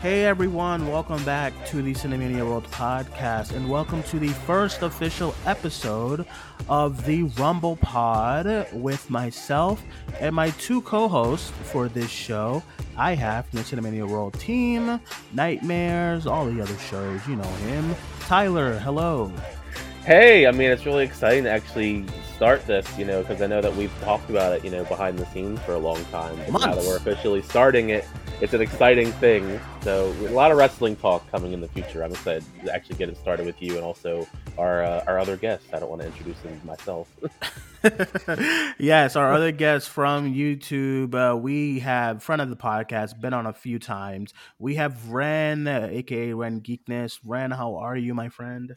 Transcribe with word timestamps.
Hey 0.00 0.24
everyone, 0.24 0.86
welcome 0.86 1.22
back 1.26 1.52
to 1.66 1.82
the 1.82 1.92
Cinemania 1.92 2.42
World 2.42 2.64
podcast, 2.70 3.54
and 3.54 3.68
welcome 3.68 4.02
to 4.04 4.18
the 4.18 4.28
first 4.30 4.80
official 4.80 5.34
episode 5.44 6.24
of 6.70 7.04
the 7.04 7.24
Rumble 7.24 7.76
Pod 7.76 8.66
with 8.72 9.10
myself 9.10 9.82
and 10.18 10.34
my 10.34 10.48
two 10.52 10.80
co-hosts 10.80 11.50
for 11.64 11.86
this 11.90 12.08
show. 12.08 12.62
I 12.96 13.14
have 13.14 13.44
from 13.48 13.58
the 13.58 13.64
Cinemania 13.66 14.08
World 14.08 14.32
team, 14.40 14.98
Nightmares, 15.34 16.26
all 16.26 16.46
the 16.46 16.62
other 16.62 16.78
shows, 16.78 17.28
you 17.28 17.36
know 17.36 17.42
him. 17.42 17.94
Tyler, 18.20 18.78
hello. 18.78 19.30
Hey, 20.06 20.46
I 20.46 20.50
mean 20.50 20.70
it's 20.70 20.86
really 20.86 21.04
exciting 21.04 21.44
to 21.44 21.50
actually 21.50 22.06
start 22.34 22.66
this, 22.66 22.86
you 22.98 23.04
know, 23.04 23.20
because 23.20 23.42
I 23.42 23.46
know 23.46 23.60
that 23.60 23.76
we've 23.76 23.92
talked 24.00 24.30
about 24.30 24.54
it, 24.54 24.64
you 24.64 24.70
know, 24.70 24.82
behind 24.84 25.18
the 25.18 25.26
scenes 25.26 25.60
for 25.60 25.74
a 25.74 25.78
long 25.78 26.02
time. 26.06 26.38
But 26.50 26.62
now 26.62 26.74
that 26.74 26.84
we're 26.86 26.96
officially 26.96 27.42
starting 27.42 27.90
it, 27.90 28.08
it's 28.40 28.54
an 28.54 28.60
exciting 28.60 29.12
thing. 29.12 29.60
So 29.82 30.12
a 30.20 30.30
lot 30.30 30.50
of 30.50 30.58
wrestling 30.58 30.96
talk 30.96 31.28
coming 31.30 31.52
in 31.52 31.60
the 31.60 31.68
future. 31.68 32.02
I'm 32.02 32.12
excited 32.12 32.44
to 32.64 32.74
actually 32.74 32.96
get 32.96 33.08
it 33.08 33.16
started 33.16 33.46
with 33.46 33.60
you 33.60 33.76
and 33.76 33.84
also 33.84 34.26
our 34.58 34.82
uh, 34.82 35.04
our 35.06 35.18
other 35.18 35.36
guests. 35.36 35.68
I 35.72 35.78
don't 35.78 35.90
want 35.90 36.02
to 36.02 36.08
introduce 36.08 36.38
them 36.40 36.60
myself. 36.64 37.08
yes, 38.78 39.16
our 39.16 39.32
other 39.32 39.52
guests 39.52 39.88
from 39.88 40.32
YouTube. 40.32 41.14
Uh, 41.14 41.36
we 41.36 41.78
have 41.80 42.22
friend 42.22 42.42
of 42.42 42.50
the 42.50 42.56
podcast, 42.56 43.20
been 43.20 43.32
on 43.32 43.46
a 43.46 43.52
few 43.52 43.78
times. 43.78 44.34
We 44.58 44.74
have 44.74 45.08
Ren, 45.08 45.66
uh, 45.66 45.88
aka 45.90 46.32
Ren 46.34 46.60
Geekness. 46.60 47.20
Ren, 47.24 47.50
how 47.50 47.76
are 47.76 47.96
you, 47.96 48.14
my 48.14 48.28
friend? 48.28 48.76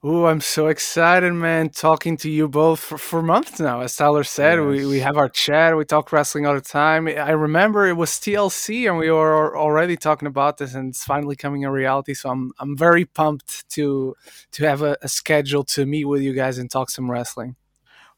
Oh, 0.00 0.26
I'm 0.26 0.40
so 0.40 0.68
excited, 0.68 1.32
man! 1.32 1.70
Talking 1.70 2.16
to 2.18 2.30
you 2.30 2.46
both 2.46 2.78
for, 2.78 2.98
for 2.98 3.20
months 3.20 3.58
now. 3.58 3.80
As 3.80 3.96
Tyler 3.96 4.22
said, 4.22 4.60
yes. 4.60 4.64
we, 4.64 4.86
we 4.86 5.00
have 5.00 5.16
our 5.16 5.28
chat. 5.28 5.76
We 5.76 5.84
talk 5.84 6.12
wrestling 6.12 6.46
all 6.46 6.54
the 6.54 6.60
time. 6.60 7.08
I 7.08 7.30
remember 7.30 7.84
it 7.88 7.96
was 7.96 8.10
TLC, 8.10 8.88
and 8.88 8.96
we 8.96 9.10
were 9.10 9.58
already 9.58 9.96
talking 9.96 10.28
about 10.28 10.58
this, 10.58 10.74
and 10.74 10.90
it's 10.90 11.02
finally 11.02 11.34
coming 11.34 11.64
a 11.64 11.72
reality. 11.72 12.14
So 12.14 12.30
I'm 12.30 12.52
I'm 12.60 12.76
very 12.76 13.06
pumped 13.06 13.68
to 13.70 14.14
to 14.52 14.64
have 14.66 14.82
a, 14.82 14.96
a 15.02 15.08
schedule 15.08 15.64
to 15.64 15.84
meet 15.84 16.04
with 16.04 16.22
you 16.22 16.32
guys 16.32 16.58
and 16.58 16.70
talk 16.70 16.90
some 16.90 17.10
wrestling. 17.10 17.56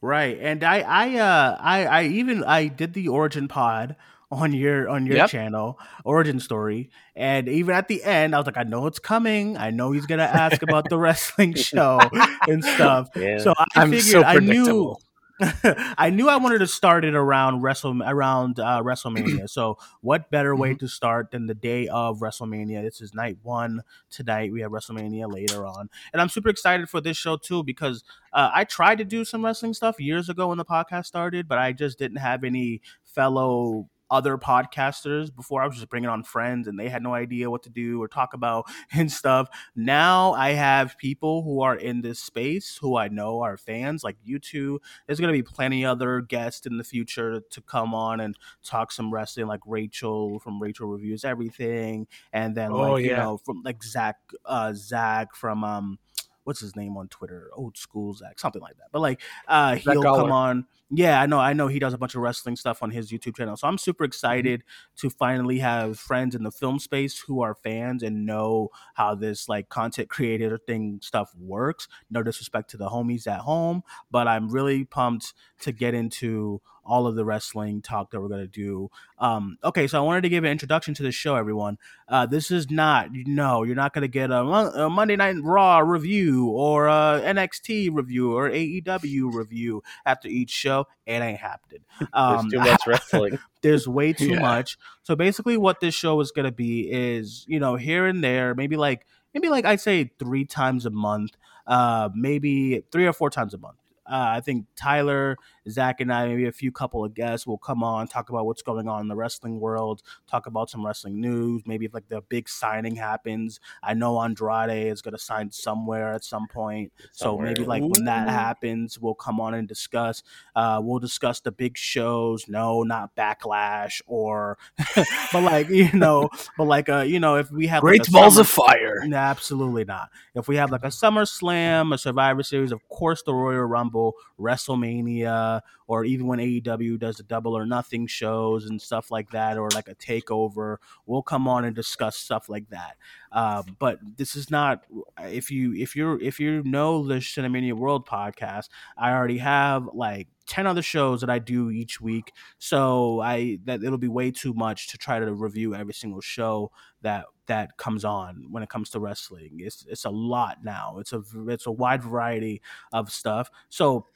Right, 0.03 0.39
and 0.39 0.63
I 0.63 0.81
I 0.81 1.17
uh 1.17 1.57
I 1.59 1.87
I 1.87 2.03
even 2.05 2.45
I 2.45 2.67
did 2.67 2.93
the 2.93 3.09
Origin 3.09 3.49
Pod 3.49 3.97
on 4.31 4.53
your 4.53 4.89
on 4.89 5.07
your 5.07 5.17
yep. 5.17 5.31
channel, 5.31 5.79
Origin 6.05 6.39
Story. 6.41 6.91
And 7.17 7.49
even 7.49 7.75
at 7.75 7.89
the 7.89 8.03
end, 8.05 8.35
I 8.35 8.39
was 8.39 8.47
like, 8.47 8.57
I 8.57 8.63
know 8.63 8.87
it's 8.87 8.99
coming. 8.99 9.57
I 9.57 9.71
know 9.71 9.93
he's 9.93 10.07
gonna 10.07 10.23
ask 10.23 10.63
about 10.63 10.89
the 10.89 10.99
wrestling 10.99 11.55
show 11.57 12.01
and 12.47 12.65
stuff. 12.65 13.09
Yeah. 13.17 13.39
So 13.39 13.55
I 13.59 13.65
I'm 13.77 13.91
figured 13.91 14.05
so 14.05 14.23
I 14.23 14.39
knew 14.39 14.97
I 15.99 16.11
knew 16.11 16.29
I 16.29 16.37
wanted 16.37 16.59
to 16.59 16.67
start 16.67 17.05
it 17.05 17.15
around 17.15 17.63
Wrestle 17.63 18.03
around 18.03 18.61
uh, 18.61 18.83
WrestleMania. 18.83 19.49
So 19.49 19.79
what 20.01 20.31
better 20.31 20.55
way 20.55 20.71
mm-hmm. 20.71 20.79
to 20.79 20.89
start 20.89 21.31
than 21.31 21.47
the 21.47 21.55
day 21.55 21.89
of 21.89 22.21
WrestleMania? 22.21 22.83
This 22.83 23.01
is 23.01 23.15
night 23.15 23.39
one 23.43 23.83
tonight. 24.11 24.53
We 24.53 24.61
have 24.61 24.71
WrestleMania 24.71 25.33
later 25.33 25.67
on, 25.67 25.89
and 26.13 26.21
I'm 26.21 26.29
super 26.29 26.51
excited 26.51 26.89
for 26.89 27.01
this 27.01 27.17
show 27.17 27.37
too 27.37 27.65
because 27.65 28.05
uh, 28.33 28.51
I 28.53 28.65
tried 28.65 28.99
to 28.99 29.05
do 29.05 29.25
some 29.25 29.45
wrestling 29.45 29.75
stuff 29.75 29.99
years 29.99 30.29
ago 30.29 30.49
when 30.49 30.59
the 30.59 30.65
podcast 30.65 31.07
started, 31.07 31.49
but 31.49 31.59
I 31.59 31.73
just 31.73 31.99
didn't 31.99 32.19
have 32.19 32.45
any 32.45 32.83
fellow 33.03 33.89
other 34.11 34.37
podcasters 34.37 35.35
before 35.35 35.63
I 35.63 35.67
was 35.67 35.77
just 35.77 35.89
bringing 35.89 36.11
on 36.11 36.23
friends 36.23 36.67
and 36.69 36.79
they 36.79 36.89
had 36.89 37.03
no 37.03 37.15
idea 37.15 37.51
what 37.51 37.63
to 37.65 37.71
do 37.71 38.03
or 38.03 38.09
talk 38.09 38.35
about 38.35 38.67
and 38.93 39.11
stuff. 39.11 39.49
Now 39.75 40.33
I 40.33 40.51
have 40.51 40.99
people 40.99 41.43
who 41.43 41.61
are 41.63 41.77
in 41.77 42.01
this 42.03 42.21
space 42.21 42.79
who 42.81 42.97
I 42.97 43.09
know 43.09 43.43
are 43.43 43.57
fans 43.57 44.03
like 44.03 44.17
you 44.23 44.39
two. 44.39 44.81
There's 45.07 45.21
going 45.21 45.33
to 45.33 45.39
be 45.39 45.43
plenty 45.43 45.85
other 45.85 46.21
guests 46.21 46.67
in 46.67 46.77
the 46.77 46.85
future 46.85 47.41
to 47.51 47.61
come 47.63 47.95
on 47.95 48.21
and 48.21 48.37
talk 48.65 48.93
some 48.93 49.13
wrestling 49.13 49.47
like 49.47 49.61
Rachel 49.67 50.41
from 50.41 50.61
Rachel 50.61 50.89
Reviews 50.89 51.25
Everything 51.25 52.07
and 52.33 52.55
then 52.55 52.73
oh, 52.73 52.93
like, 52.93 53.05
yeah. 53.05 53.11
you 53.11 53.17
know, 53.17 53.37
from 53.39 53.63
like 53.65 53.83
Zach, 53.83 54.17
uh, 54.45 54.73
Zach 54.75 55.35
from, 55.35 55.65
um, 55.65 55.99
what's 56.45 56.61
his 56.61 56.75
name 56.75 56.97
on 56.97 57.09
Twitter? 57.09 57.51
Old 57.55 57.77
school 57.77 58.13
Zach, 58.15 58.39
something 58.39 58.63
like 58.63 58.77
that. 58.79 58.89
But 58.93 59.01
like, 59.01 59.21
uh, 59.47 59.77
he'll 59.77 60.03
come 60.03 60.33
on. 60.33 60.67
Yeah, 60.93 61.21
I 61.21 61.27
know. 61.27 61.39
I 61.39 61.53
know 61.53 61.69
he 61.69 61.79
does 61.79 61.95
a 61.95 61.99
bunch 61.99 62.17
of 62.17 62.21
wrestling 62.21 62.57
stuff 62.57 62.83
on 62.83 62.91
his 62.91 63.13
YouTube 63.13 63.37
channel. 63.37 63.57
So 63.57 63.69
I'm 63.69 63.79
super 63.79 64.05
mm-hmm. 64.05 64.09
excited 64.09 64.65
to 64.97 65.09
finally 65.09 65.61
have 65.61 65.99
friends 65.99 66.35
in 66.35 66.43
the 66.43 66.51
film 66.51 66.81
space 66.81 67.21
who 67.21 67.43
are 67.43 67.55
fans 67.55 68.03
and 68.03 68.27
know 68.27 68.71
how 68.95 69.15
this 69.15 69.49
like 69.49 69.69
content 69.69 70.09
creator 70.09 70.59
thing 70.59 70.99
stuff 71.01 71.33
works. 71.39 71.87
No 72.11 72.25
disrespect 72.25 72.71
to 72.71 72.77
the 72.77 72.89
homies 72.89 73.29
at 73.29 73.41
home, 73.41 73.83
but 74.11 74.27
I'm 74.27 74.49
really 74.49 74.85
pumped 74.85 75.33
to 75.61 75.71
get 75.71 75.95
into 75.95 76.61
all 76.85 77.07
of 77.07 77.15
the 77.15 77.25
wrestling 77.25 77.81
talk 77.83 78.11
that 78.11 78.21
we're 78.21 78.29
going 78.29 78.41
to 78.41 78.47
do. 78.47 78.91
Um, 79.19 79.59
okay, 79.63 79.87
so 79.87 79.99
I 79.99 80.05
wanted 80.05 80.23
to 80.23 80.29
give 80.29 80.45
an 80.45 80.51
introduction 80.51 80.95
to 80.95 81.03
the 81.03 81.13
show, 81.13 81.37
everyone. 81.37 81.79
Uh, 82.09 82.27
this 82.27 82.51
is 82.51 82.71
not, 82.71 83.09
no, 83.13 83.63
you're 83.63 83.77
not 83.77 83.93
going 83.93 84.03
to 84.03 84.09
get 84.09 84.31
a, 84.31 84.41
a, 84.41 84.91
Monday 84.91 85.15
Night 85.15 85.37
Raw 85.41 85.79
review 85.79 86.47
or 86.49 86.89
a 86.89 87.23
NXT 87.25 87.91
review 87.93 88.35
or 88.35 88.51
AEW 88.51 89.33
review 89.33 89.83
after 90.05 90.29
each 90.29 90.51
show. 90.51 90.80
It 91.07 91.13
ain't 91.13 91.39
happening. 91.39 91.81
Um, 92.13 92.49
there's 92.49 92.53
too 92.53 92.71
much 92.71 92.83
wrestling. 92.87 93.39
there's 93.61 93.87
way 93.87 94.15
too 94.15 94.31
yeah. 94.31 94.41
much. 94.41 94.79
So 95.03 95.15
basically, 95.15 95.59
what 95.59 95.81
this 95.81 95.95
show 95.95 96.19
is 96.21 96.31
going 96.31 96.47
to 96.47 96.53
be 96.53 96.91
is, 96.91 97.45
you 97.47 97.61
know, 97.61 97.77
here 97.77 98.07
and 98.07 98.25
there, 98.25 98.55
maybe 98.55 98.77
like, 98.77 99.07
maybe 99.35 99.51
like 99.51 99.67
I'd 99.67 99.81
say 99.81 100.11
three 100.19 100.47
times 100.47 100.87
a 100.87 100.91
month, 100.91 101.33
uh, 101.67 102.09
maybe 102.15 102.85
three 102.91 103.07
or 103.07 103.13
four 103.13 103.29
times 103.29 103.53
a 103.53 103.59
month. 103.59 103.77
Uh, 104.11 104.35
I 104.37 104.41
think 104.41 104.67
Tyler, 104.75 105.37
Zach, 105.69 106.01
and 106.01 106.13
I, 106.13 106.27
maybe 106.27 106.47
a 106.47 106.53
few 106.53 106.73
couple 106.73 107.05
of 107.05 107.15
guests 107.15 107.47
will 107.47 107.59
come 107.59 107.85
on, 107.85 108.09
talk 108.09 108.29
about 108.29 108.45
what's 108.45 108.63
going 108.63 108.89
on 108.89 109.03
in 109.03 109.09
the 109.09 109.15
wrestling 109.15 109.61
world, 109.61 110.03
talk 110.29 110.47
about 110.47 110.69
some 110.69 110.85
wrestling 110.85 111.21
news. 111.21 111.63
Maybe 111.65 111.87
if 111.87 111.95
like 111.95 112.09
the 112.09 112.21
big 112.23 112.49
signing 112.49 112.97
happens. 112.97 113.61
I 113.83 113.95
know 113.95 114.21
Andrade 114.21 114.89
is 114.89 115.01
going 115.01 115.13
to 115.13 115.19
sign 115.19 115.53
somewhere 115.53 116.13
at 116.13 116.25
some 116.25 116.49
point. 116.49 116.93
Somewhere. 117.13 117.47
So 117.47 117.53
maybe 117.53 117.65
like 117.65 117.83
Ooh. 117.83 117.89
when 117.89 118.07
that 118.07 118.29
happens, 118.29 118.99
we'll 118.99 119.15
come 119.15 119.39
on 119.41 119.55
and 119.55 119.69
discuss. 119.69 120.25
Uh, 120.57 120.81
we'll 120.83 120.99
discuss 120.99 121.39
the 121.39 121.53
big 121.53 121.77
shows. 121.77 122.49
No, 122.49 122.83
not 122.83 123.15
Backlash 123.15 124.03
or, 124.09 124.59
but 125.33 125.43
like, 125.43 125.69
you 125.69 125.93
know, 125.93 126.29
but 126.59 126.65
like, 126.65 126.89
uh, 126.89 127.03
you 127.03 127.21
know, 127.21 127.37
if 127.37 127.49
we 127.53 127.69
have 127.69 127.81
Great 127.81 128.01
like 128.01 128.11
Balls 128.11 128.35
summer, 128.35 128.41
of 128.43 128.49
Fire. 128.49 129.03
No, 129.05 129.17
absolutely 129.17 129.85
not. 129.85 130.11
If 130.35 130.49
we 130.49 130.57
have 130.57 130.73
like 130.73 130.85
a 130.85 130.91
Summer 130.91 131.25
Slam, 131.27 131.93
a 131.93 131.99
Survivor 131.99 132.43
Series, 132.43 132.73
of 132.73 132.89
course, 132.89 133.23
the 133.23 133.33
Royal 133.33 133.65
Rumble 133.65 134.00
WrestleMania, 134.39 135.61
or 135.87 136.05
even 136.05 136.27
when 136.27 136.39
AEW 136.39 136.99
does 136.99 137.17
the 137.17 137.23
double 137.25 137.57
or 137.57 137.67
nothing 137.67 138.07
shows 138.07 138.67
and 138.67 138.81
stuff 138.81 139.11
like 139.11 139.31
that, 139.31 139.59
or 139.59 139.69
like 139.71 139.89
a 139.89 139.95
takeover, 139.95 140.77
we'll 141.07 141.23
come 141.23 141.49
on 141.49 141.65
and 141.65 141.75
discuss 141.75 142.17
stuff 142.17 142.49
like 142.49 142.69
that. 142.71 142.97
Um, 143.33 143.77
but 143.79 143.99
this 144.17 144.37
is 144.37 144.51
not 144.51 144.85
if 145.19 145.51
you 145.51 145.75
if 145.75 145.95
you're 145.95 146.21
if 146.21 146.41
you 146.41 146.63
know 146.65 147.07
the 147.07 147.17
Cinemania 147.17 147.75
World 147.75 148.07
podcast, 148.07 148.69
I 148.97 149.13
already 149.13 149.39
have 149.39 149.89
like 149.93 150.29
10 150.51 150.67
other 150.67 150.83
shows 150.83 151.21
that 151.21 151.31
I 151.31 151.39
do 151.39 151.71
each 151.71 152.01
week. 152.01 152.33
So 152.59 153.21
I 153.21 153.59
that 153.67 153.85
it'll 153.85 153.99
be 153.99 154.09
way 154.09 154.33
too 154.33 154.53
much 154.53 154.89
to 154.89 154.99
try 154.99 155.21
to 155.21 155.33
review 155.33 155.77
every 155.77 155.95
single 155.95 156.21
show 156.21 156.73
that 157.03 157.27
that 157.47 157.77
comes 157.77 158.05
on 158.05 158.47
when 158.51 158.65
it 158.65 158.69
comes 158.69 158.91
to 158.91 159.01
wrestling. 159.01 159.61
It's 159.61 159.87
it's 159.89 160.05
a 160.05 160.11
lot 160.11 160.59
now. 160.65 160.97
It's 160.99 161.13
a 161.13 161.23
it's 161.47 161.67
a 161.67 161.71
wide 161.71 162.03
variety 162.03 162.63
of 162.93 163.13
stuff. 163.13 163.49
So 163.69 164.07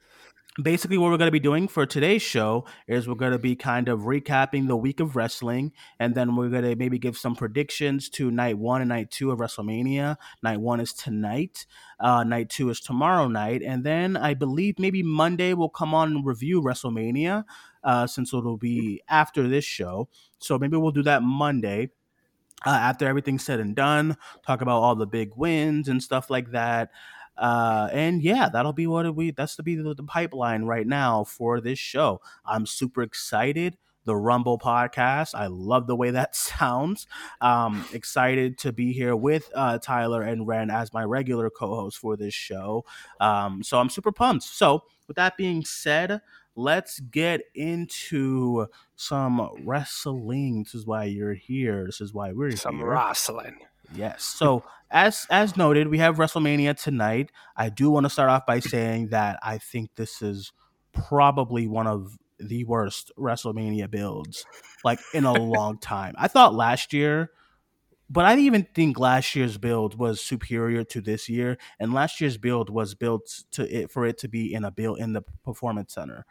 basically 0.62 0.96
what 0.96 1.10
we're 1.10 1.16
going 1.16 1.28
to 1.28 1.32
be 1.32 1.40
doing 1.40 1.66
for 1.66 1.84
today's 1.84 2.22
show 2.22 2.64
is 2.86 3.08
we're 3.08 3.14
going 3.16 3.32
to 3.32 3.38
be 3.38 3.56
kind 3.56 3.88
of 3.88 4.00
recapping 4.00 4.68
the 4.68 4.76
week 4.76 5.00
of 5.00 5.16
wrestling 5.16 5.72
and 5.98 6.14
then 6.14 6.36
we're 6.36 6.48
going 6.48 6.62
to 6.62 6.76
maybe 6.76 6.96
give 6.96 7.16
some 7.16 7.34
predictions 7.34 8.08
to 8.08 8.30
night 8.30 8.56
one 8.56 8.80
and 8.80 8.88
night 8.88 9.10
two 9.10 9.32
of 9.32 9.40
wrestlemania 9.40 10.16
night 10.44 10.60
one 10.60 10.78
is 10.78 10.92
tonight 10.92 11.66
uh, 11.98 12.22
night 12.22 12.48
two 12.48 12.70
is 12.70 12.80
tomorrow 12.80 13.26
night 13.26 13.62
and 13.62 13.82
then 13.82 14.16
i 14.16 14.32
believe 14.32 14.78
maybe 14.78 15.02
monday 15.02 15.54
we'll 15.54 15.68
come 15.68 15.92
on 15.92 16.12
and 16.12 16.26
review 16.26 16.62
wrestlemania 16.62 17.44
uh, 17.82 18.06
since 18.06 18.32
it'll 18.32 18.56
be 18.56 19.02
after 19.08 19.48
this 19.48 19.64
show 19.64 20.08
so 20.38 20.56
maybe 20.56 20.76
we'll 20.76 20.92
do 20.92 21.02
that 21.02 21.22
monday 21.22 21.90
uh, 22.64 22.70
after 22.70 23.06
everything's 23.06 23.44
said 23.44 23.60
and 23.60 23.76
done, 23.76 24.16
talk 24.46 24.62
about 24.62 24.80
all 24.80 24.94
the 24.94 25.06
big 25.06 25.32
wins 25.36 25.86
and 25.86 26.02
stuff 26.02 26.30
like 26.30 26.50
that. 26.52 26.90
Uh, 27.36 27.88
and 27.92 28.22
yeah, 28.22 28.48
that'll 28.48 28.72
be 28.72 28.86
what 28.86 29.14
we 29.14 29.30
that's 29.30 29.56
to 29.56 29.62
be 29.62 29.76
the, 29.76 29.94
the 29.94 30.02
pipeline 30.04 30.64
right 30.64 30.86
now 30.86 31.24
for 31.24 31.60
this 31.60 31.78
show. 31.78 32.20
I'm 32.44 32.66
super 32.66 33.02
excited 33.02 33.76
the 34.04 34.16
Rumble 34.16 34.58
podcast. 34.58 35.34
I 35.34 35.46
love 35.46 35.86
the 35.86 35.96
way 35.96 36.10
that 36.10 36.36
sounds. 36.36 37.06
Um, 37.40 37.84
excited 37.92 38.58
to 38.58 38.72
be 38.72 38.92
here 38.92 39.16
with 39.16 39.50
uh, 39.54 39.78
Tyler 39.78 40.22
and 40.22 40.46
Ren 40.46 40.70
as 40.70 40.92
my 40.92 41.04
regular 41.04 41.50
co-host 41.50 41.98
for 41.98 42.16
this 42.16 42.34
show. 42.34 42.84
Um, 43.20 43.62
so 43.62 43.78
I'm 43.78 43.90
super 43.90 44.12
pumped. 44.12 44.44
So 44.44 44.84
with 45.08 45.16
that 45.16 45.36
being 45.36 45.64
said, 45.64 46.20
let's 46.56 47.00
get 47.00 47.42
into 47.54 48.66
some 48.96 49.50
wrestling. 49.64 50.64
This 50.64 50.74
is 50.74 50.86
why 50.86 51.04
you're 51.04 51.34
here. 51.34 51.86
This 51.86 52.00
is 52.00 52.14
why 52.14 52.32
we're 52.32 52.48
here. 52.48 52.56
some 52.56 52.78
here. 52.78 52.90
wrestling. 52.90 53.58
Yes. 53.94 54.24
So 54.24 54.64
as 54.90 55.26
as 55.30 55.56
noted, 55.56 55.88
we 55.88 55.98
have 55.98 56.16
WrestleMania 56.16 56.80
tonight. 56.80 57.30
I 57.56 57.68
do 57.68 57.90
want 57.90 58.04
to 58.04 58.10
start 58.10 58.30
off 58.30 58.46
by 58.46 58.60
saying 58.60 59.08
that 59.08 59.38
I 59.42 59.58
think 59.58 59.94
this 59.94 60.22
is 60.22 60.52
probably 60.92 61.66
one 61.66 61.86
of 61.86 62.18
the 62.38 62.64
worst 62.64 63.12
WrestleMania 63.18 63.90
builds 63.90 64.44
like 64.84 64.98
in 65.12 65.24
a 65.24 65.32
long 65.40 65.78
time. 65.78 66.14
I 66.18 66.28
thought 66.28 66.54
last 66.54 66.92
year 66.92 67.30
but 68.10 68.24
I 68.24 68.34
didn't 68.34 68.46
even 68.46 68.66
think 68.74 68.98
last 68.98 69.34
year's 69.34 69.56
build 69.56 69.98
was 69.98 70.20
superior 70.20 70.84
to 70.84 71.00
this 71.00 71.28
year, 71.28 71.56
and 71.80 71.94
last 71.94 72.20
year's 72.20 72.36
build 72.36 72.68
was 72.68 72.94
built 72.94 73.44
to 73.52 73.62
it 73.74 73.90
for 73.90 74.04
it 74.06 74.18
to 74.18 74.28
be 74.28 74.52
in 74.52 74.64
a 74.64 74.70
build 74.70 74.98
in 74.98 75.14
the 75.14 75.22
performance 75.42 75.94
center. 75.94 76.26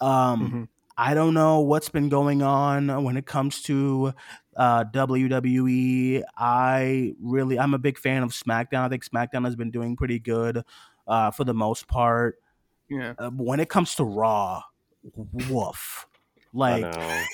Um, 0.00 0.40
mm-hmm. 0.40 0.62
I 0.96 1.14
don't 1.14 1.34
know 1.34 1.60
what's 1.60 1.88
been 1.88 2.08
going 2.08 2.42
on 2.42 3.02
when 3.02 3.16
it 3.16 3.26
comes 3.26 3.62
to 3.62 4.12
uh, 4.56 4.84
WWE. 4.84 6.22
I 6.36 7.14
really, 7.20 7.58
I'm 7.58 7.74
a 7.74 7.78
big 7.78 7.98
fan 7.98 8.22
of 8.22 8.30
SmackDown. 8.30 8.80
I 8.80 8.88
think 8.88 9.04
SmackDown 9.04 9.44
has 9.44 9.56
been 9.56 9.70
doing 9.70 9.96
pretty 9.96 10.20
good 10.20 10.62
uh, 11.06 11.30
for 11.32 11.44
the 11.44 11.54
most 11.54 11.88
part. 11.88 12.36
Yeah. 12.88 13.14
Uh, 13.18 13.30
when 13.30 13.60
it 13.60 13.68
comes 13.68 13.96
to 13.96 14.04
Raw, 14.04 14.62
woof. 15.48 16.06
Like, 16.52 16.84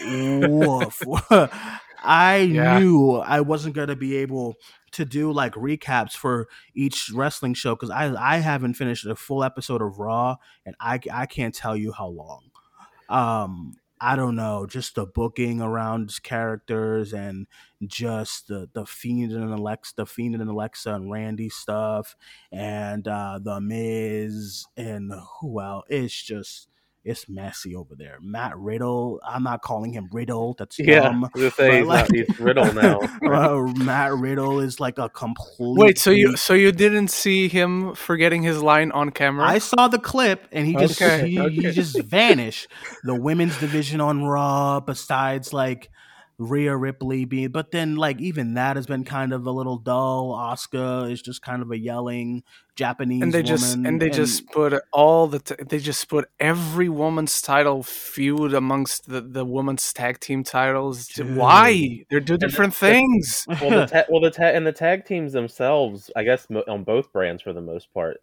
woof. 0.02 1.02
I 2.02 2.38
yeah. 2.38 2.78
knew 2.78 3.16
I 3.16 3.40
wasn't 3.40 3.74
going 3.74 3.88
to 3.88 3.96
be 3.96 4.16
able 4.16 4.56
to 4.92 5.04
do 5.04 5.32
like 5.32 5.52
recaps 5.54 6.12
for 6.12 6.48
each 6.74 7.10
wrestling 7.14 7.54
show 7.54 7.74
because 7.74 7.90
I 7.90 8.12
I 8.14 8.38
haven't 8.38 8.74
finished 8.74 9.06
a 9.06 9.14
full 9.14 9.44
episode 9.44 9.82
of 9.82 9.98
Raw 9.98 10.36
and 10.64 10.74
I 10.80 10.98
I 11.12 11.26
can't 11.26 11.54
tell 11.54 11.76
you 11.76 11.92
how 11.92 12.06
long. 12.08 12.49
Um, 13.10 13.74
I 14.02 14.16
don't 14.16 14.36
know, 14.36 14.66
just 14.66 14.94
the 14.94 15.04
booking 15.06 15.60
around 15.60 16.22
characters 16.22 17.12
and 17.12 17.46
just 17.86 18.48
the 18.48 18.68
the 18.72 18.86
Fiend 18.86 19.32
and 19.32 19.52
Alexa, 19.52 19.94
the 19.96 20.06
Fiend 20.06 20.34
and 20.36 20.48
Alexa 20.50 20.94
and 20.94 21.10
Randy 21.10 21.50
stuff, 21.50 22.16
and 22.52 23.06
uh, 23.06 23.38
the 23.42 23.60
Miz 23.60 24.66
and 24.76 25.12
who 25.40 25.60
else? 25.60 25.84
It's 25.90 26.14
just 26.22 26.68
it's 27.04 27.28
messy 27.28 27.74
over 27.74 27.94
there. 27.94 28.18
Matt 28.20 28.56
Riddle, 28.58 29.20
I'm 29.26 29.42
not 29.42 29.62
calling 29.62 29.92
him 29.92 30.08
Riddle. 30.12 30.54
That's 30.58 30.78
yeah. 30.78 31.00
Dumb, 31.00 31.30
say 31.34 31.78
he's, 31.78 31.86
like, 31.86 32.10
not, 32.10 32.14
he's 32.14 32.40
Riddle 32.40 32.72
now. 32.74 33.00
uh, 33.22 33.72
Matt 33.76 34.12
Riddle 34.14 34.60
is 34.60 34.80
like 34.80 34.98
a 34.98 35.08
complete. 35.08 35.78
Wait, 35.78 35.98
so 35.98 36.10
you 36.10 36.36
so 36.36 36.52
you 36.52 36.72
didn't 36.72 37.08
see 37.08 37.48
him 37.48 37.94
forgetting 37.94 38.42
his 38.42 38.62
line 38.62 38.92
on 38.92 39.10
camera? 39.10 39.46
I 39.46 39.58
saw 39.58 39.88
the 39.88 39.98
clip, 39.98 40.46
and 40.52 40.66
he 40.66 40.74
just 40.74 41.00
okay, 41.00 41.28
he, 41.28 41.40
okay. 41.40 41.54
he 41.54 41.70
just 41.70 42.00
vanished. 42.02 42.68
The 43.04 43.14
women's 43.14 43.58
division 43.58 44.00
on 44.00 44.24
Raw, 44.24 44.80
besides 44.80 45.52
like 45.52 45.90
Rhea 46.40 46.74
Ripley 46.74 47.26
being, 47.26 47.50
but 47.50 47.70
then 47.70 47.96
like 47.96 48.18
even 48.20 48.54
that 48.54 48.76
has 48.76 48.86
been 48.86 49.04
kind 49.04 49.34
of 49.34 49.46
a 49.46 49.50
little 49.50 49.76
dull. 49.76 50.32
Asuka 50.32 51.12
is 51.12 51.20
just 51.20 51.42
kind 51.42 51.60
of 51.60 51.70
a 51.70 51.78
yelling 51.78 52.42
Japanese 52.80 53.22
and 53.22 53.34
they 53.34 53.42
just 53.42 53.74
and 53.74 54.00
they 54.00 54.06
and, 54.06 54.14
just 54.14 54.46
put 54.52 54.72
all 54.90 55.26
the 55.26 55.38
t- 55.38 55.62
they 55.68 55.78
just 55.78 56.08
put 56.08 56.30
every 56.40 56.88
woman's 56.88 57.42
title 57.42 57.82
feud 57.82 58.54
amongst 58.54 59.06
the 59.06 59.20
the 59.20 59.44
women's 59.44 59.92
tag 59.92 60.18
team 60.18 60.42
titles. 60.42 61.06
Dude. 61.08 61.36
Why 61.36 62.06
they're 62.08 62.20
two 62.20 62.38
different 62.38 62.72
the, 62.72 62.78
things? 62.78 63.44
well, 63.60 63.70
the 63.70 63.86
ta- 63.92 64.04
well 64.08 64.22
the 64.22 64.30
ta- 64.30 64.44
and 64.44 64.66
the 64.66 64.72
tag 64.72 65.04
teams 65.04 65.34
themselves, 65.34 66.10
I 66.16 66.22
guess 66.22 66.46
on 66.68 66.84
both 66.84 67.12
brands 67.12 67.42
for 67.42 67.52
the 67.52 67.60
most 67.60 67.92
part. 67.92 68.16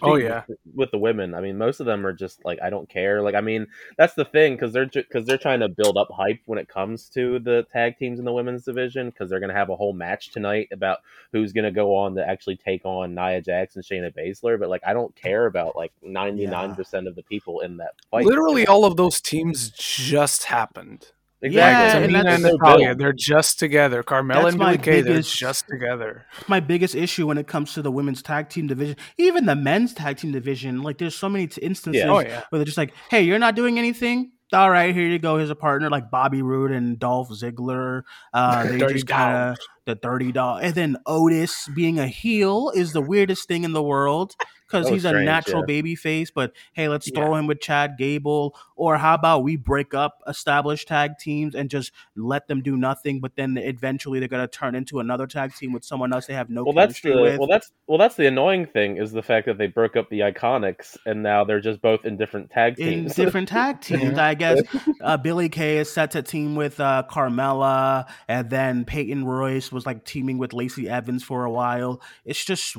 Oh 0.00 0.16
yeah, 0.16 0.44
with, 0.48 0.58
with, 0.74 0.90
the 0.90 0.98
women, 0.98 1.34
I 1.34 1.42
mean, 1.42 1.58
most 1.58 1.78
of 1.78 1.84
them 1.84 2.06
are 2.06 2.14
just 2.14 2.42
like 2.46 2.58
I 2.62 2.70
don't 2.70 2.88
care. 2.88 3.20
Like 3.20 3.34
I 3.34 3.42
mean, 3.42 3.66
that's 3.98 4.14
the 4.14 4.24
thing 4.24 4.54
because 4.54 4.72
they're 4.72 4.86
because 4.86 5.26
they're 5.26 5.36
trying 5.36 5.60
to 5.60 5.68
build 5.68 5.98
up 5.98 6.08
hype 6.10 6.40
when 6.46 6.58
it 6.58 6.68
comes 6.68 7.10
to 7.10 7.40
the 7.40 7.57
tag 7.62 7.98
teams 7.98 8.18
in 8.18 8.24
the 8.24 8.32
women's 8.32 8.64
division 8.64 9.10
because 9.10 9.30
they're 9.30 9.40
gonna 9.40 9.52
have 9.52 9.70
a 9.70 9.76
whole 9.76 9.92
match 9.92 10.30
tonight 10.30 10.68
about 10.72 10.98
who's 11.32 11.52
gonna 11.52 11.70
go 11.70 11.94
on 11.96 12.14
to 12.16 12.26
actually 12.26 12.56
take 12.56 12.84
on 12.84 13.14
Nia 13.14 13.40
Jax 13.40 13.76
and 13.76 13.84
Shayna 13.84 14.14
Baszler, 14.14 14.58
but 14.58 14.68
like 14.68 14.82
I 14.86 14.92
don't 14.92 15.14
care 15.14 15.46
about 15.46 15.76
like 15.76 15.92
ninety 16.02 16.46
nine 16.46 16.74
percent 16.74 17.06
of 17.06 17.14
the 17.14 17.22
people 17.22 17.60
in 17.60 17.78
that 17.78 17.94
fight. 18.10 18.24
Literally, 18.24 18.66
all 18.66 18.84
of 18.84 18.96
those 18.96 19.20
teams 19.20 19.70
just 19.70 20.44
happened. 20.44 21.06
Exactly. 21.40 22.12
Yeah, 22.12 22.22
Tamina 22.22 22.34
and 22.34 22.42
Natalya, 22.42 22.94
they're 22.96 23.12
just 23.12 23.60
together. 23.60 24.02
Carmella 24.02 24.48
and 24.48 24.58
Billie 24.58 24.76
Kay, 24.76 25.02
they're 25.02 25.22
just 25.22 25.68
together. 25.68 26.26
My 26.48 26.58
biggest 26.58 26.96
issue 26.96 27.28
when 27.28 27.38
it 27.38 27.46
comes 27.46 27.74
to 27.74 27.82
the 27.82 27.92
women's 27.92 28.22
tag 28.22 28.48
team 28.48 28.66
division, 28.66 28.96
even 29.18 29.46
the 29.46 29.54
men's 29.54 29.94
tag 29.94 30.16
team 30.16 30.32
division, 30.32 30.82
like 30.82 30.98
there's 30.98 31.14
so 31.14 31.28
many 31.28 31.46
t- 31.46 31.60
instances 31.62 32.02
yeah. 32.02 32.10
Oh, 32.10 32.18
yeah. 32.18 32.42
where 32.48 32.58
they're 32.58 32.64
just 32.64 32.76
like, 32.76 32.92
"Hey, 33.08 33.22
you're 33.22 33.38
not 33.38 33.54
doing 33.54 33.78
anything 33.78 34.32
all 34.52 34.70
right, 34.70 34.94
here 34.94 35.06
you 35.06 35.18
go. 35.18 35.36
Here's 35.36 35.50
a 35.50 35.54
partner 35.54 35.90
like 35.90 36.10
Bobby 36.10 36.42
Roode 36.42 36.70
and 36.70 36.98
Dolph 36.98 37.30
Ziggler. 37.30 38.02
Uh, 38.32 38.66
they 38.68 38.78
just 38.78 39.06
kind 39.06 39.52
of 39.52 39.58
the 39.84 39.94
dirty 39.94 40.32
dog, 40.32 40.60
and 40.62 40.74
then 40.74 40.96
Otis 41.06 41.68
being 41.74 41.98
a 41.98 42.06
heel 42.06 42.70
is 42.74 42.92
the 42.92 43.00
weirdest 43.00 43.48
thing 43.48 43.64
in 43.64 43.72
the 43.72 43.82
world 43.82 44.34
because 44.68 44.88
he's 44.88 45.02
strange, 45.02 45.22
a 45.22 45.24
natural 45.24 45.62
yeah. 45.62 45.66
baby 45.66 45.94
face. 45.94 46.30
But 46.30 46.52
hey, 46.72 46.88
let's 46.88 47.10
throw 47.10 47.34
him 47.34 47.46
with 47.46 47.60
Chad 47.60 47.96
Gable. 47.98 48.56
Or 48.76 48.96
how 48.96 49.14
about 49.14 49.42
we 49.42 49.56
break 49.56 49.94
up 49.94 50.22
established 50.26 50.88
tag 50.88 51.18
teams 51.18 51.54
and 51.54 51.68
just 51.68 51.92
let 52.16 52.46
them 52.48 52.62
do 52.62 52.76
nothing, 52.76 53.20
but 53.20 53.34
then 53.36 53.56
eventually 53.56 54.18
they're 54.18 54.28
gonna 54.28 54.46
turn 54.48 54.74
into 54.74 55.00
another 55.00 55.26
tag 55.26 55.54
team 55.54 55.72
with 55.72 55.84
someone 55.84 56.12
else 56.12 56.26
they 56.26 56.34
have 56.34 56.50
no 56.50 56.64
well, 56.64 56.74
chemistry 56.74 57.10
that's 57.10 57.18
the, 57.18 57.22
with. 57.22 57.38
Well, 57.38 57.48
that's 57.48 57.72
well, 57.86 57.98
that's 57.98 58.16
the 58.16 58.26
annoying 58.26 58.66
thing 58.66 58.96
is 58.98 59.12
the 59.12 59.22
fact 59.22 59.46
that 59.46 59.58
they 59.58 59.66
broke 59.66 59.96
up 59.96 60.10
the 60.10 60.20
Iconics 60.20 60.96
and 61.06 61.22
now 61.22 61.44
they're 61.44 61.60
just 61.60 61.80
both 61.80 62.04
in 62.04 62.16
different 62.16 62.50
tag 62.50 62.76
teams. 62.76 63.18
In 63.18 63.24
different 63.24 63.48
tag 63.48 63.80
teams, 63.80 64.18
I 64.18 64.34
guess. 64.34 64.62
Uh, 65.00 65.16
Billie 65.16 65.48
Kay 65.48 65.78
is 65.78 65.90
set 65.90 66.12
to 66.12 66.22
team 66.22 66.54
with 66.54 66.78
uh, 66.80 67.04
Carmella, 67.10 68.06
and 68.28 68.50
then 68.50 68.84
Peyton 68.84 69.24
Royce 69.24 69.72
was 69.72 69.86
like 69.86 70.04
teaming 70.04 70.38
with 70.38 70.52
Lacey 70.52 70.88
Evans 70.88 71.24
for 71.24 71.44
a 71.44 71.50
while. 71.50 72.00
It's 72.24 72.44
just 72.44 72.76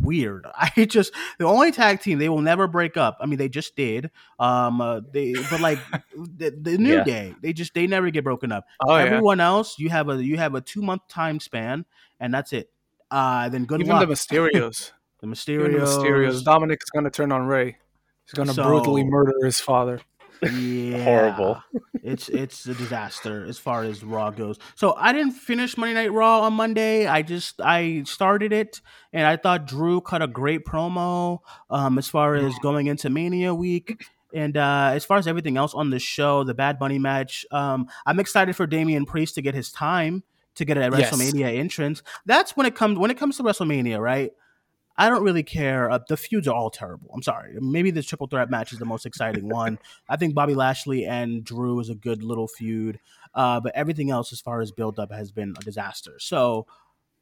weird. 0.00 0.46
I 0.54 0.84
just 0.84 1.12
the 1.38 1.46
only 1.46 1.72
tag 1.72 2.00
team 2.00 2.18
they 2.18 2.28
will 2.28 2.40
never 2.40 2.66
break 2.66 2.96
up. 2.96 3.18
I 3.20 3.26
mean, 3.26 3.38
they 3.38 3.48
just 3.48 3.76
did. 3.76 4.10
Um, 4.38 4.80
uh, 4.80 5.00
they 5.12 5.34
but 5.50 5.60
like 5.60 5.78
the, 6.14 6.50
the 6.50 6.78
New 6.78 6.96
yeah. 6.96 7.04
Day, 7.04 7.34
they 7.42 7.52
just 7.52 7.74
they 7.74 7.86
never 7.86 8.10
get 8.10 8.24
broken 8.24 8.52
up. 8.52 8.66
Oh, 8.80 8.94
Everyone 8.94 9.38
yeah. 9.38 9.46
else, 9.46 9.78
you 9.78 9.88
have 9.90 10.08
a 10.08 10.22
you 10.22 10.36
have 10.36 10.54
a 10.54 10.60
two 10.60 10.82
month 10.82 11.02
time 11.08 11.40
span, 11.40 11.84
and 12.18 12.32
that's 12.32 12.52
it. 12.52 12.70
Uh, 13.10 13.48
then 13.48 13.64
good 13.64 13.80
Even 13.80 13.96
luck. 13.96 14.00
the 14.08 14.14
Mysterios. 14.14 14.92
the 15.20 15.26
Mysterios. 15.26 15.68
Even 15.68 15.72
the 15.72 15.86
Mysterios. 15.86 16.44
Dominic's 16.44 16.90
gonna 16.90 17.10
turn 17.10 17.32
on 17.32 17.46
Rey. 17.46 17.76
He's 18.26 18.34
gonna 18.34 18.54
so, 18.54 18.64
brutally 18.64 19.04
murder 19.04 19.34
his 19.44 19.60
father. 19.60 20.00
Yeah, 20.42 21.04
horrible. 21.04 21.62
it's 22.02 22.28
it's 22.28 22.66
a 22.66 22.74
disaster 22.74 23.44
as 23.44 23.58
far 23.58 23.82
as 23.84 24.02
Raw 24.02 24.30
goes. 24.30 24.58
So 24.74 24.94
I 24.96 25.12
didn't 25.12 25.32
finish 25.32 25.76
Monday 25.76 25.94
Night 25.94 26.12
Raw 26.12 26.40
on 26.42 26.54
Monday. 26.54 27.06
I 27.06 27.22
just 27.22 27.60
I 27.60 28.02
started 28.06 28.52
it, 28.52 28.80
and 29.12 29.26
I 29.26 29.36
thought 29.36 29.66
Drew 29.66 30.00
cut 30.00 30.22
a 30.22 30.26
great 30.26 30.64
promo. 30.64 31.40
Um, 31.68 31.98
as 31.98 32.08
far 32.08 32.34
as 32.34 32.54
going 32.62 32.86
into 32.86 33.10
Mania 33.10 33.54
week. 33.54 34.04
And 34.32 34.56
uh, 34.56 34.92
as 34.94 35.04
far 35.04 35.18
as 35.18 35.26
everything 35.26 35.56
else 35.56 35.74
on 35.74 35.90
the 35.90 35.98
show, 35.98 36.44
the 36.44 36.54
Bad 36.54 36.78
Bunny 36.78 37.00
match, 37.00 37.44
um, 37.50 37.88
I'm 38.06 38.20
excited 38.20 38.54
for 38.54 38.64
Damian 38.64 39.04
Priest 39.04 39.34
to 39.34 39.42
get 39.42 39.56
his 39.56 39.72
time 39.72 40.22
to 40.54 40.64
get 40.64 40.76
a 40.76 40.82
WrestleMania 40.82 41.40
yes. 41.40 41.58
entrance. 41.58 42.02
That's 42.26 42.56
when 42.56 42.66
it 42.66 42.74
comes 42.74 42.98
when 42.98 43.10
it 43.10 43.18
comes 43.18 43.36
to 43.38 43.42
WrestleMania, 43.42 43.98
right? 44.00 44.30
I 44.96 45.08
don't 45.08 45.22
really 45.22 45.42
care. 45.42 45.90
Uh, 45.90 45.98
the 46.08 46.16
feuds 46.16 46.46
are 46.46 46.54
all 46.54 46.70
terrible. 46.70 47.10
I'm 47.14 47.22
sorry. 47.22 47.56
Maybe 47.60 47.90
the 47.90 48.02
triple 48.02 48.26
threat 48.26 48.50
match 48.50 48.72
is 48.72 48.78
the 48.78 48.84
most 48.84 49.06
exciting 49.06 49.48
one. 49.48 49.78
I 50.08 50.16
think 50.16 50.34
Bobby 50.34 50.54
Lashley 50.54 51.06
and 51.06 51.42
Drew 51.42 51.80
is 51.80 51.88
a 51.88 51.94
good 51.94 52.22
little 52.22 52.48
feud. 52.48 53.00
Uh, 53.34 53.60
but 53.60 53.72
everything 53.74 54.10
else, 54.10 54.32
as 54.32 54.40
far 54.40 54.60
as 54.60 54.72
build 54.72 54.98
up, 54.98 55.12
has 55.12 55.30
been 55.30 55.54
a 55.58 55.64
disaster. 55.64 56.12
So 56.18 56.66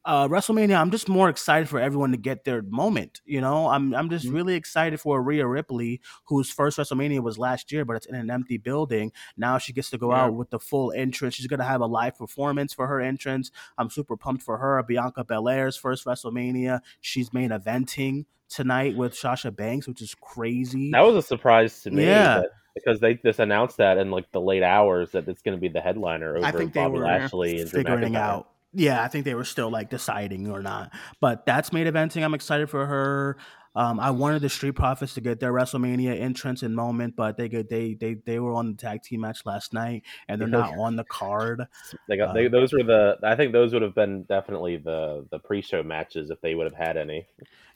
uh, 0.08 0.26
WrestleMania, 0.26 0.80
I'm 0.80 0.90
just 0.90 1.06
more 1.06 1.28
excited 1.28 1.68
for 1.68 1.78
everyone 1.78 2.12
to 2.12 2.16
get 2.16 2.44
their 2.44 2.62
moment. 2.62 3.20
You 3.26 3.42
know, 3.42 3.68
I'm 3.68 3.94
I'm 3.94 4.08
just 4.08 4.24
mm-hmm. 4.24 4.36
really 4.36 4.54
excited 4.54 4.98
for 4.98 5.22
Rhea 5.22 5.46
Ripley, 5.46 6.00
whose 6.24 6.50
first 6.50 6.78
WrestleMania 6.78 7.22
was 7.22 7.36
last 7.36 7.70
year, 7.70 7.84
but 7.84 7.94
it's 7.96 8.06
in 8.06 8.14
an 8.14 8.30
empty 8.30 8.56
building. 8.56 9.12
Now 9.36 9.58
she 9.58 9.74
gets 9.74 9.90
to 9.90 9.98
go 9.98 10.10
yeah. 10.10 10.24
out 10.24 10.34
with 10.34 10.48
the 10.48 10.58
full 10.58 10.92
entrance. 10.92 11.34
She's 11.34 11.46
gonna 11.46 11.62
have 11.62 11.82
a 11.82 11.86
live 11.86 12.16
performance 12.16 12.72
for 12.72 12.86
her 12.86 13.02
entrance. 13.02 13.50
I'm 13.76 13.90
super 13.90 14.16
pumped 14.16 14.42
for 14.42 14.56
her. 14.56 14.82
Bianca 14.82 15.24
Belair's 15.24 15.76
first 15.76 16.06
WrestleMania. 16.06 16.80
She's 17.02 17.34
main 17.34 17.50
eventing 17.50 18.24
tonight 18.48 18.96
with 18.96 19.14
Sasha 19.14 19.50
Banks, 19.50 19.86
which 19.86 20.00
is 20.00 20.14
crazy. 20.14 20.90
That 20.90 21.02
was 21.02 21.16
a 21.16 21.22
surprise 21.22 21.82
to 21.82 21.90
me. 21.90 22.06
Yeah. 22.06 22.44
because 22.74 22.98
they 23.00 23.14
just 23.14 23.40
announced 23.40 23.76
that 23.76 23.98
in 23.98 24.10
like 24.10 24.32
the 24.32 24.40
late 24.40 24.62
hours 24.62 25.10
that 25.10 25.28
it's 25.28 25.42
going 25.42 25.56
to 25.56 25.60
be 25.60 25.68
the 25.68 25.82
headliner 25.82 26.34
over 26.36 26.46
I 26.46 26.52
think 26.52 26.72
Bobby 26.72 26.94
they 26.94 26.98
were 26.98 27.04
Lashley 27.04 27.60
and 27.60 27.70
figuring 27.70 28.16
out 28.16 28.48
yeah, 28.72 29.02
I 29.02 29.08
think 29.08 29.24
they 29.24 29.34
were 29.34 29.44
still 29.44 29.70
like 29.70 29.90
deciding 29.90 30.50
or 30.50 30.62
not. 30.62 30.92
But 31.20 31.46
that's 31.46 31.72
main 31.72 31.86
eventing. 31.86 32.24
I'm 32.24 32.34
excited 32.34 32.68
for 32.70 32.86
her. 32.86 33.36
Um, 33.74 34.00
I 34.00 34.10
wanted 34.10 34.42
the 34.42 34.48
Street 34.48 34.72
Profits 34.72 35.14
to 35.14 35.20
get 35.20 35.38
their 35.38 35.52
WrestleMania 35.52 36.18
entrance 36.18 36.64
and 36.64 36.74
moment, 36.74 37.14
but 37.14 37.36
they 37.36 37.48
get 37.48 37.68
they 37.68 37.94
they 37.94 38.14
they 38.26 38.40
were 38.40 38.54
on 38.54 38.72
the 38.72 38.76
tag 38.76 39.02
team 39.02 39.20
match 39.20 39.42
last 39.44 39.72
night, 39.72 40.02
and 40.26 40.40
they're 40.40 40.48
not 40.48 40.76
on 40.78 40.96
the 40.96 41.04
card. 41.04 41.62
They 42.08 42.16
got 42.16 42.34
they, 42.34 42.46
uh, 42.46 42.48
those 42.48 42.72
were 42.72 42.82
the 42.82 43.18
I 43.22 43.36
think 43.36 43.52
those 43.52 43.72
would 43.72 43.82
have 43.82 43.94
been 43.94 44.24
definitely 44.24 44.78
the 44.78 45.26
the 45.30 45.38
pre-show 45.38 45.82
matches 45.82 46.30
if 46.30 46.40
they 46.40 46.56
would 46.56 46.64
have 46.64 46.74
had 46.74 46.96
any. 46.96 47.26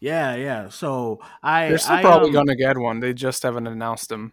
Yeah, 0.01 0.35
yeah. 0.35 0.71
So 0.71 1.21
I 1.43 1.69
they're 1.69 1.79
still 1.79 1.97
I, 1.97 2.03
probably 2.03 2.31
um, 2.31 2.35
gonna 2.35 2.57
get 2.57 2.77
one. 2.79 2.99
They 2.99 3.13
just 3.13 3.43
haven't 3.45 3.69
announced 3.69 4.09
them. 4.09 4.33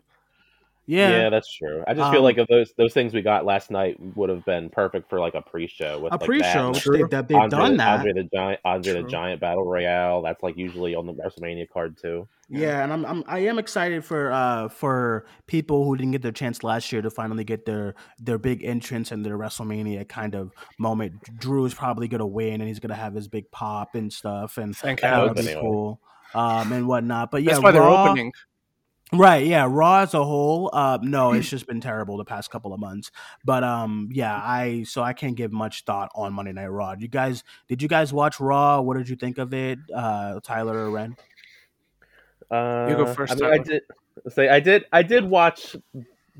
Yeah, 0.89 1.10
yeah, 1.10 1.29
that's 1.29 1.55
true. 1.55 1.84
I 1.88 1.93
just 1.93 2.05
um, 2.05 2.12
feel 2.12 2.24
like 2.24 2.39
if 2.39 2.48
those 2.48 2.74
those 2.75 2.93
things 2.93 3.13
we 3.13 3.22
got 3.22 3.46
last 3.46 3.69
night 3.69 3.98
would 4.15 4.31
have 4.31 4.43
been 4.43 4.72
perfect 4.72 5.08
for 5.08 5.19
like 5.19 5.36
a 5.36 5.41
pre-show 5.43 6.00
with 6.00 6.13
a 6.13 6.15
like 6.15 6.25
pre-show. 6.25 6.74
That. 6.74 6.84
They, 6.91 7.03
that 7.03 7.27
they've 7.27 7.38
Andre, 7.38 7.60
done 7.60 7.77
that. 7.77 8.00
Andre 8.00 8.13
the 8.13 8.29
Giant, 8.34 8.60
Andre 8.65 8.93
true. 8.93 9.03
the 9.03 9.08
Giant 9.08 9.39
Battle 9.39 9.65
Royale. 9.65 10.24
That's 10.24 10.41
like 10.41 10.58
usually 10.58 10.96
on 10.96 11.05
the 11.05 11.13
WrestleMania 11.13 11.69
card 11.69 11.96
too. 12.01 12.27
Yeah, 12.50 12.84
and 12.84 12.91
I'm, 12.91 13.05
I'm 13.05 13.24
I 13.27 13.38
am 13.41 13.60
excited 13.60 14.03
for 14.03 14.31
uh 14.31 14.69
for 14.69 15.27
people 15.46 15.86
who 15.86 15.96
didn't 15.96 16.13
get 16.13 16.24
their 16.24 16.31
chance 16.31 16.63
last 16.63 16.91
year 16.91 17.03
to 17.03 17.12
finally 17.12 17.43
get 17.43 17.67
their 17.67 17.93
their 18.17 18.39
big 18.39 18.63
entrance 18.63 19.12
and 19.12 19.24
their 19.24 19.38
WrestleMania 19.38 20.10
kind 20.10 20.34
of 20.34 20.51
moment. 20.79 21.22
Drew 21.38 21.65
is 21.65 21.75
probably 21.75 22.08
gonna 22.08 22.25
win 22.25 22.62
and 22.62 22.67
he's 22.67 22.79
gonna 22.79 22.96
have 22.96 23.13
his 23.13 23.27
big 23.27 23.51
pop 23.51 23.93
and 23.93 24.12
stuff, 24.12 24.58
and 24.58 24.75
Thank 24.75 25.01
that'll 25.01 25.36
be 25.36 25.53
cool 25.53 26.01
um 26.34 26.72
and 26.72 26.88
whatnot. 26.88 27.31
But 27.31 27.43
yeah, 27.43 27.51
that's 27.51 27.63
why 27.63 27.69
Raw, 27.69 27.74
they're 27.74 28.10
opening. 28.10 28.34
Right, 29.12 29.48
yeah, 29.48 29.66
Raw 29.68 30.01
as 30.01 30.13
a 30.13 30.24
whole, 30.24 30.70
uh, 30.72 31.00
no, 31.01 31.34
it's 31.34 31.50
just 31.50 31.66
been 31.66 31.82
terrible 31.82 32.18
the 32.18 32.25
past 32.25 32.51
couple 32.51 32.74
of 32.74 32.80
months. 32.80 33.10
But 33.44 33.63
um, 33.63 34.10
yeah, 34.12 34.36
I 34.36 34.84
so 34.84 35.01
I 35.01 35.13
can't 35.13 35.36
give 35.36 35.51
much 35.51 35.84
thought 35.84 36.12
on 36.13 36.32
Monday 36.34 36.51
Night 36.51 36.68
Raw. 36.68 36.94
You 36.98 37.08
guys, 37.08 37.44
did 37.68 37.82
you 37.82 37.88
guys 37.88 38.13
watch 38.13 38.39
Raw? 38.39 38.82
What 38.82 38.98
did 38.98 39.10
you 39.10 39.16
think 39.16 39.39
of 39.39 39.51
it, 39.51 39.80
uh, 39.96 40.39
Tyler 40.42 40.78
or 40.78 40.92
Ren? 40.92 41.16
Uh, 42.51 42.88
you 42.88 42.96
go 42.96 43.12
first. 43.12 43.34
I, 43.34 43.36
mean, 43.36 43.46
I 43.46 43.58
did 43.58 43.82
say 44.28 44.48
I 44.48 44.60
did. 44.60 44.86
I 44.94 45.01
did 45.01 45.24
watch 45.24 45.75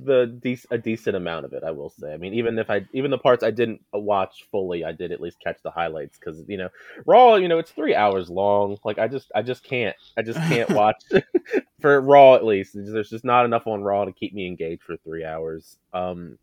the 0.04 0.26
de- 0.26 0.58
a 0.72 0.78
decent 0.78 1.16
amount 1.16 1.46
of 1.46 1.54
it. 1.54 1.64
I 1.64 1.72
will 1.72 1.90
say. 1.90 2.14
I 2.14 2.18
mean, 2.18 2.34
even 2.34 2.58
if 2.58 2.70
I 2.70 2.86
even 2.94 3.12
the 3.12 3.18
parts 3.18 3.44
I 3.44 3.52
didn't 3.52 3.82
watch 3.94 4.46
fully, 4.52 4.86
I 4.86 4.92
did 4.92 5.12
at 5.12 5.22
least 5.22 5.40
catch 5.40 5.62
the 5.64 5.72
highlights 5.72 6.18
because 6.18 6.44
you 6.48 6.58
know, 6.58 6.70
Raw. 7.06 7.36
You 7.36 7.48
know, 7.48 7.60
it's 7.60 7.72
three 7.72 7.96
hours 7.96 8.30
long. 8.30 8.78
Like 8.84 9.00
I 9.00 9.08
just 9.08 9.32
I 9.36 9.42
just 9.42 9.64
can't 9.64 9.96
I 10.18 10.22
just 10.22 10.40
can't 10.40 10.70
watch 10.72 11.04
for 11.82 12.00
Raw 12.00 12.36
at 12.36 12.46
least. 12.46 12.72
There's 12.76 13.10
just 13.10 13.26
not 13.26 13.46
enough 13.46 13.68
on 13.68 13.82
Raw 13.82 14.06
to 14.06 14.12
keep 14.12 14.34
me 14.34 14.48
engaged 14.48 14.84
for 14.84 14.98
three 14.98 15.26
hours. 15.26 15.78
Um, 15.94 16.38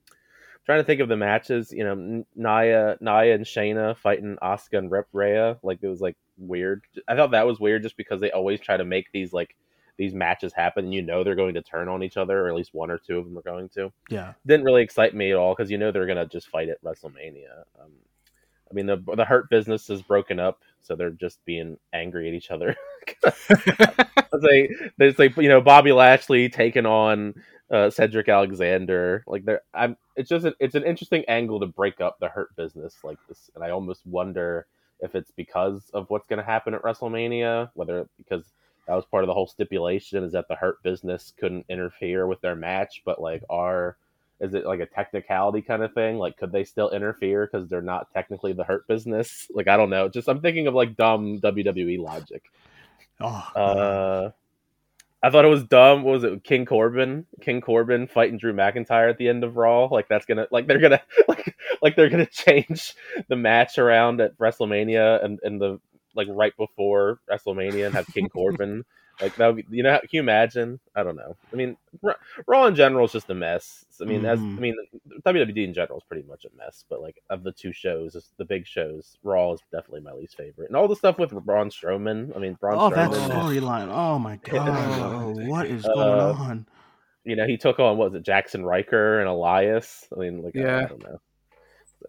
trying 0.66 0.80
to 0.80 0.84
think 0.84 1.00
of 1.00 1.08
the 1.08 1.16
matches. 1.16 1.72
You 1.72 1.84
know, 1.84 2.24
Nia 2.34 2.96
Nia 3.00 3.34
and 3.34 3.44
Shayna 3.44 3.96
fighting 3.96 4.36
Asuka 4.42 4.78
and 4.78 4.90
Rep 4.90 5.06
Rhea. 5.12 5.58
Like 5.62 5.78
it 5.82 5.88
was 5.88 6.00
like 6.00 6.16
weird. 6.36 6.82
I 7.08 7.16
thought 7.16 7.30
that 7.30 7.46
was 7.46 7.58
weird 7.58 7.82
just 7.82 7.96
because 7.96 8.20
they 8.20 8.32
always 8.32 8.60
try 8.60 8.76
to 8.76 8.84
make 8.84 9.06
these 9.12 9.32
like 9.32 9.56
these 9.96 10.14
matches 10.14 10.52
happen 10.52 10.84
and 10.84 10.94
you 10.94 11.02
know 11.02 11.24
they're 11.24 11.34
going 11.34 11.54
to 11.54 11.62
turn 11.62 11.88
on 11.88 12.02
each 12.02 12.16
other 12.16 12.44
or 12.44 12.48
at 12.48 12.54
least 12.54 12.74
one 12.74 12.90
or 12.90 12.98
two 12.98 13.18
of 13.18 13.24
them 13.24 13.38
are 13.38 13.42
going 13.42 13.68
to 13.68 13.90
yeah. 14.10 14.32
didn't 14.46 14.64
really 14.64 14.82
excite 14.82 15.14
me 15.14 15.30
at 15.30 15.36
all 15.36 15.54
because 15.54 15.70
you 15.70 15.78
know 15.78 15.90
they're 15.90 16.06
going 16.06 16.16
to 16.16 16.26
just 16.26 16.48
fight 16.48 16.68
at 16.68 16.82
wrestlemania. 16.82 17.62
Um, 17.80 17.92
i 18.70 18.74
mean 18.74 18.86
the, 18.86 18.96
the 19.14 19.24
hurt 19.24 19.48
business 19.48 19.88
is 19.90 20.02
broken 20.02 20.40
up 20.40 20.62
so 20.80 20.96
they're 20.96 21.10
just 21.10 21.44
being 21.44 21.76
angry 21.92 22.28
at 22.28 22.34
each 22.34 22.50
other. 22.50 22.76
They 24.42 24.68
there's 24.98 25.18
like 25.18 25.34
you 25.38 25.48
know 25.48 25.62
bobby 25.62 25.92
lashley 25.92 26.50
taking 26.50 26.84
on 26.84 27.32
uh, 27.70 27.90
Cedric 27.90 28.28
Alexander, 28.28 29.24
like 29.26 29.44
there, 29.44 29.62
I'm. 29.74 29.96
It's 30.14 30.28
just 30.28 30.46
a, 30.46 30.54
it's 30.60 30.74
an 30.74 30.84
interesting 30.84 31.24
angle 31.26 31.60
to 31.60 31.66
break 31.66 32.00
up 32.00 32.18
the 32.20 32.28
hurt 32.28 32.54
business 32.56 32.96
like 33.02 33.18
this, 33.28 33.50
and 33.54 33.64
I 33.64 33.70
almost 33.70 34.06
wonder 34.06 34.66
if 35.00 35.14
it's 35.14 35.32
because 35.32 35.90
of 35.92 36.08
what's 36.08 36.26
going 36.26 36.38
to 36.38 36.44
happen 36.44 36.74
at 36.74 36.82
WrestleMania, 36.82 37.70
whether 37.74 38.08
because 38.18 38.52
that 38.86 38.94
was 38.94 39.04
part 39.06 39.24
of 39.24 39.28
the 39.28 39.34
whole 39.34 39.46
stipulation 39.46 40.24
is 40.24 40.32
that 40.32 40.48
the 40.48 40.54
hurt 40.54 40.82
business 40.82 41.32
couldn't 41.38 41.66
interfere 41.68 42.26
with 42.26 42.40
their 42.40 42.56
match 42.56 43.02
but 43.04 43.20
like 43.20 43.42
are 43.50 43.96
is 44.40 44.54
it 44.54 44.66
like 44.66 44.80
a 44.80 44.86
technicality 44.86 45.62
kind 45.62 45.82
of 45.82 45.92
thing 45.94 46.18
like 46.18 46.36
could 46.36 46.52
they 46.52 46.64
still 46.64 46.90
interfere 46.90 47.48
because 47.50 47.68
they're 47.68 47.80
not 47.80 48.12
technically 48.12 48.52
the 48.52 48.64
hurt 48.64 48.86
business 48.86 49.50
like 49.54 49.68
i 49.68 49.76
don't 49.76 49.90
know 49.90 50.08
just 50.08 50.28
i'm 50.28 50.40
thinking 50.40 50.66
of 50.66 50.74
like 50.74 50.96
dumb 50.96 51.40
wwe 51.40 51.98
logic 51.98 52.44
oh, 53.20 53.50
uh 53.56 54.30
I 55.22 55.30
thought 55.30 55.44
it 55.44 55.48
was 55.48 55.64
dumb. 55.64 56.04
What 56.04 56.12
was 56.12 56.24
it 56.24 56.44
King 56.44 56.64
Corbin? 56.66 57.26
King 57.40 57.60
Corbin 57.60 58.06
fighting 58.06 58.38
Drew 58.38 58.52
McIntyre 58.52 59.10
at 59.10 59.18
the 59.18 59.28
end 59.28 59.42
of 59.42 59.56
Raw. 59.56 59.86
Like 59.86 60.06
that's 60.06 60.24
gonna 60.24 60.46
like 60.52 60.68
they're 60.68 60.78
gonna 60.78 61.02
like 61.28 61.56
like 61.82 61.96
they're 61.96 62.10
gonna 62.10 62.26
change 62.30 62.94
the 63.26 63.34
match 63.34 63.78
around 63.78 64.20
at 64.20 64.38
WrestleMania 64.38 65.24
and, 65.24 65.40
and 65.42 65.60
the 65.60 65.80
like 66.16 66.28
right 66.30 66.56
before 66.56 67.20
WrestleMania 67.30 67.86
and 67.86 67.94
have 67.94 68.06
King 68.06 68.28
Corbin. 68.32 68.84
Like 69.20 69.34
that, 69.36 69.46
would 69.54 69.70
be, 69.70 69.76
you 69.78 69.82
know, 69.82 69.98
can 69.98 70.08
you 70.12 70.20
imagine? 70.20 70.78
I 70.94 71.02
don't 71.02 71.16
know. 71.16 71.36
I 71.50 71.56
mean, 71.56 71.78
Raw 72.46 72.66
in 72.66 72.74
general 72.74 73.06
is 73.06 73.12
just 73.12 73.30
a 73.30 73.34
mess. 73.34 73.86
I 74.00 74.04
mean, 74.04 74.22
mm. 74.22 74.28
as. 74.28 74.38
I 74.38 74.42
mean, 74.42 74.76
WWE 75.24 75.64
in 75.64 75.72
general 75.72 75.98
is 75.98 76.04
pretty 76.04 76.28
much 76.28 76.44
a 76.44 76.54
mess. 76.54 76.84
But 76.90 77.00
like 77.00 77.22
of 77.30 77.42
the 77.42 77.52
two 77.52 77.72
shows, 77.72 78.14
the 78.36 78.44
big 78.44 78.66
shows, 78.66 79.16
Raw 79.22 79.54
is 79.54 79.60
definitely 79.72 80.02
my 80.02 80.12
least 80.12 80.36
favorite. 80.36 80.68
And 80.68 80.76
all 80.76 80.86
the 80.86 80.96
stuff 80.96 81.18
with 81.18 81.30
Braun 81.30 81.70
Strowman. 81.70 82.36
I 82.36 82.40
mean, 82.40 82.58
Braun. 82.60 82.76
Oh, 82.76 82.94
Strowman, 82.94 83.12
that 83.12 83.30
storyline! 83.30 83.88
Oh 83.90 84.18
my 84.18 84.36
god, 84.36 85.48
what 85.48 85.66
is 85.66 85.84
going 85.84 85.98
uh, 85.98 86.34
on? 86.38 86.66
You 87.24 87.36
know, 87.36 87.46
he 87.46 87.56
took 87.56 87.80
on 87.80 87.96
what 87.96 88.12
was 88.12 88.20
it, 88.20 88.26
Jaxson 88.26 88.64
Ryker 88.64 89.20
and 89.20 89.28
Elias. 89.28 90.06
I 90.14 90.20
mean, 90.20 90.42
like, 90.42 90.54
yeah. 90.54 90.76
I, 90.76 90.82
I 90.82 90.86
don't 90.86 91.02
know. 91.02 91.20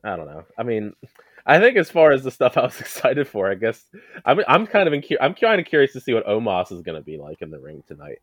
I 0.03 0.15
don't 0.15 0.27
know. 0.27 0.43
I 0.57 0.63
mean, 0.63 0.93
I 1.47 1.59
think 1.59 1.77
as 1.77 1.89
far 1.89 2.11
as 2.11 2.23
the 2.23 2.31
stuff 2.31 2.57
I 2.57 2.63
was 2.63 2.79
excited 2.79 3.27
for, 3.27 3.49
I 3.49 3.55
guess 3.55 3.83
I'm 4.25 4.41
I'm 4.47 4.67
kind 4.67 4.87
of 4.87 4.93
in, 4.93 5.03
I'm 5.21 5.33
kind 5.33 5.59
of 5.59 5.65
curious 5.65 5.93
to 5.93 6.01
see 6.01 6.13
what 6.13 6.27
Omos 6.27 6.71
is 6.71 6.81
going 6.81 6.97
to 6.97 7.03
be 7.03 7.17
like 7.17 7.41
in 7.41 7.49
the 7.49 7.59
ring 7.59 7.83
tonight. 7.87 8.19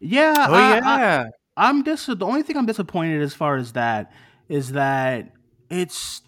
Yeah. 0.00 0.34
Oh 0.48 0.54
I, 0.54 0.74
yeah. 0.76 1.24
I, 1.56 1.68
am 1.68 1.82
dis- 1.82 2.06
The 2.06 2.26
only 2.26 2.42
thing 2.42 2.56
I'm 2.56 2.66
disappointed 2.66 3.22
as 3.22 3.34
far 3.34 3.56
as 3.56 3.72
that 3.72 4.12
is 4.48 4.72
that 4.72 5.32
it's 5.70 6.22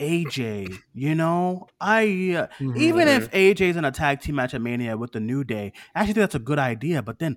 AJ. 0.00 0.78
You 0.94 1.14
know, 1.14 1.68
I 1.80 2.02
uh, 2.02 2.46
mm-hmm. 2.58 2.76
even 2.76 3.06
if 3.06 3.30
AJ's 3.30 3.76
in 3.76 3.84
a 3.84 3.92
tag 3.92 4.20
team 4.20 4.36
match 4.36 4.54
at 4.54 4.60
Mania 4.60 4.96
with 4.96 5.12
the 5.12 5.20
New 5.20 5.44
Day, 5.44 5.72
I 5.94 6.00
actually 6.00 6.14
think 6.14 6.22
that's 6.22 6.34
a 6.34 6.40
good 6.40 6.58
idea. 6.58 7.02
But 7.02 7.18
then 7.18 7.36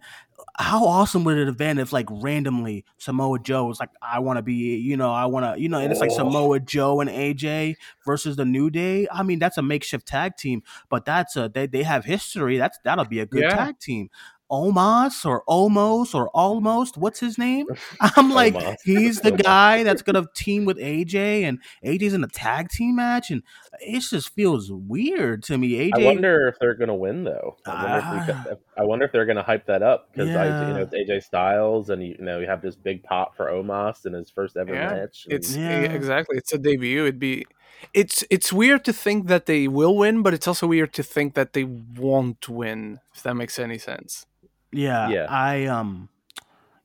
how 0.58 0.86
awesome 0.86 1.24
would 1.26 1.38
it 1.38 1.48
have 1.48 1.58
been 1.58 1.78
if 1.78 1.92
like 1.94 2.08
randomly 2.10 2.86
Samoa 2.98 3.40
Joe 3.40 3.66
was 3.66 3.80
like, 3.80 3.90
I 4.02 4.20
want 4.20 4.38
to 4.38 4.42
be, 4.42 4.78
you 4.78 4.98
know, 4.98 5.12
I 5.12 5.26
want 5.26 5.46
to, 5.46 5.62
you 5.62 5.70
know, 5.70 5.80
and 5.80 5.92
it's 5.92 6.02
like 6.02 6.12
Samoa 6.12 6.60
Joe 6.60 7.02
and 7.02 7.10
AJ 7.10 7.76
versus 8.06 8.36
the 8.36 8.46
New 8.46 8.70
Day. 8.70 9.08
I 9.12 9.24
mean, 9.24 9.40
that's 9.40 9.58
a 9.58 9.62
makeshift 9.62 10.08
tag 10.08 10.38
team, 10.38 10.64
but 10.90 11.06
that's 11.06 11.36
a 11.36 11.50
they, 11.54 11.68
they 11.68 11.84
have 11.84 12.06
history. 12.06 12.58
That's 12.58 12.80
that'll 12.84 13.06
be 13.06 13.20
a 13.20 13.26
good 13.26 13.44
yeah. 13.44 13.56
tag 13.56 13.80
team. 13.80 14.10
Omos 14.52 15.26
or 15.26 15.44
Omos 15.50 16.14
or 16.14 16.30
Almost. 16.30 16.98
What's 16.98 17.20
his 17.20 17.38
name? 17.38 17.68
I'm 18.00 18.32
like, 18.32 18.56
he's 18.84 19.22
the 19.22 19.32
guy 19.32 19.84
that's 19.84 20.02
gonna 20.02 20.26
team 20.36 20.66
with 20.66 20.78
AJ, 20.78 21.44
and 21.44 21.60
AJ's 21.84 22.14
in 22.14 22.24
a 22.24 22.28
tag 22.28 22.70
team 22.70 22.96
match, 22.96 23.32
and 23.32 23.44
it 23.80 24.02
just 24.02 24.30
feels 24.30 24.72
weird 24.72 25.44
to 25.44 25.58
me. 25.58 25.90
AJ, 25.90 25.92
I 25.96 26.06
wonder 26.06 26.48
if 26.48 26.56
they're 26.60 26.76
gonna 26.76 26.96
win 26.96 27.24
though. 27.24 27.58
I 27.66 28.18
wonder, 28.18 28.34
uh, 28.34 28.52
if, 28.52 28.58
ah. 28.78 28.82
I 28.82 28.84
wonder 28.84 29.06
if 29.06 29.12
they're 29.12 29.26
gonna 29.26 29.44
hype 29.44 29.66
that 29.68 29.82
up 29.82 30.10
because 30.12 30.30
yeah. 30.30 30.68
you 30.68 30.74
know 30.74 30.82
it's 30.82 30.94
AJ 30.94 31.24
Styles, 31.24 31.90
and 31.90 32.06
you 32.06 32.18
know 32.20 32.40
you 32.40 32.48
have 32.48 32.62
this 32.62 32.76
big 32.76 33.04
pop 33.04 33.36
for 33.36 33.48
Omos 33.48 34.06
in 34.06 34.14
his 34.14 34.30
first 34.30 34.58
ever 34.58 34.74
yeah. 34.74 34.90
match. 34.90 35.26
And, 35.26 35.34
it's 35.34 35.56
yeah. 35.56 35.82
exactly 35.82 36.38
it's 36.38 36.54
a 36.54 36.58
debut. 36.58 37.04
It'd 37.04 37.20
be 37.20 37.46
it's 37.94 38.24
it's 38.30 38.52
weird 38.52 38.84
to 38.86 38.94
think 38.94 39.28
that 39.28 39.46
they 39.46 39.68
will 39.68 39.96
win, 39.98 40.22
but 40.24 40.34
it's 40.34 40.48
also 40.48 40.68
weird 40.68 40.94
to 40.94 41.04
think 41.04 41.34
that 41.36 41.54
they 41.54 41.64
won't 41.64 42.50
win. 42.50 43.00
If 43.14 43.24
that 43.24 43.36
makes 43.36 43.60
any 43.60 43.78
sense. 43.78 44.26
Yeah, 44.72 45.10
yeah. 45.10 45.28
I 45.30 45.66
um, 45.66 46.10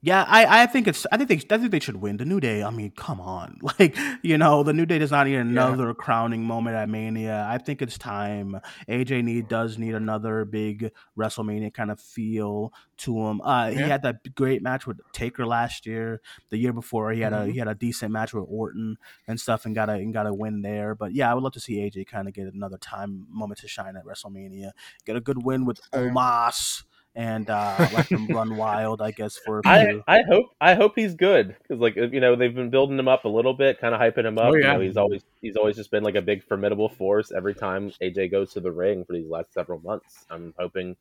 yeah, 0.01 0.23
I 0.27 0.63
I 0.63 0.65
think 0.65 0.87
it's 0.87 1.05
I 1.11 1.17
think 1.17 1.27
they 1.27 1.55
I 1.55 1.59
think 1.59 1.71
they 1.71 1.79
should 1.81 1.97
win 1.97 2.15
the 2.15 2.23
New 2.23 2.39
Day. 2.39 2.63
I 2.63 2.69
mean, 2.69 2.91
come 2.91 3.19
on, 3.19 3.59
like 3.79 3.97
you 4.21 4.37
know, 4.37 4.63
the 4.63 4.71
New 4.71 4.85
Day 4.85 4.97
does 4.97 5.11
not 5.11 5.27
need 5.27 5.35
another 5.35 5.87
yeah. 5.87 5.93
crowning 5.93 6.43
moment 6.43 6.77
at 6.77 6.87
Mania. 6.87 7.45
I 7.49 7.57
think 7.57 7.81
it's 7.81 7.97
time. 7.97 8.61
AJ 8.87 9.25
need 9.25 9.49
does 9.49 9.77
need 9.77 9.95
another 9.95 10.45
big 10.45 10.91
WrestleMania 11.17 11.73
kind 11.73 11.91
of 11.91 11.99
feel 11.99 12.71
to 12.99 13.27
him. 13.27 13.41
Uh, 13.41 13.71
yeah. 13.73 13.83
he 13.83 13.89
had 13.89 14.03
that 14.03 14.35
great 14.35 14.61
match 14.61 14.87
with 14.87 15.01
Taker 15.11 15.45
last 15.45 15.85
year. 15.85 16.21
The 16.49 16.57
year 16.57 16.71
before, 16.71 17.11
he 17.11 17.19
had 17.19 17.33
mm-hmm. 17.33 17.49
a 17.49 17.51
he 17.51 17.59
had 17.59 17.67
a 17.67 17.75
decent 17.75 18.13
match 18.13 18.33
with 18.33 18.45
Orton 18.47 18.95
and 19.27 19.37
stuff, 19.37 19.65
and 19.65 19.75
got 19.75 19.89
a 19.89 19.93
and 19.93 20.13
got 20.13 20.27
a 20.27 20.33
win 20.33 20.61
there. 20.61 20.95
But 20.95 21.13
yeah, 21.13 21.29
I 21.29 21.33
would 21.33 21.43
love 21.43 21.53
to 21.53 21.59
see 21.59 21.75
AJ 21.75 22.07
kind 22.07 22.29
of 22.29 22.33
get 22.33 22.47
another 22.53 22.77
time 22.77 23.27
moment 23.29 23.59
to 23.59 23.67
shine 23.67 23.97
at 23.97 24.05
WrestleMania. 24.05 24.71
Get 25.05 25.17
a 25.17 25.21
good 25.21 25.43
win 25.43 25.65
with 25.65 25.81
Omos 25.91 26.83
and 27.15 27.49
uh, 27.49 27.75
let 27.93 28.09
them 28.09 28.27
run 28.29 28.55
wild. 28.55 29.01
I 29.01 29.11
guess 29.11 29.37
for 29.37 29.61
I, 29.65 30.01
I 30.07 30.21
hope 30.29 30.45
I 30.61 30.75
hope 30.75 30.93
he's 30.95 31.15
good 31.15 31.55
because 31.61 31.79
like 31.79 31.95
you 31.95 32.19
know 32.19 32.35
they've 32.35 32.53
been 32.53 32.69
building 32.69 32.97
him 32.97 33.07
up 33.07 33.25
a 33.25 33.29
little 33.29 33.53
bit, 33.53 33.79
kind 33.79 33.93
of 33.93 34.01
hyping 34.01 34.25
him 34.25 34.37
up. 34.37 34.51
Oh, 34.51 34.55
yeah. 34.55 34.73
You 34.73 34.73
know, 34.73 34.79
he's 34.81 34.97
always 34.97 35.23
he's 35.41 35.55
always 35.55 35.75
just 35.75 35.91
been 35.91 36.03
like 36.03 36.15
a 36.15 36.21
big 36.21 36.43
formidable 36.43 36.89
force 36.89 37.31
every 37.31 37.55
time 37.55 37.91
AJ 38.01 38.31
goes 38.31 38.53
to 38.53 38.59
the 38.59 38.71
ring 38.71 39.05
for 39.05 39.13
these 39.13 39.29
last 39.29 39.53
several 39.53 39.79
months. 39.79 40.25
I'm 40.29 40.53
hoping 40.57 40.95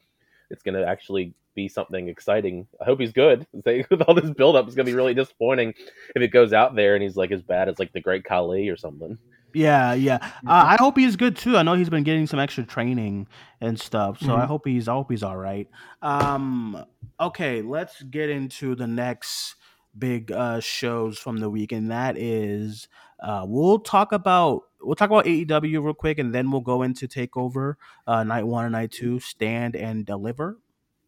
it's 0.50 0.62
going 0.62 0.75
to 0.75 0.87
actually 0.87 1.35
be 1.55 1.69
something 1.69 2.09
exciting. 2.09 2.67
I 2.81 2.85
hope 2.85 3.00
he's 3.00 3.12
good. 3.12 3.47
With 3.53 4.03
all 4.03 4.15
this 4.15 4.31
build 4.31 4.57
up, 4.57 4.67
it's 4.67 4.75
going 4.75 4.87
to 4.87 4.93
be 4.93 4.97
really 4.97 5.15
disappointing 5.15 5.75
if 6.15 6.23
it 6.23 6.29
goes 6.29 6.53
out 6.53 6.75
there 6.75 6.95
and 6.95 7.03
he's 7.03 7.17
like 7.17 7.33
as 7.33 7.43
bad 7.43 7.69
as 7.69 7.79
like 7.79 7.93
the 7.93 8.00
Great 8.00 8.25
Khali 8.25 8.69
or 8.69 8.77
something. 8.77 9.19
Yeah, 9.55 9.95
yeah. 9.95 10.19
Uh, 10.47 10.64
I 10.67 10.76
hope 10.78 10.99
he's 10.99 11.17
good 11.17 11.37
too. 11.37 11.57
I 11.57 11.62
know 11.62 11.75
he's 11.75 11.88
been 11.88 12.05
getting 12.05 12.26
some 12.26 12.38
extra 12.38 12.64
training 12.64 13.26
and 13.61 13.81
stuff, 13.81 14.21
so 14.21 14.26
mm-hmm. 14.26 14.43
I 14.43 14.47
hope 14.47 14.67
he's 14.67 14.88
I 14.88 14.93
hope 14.93 15.11
he's 15.11 15.23
all 15.23 15.37
right. 15.37 15.69
Um, 16.02 16.85
okay, 17.19 17.62
let's 17.62 18.02
get 18.02 18.31
into 18.31 18.75
the 18.75 18.87
next 18.87 19.57
big 19.97 20.31
uh, 20.31 20.61
shows 20.61 21.19
from 21.19 21.38
the 21.38 21.50
week, 21.50 21.73
and 21.73 21.90
that 21.90 22.19
is 22.19 22.88
uh, 23.21 23.45
we'll 23.47 23.78
talk 23.78 24.12
about 24.12 24.64
we'll 24.81 24.97
talk 24.97 25.11
about 25.11 25.25
AEW 25.25 25.83
real 25.83 25.95
quick, 25.95 26.19
and 26.19 26.35
then 26.35 26.50
we'll 26.50 26.61
go 26.61 26.83
into 26.83 27.09
Takeover 27.09 27.75
uh, 28.07 28.25
Night 28.25 28.47
One 28.47 28.64
and 28.64 28.73
Night 28.73 28.93
Two, 28.93 29.19
Stand 29.19 29.76
and 29.76 30.05
Deliver. 30.05 30.59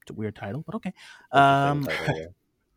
It's 0.02 0.10
a 0.10 0.14
weird 0.14 0.34
title, 0.34 0.62
but 0.64 0.74
okay. 0.76 0.92
Um, 1.30 1.86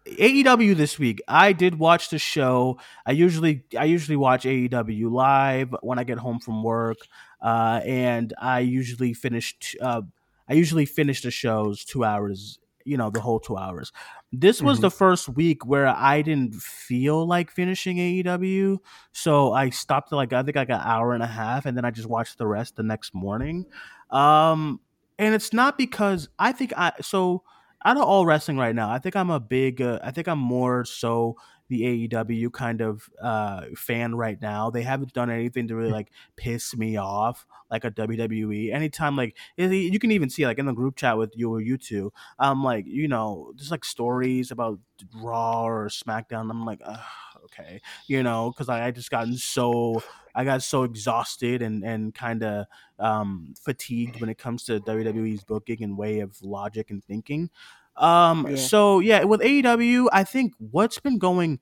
AEW 0.06 0.76
this 0.76 1.00
week. 1.00 1.22
I 1.28 1.54
did 1.54 1.80
watch 1.80 2.10
the 2.10 2.20
show. 2.20 2.78
I 3.06 3.12
usually 3.12 3.64
I 3.78 3.86
usually 3.86 4.18
watch 4.18 4.44
AEW 4.44 5.10
live 5.10 5.76
when 5.82 5.98
I 5.98 6.04
get 6.04 6.18
home 6.18 6.40
from 6.40 6.64
work, 6.64 6.98
uh, 7.42 7.80
and 7.86 8.34
I 8.38 8.60
usually 8.60 9.14
finish. 9.14 9.76
Uh, 9.82 10.02
I 10.50 10.54
usually 10.54 10.86
finish 10.86 11.22
the 11.22 11.32
shows 11.32 11.86
two 11.86 12.04
hours. 12.04 12.60
You 12.86 12.98
know, 12.98 13.10
the 13.10 13.22
whole 13.22 13.40
two 13.40 13.56
hours. 13.56 13.94
This 14.34 14.62
was 14.62 14.78
mm-hmm. 14.78 14.82
the 14.82 14.92
first 14.92 15.30
week 15.30 15.66
where 15.66 15.88
I 15.88 16.22
didn't 16.22 16.56
feel 16.56 17.26
like 17.26 17.50
finishing 17.50 17.98
AEW, 17.98 18.80
so 19.14 19.54
I 19.54 19.70
stopped 19.70 20.12
at 20.12 20.18
like 20.18 20.34
I 20.34 20.44
think 20.44 20.58
like 20.58 20.70
an 20.70 20.82
hour 20.84 21.14
and 21.14 21.24
a 21.24 21.28
half, 21.28 21.66
and 21.66 21.78
then 21.78 21.86
I 21.86 21.92
just 21.92 22.10
watched 22.10 22.38
the 22.38 22.48
rest 22.48 22.76
the 22.76 22.84
next 22.84 23.14
morning. 23.14 23.66
Um, 24.10 24.82
and 25.18 25.34
it's 25.34 25.54
not 25.54 25.78
because 25.78 26.28
I 26.40 26.52
think 26.52 26.74
I 26.76 26.92
so 27.02 27.44
out 27.86 27.98
of 27.98 28.04
all 28.04 28.26
wrestling 28.26 28.58
right 28.58 28.76
now, 28.76 28.90
I 28.90 29.00
think 29.00 29.16
I'm 29.16 29.30
a 29.30 29.40
big, 29.40 29.82
uh, 29.82 30.00
I 30.04 30.12
think 30.12 30.28
I'm 30.28 30.40
more 30.40 30.86
so 30.86 31.36
the 31.70 32.08
AEW 32.08 32.52
kind 32.52 32.82
of 32.82 33.10
uh, 33.22 33.66
fan 33.76 34.16
right 34.16 34.40
now. 34.42 34.70
They 34.70 34.84
haven't 34.84 35.14
done 35.14 35.30
anything 35.30 35.68
to 35.70 35.76
really 35.76 35.92
like 35.92 36.12
piss 36.36 36.76
me 36.76 36.98
off 36.98 37.46
like 37.72 37.84
a 37.86 37.92
WWE. 37.92 38.74
Anytime 38.74 39.16
like 39.16 39.36
you 39.58 39.98
can 40.00 40.12
even 40.12 40.30
see 40.30 40.46
like 40.46 40.60
in 40.60 40.66
the 40.66 40.74
group 40.74 40.96
chat 40.96 41.18
with 41.18 41.34
you 41.36 41.52
or 41.52 41.62
you 41.62 41.78
two, 41.78 42.12
I'm 42.38 42.64
like 42.64 42.86
you 42.86 43.08
know, 43.08 43.54
just 43.56 43.72
like 43.72 43.86
stories 43.86 44.52
about 44.52 44.80
Raw 45.16 45.64
or 45.64 45.88
SmackDown. 45.88 46.50
I'm 46.50 46.66
like, 46.66 46.82
okay, 47.46 47.82
you 48.08 48.24
know, 48.24 48.52
because 48.52 48.70
I, 48.70 48.88
I 48.88 48.92
just 48.92 49.10
gotten 49.10 49.38
so 49.38 50.04
I 50.36 50.44
got 50.44 50.64
so 50.64 50.84
exhausted 50.84 51.62
and 51.62 51.84
and 51.84 52.14
kind 52.14 52.44
of 52.44 52.66
um, 53.00 53.54
fatigued 53.60 54.20
when 54.22 54.30
it 54.30 54.38
comes 54.38 54.64
to 54.66 54.80
WWE's 54.80 55.44
booking 55.44 55.84
and 55.84 55.98
way 55.98 56.20
of 56.20 56.42
logic 56.42 56.90
and 56.92 57.04
thinking. 57.04 57.50
Um, 57.96 58.48
yeah. 58.50 58.56
so 58.56 59.00
yeah, 59.00 59.24
with 59.24 59.42
AEW, 59.42 60.08
I 60.12 60.24
think 60.24 60.54
what's 60.58 61.00
been 61.00 61.20
going, 61.20 61.60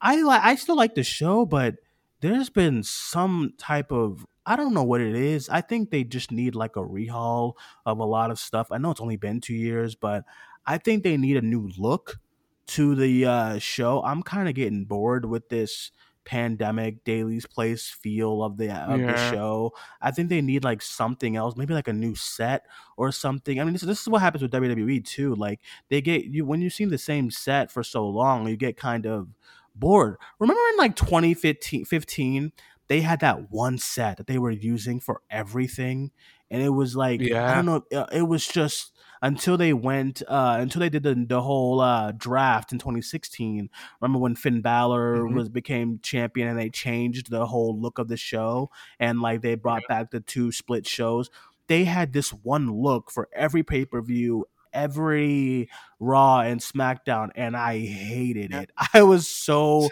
I 0.00 0.20
like 0.22 0.42
I 0.42 0.56
still 0.56 0.76
like 0.76 0.94
the 0.94 1.02
show, 1.02 1.46
but 1.46 1.76
there's 2.20 2.50
been 2.50 2.82
some 2.82 3.54
type 3.58 3.92
of 3.92 4.26
I 4.46 4.56
don't 4.56 4.74
know 4.74 4.82
what 4.82 5.00
it 5.00 5.14
is. 5.14 5.48
I 5.48 5.62
think 5.62 5.90
they 5.90 6.04
just 6.04 6.30
need 6.30 6.54
like 6.54 6.76
a 6.76 6.80
rehaul 6.80 7.54
of 7.86 7.98
a 7.98 8.04
lot 8.04 8.30
of 8.30 8.38
stuff. 8.38 8.68
I 8.70 8.78
know 8.78 8.90
it's 8.90 9.00
only 9.00 9.16
been 9.16 9.40
two 9.40 9.54
years, 9.54 9.94
but 9.94 10.24
I 10.66 10.78
think 10.78 11.02
they 11.02 11.16
need 11.16 11.36
a 11.36 11.42
new 11.42 11.70
look 11.78 12.18
to 12.66 12.94
the 12.94 13.26
uh, 13.26 13.58
show. 13.58 14.02
I'm 14.02 14.22
kind 14.22 14.48
of 14.48 14.54
getting 14.54 14.84
bored 14.84 15.24
with 15.24 15.48
this 15.48 15.90
pandemic 16.24 17.04
Daily's 17.04 17.46
Place 17.46 17.88
feel 17.88 18.42
of 18.42 18.56
the 18.56 18.72
of 18.72 19.00
yeah. 19.00 19.12
the 19.12 19.30
show. 19.30 19.72
I 20.00 20.10
think 20.10 20.28
they 20.28 20.40
need 20.40 20.64
like 20.64 20.82
something 20.82 21.36
else, 21.36 21.56
maybe 21.56 21.74
like 21.74 21.88
a 21.88 21.92
new 21.92 22.14
set 22.14 22.66
or 22.96 23.12
something. 23.12 23.60
I 23.60 23.64
mean, 23.64 23.74
this, 23.74 23.82
this 23.82 24.00
is 24.00 24.08
what 24.08 24.22
happens 24.22 24.42
with 24.42 24.52
WWE 24.52 25.04
too. 25.04 25.34
Like 25.34 25.60
they 25.88 26.00
get 26.00 26.24
you 26.24 26.44
when 26.44 26.60
you've 26.60 26.72
seen 26.72 26.90
the 26.90 26.98
same 26.98 27.30
set 27.30 27.70
for 27.70 27.82
so 27.82 28.06
long, 28.06 28.48
you 28.48 28.56
get 28.56 28.76
kind 28.76 29.06
of 29.06 29.28
bored. 29.74 30.16
Remember 30.38 30.60
in 30.72 30.76
like 30.76 30.96
2015 30.96 31.84
15, 31.84 32.52
they 32.88 33.00
had 33.00 33.20
that 33.20 33.50
one 33.50 33.78
set 33.78 34.18
that 34.18 34.26
they 34.26 34.38
were 34.38 34.50
using 34.50 35.00
for 35.00 35.22
everything 35.30 36.10
and 36.50 36.62
it 36.62 36.70
was 36.70 36.94
like 36.94 37.20
yeah. 37.20 37.50
I 37.50 37.54
don't 37.56 37.66
know, 37.66 37.98
uh, 37.98 38.06
it 38.12 38.22
was 38.22 38.46
just 38.46 38.92
until 39.24 39.56
they 39.56 39.72
went 39.72 40.22
uh, 40.28 40.58
until 40.60 40.80
they 40.80 40.90
did 40.90 41.02
the, 41.02 41.14
the 41.26 41.40
whole 41.40 41.80
uh, 41.80 42.12
draft 42.12 42.72
in 42.72 42.78
2016. 42.78 43.70
Remember 44.00 44.18
when 44.18 44.36
Finn 44.36 44.60
Balor 44.60 45.16
mm-hmm. 45.16 45.34
was 45.34 45.48
became 45.48 45.98
champion 46.02 46.46
and 46.46 46.58
they 46.58 46.68
changed 46.68 47.30
the 47.30 47.46
whole 47.46 47.80
look 47.80 47.98
of 47.98 48.08
the 48.08 48.18
show 48.18 48.70
and 49.00 49.22
like 49.22 49.40
they 49.40 49.54
brought 49.54 49.82
back 49.88 50.10
the 50.10 50.20
two 50.20 50.52
split 50.52 50.86
shows. 50.86 51.30
They 51.68 51.84
had 51.84 52.12
this 52.12 52.34
one 52.34 52.70
look 52.82 53.10
for 53.10 53.30
every 53.34 53.62
pay 53.62 53.86
per 53.86 54.02
view 54.02 54.44
every 54.74 55.68
Raw 56.00 56.40
and 56.40 56.60
SmackDown, 56.60 57.30
and 57.34 57.56
I 57.56 57.78
hated 57.78 58.52
it. 58.52 58.70
I 58.92 59.02
was 59.02 59.26
so 59.28 59.88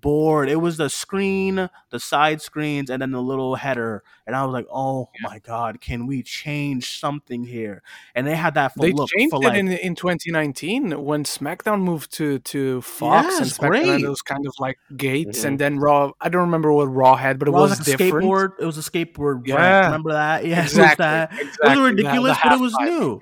bored. 0.00 0.48
It 0.48 0.56
was 0.56 0.76
the 0.76 0.88
screen, 0.88 1.68
the 1.90 2.00
side 2.00 2.40
screens, 2.40 2.88
and 2.88 3.02
then 3.02 3.10
the 3.10 3.20
little 3.20 3.56
header, 3.56 4.02
and 4.26 4.34
I 4.34 4.44
was 4.44 4.52
like, 4.52 4.66
"Oh 4.72 5.10
yeah. 5.14 5.28
my 5.28 5.38
god, 5.40 5.80
can 5.80 6.06
we 6.06 6.22
change 6.22 6.98
something 6.98 7.44
here?" 7.44 7.82
And 8.14 8.26
they 8.26 8.36
had 8.36 8.54
that. 8.54 8.72
they 8.76 8.92
look 8.92 9.10
changed 9.10 9.34
it 9.34 9.38
like, 9.38 9.58
in 9.58 9.68
in 9.68 9.94
2019 9.94 11.04
when 11.04 11.24
SmackDown 11.24 11.82
moved 11.82 12.12
to 12.14 12.38
to 12.38 12.80
Fox 12.82 13.26
yes, 13.28 13.40
and 13.40 13.50
SmackDown 13.50 13.68
great. 13.68 13.86
had 13.86 14.02
those 14.02 14.22
kind 14.22 14.46
of 14.46 14.54
like 14.58 14.78
gates, 14.96 15.40
mm-hmm. 15.40 15.48
and 15.48 15.58
then 15.58 15.78
Raw. 15.78 16.12
I 16.20 16.28
don't 16.28 16.42
remember 16.42 16.72
what 16.72 16.84
Raw 16.84 17.16
had, 17.16 17.38
but 17.38 17.48
it 17.48 17.50
Raw 17.50 17.62
was, 17.62 17.70
was 17.70 17.88
like 17.88 17.98
different. 17.98 18.26
skateboard. 18.26 18.50
It 18.60 18.64
was 18.64 18.78
a 18.78 18.82
skateboard. 18.82 19.46
Yeah, 19.46 19.86
remember 19.86 20.12
that? 20.12 20.44
Yeah, 20.54 20.62
exactly. 20.62 20.84
It 20.84 20.90
was, 20.90 20.96
that. 20.98 21.32
Exactly. 21.32 21.72
it 21.72 21.76
was 21.76 21.90
ridiculous, 21.90 22.38
but 22.42 22.52
it 22.52 22.60
was 22.60 22.74
new. 22.80 23.20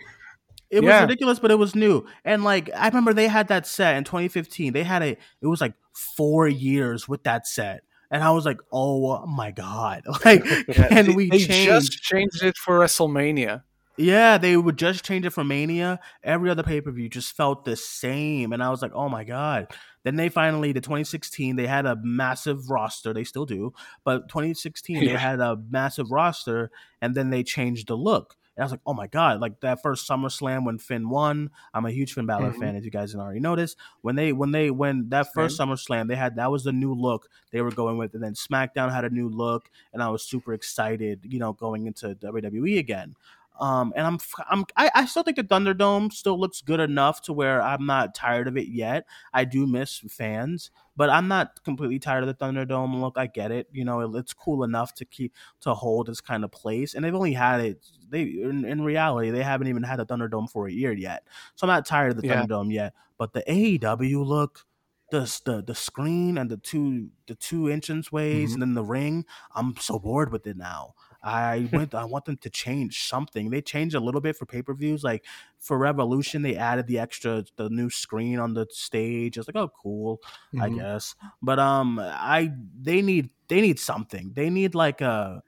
It 0.73 0.83
yeah. 0.83 1.01
was 1.01 1.03
ridiculous, 1.03 1.39
but 1.39 1.51
it 1.51 1.59
was 1.59 1.75
new. 1.75 2.07
And 2.25 2.45
like 2.45 2.71
I 2.75 2.89
remember 2.89 3.13
they 3.13 3.29
had 3.29 3.49
that 3.49 3.67
set 3.67 3.97
in 3.97 4.05
2015. 4.05 4.73
They 4.73 4.83
had 4.83 5.03
a 5.03 5.17
it 5.43 5.47
was 5.47 5.61
like 5.61 5.75
four 5.93 6.49
years 6.49 7.07
with 7.07 7.25
that 7.25 7.47
set. 7.47 7.83
And 8.11 8.25
I 8.25 8.31
was 8.31 8.47
like, 8.47 8.59
oh 8.73 9.27
my 9.27 9.51
God. 9.51 10.05
Like 10.25 10.45
can 10.73 11.07
they, 11.07 11.15
we 11.15 11.29
they 11.29 11.39
change 11.39 11.67
just 11.67 11.93
changed 12.03 12.43
it 12.43 12.57
for 12.57 12.79
WrestleMania. 12.79 13.63
Yeah, 13.99 14.39
they 14.39 14.57
would 14.57 14.79
just 14.79 15.05
change 15.05 15.27
it 15.27 15.31
for 15.31 15.45
Mania. 15.45 16.01
Every 16.25 16.49
other 16.49 16.63
pay 16.63 16.81
per 16.81 16.91
view 16.91 17.11
just 17.11 17.37
felt 17.37 17.67
the 17.67 17.77
same, 17.77 18.55
and 18.55 18.63
I 18.63 18.71
was 18.71 18.81
like, 18.81 18.93
"Oh 18.95 19.11
my 19.11 19.23
god!" 19.23 19.67
Then 20.03 20.17
they 20.17 20.31
finally, 20.31 20.73
the 20.73 20.81
2016, 20.81 21.57
they 21.57 21.67
had 21.67 21.85
a 21.85 21.99
massive 22.03 22.71
roster. 22.71 23.13
They 23.13 23.25
still 23.25 23.45
do, 23.45 23.75
but 24.03 24.29
2016 24.29 24.97
yeah. 24.97 25.13
they 25.13 25.19
had 25.19 25.41
a 25.41 25.59
massive 25.69 26.11
roster, 26.11 26.71
and 27.03 27.15
then 27.15 27.29
they 27.29 27.43
changed 27.43 27.89
the 27.89 27.97
look. 27.97 28.35
And 28.57 28.63
I 28.63 28.65
was 28.65 28.73
like, 28.73 28.81
oh 28.87 28.93
my 28.93 29.07
God, 29.07 29.41
like 29.41 29.61
that 29.61 29.83
first 29.83 30.09
SummerSlam 30.09 30.67
when 30.67 30.79
Finn 30.79 31.09
won. 31.09 31.51
I'm 31.73 31.87
a 31.87 31.91
huge 31.91 32.13
Finn 32.13 32.27
Balor 32.27 32.51
mm-hmm. 32.51 32.61
fan, 32.61 32.77
as 32.77 32.85
you 32.85 32.91
guys 32.91 33.15
already 33.15 33.41
noticed. 33.41 33.79
When 34.03 34.15
they 34.15 34.33
when 34.33 34.53
they 34.53 34.71
when 34.71 35.09
that 35.09 35.33
first 35.33 35.57
Same. 35.57 35.69
SummerSlam, 35.69 36.09
they 36.09 36.17
had 36.17 36.37
that 36.37 36.51
was 36.51 36.65
the 36.65 36.73
new 36.73 36.95
look 36.95 37.29
they 37.51 37.63
were 37.63 37.71
going 37.71 37.97
with, 37.97 38.15
and 38.15 38.23
then 38.23 38.35
SmackDown 38.35 38.93
had 38.93 39.05
a 39.05 39.11
new 39.11 39.29
look, 39.29 39.71
and 39.93 40.03
I 40.03 40.11
was 40.11 40.23
super 40.23 40.53
excited, 40.53 41.21
you 41.23 41.39
know, 41.39 41.55
going 41.55 41.87
into 41.87 42.15
WWE 42.17 42.79
again. 42.79 43.15
Um, 43.61 43.93
and 43.95 44.07
I'm, 44.07 44.19
I'm, 44.51 44.65
I, 44.77 44.91
I 44.95 45.05
still 45.07 45.23
think 45.23 45.37
the 45.37 45.45
Thunderdome 45.45 46.13
still 46.13 46.39
looks 46.39 46.63
good 46.63 46.81
enough 46.81 47.23
to 47.23 47.33
where 47.33 47.63
I'm 47.63 47.87
not 47.87 48.15
tired 48.15 48.49
of 48.49 48.57
it 48.57 48.69
yet. 48.69 49.07
I 49.33 49.45
do 49.45 49.67
miss 49.67 49.99
fans, 50.09 50.71
but 50.97 51.11
I'm 51.11 51.29
not 51.29 51.63
completely 51.63 51.99
tired 51.99 52.25
of 52.25 52.29
the 52.29 52.35
Thunderdome 52.35 53.01
look. 53.01 53.17
I 53.17 53.27
get 53.27 53.53
it. 53.53 53.69
You 53.71 53.85
know, 53.85 54.01
it, 54.01 54.19
it's 54.19 54.33
cool 54.33 54.65
enough 54.65 54.95
to 54.95 55.05
keep 55.05 55.35
to 55.61 55.75
hold 55.75 56.07
this 56.07 56.21
kind 56.21 56.45
of 56.45 56.51
place, 56.51 56.95
and 56.95 57.05
they've 57.05 57.15
only 57.15 57.35
had 57.35 57.61
it. 57.61 57.87
They 58.09 58.23
in, 58.23 58.65
in 58.65 58.83
reality, 58.83 59.31
they 59.31 59.43
haven't 59.43 59.69
even 59.69 59.83
had 59.83 59.99
the 59.99 60.07
Thunderdome 60.07 60.51
for 60.51 60.67
a 60.67 60.73
year 60.73 60.93
yet. 60.93 61.27
So 61.55 61.67
I'm 61.67 61.73
not 61.73 61.87
tired 61.87 62.13
of 62.13 62.21
the 62.21 62.27
yeah. 62.27 62.43
Thunderdome 62.43 62.73
yet. 62.73 62.95
But 63.19 63.33
the 63.33 63.43
AEW 63.43 64.27
look, 64.27 64.65
the 65.13 65.41
the 65.45 65.63
the 65.63 65.75
screen 65.75 66.39
and 66.39 66.51
the 66.51 66.57
two 66.57 67.11
the 67.29 67.35
two 67.35 67.69
entrance 67.69 68.11
ways 68.11 68.51
mm-hmm. 68.51 68.55
and 68.55 68.63
then 68.63 68.75
the 68.75 68.83
ring. 68.83 69.25
I'm 69.55 69.77
so 69.77 69.99
bored 69.99 70.33
with 70.33 70.47
it 70.47 70.57
now. 70.57 70.95
I 71.23 71.69
went. 71.73 71.95
I 71.95 72.05
want 72.05 72.25
them 72.25 72.37
to 72.39 72.51
change 72.51 73.05
something. 73.05 73.51
They 73.51 73.63
changed 73.63 73.95
a 73.95 74.01
little 74.01 74.21
bit 74.21 74.37
for 74.37 74.47
pay 74.47 74.63
per 74.63 74.75
views. 74.75 75.05
Like 75.05 75.25
for 75.59 75.79
Revolution, 75.79 76.43
they 76.43 76.57
added 76.57 76.87
the 76.87 76.99
extra, 76.99 77.45
the 77.57 77.71
new 77.71 77.91
screen 77.91 78.39
on 78.39 78.55
the 78.55 78.67
stage. 78.71 79.39
It's 79.39 79.47
like, 79.47 79.57
oh, 79.57 79.71
cool, 79.81 80.21
mm-hmm. 80.55 80.63
I 80.63 80.69
guess. 80.71 81.15
But 81.41 81.59
um, 81.59 82.01
I 82.01 82.53
they 82.81 83.03
need 83.03 83.31
they 83.49 83.61
need 83.61 83.79
something. 83.79 84.33
They 84.35 84.51
need 84.51 84.75
like 84.75 85.01
a 85.01 85.43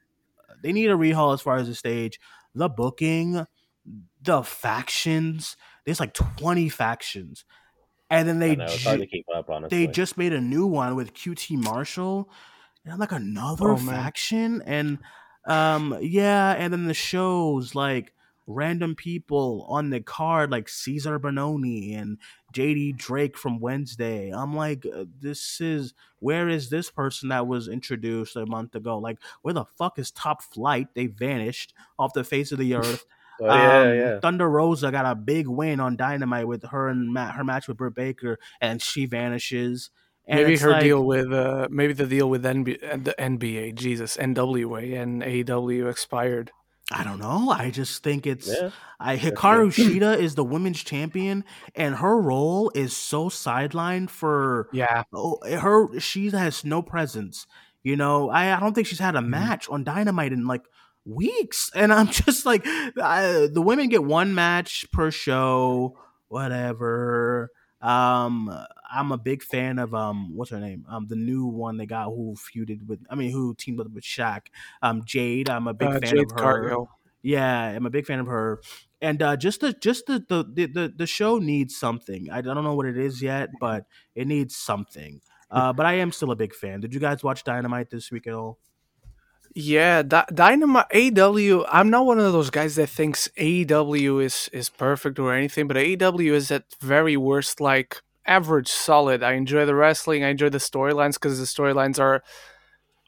they 0.62 0.72
need 0.72 0.90
a 0.90 0.94
rehaul 0.94 1.34
as 1.34 1.40
far 1.40 1.56
as 1.56 1.66
the 1.66 1.74
stage, 1.74 2.20
the 2.54 2.68
booking, 2.68 3.44
the 4.22 4.42
factions. 4.42 5.56
There's 5.84 6.00
like 6.00 6.14
twenty 6.14 6.68
factions, 6.68 7.44
and 8.10 8.28
then 8.28 8.38
they 8.38 8.54
know, 8.54 8.66
ju- 8.68 9.06
up, 9.34 9.70
they 9.70 9.88
just 9.88 10.16
made 10.16 10.32
a 10.32 10.40
new 10.40 10.66
one 10.66 10.94
with 10.94 11.14
QT 11.14 11.58
Marshall 11.58 12.30
and 12.86 12.98
like 12.98 13.12
another 13.12 13.70
oh, 13.70 13.76
faction 13.76 14.62
and 14.66 14.98
um, 15.46 15.96
yeah, 16.00 16.52
and 16.52 16.72
then 16.72 16.86
the 16.86 16.94
shows 16.94 17.74
like 17.74 18.12
random 18.46 18.94
people 18.94 19.64
on 19.68 19.90
the 19.90 20.00
card 20.00 20.50
like 20.50 20.66
Cezar 20.66 21.18
Bononi 21.18 21.96
and 21.98 22.18
JD 22.52 22.96
Drake 22.96 23.36
from 23.36 23.58
Wednesday. 23.58 24.30
I'm 24.30 24.54
like, 24.54 24.86
uh, 24.86 25.04
this 25.20 25.60
is 25.60 25.94
where 26.20 26.48
is 26.48 26.70
this 26.70 26.90
person 26.90 27.30
that 27.30 27.46
was 27.46 27.68
introduced 27.68 28.36
a 28.36 28.46
month 28.46 28.74
ago? 28.74 28.98
Like, 28.98 29.18
where 29.42 29.54
the 29.54 29.64
fuck 29.64 29.98
is 29.98 30.10
Top 30.10 30.42
Flight? 30.42 30.88
They 30.94 31.06
vanished 31.06 31.74
off 31.98 32.12
the 32.12 32.24
face 32.24 32.52
of 32.52 32.58
the 32.58 32.74
earth. 32.76 33.04
Oh, 33.40 33.46
yeah, 33.46 33.80
um, 33.80 33.94
yeah. 33.94 34.20
Thunder 34.20 34.48
Rosa 34.48 34.92
got 34.92 35.06
a 35.06 35.14
big 35.14 35.48
win 35.48 35.80
on 35.80 35.96
Dynamite 35.96 36.46
with 36.46 36.64
her 36.70 36.88
and 36.88 37.12
Matt, 37.12 37.34
her 37.34 37.44
match 37.44 37.66
with 37.66 37.76
Britt 37.76 37.94
Baker, 37.94 38.38
and 38.60 38.80
she 38.80 39.06
vanishes. 39.06 39.90
And 40.26 40.40
maybe 40.40 40.56
her 40.58 40.70
like, 40.70 40.82
deal 40.82 41.04
with 41.04 41.32
uh, 41.32 41.68
maybe 41.70 41.92
the 41.92 42.06
deal 42.06 42.30
with 42.30 42.44
NBA, 42.44 43.04
the 43.04 43.14
NBA, 43.18 43.74
Jesus, 43.74 44.16
NWA 44.16 45.00
and 45.00 45.22
AEW 45.22 45.90
expired. 45.90 46.50
I 46.90 47.02
don't 47.02 47.18
know. 47.18 47.50
I 47.50 47.70
just 47.70 48.02
think 48.02 48.26
it's 48.26 48.48
yeah, 48.48 48.70
I 49.00 49.16
Hikaru 49.16 49.68
Shida 49.72 50.18
is 50.18 50.34
the 50.34 50.44
women's 50.44 50.82
champion, 50.82 51.44
and 51.74 51.96
her 51.96 52.20
role 52.20 52.70
is 52.74 52.94
so 52.94 53.28
sidelined 53.28 54.10
for 54.10 54.68
yeah. 54.72 55.04
Oh, 55.12 55.38
her 55.44 55.98
she 55.98 56.30
has 56.30 56.64
no 56.64 56.82
presence. 56.82 57.46
You 57.82 57.96
know, 57.96 58.30
I, 58.30 58.56
I 58.56 58.60
don't 58.60 58.74
think 58.74 58.86
she's 58.86 58.98
had 58.98 59.14
a 59.14 59.18
mm-hmm. 59.18 59.30
match 59.30 59.68
on 59.68 59.84
Dynamite 59.84 60.32
in 60.32 60.46
like 60.46 60.64
weeks, 61.06 61.70
and 61.74 61.92
I'm 61.92 62.08
just 62.08 62.44
like, 62.44 62.66
I, 62.66 63.48
the 63.52 63.62
women 63.62 63.88
get 63.88 64.04
one 64.04 64.34
match 64.34 64.86
per 64.92 65.10
show, 65.10 65.96
whatever. 66.28 67.50
Um, 67.80 68.50
I'm 68.94 69.12
a 69.12 69.18
big 69.18 69.42
fan 69.42 69.78
of 69.78 69.94
um, 69.94 70.34
what's 70.34 70.50
her 70.50 70.60
name? 70.60 70.86
Um, 70.88 71.06
the 71.08 71.16
new 71.16 71.46
one 71.46 71.76
they 71.76 71.86
got 71.86 72.06
who 72.06 72.34
feuded 72.36 72.86
with, 72.86 73.00
I 73.10 73.14
mean, 73.14 73.32
who 73.32 73.54
teamed 73.54 73.80
up 73.80 73.90
with 73.90 74.04
Shaq. 74.04 74.46
Um, 74.82 75.02
Jade. 75.04 75.50
I'm 75.50 75.66
a 75.66 75.74
big 75.74 75.88
uh, 75.88 75.92
fan 75.92 76.02
Jade 76.02 76.18
of 76.20 76.30
her. 76.32 76.36
Cargill. 76.36 76.88
Yeah, 77.22 77.62
I'm 77.68 77.86
a 77.86 77.90
big 77.90 78.06
fan 78.06 78.20
of 78.20 78.26
her. 78.26 78.60
And 79.00 79.22
uh, 79.22 79.36
just 79.36 79.60
the 79.60 79.72
just 79.72 80.06
the, 80.06 80.24
the 80.28 80.66
the 80.66 80.92
the 80.94 81.06
show 81.06 81.38
needs 81.38 81.76
something. 81.76 82.30
I 82.30 82.40
don't 82.40 82.62
know 82.62 82.74
what 82.74 82.86
it 82.86 82.98
is 82.98 83.22
yet, 83.22 83.50
but 83.60 83.84
it 84.14 84.26
needs 84.26 84.56
something. 84.56 85.20
Uh, 85.50 85.72
but 85.72 85.86
I 85.86 85.94
am 85.94 86.12
still 86.12 86.30
a 86.30 86.36
big 86.36 86.54
fan. 86.54 86.80
Did 86.80 86.94
you 86.94 87.00
guys 87.00 87.22
watch 87.22 87.44
Dynamite 87.44 87.90
this 87.90 88.10
week 88.10 88.26
at 88.26 88.34
all? 88.34 88.58
Yeah, 89.54 90.02
Di- 90.02 90.26
Dynamite 90.34 90.88
AEW. 90.90 91.64
I'm 91.70 91.88
not 91.88 92.06
one 92.06 92.18
of 92.18 92.32
those 92.32 92.50
guys 92.50 92.74
that 92.74 92.88
thinks 92.88 93.28
AEW 93.38 94.22
is 94.24 94.50
is 94.52 94.68
perfect 94.68 95.18
or 95.18 95.32
anything, 95.32 95.68
but 95.68 95.76
AEW 95.76 96.32
is 96.32 96.50
at 96.50 96.64
very 96.80 97.16
worst 97.16 97.60
like 97.60 98.02
average, 98.26 98.68
solid. 98.68 99.22
I 99.22 99.32
enjoy 99.32 99.64
the 99.66 99.74
wrestling. 99.74 100.24
I 100.24 100.28
enjoy 100.28 100.48
the 100.48 100.58
storylines 100.58 101.14
because 101.14 101.38
the 101.38 101.44
storylines 101.44 101.98
are 101.98 102.22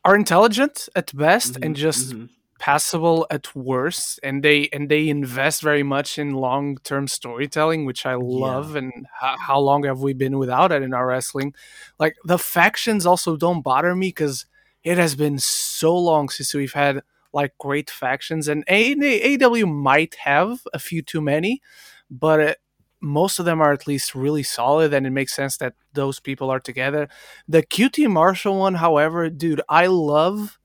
are 0.04 0.14
intelligent 0.14 0.88
at 0.94 1.14
best 1.16 1.54
mm-hmm, 1.54 1.64
and 1.64 1.76
just 1.76 2.10
mm-hmm. 2.10 2.26
passable 2.58 3.26
at 3.30 3.54
worst. 3.54 4.20
And 4.22 4.42
they 4.42 4.68
and 4.72 4.88
they 4.88 5.08
invest 5.08 5.62
very 5.62 5.82
much 5.82 6.18
in 6.18 6.34
long 6.34 6.78
term 6.78 7.08
storytelling, 7.08 7.84
which 7.84 8.06
I 8.06 8.14
love. 8.14 8.72
Yeah. 8.72 8.78
And 8.78 8.92
h- 9.22 9.38
how 9.40 9.58
long 9.58 9.84
have 9.84 10.00
we 10.00 10.12
been 10.12 10.38
without 10.38 10.72
it 10.72 10.82
in 10.82 10.94
our 10.94 11.06
wrestling? 11.06 11.54
Like 11.98 12.16
the 12.24 12.38
factions 12.38 13.06
also 13.06 13.36
don't 13.36 13.62
bother 13.62 13.94
me 13.94 14.08
because 14.08 14.46
it 14.84 14.98
has 14.98 15.16
been 15.16 15.38
so 15.38 15.96
long 15.96 16.28
since 16.28 16.54
we've 16.54 16.72
had 16.72 17.02
like 17.32 17.58
great 17.58 17.90
factions, 17.90 18.48
and 18.48 18.64
AEW 18.66 19.70
might 19.70 20.14
have 20.24 20.60
a 20.72 20.78
few 20.78 21.02
too 21.02 21.20
many, 21.20 21.60
but 22.08 22.40
it, 22.40 22.58
most 23.00 23.38
of 23.38 23.44
them 23.44 23.60
are 23.60 23.72
at 23.72 23.86
least 23.86 24.14
really 24.14 24.42
solid, 24.42 24.92
and 24.94 25.06
it 25.06 25.10
makes 25.10 25.34
sense 25.34 25.56
that 25.58 25.74
those 25.92 26.20
people 26.20 26.50
are 26.50 26.60
together. 26.60 27.08
The 27.48 27.62
QT 27.62 28.08
Marshall 28.10 28.58
one, 28.58 28.74
however, 28.74 29.30
dude, 29.30 29.62
I 29.68 29.86
love 29.86 30.58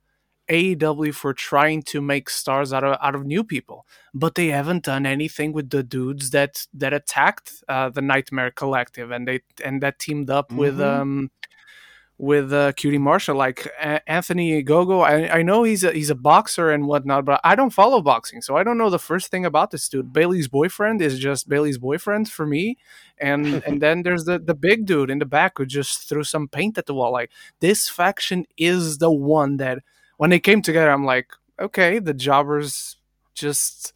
AEW 0.50 1.14
for 1.14 1.34
trying 1.34 1.82
to 1.84 2.02
make 2.02 2.30
stars 2.30 2.74
out 2.74 2.84
of 2.84 2.98
out 3.02 3.16
of 3.16 3.26
new 3.26 3.44
people, 3.44 3.86
but 4.14 4.36
they 4.36 4.48
haven't 4.48 4.84
done 4.84 5.06
anything 5.06 5.54
with 5.54 5.70
the 5.70 5.84
dudes 5.84 6.32
that 6.32 6.68
that 6.74 6.94
attacked 6.94 7.64
uh, 7.70 7.90
the 7.90 8.02
Nightmare 8.02 8.52
Collective 8.52 9.12
and 9.12 9.28
they 9.28 9.42
and 9.64 9.82
that 9.82 10.00
teamed 10.00 10.30
up 10.30 10.50
mm-hmm. 10.50 10.58
with 10.58 10.82
um 10.82 11.32
with 12.22 12.54
uh, 12.54 12.72
QT 12.74 13.00
Marshall, 13.00 13.36
like 13.36 13.68
Anthony 14.06 14.62
Gogo. 14.62 15.00
I, 15.00 15.40
I 15.40 15.42
know 15.42 15.64
he's 15.64 15.84
a, 15.84 15.92
he's 15.92 16.12
a 16.12 16.16
boxer 16.16 16.70
and 16.70 16.86
whatnot, 16.86 17.26
but 17.26 17.42
I 17.44 17.56
don't 17.56 17.72
follow 17.72 18.00
boxing, 18.00 18.44
so 18.44 18.56
I 18.56 18.64
don't 18.64 18.78
know 18.78 18.92
the 18.92 19.00
first 19.00 19.32
thing 19.32 19.44
about 19.44 19.72
this 19.72 19.90
dude. 19.90 20.14
Bailey's 20.14 20.48
boyfriend 20.48 21.02
is 21.02 21.18
just 21.18 21.50
Bailey's 21.50 21.80
boyfriend 21.80 22.30
for 22.30 22.46
me, 22.46 22.78
and 23.18 23.64
and 23.66 23.82
then 23.82 24.04
there's 24.04 24.26
the 24.26 24.38
the 24.38 24.54
big 24.54 24.86
dude 24.86 25.10
in 25.10 25.18
the 25.18 25.26
back 25.26 25.58
who 25.58 25.66
just 25.66 26.08
threw 26.08 26.24
some 26.24 26.48
paint 26.48 26.78
at 26.78 26.86
the 26.86 26.94
wall. 26.94 27.12
Like 27.12 27.32
this 27.60 27.90
faction 27.90 28.46
is 28.56 29.00
the 29.00 29.12
one 29.12 29.58
that 29.58 29.80
when 30.18 30.30
they 30.30 30.40
came 30.40 30.62
together, 30.62 30.92
I'm 30.92 31.06
like, 31.06 31.32
okay, 31.60 31.98
the 31.98 32.14
jobbers 32.14 32.98
just 33.34 33.94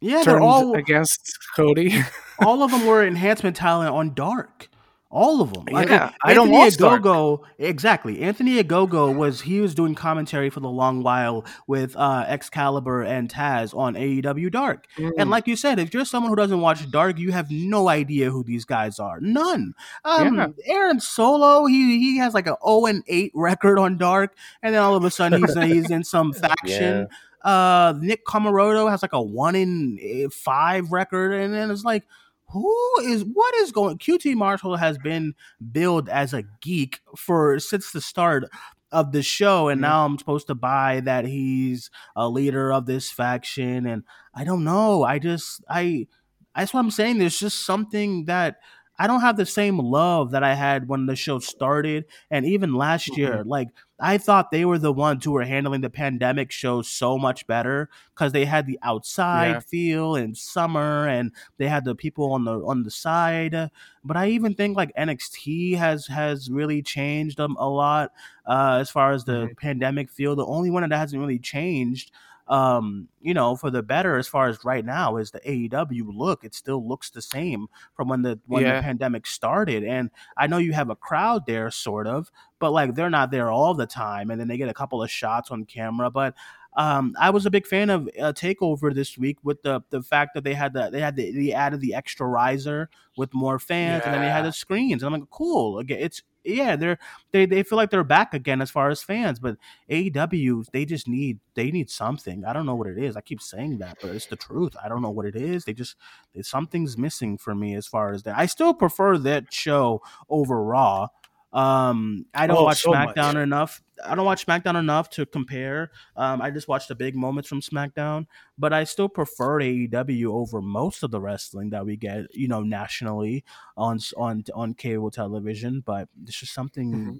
yeah, 0.00 0.22
they're 0.24 0.40
all 0.40 0.74
against 0.74 1.38
Cody. 1.54 2.02
all 2.38 2.62
of 2.62 2.70
them 2.70 2.86
were 2.86 3.06
enhancement 3.06 3.56
talent 3.56 3.90
on 3.94 4.14
Dark. 4.14 4.70
All 5.08 5.40
of 5.40 5.52
them. 5.52 5.66
Like, 5.70 5.88
yeah, 5.88 6.12
I 6.24 6.34
don't 6.34 6.50
want 6.50 6.72
Ogogo. 6.72 7.42
Exactly. 7.58 8.22
Anthony 8.22 8.62
Ogogo 8.62 9.14
was 9.14 9.40
he 9.42 9.60
was 9.60 9.72
doing 9.72 9.94
commentary 9.94 10.50
for 10.50 10.58
the 10.58 10.68
long 10.68 11.04
while 11.04 11.44
with 11.68 11.94
uh, 11.96 12.24
Excalibur 12.26 13.02
and 13.02 13.30
Taz 13.32 13.74
on 13.74 13.94
AEW 13.94 14.50
Dark. 14.50 14.88
Mm. 14.98 15.12
And 15.16 15.30
like 15.30 15.46
you 15.46 15.54
said, 15.54 15.78
if 15.78 15.94
you're 15.94 16.04
someone 16.04 16.30
who 16.30 16.36
doesn't 16.36 16.60
watch 16.60 16.90
Dark, 16.90 17.18
you 17.18 17.30
have 17.30 17.50
no 17.52 17.88
idea 17.88 18.30
who 18.30 18.42
these 18.42 18.64
guys 18.64 18.98
are. 18.98 19.20
None. 19.20 19.74
Um, 20.04 20.36
yeah. 20.36 20.48
Aaron 20.66 20.98
Solo, 20.98 21.66
he 21.66 21.98
he 21.98 22.18
has 22.18 22.34
like 22.34 22.48
an 22.48 22.56
0 22.66 22.86
and 22.86 23.04
8 23.06 23.30
record 23.34 23.78
on 23.78 23.98
Dark, 23.98 24.36
and 24.60 24.74
then 24.74 24.82
all 24.82 24.96
of 24.96 25.04
a 25.04 25.10
sudden 25.10 25.40
he's 25.40 25.54
he's 25.62 25.90
in 25.90 26.02
some 26.02 26.32
faction. 26.32 27.06
Yeah. 27.08 27.16
Uh, 27.46 27.94
Nick 28.00 28.26
Comoroto 28.26 28.90
has 28.90 29.02
like 29.02 29.12
a 29.12 29.22
one 29.22 29.54
in 29.54 29.98
eh, 30.02 30.26
five 30.32 30.90
record, 30.90 31.32
and 31.32 31.54
then 31.54 31.70
it's 31.70 31.84
like 31.84 32.02
who 32.50 33.00
is 33.02 33.24
what 33.24 33.54
is 33.56 33.72
going 33.72 33.98
QT 33.98 34.34
Marshall 34.34 34.76
has 34.76 34.98
been 34.98 35.34
billed 35.72 36.08
as 36.08 36.32
a 36.32 36.44
geek 36.60 37.00
for 37.16 37.58
since 37.58 37.90
the 37.92 38.00
start 38.00 38.44
of 38.92 39.12
the 39.12 39.22
show 39.22 39.68
and 39.68 39.78
mm-hmm. 39.78 39.90
now 39.90 40.04
I'm 40.04 40.18
supposed 40.18 40.46
to 40.46 40.54
buy 40.54 41.00
that 41.00 41.26
he's 41.26 41.90
a 42.14 42.28
leader 42.28 42.72
of 42.72 42.86
this 42.86 43.10
faction 43.10 43.86
and 43.86 44.04
I 44.34 44.44
don't 44.44 44.64
know 44.64 45.02
I 45.02 45.18
just 45.18 45.64
I 45.68 46.06
that's 46.54 46.72
what 46.72 46.80
I'm 46.80 46.90
saying 46.90 47.18
there's 47.18 47.38
just 47.38 47.66
something 47.66 48.26
that 48.26 48.56
I 48.98 49.06
don't 49.06 49.20
have 49.20 49.36
the 49.36 49.46
same 49.46 49.78
love 49.78 50.30
that 50.30 50.42
I 50.42 50.54
had 50.54 50.88
when 50.88 51.06
the 51.06 51.16
show 51.16 51.38
started 51.38 52.06
and 52.30 52.46
even 52.46 52.74
last 52.74 53.10
mm-hmm. 53.10 53.20
year. 53.20 53.44
Like 53.44 53.68
I 54.00 54.18
thought 54.18 54.50
they 54.50 54.64
were 54.64 54.78
the 54.78 54.92
ones 54.92 55.24
who 55.24 55.32
were 55.32 55.44
handling 55.44 55.80
the 55.80 55.90
pandemic 55.90 56.50
show 56.50 56.82
so 56.82 57.18
much 57.18 57.46
better 57.46 57.88
because 58.14 58.32
they 58.32 58.44
had 58.44 58.66
the 58.66 58.78
outside 58.82 59.48
yeah. 59.48 59.60
feel 59.60 60.16
and 60.16 60.36
summer 60.36 61.08
and 61.08 61.32
they 61.58 61.68
had 61.68 61.84
the 61.84 61.94
people 61.94 62.32
on 62.32 62.44
the 62.44 62.58
on 62.66 62.82
the 62.82 62.90
side. 62.90 63.70
But 64.04 64.16
I 64.16 64.28
even 64.28 64.54
think 64.54 64.76
like 64.76 64.94
NXT 64.96 65.76
has 65.76 66.06
has 66.06 66.50
really 66.50 66.82
changed 66.82 67.38
them 67.38 67.56
a 67.58 67.68
lot 67.68 68.12
uh, 68.46 68.78
as 68.80 68.90
far 68.90 69.12
as 69.12 69.24
the 69.24 69.32
mm-hmm. 69.32 69.54
pandemic 69.58 70.10
feel. 70.10 70.36
The 70.36 70.46
only 70.46 70.70
one 70.70 70.88
that 70.88 70.96
hasn't 70.96 71.20
really 71.20 71.38
changed 71.38 72.12
um, 72.48 73.08
you 73.20 73.34
know, 73.34 73.56
for 73.56 73.70
the 73.70 73.82
better 73.82 74.16
as 74.16 74.28
far 74.28 74.48
as 74.48 74.64
right 74.64 74.84
now 74.84 75.16
is 75.16 75.30
the 75.30 75.40
AEW 75.40 76.14
look. 76.14 76.44
It 76.44 76.54
still 76.54 76.86
looks 76.86 77.10
the 77.10 77.22
same 77.22 77.66
from 77.94 78.08
when 78.08 78.22
the 78.22 78.38
when 78.46 78.62
yeah. 78.62 78.76
the 78.76 78.82
pandemic 78.82 79.26
started. 79.26 79.82
And 79.84 80.10
I 80.36 80.46
know 80.46 80.58
you 80.58 80.72
have 80.72 80.90
a 80.90 80.96
crowd 80.96 81.46
there, 81.46 81.70
sort 81.70 82.06
of, 82.06 82.30
but 82.58 82.72
like 82.72 82.94
they're 82.94 83.10
not 83.10 83.30
there 83.30 83.50
all 83.50 83.74
the 83.74 83.86
time. 83.86 84.30
And 84.30 84.40
then 84.40 84.48
they 84.48 84.56
get 84.56 84.68
a 84.68 84.74
couple 84.74 85.02
of 85.02 85.10
shots 85.10 85.50
on 85.50 85.64
camera. 85.64 86.10
But 86.10 86.34
um, 86.76 87.14
I 87.18 87.30
was 87.30 87.46
a 87.46 87.50
big 87.50 87.66
fan 87.66 87.90
of 87.90 88.08
uh, 88.20 88.32
Takeover 88.32 88.94
this 88.94 89.18
week 89.18 89.38
with 89.42 89.62
the 89.62 89.80
the 89.90 90.02
fact 90.02 90.34
that 90.34 90.44
they 90.44 90.54
had 90.54 90.72
the 90.72 90.90
they 90.90 91.00
had 91.00 91.16
the, 91.16 91.32
they 91.32 91.52
added 91.52 91.80
the 91.80 91.94
extra 91.94 92.26
riser 92.26 92.90
with 93.16 93.32
more 93.34 93.58
fans, 93.58 94.02
yeah. 94.04 94.12
and 94.12 94.14
then 94.14 94.22
they 94.22 94.30
had 94.30 94.44
the 94.44 94.52
screens. 94.52 95.02
And 95.02 95.12
I'm 95.12 95.20
like, 95.20 95.30
cool. 95.30 95.78
Again, 95.78 95.98
it's 96.00 96.22
yeah, 96.46 96.76
they're 96.76 96.98
they 97.32 97.46
they 97.46 97.62
feel 97.62 97.76
like 97.76 97.90
they're 97.90 98.04
back 98.04 98.34
again 98.34 98.62
as 98.62 98.70
far 98.70 98.90
as 98.90 99.02
fans. 99.02 99.38
But 99.38 99.56
AEW, 99.90 100.66
they 100.72 100.84
just 100.84 101.08
need 101.08 101.40
they 101.54 101.70
need 101.70 101.90
something. 101.90 102.44
I 102.44 102.52
don't 102.52 102.66
know 102.66 102.74
what 102.74 102.86
it 102.86 102.98
is. 102.98 103.16
I 103.16 103.20
keep 103.20 103.40
saying 103.40 103.78
that, 103.78 103.98
but 104.00 104.10
it's 104.10 104.26
the 104.26 104.36
truth. 104.36 104.74
I 104.82 104.88
don't 104.88 105.02
know 105.02 105.10
what 105.10 105.26
it 105.26 105.36
is. 105.36 105.64
They 105.64 105.72
just 105.72 105.96
they, 106.34 106.42
something's 106.42 106.96
missing 106.96 107.38
for 107.38 107.54
me 107.54 107.74
as 107.74 107.86
far 107.86 108.12
as 108.12 108.22
that. 108.24 108.38
I 108.38 108.46
still 108.46 108.74
prefer 108.74 109.18
that 109.18 109.52
show 109.52 110.02
over 110.28 110.62
Raw. 110.62 111.08
Um, 111.52 112.26
I 112.34 112.46
don't 112.46 112.58
oh, 112.58 112.64
watch 112.64 112.82
so 112.82 112.92
SmackDown 112.92 113.34
much. 113.34 113.36
enough. 113.36 113.82
I 114.04 114.14
don't 114.14 114.26
watch 114.26 114.44
SmackDown 114.44 114.78
enough 114.78 115.08
to 115.10 115.24
compare. 115.24 115.90
Um, 116.16 116.42
I 116.42 116.50
just 116.50 116.68
watch 116.68 116.86
the 116.86 116.94
big 116.94 117.16
moments 117.16 117.48
from 117.48 117.60
SmackDown, 117.62 118.26
but 118.58 118.72
I 118.72 118.84
still 118.84 119.08
prefer 119.08 119.60
AEW 119.60 120.26
over 120.26 120.60
most 120.60 121.02
of 121.02 121.10
the 121.10 121.20
wrestling 121.20 121.70
that 121.70 121.86
we 121.86 121.96
get, 121.96 122.26
you 122.34 122.48
know, 122.48 122.62
nationally 122.62 123.44
on 123.76 123.98
on 124.16 124.44
on 124.54 124.74
cable 124.74 125.10
television. 125.10 125.80
But 125.80 126.08
it's 126.24 126.38
just 126.38 126.52
something, 126.52 126.92
mm-hmm. 126.92 127.16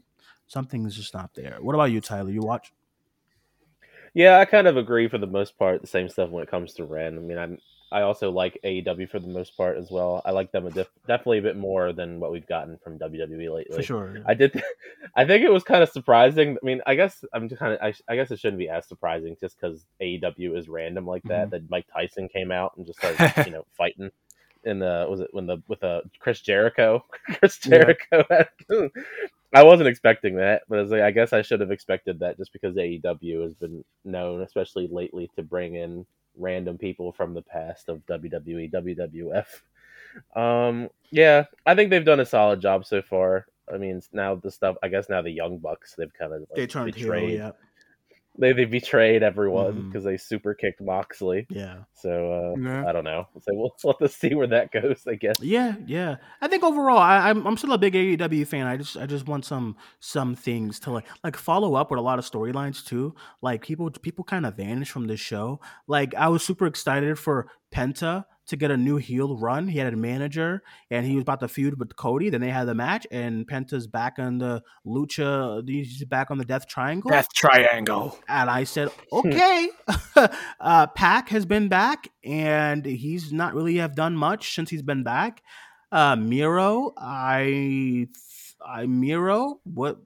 something 0.47 0.85
is 0.87 0.97
just 0.97 1.15
not 1.15 1.33
there. 1.35 1.57
What 1.61 1.75
about 1.75 1.93
you, 1.93 2.01
Tyler? 2.01 2.31
You 2.31 2.43
watch? 2.43 2.73
Yeah, 4.13 4.39
I 4.39 4.45
kind 4.45 4.67
of 4.67 4.77
agree 4.77 5.09
for 5.09 5.19
the 5.19 5.27
most 5.27 5.59
part. 5.59 5.81
The 5.81 5.87
same 5.87 6.09
stuff 6.09 6.31
when 6.31 6.43
it 6.43 6.51
comes 6.51 6.75
to 6.75 6.85
Ren. 6.85 7.17
I 7.17 7.21
mean, 7.21 7.39
I'm 7.39 7.59
I 7.93 8.03
also 8.03 8.31
like 8.31 8.59
AEW 8.65 9.09
for 9.09 9.21
the 9.21 9.29
most 9.29 9.57
part 9.57 9.77
as 9.77 9.91
well. 9.91 10.21
I 10.25 10.33
like 10.33 10.51
them 10.51 10.67
a 10.67 10.71
diff- 10.71 10.91
definitely 11.07 11.39
a 11.39 11.43
bit 11.43 11.57
more 11.57 11.93
than 11.93 12.19
what 12.19 12.33
we've 12.33 12.47
gotten 12.47 12.79
from 12.79 12.99
WWE 12.99 13.55
lately. 13.55 13.77
For 13.77 13.83
sure. 13.83 14.19
I 14.27 14.35
did. 14.35 14.61
I 15.17 15.25
think 15.25 15.45
it 15.45 15.53
was 15.53 15.63
kind 15.63 15.83
of 15.83 15.89
surprising. 15.91 16.57
I 16.61 16.67
mean, 16.67 16.83
I 16.87 16.97
guess 16.97 17.25
I'm 17.33 17.49
just 17.49 17.61
kind 17.61 17.75
of. 17.75 17.81
I, 17.81 17.95
I, 18.09 18.17
guess 18.17 18.33
it 18.33 18.41
shouldn't 18.41 18.59
be 18.59 18.69
as 18.69 18.89
surprising 18.89 19.37
just 19.41 19.61
because 19.61 19.87
AEW 20.03 20.59
is 20.59 20.69
random 20.69 21.07
like 21.07 21.23
that. 21.25 21.43
Mm-hmm. 21.43 21.51
That 21.51 21.71
Mike 21.71 21.87
Tyson 21.93 22.29
came 22.29 22.51
out 22.51 22.73
and 22.77 22.87
just 22.87 22.99
started, 22.99 23.33
you 23.47 23.53
know, 23.53 23.67
fighting. 23.77 24.11
In 24.65 24.81
the 24.81 25.07
was 25.09 25.21
it 25.21 25.29
when 25.31 25.47
the 25.47 25.63
with 25.69 25.85
a 25.85 26.03
Chris 26.19 26.41
Jericho, 26.41 27.05
Chris 27.39 27.59
Jericho. 27.59 28.25
Yeah. 28.29 28.89
I 29.55 29.63
wasn't 29.63 29.89
expecting 29.89 30.37
that, 30.37 30.63
but 30.69 30.81
I, 30.81 30.83
like, 30.83 31.03
I 31.03 31.13
guess 31.13 31.33
I 31.33 31.43
should 31.43 31.61
have 31.61 31.71
expected 31.71 32.19
that 32.19 32.37
just 32.37 32.53
because 32.53 32.75
AEW 32.75 33.45
has 33.45 33.55
been 33.55 33.85
known, 34.05 34.43
especially 34.43 34.89
lately, 34.91 35.31
to 35.37 35.43
bring 35.45 35.77
in 35.77 36.05
random 36.37 36.79
people 36.79 37.13
from 37.13 37.35
the 37.35 37.43
past 37.43 37.89
of 37.89 38.05
WWE, 38.07 38.73
WWF. 38.73 39.47
Um, 40.35 40.89
yeah, 41.11 41.45
I 41.67 41.75
think 41.75 41.91
they've 41.91 42.05
done 42.05 42.21
a 42.21 42.27
solid 42.27 42.61
job 42.61 42.87
so 42.87 43.03
far. 43.03 43.47
I 43.73 43.79
mean, 43.79 44.01
now 44.13 44.35
the 44.37 44.51
stuff. 44.51 44.77
I 44.83 44.89
guess 44.89 45.09
now 45.09 45.23
the 45.23 45.31
Young 45.31 45.59
Bucks 45.59 45.95
they've 45.97 46.13
kind 46.13 46.33
of 46.33 46.41
like, 46.41 46.49
they 46.55 46.67
turned 46.67 46.93
betrayed. 46.93 47.31
Hero, 47.31 47.47
yeah. 47.47 47.66
They 48.39 48.53
they 48.53 48.65
betrayed 48.65 49.23
everyone 49.23 49.89
because 49.89 50.05
mm. 50.05 50.07
they 50.07 50.17
super 50.17 50.55
kicked 50.55 50.81
Moxley. 50.81 51.47
Yeah. 51.51 51.79
So 51.95 52.55
uh, 52.57 52.61
yeah. 52.61 52.89
I 52.89 52.93
don't 52.93 53.05
know. 53.05 53.29
So 53.43 53.55
we'll, 53.55 53.77
we'll 53.85 53.97
have 53.99 54.11
to 54.11 54.15
see 54.15 54.35
where 54.35 54.47
that 54.49 54.73
goes. 54.73 55.05
I 55.07 55.15
guess. 55.15 55.37
Yeah, 55.41 55.75
yeah. 55.87 56.17
I 56.41 56.49
think 56.49 56.63
overall, 56.63 56.99
I, 56.99 57.31
I'm 57.31 57.47
I'm 57.47 57.57
still 57.57 57.73
a 57.73 57.79
big 57.79 57.95
AEW 57.95 58.47
fan. 58.47 58.67
I 58.67 58.77
just 58.77 58.97
I 58.97 59.07
just 59.07 59.27
want 59.27 59.45
some 59.45 59.77
some 60.01 60.35
things 60.35 60.81
to 60.81 60.91
like 60.91 61.07
like 61.25 61.37
follow 61.37 61.75
up 61.75 61.91
with 61.91 61.99
a 61.99 62.03
lot 62.03 62.19
of 62.19 62.31
storylines 62.31 62.85
too. 62.85 63.15
Like 63.43 63.63
people 63.63 63.91
people 63.91 64.25
kind 64.25 64.47
of 64.47 64.57
vanish 64.57 64.91
from 64.91 65.07
this 65.07 65.21
show. 65.21 65.61
Like 65.87 66.15
I 66.15 66.29
was 66.29 66.45
super 66.45 66.67
excited 66.67 67.19
for 67.19 67.49
Penta 67.73 68.25
to 68.49 68.57
get 68.57 68.71
a 68.71 68.77
new 68.77 68.97
heel 68.97 69.37
run. 69.37 69.69
He 69.69 69.79
had 69.79 69.93
a 69.93 69.97
manager, 69.97 70.63
and 70.91 71.05
he 71.05 71.15
was 71.15 71.23
about 71.23 71.41
to 71.41 71.49
feud 71.49 71.79
with 71.79 71.97
Cody. 71.97 72.31
Then 72.31 72.41
they 72.41 72.51
had 72.51 72.65
the 72.65 72.75
match, 72.75 73.07
and 73.11 73.47
Penta's 73.47 73.87
back 73.87 74.19
on 74.19 74.39
the 74.39 74.63
Lucha. 74.87 75.69
He's 75.69 76.05
back 76.05 76.31
on 76.31 76.39
the 76.39 76.45
Death 76.45 76.67
Triangle. 76.67 77.11
Death 77.11 77.29
Triangle. 77.35 78.19
And 78.29 78.49
I 78.49 78.65
said, 78.65 78.91
okay. 79.13 79.69
uh, 80.61 80.87
Pac 80.89 81.29
has 81.31 81.45
been 81.45 81.69
back, 81.69 82.09
and 82.25 82.85
he's 82.85 83.33
not 83.33 83.55
really 83.55 83.77
have 83.77 83.95
done 83.95 84.17
much 84.17 84.55
since 84.55 84.71
he's 84.71 84.83
been 84.83 85.03
back. 85.03 85.43
Uh, 85.91 86.17
Miro, 86.17 86.93
I, 86.97 88.09
I 88.65 88.87
Miro, 88.87 89.61
what? 89.65 89.99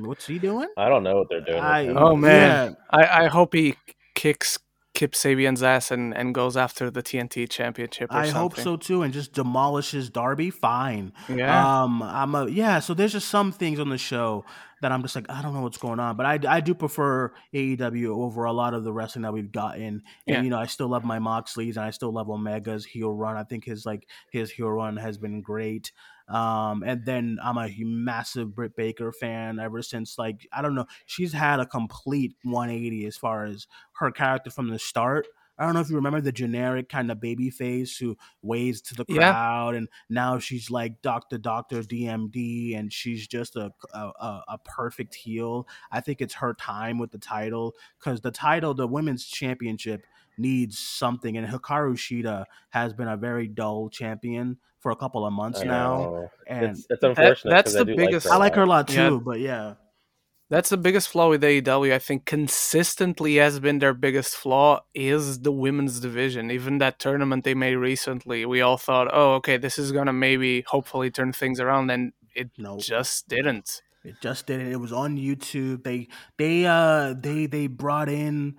What's 0.00 0.26
he 0.26 0.40
doing? 0.40 0.68
I 0.76 0.88
don't 0.88 1.04
know 1.04 1.16
what 1.16 1.28
they're 1.30 1.40
doing. 1.40 1.60
I, 1.60 1.86
oh 1.86 2.16
man, 2.16 2.76
yeah. 2.92 2.98
I, 2.98 3.24
I 3.24 3.26
hope 3.28 3.54
he 3.54 3.76
kicks 4.16 4.58
Kip 4.94 5.12
Sabian's 5.12 5.62
ass 5.62 5.90
and, 5.90 6.16
and 6.16 6.32
goes 6.32 6.56
after 6.56 6.88
the 6.88 7.02
TNT 7.02 7.48
championship. 7.50 8.12
I 8.12 8.26
something. 8.26 8.40
hope 8.40 8.56
so 8.56 8.76
too, 8.76 9.02
and 9.02 9.12
just 9.12 9.32
demolishes 9.32 10.08
Darby. 10.08 10.50
Fine. 10.50 11.12
Yeah. 11.28 11.82
Um. 11.82 12.00
I'm 12.02 12.34
a 12.34 12.48
yeah. 12.48 12.78
So 12.78 12.94
there's 12.94 13.12
just 13.12 13.28
some 13.28 13.50
things 13.50 13.80
on 13.80 13.88
the 13.88 13.98
show 13.98 14.44
that 14.84 14.92
I'm 14.92 15.02
just 15.02 15.16
like 15.16 15.26
I 15.28 15.42
don't 15.42 15.52
know 15.52 15.62
what's 15.62 15.78
going 15.78 15.98
on, 15.98 16.16
but 16.16 16.26
I, 16.26 16.38
I 16.46 16.60
do 16.60 16.74
prefer 16.74 17.32
AEW 17.54 18.08
over 18.08 18.44
a 18.44 18.52
lot 18.52 18.74
of 18.74 18.84
the 18.84 18.92
wrestling 18.92 19.22
that 19.22 19.32
we've 19.32 19.50
gotten. 19.50 19.82
And 19.82 20.02
yeah. 20.26 20.42
you 20.42 20.50
know 20.50 20.58
I 20.58 20.66
still 20.66 20.88
love 20.88 21.04
my 21.04 21.18
Moxley's 21.18 21.76
and 21.76 21.86
I 21.86 21.90
still 21.90 22.12
love 22.12 22.28
Omega's 22.28 22.84
heel 22.84 23.12
run. 23.12 23.36
I 23.36 23.44
think 23.44 23.64
his 23.64 23.84
like 23.84 24.06
his 24.30 24.50
heel 24.50 24.70
run 24.70 24.96
has 24.96 25.18
been 25.18 25.40
great. 25.40 25.90
Um, 26.28 26.82
and 26.84 27.04
then 27.04 27.38
I'm 27.42 27.58
a 27.58 27.70
massive 27.84 28.54
Britt 28.54 28.76
Baker 28.76 29.12
fan 29.12 29.58
ever 29.58 29.82
since 29.82 30.16
like 30.18 30.46
I 30.52 30.62
don't 30.62 30.74
know, 30.74 30.86
she's 31.06 31.32
had 31.32 31.60
a 31.60 31.66
complete 31.66 32.34
180 32.44 33.06
as 33.06 33.16
far 33.16 33.44
as 33.44 33.66
her 33.94 34.10
character 34.10 34.50
from 34.50 34.68
the 34.68 34.78
start. 34.78 35.26
I 35.56 35.64
don't 35.64 35.74
know 35.74 35.80
if 35.80 35.88
you 35.88 35.94
remember 35.94 36.20
the 36.20 36.32
generic 36.32 36.88
kind 36.88 37.10
of 37.12 37.20
baby 37.20 37.48
face 37.48 37.96
who 37.96 38.16
waves 38.42 38.80
to 38.82 38.94
the 38.94 39.04
crowd, 39.04 39.74
yeah. 39.74 39.78
and 39.78 39.88
now 40.10 40.38
she's 40.40 40.68
like 40.68 41.00
Doctor 41.00 41.38
Doctor 41.38 41.80
DMD, 41.82 42.76
and 42.76 42.92
she's 42.92 43.28
just 43.28 43.54
a, 43.54 43.70
a 43.94 44.40
a 44.48 44.58
perfect 44.64 45.14
heel. 45.14 45.68
I 45.92 46.00
think 46.00 46.20
it's 46.20 46.34
her 46.34 46.54
time 46.54 46.98
with 46.98 47.12
the 47.12 47.18
title 47.18 47.74
because 48.00 48.20
the 48.20 48.32
title, 48.32 48.74
the 48.74 48.88
women's 48.88 49.26
championship, 49.26 50.04
needs 50.36 50.78
something, 50.78 51.36
and 51.36 51.46
Hikaru 51.46 51.94
Shida 51.94 52.44
has 52.70 52.92
been 52.92 53.08
a 53.08 53.16
very 53.16 53.48
dull 53.48 53.88
champion 53.88 54.58
for 54.80 54.90
a 54.90 54.96
couple 54.96 55.26
of 55.26 55.32
months 55.32 55.62
now, 55.62 56.28
and 56.46 56.66
it's, 56.66 56.86
it's 56.90 57.02
unfortunate. 57.02 57.50
That, 57.50 57.64
that's 57.64 57.72
the 57.72 57.80
I 57.80 57.96
biggest. 57.96 58.26
Like 58.26 58.34
I 58.34 58.38
like 58.38 58.54
her 58.56 58.62
a 58.62 58.66
lot 58.66 58.88
too, 58.88 59.00
yeah. 59.00 59.20
but 59.24 59.40
yeah. 59.40 59.74
That's 60.50 60.68
the 60.68 60.76
biggest 60.76 61.08
flaw 61.08 61.30
with 61.30 61.42
AEW. 61.42 61.92
I 61.92 61.98
think 61.98 62.26
consistently 62.26 63.36
has 63.36 63.58
been 63.60 63.78
their 63.78 63.94
biggest 63.94 64.36
flaw 64.36 64.82
is 64.94 65.40
the 65.40 65.50
women's 65.50 66.00
division. 66.00 66.50
Even 66.50 66.78
that 66.78 66.98
tournament 66.98 67.44
they 67.44 67.54
made 67.54 67.76
recently, 67.76 68.44
we 68.44 68.60
all 68.60 68.76
thought, 68.76 69.08
"Oh, 69.10 69.34
okay, 69.36 69.56
this 69.56 69.78
is 69.78 69.90
gonna 69.90 70.12
maybe, 70.12 70.60
hopefully, 70.66 71.10
turn 71.10 71.32
things 71.32 71.60
around," 71.60 71.90
and 71.90 72.12
it 72.34 72.50
nope. 72.58 72.80
just 72.80 73.26
didn't. 73.26 73.80
It 74.04 74.16
just 74.20 74.46
didn't. 74.46 74.70
It 74.70 74.80
was 74.80 74.92
on 74.92 75.16
YouTube. 75.16 75.82
They 75.82 76.08
they 76.36 76.66
uh 76.66 77.14
they 77.18 77.46
they 77.46 77.66
brought 77.66 78.10
in 78.10 78.56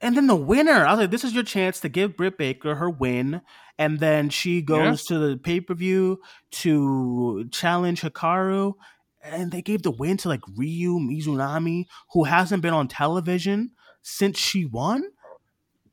and 0.00 0.16
then 0.16 0.26
the 0.26 0.36
winner, 0.36 0.84
I 0.84 0.92
was 0.92 1.00
like, 1.00 1.10
this 1.10 1.24
is 1.24 1.32
your 1.32 1.42
chance 1.42 1.80
to 1.80 1.88
give 1.88 2.16
Britt 2.16 2.36
Baker 2.36 2.74
her 2.74 2.90
win. 2.90 3.40
And 3.78 3.98
then 3.98 4.28
she 4.28 4.60
goes 4.60 5.08
yeah. 5.10 5.16
to 5.16 5.28
the 5.28 5.36
pay 5.38 5.60
per 5.60 5.74
view 5.74 6.20
to 6.52 7.48
challenge 7.50 8.02
Hikaru. 8.02 8.74
And 9.22 9.52
they 9.52 9.62
gave 9.62 9.82
the 9.82 9.90
win 9.90 10.16
to 10.18 10.28
like 10.28 10.42
Ryo 10.56 10.98
Mizunami, 10.98 11.86
who 12.12 12.24
hasn't 12.24 12.62
been 12.62 12.74
on 12.74 12.88
television 12.88 13.72
since 14.02 14.38
she 14.38 14.64
won. 14.64 15.04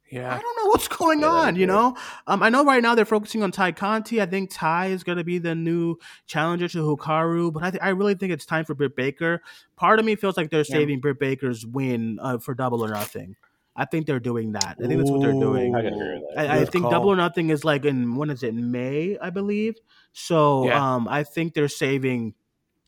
Yeah. 0.10 0.34
I 0.34 0.40
don't 0.40 0.64
know 0.64 0.70
what's 0.70 0.88
going 0.88 1.20
yeah, 1.20 1.28
on, 1.28 1.56
you 1.58 1.68
know? 1.68 1.98
Um, 2.28 2.42
I 2.42 2.48
know 2.50 2.64
right 2.64 2.82
now 2.82 2.96
they're 2.96 3.04
focusing 3.04 3.44
on 3.44 3.52
Tay 3.52 3.74
Conti. 3.74 4.22
I 4.22 4.26
think 4.26 4.50
Tay 4.52 4.94
is 4.94 5.04
going 5.04 5.18
to 5.18 5.24
be 5.26 5.38
the 5.38 5.54
new 5.54 5.98
challenger 6.28 6.70
to 6.70 6.78
Hikaru, 6.78 7.52
but 7.52 7.64
I, 7.64 7.72
th- 7.72 7.84
I 7.84 7.90
really 7.90 8.16
think 8.16 8.32
it's 8.32 8.46
time 8.46 8.64
for 8.64 8.74
Britt 8.74 8.96
Baker. 8.96 9.42
Part 9.76 10.00
of 10.00 10.06
me 10.06 10.16
feels 10.16 10.38
like 10.38 10.50
they're 10.50 10.64
saving 10.64 11.02
Britt 11.02 11.20
Baker's 11.20 11.66
win 11.66 12.20
uh, 12.22 12.38
for 12.38 12.54
double 12.54 12.86
or 12.86 12.90
nothing. 12.90 13.36
I 13.78 13.86
think 13.86 14.08
they're 14.08 14.20
doing 14.20 14.54
that. 14.54 14.78
I 14.84 14.88
think 14.88 14.98
that's 14.98 15.12
what 15.12 15.22
they're 15.22 15.32
doing. 15.32 15.76
I, 15.76 16.46
I, 16.46 16.62
I 16.62 16.66
think 16.66 16.82
call. 16.82 16.92
Double 16.92 17.10
or 17.10 17.16
Nothing 17.16 17.52
is 17.52 17.64
like 17.64 17.86
in 17.86 18.16
when 18.16 18.32
is 18.32 18.42
it 18.42 18.56
May, 18.56 19.18
I 19.22 19.30
believe. 19.30 19.76
So 20.14 20.66
yeah. 20.66 20.96
um, 20.96 21.08
I 21.08 21.24
think 21.24 21.54
they're 21.54 21.68
saving 21.68 22.34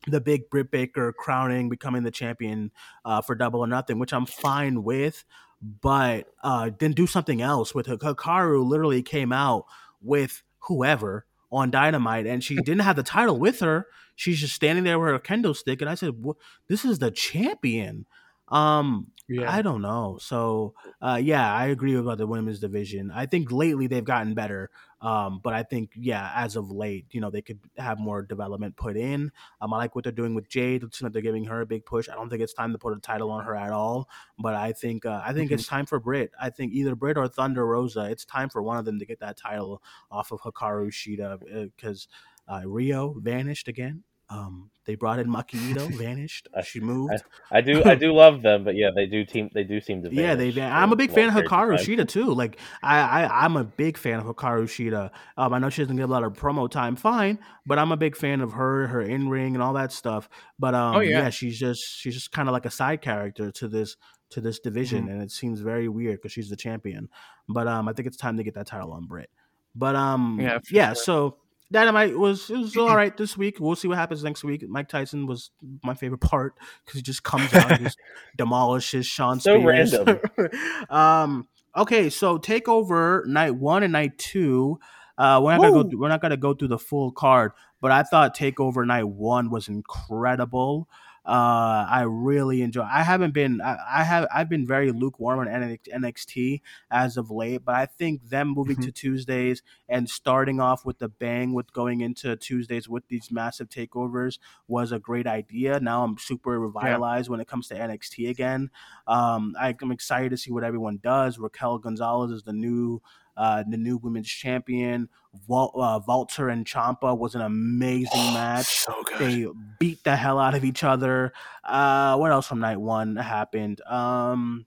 the 0.08 0.20
big 0.20 0.50
Britt 0.50 0.72
Baker 0.72 1.12
crowning, 1.12 1.68
becoming 1.68 2.02
the 2.02 2.10
champion 2.10 2.72
uh, 3.04 3.20
for 3.20 3.36
Double 3.36 3.60
or 3.60 3.68
Nothing, 3.68 4.00
which 4.00 4.12
I'm 4.12 4.26
fine 4.26 4.82
with. 4.82 5.24
But 5.62 6.26
uh, 6.42 6.70
then 6.78 6.92
do 6.92 7.06
something 7.06 7.40
else 7.40 7.74
with 7.74 7.86
Hikaru. 7.86 8.66
Literally 8.66 9.02
came 9.02 9.32
out 9.32 9.66
with 10.02 10.42
whoever 10.60 11.26
on 11.52 11.70
Dynamite, 11.70 12.26
and 12.26 12.42
she 12.42 12.56
didn't 12.56 12.80
have 12.80 12.96
the 12.96 13.02
title 13.02 13.38
with 13.38 13.60
her. 13.60 13.86
She's 14.16 14.40
just 14.40 14.54
standing 14.54 14.84
there 14.84 14.98
with 14.98 15.08
her 15.08 15.18
kendo 15.18 15.54
stick, 15.54 15.80
and 15.80 15.90
I 15.90 15.94
said, 15.94 16.24
"This 16.68 16.84
is 16.84 16.98
the 16.98 17.10
champion." 17.10 18.06
Um, 18.48 19.08
yeah. 19.30 19.52
I 19.52 19.62
don't 19.62 19.80
know. 19.80 20.18
So, 20.20 20.74
uh, 21.00 21.20
yeah, 21.22 21.54
I 21.54 21.66
agree 21.66 21.94
about 21.94 22.18
the 22.18 22.26
women's 22.26 22.58
division. 22.58 23.10
I 23.14 23.26
think 23.26 23.52
lately 23.52 23.86
they've 23.86 24.04
gotten 24.04 24.34
better. 24.34 24.70
Um, 25.00 25.40
but 25.42 25.54
I 25.54 25.62
think, 25.62 25.92
yeah, 25.94 26.30
as 26.34 26.56
of 26.56 26.70
late, 26.70 27.06
you 27.12 27.20
know, 27.20 27.30
they 27.30 27.40
could 27.40 27.60
have 27.78 27.98
more 27.98 28.22
development 28.22 28.76
put 28.76 28.96
in. 28.96 29.30
Um, 29.60 29.72
I 29.72 29.78
like 29.78 29.94
what 29.94 30.04
they're 30.04 30.12
doing 30.12 30.34
with 30.34 30.48
Jade. 30.48 30.82
It 30.82 31.00
like 31.00 31.12
they're 31.12 31.22
giving 31.22 31.44
her 31.44 31.60
a 31.60 31.66
big 31.66 31.86
push. 31.86 32.08
I 32.08 32.14
don't 32.14 32.28
think 32.28 32.42
it's 32.42 32.52
time 32.52 32.72
to 32.72 32.78
put 32.78 32.96
a 32.96 33.00
title 33.00 33.30
on 33.30 33.44
her 33.44 33.56
at 33.56 33.70
all. 33.70 34.08
But 34.38 34.54
I 34.54 34.72
think, 34.72 35.06
uh, 35.06 35.22
I 35.24 35.32
think 35.32 35.46
mm-hmm. 35.46 35.54
it's 35.54 35.66
time 35.66 35.86
for 35.86 36.00
Britt. 36.00 36.32
I 36.38 36.50
think 36.50 36.72
either 36.72 36.94
Britt 36.94 37.16
or 37.16 37.28
Thunder 37.28 37.64
Rosa. 37.64 38.10
It's 38.10 38.24
time 38.24 38.50
for 38.50 38.62
one 38.62 38.76
of 38.76 38.84
them 38.84 38.98
to 38.98 39.06
get 39.06 39.20
that 39.20 39.38
title 39.38 39.82
off 40.10 40.32
of 40.32 40.40
Hikaru 40.40 40.90
Shida 40.90 41.70
because 41.76 42.08
uh, 42.48 42.62
Ryo 42.66 43.14
vanished 43.18 43.68
again. 43.68 44.02
Um, 44.30 44.70
they 44.86 44.94
brought 44.94 45.18
in 45.18 45.28
Maki 45.28 45.70
Ito, 45.70 45.88
vanished. 45.96 46.48
She 46.64 46.80
moved. 46.80 47.12
I, 47.50 47.58
I, 47.58 47.60
do, 47.60 47.84
I 47.84 47.94
do 47.94 48.12
love 48.12 48.42
them, 48.42 48.64
but 48.64 48.76
yeah, 48.76 48.90
they 48.94 49.06
do 49.06 49.24
team. 49.24 49.50
They 49.52 49.64
do 49.64 49.80
seem 49.80 50.02
to. 50.02 50.14
yeah, 50.14 50.34
they. 50.34 50.58
I'm 50.60 50.92
a 50.92 50.96
big 50.96 51.12
fan 51.12 51.28
of 51.28 51.34
Hikaru 51.34 51.78
Shida 51.78 52.08
too. 52.08 52.32
Like 52.32 52.58
I, 52.82 53.00
I, 53.00 53.44
I'm 53.44 53.56
a 53.56 53.64
big 53.64 53.98
fan 53.98 54.20
of 54.20 54.26
Hikaru 54.26 54.64
Shida. 54.64 55.10
Um, 55.36 55.52
I 55.52 55.58
know 55.58 55.68
she 55.68 55.82
doesn't 55.82 55.96
get 55.96 56.04
a 56.04 56.12
lot 56.12 56.24
of 56.24 56.32
promo 56.32 56.70
time, 56.70 56.96
fine, 56.96 57.38
but 57.66 57.78
I'm 57.78 57.92
a 57.92 57.96
big 57.96 58.16
fan 58.16 58.40
of 58.40 58.52
her, 58.52 58.86
her 58.86 59.02
in 59.02 59.28
ring, 59.28 59.54
and 59.54 59.62
all 59.62 59.74
that 59.74 59.92
stuff. 59.92 60.28
But 60.58 60.74
um, 60.74 60.96
oh, 60.96 61.00
yeah. 61.00 61.24
yeah, 61.24 61.30
she's 61.30 61.58
just, 61.58 61.82
she's 61.82 62.14
just 62.14 62.32
kind 62.32 62.48
of 62.48 62.52
like 62.52 62.66
a 62.66 62.70
side 62.70 63.02
character 63.02 63.50
to 63.52 63.68
this 63.68 63.96
to 64.30 64.40
this 64.40 64.60
division, 64.60 65.02
mm-hmm. 65.04 65.12
and 65.12 65.22
it 65.22 65.30
seems 65.30 65.60
very 65.60 65.88
weird 65.88 66.16
because 66.16 66.32
she's 66.32 66.48
the 66.48 66.56
champion. 66.56 67.08
But 67.48 67.68
um, 67.68 67.88
I 67.88 67.92
think 67.92 68.06
it's 68.06 68.16
time 68.16 68.36
to 68.38 68.44
get 68.44 68.54
that 68.54 68.66
title 68.66 68.92
on 68.92 69.06
Britt. 69.06 69.30
But 69.74 69.94
um, 69.94 70.38
yeah, 70.40 70.58
yeah. 70.70 70.88
Sure. 70.94 71.04
So 71.04 71.36
Dynamite 71.72 72.18
was 72.18 72.50
it 72.50 72.58
was 72.58 72.76
all 72.76 72.94
right 72.94 73.16
this 73.16 73.36
week. 73.36 73.58
We'll 73.60 73.76
see 73.76 73.88
what 73.88 73.98
happens 73.98 74.24
next 74.24 74.44
week. 74.44 74.68
Mike 74.68 74.88
Tyson 74.88 75.26
was 75.26 75.50
my 75.84 75.94
favorite 75.94 76.20
part 76.20 76.54
because 76.84 76.98
he 76.98 77.02
just 77.02 77.22
comes 77.22 77.52
out 77.54 77.70
and 77.70 77.84
just 77.84 77.98
demolishes 78.36 79.06
Shawn 79.06 79.40
so 79.40 79.58
Spears. 79.58 79.94
random. 79.94 80.20
um, 80.90 81.48
okay, 81.76 82.10
so 82.10 82.38
Takeover 82.38 83.24
night 83.26 83.54
one 83.54 83.82
and 83.82 83.92
night 83.92 84.18
two. 84.18 84.78
Uh, 85.16 85.40
we're 85.42 85.52
not 85.52 85.60
gonna 85.60 85.82
go. 85.82 85.88
Through, 85.88 86.00
we're 86.00 86.08
not 86.08 86.22
gonna 86.22 86.36
go 86.36 86.54
through 86.54 86.68
the 86.68 86.78
full 86.78 87.12
card, 87.12 87.52
but 87.80 87.92
I 87.92 88.02
thought 88.02 88.36
Takeover 88.36 88.86
night 88.86 89.06
one 89.06 89.50
was 89.50 89.68
incredible. 89.68 90.88
Uh, 91.30 91.86
I 91.88 92.02
really 92.08 92.60
enjoy. 92.60 92.82
I 92.82 93.04
haven't 93.04 93.32
been. 93.32 93.60
I, 93.60 93.76
I, 93.88 94.02
have. 94.02 94.26
I've 94.34 94.48
been 94.48 94.66
very 94.66 94.90
lukewarm 94.90 95.38
on 95.38 95.46
NXT 95.46 96.60
as 96.90 97.16
of 97.16 97.30
late, 97.30 97.64
but 97.64 97.76
I 97.76 97.86
think 97.86 98.28
them 98.30 98.48
moving 98.48 98.74
mm-hmm. 98.74 98.86
to 98.86 98.90
Tuesdays 98.90 99.62
and 99.88 100.10
starting 100.10 100.58
off 100.58 100.84
with 100.84 100.98
the 100.98 101.08
bang 101.08 101.52
with 101.52 101.72
going 101.72 102.00
into 102.00 102.34
Tuesdays 102.34 102.88
with 102.88 103.06
these 103.06 103.30
massive 103.30 103.68
takeovers 103.68 104.40
was 104.66 104.90
a 104.90 104.98
great 104.98 105.28
idea. 105.28 105.78
Now 105.78 106.02
I'm 106.02 106.18
super 106.18 106.58
revitalized 106.58 107.28
yeah. 107.28 107.30
when 107.30 107.40
it 107.40 107.46
comes 107.46 107.68
to 107.68 107.76
NXT 107.76 108.28
again. 108.28 108.70
Um, 109.06 109.54
I, 109.56 109.76
I'm 109.80 109.92
excited 109.92 110.30
to 110.30 110.36
see 110.36 110.50
what 110.50 110.64
everyone 110.64 110.98
does. 111.00 111.38
Raquel 111.38 111.78
Gonzalez 111.78 112.32
is 112.32 112.42
the 112.42 112.52
new 112.52 113.02
uh, 113.40 113.64
the 113.66 113.78
new 113.78 113.96
women's 113.96 114.28
champion. 114.28 115.08
Vol- 115.48 115.72
uh, 115.80 115.98
Walter 116.06 116.50
and 116.50 116.66
Ciampa 116.66 117.16
was 117.16 117.34
an 117.34 117.40
amazing 117.40 118.10
oh, 118.12 118.34
match. 118.34 118.66
So 118.66 119.02
they 119.18 119.46
beat 119.78 120.04
the 120.04 120.14
hell 120.14 120.38
out 120.38 120.54
of 120.54 120.62
each 120.62 120.84
other. 120.84 121.32
Uh, 121.64 122.18
what 122.18 122.32
else 122.32 122.48
from 122.48 122.60
night 122.60 122.76
one 122.78 123.16
happened? 123.16 123.80
Um, 123.88 124.66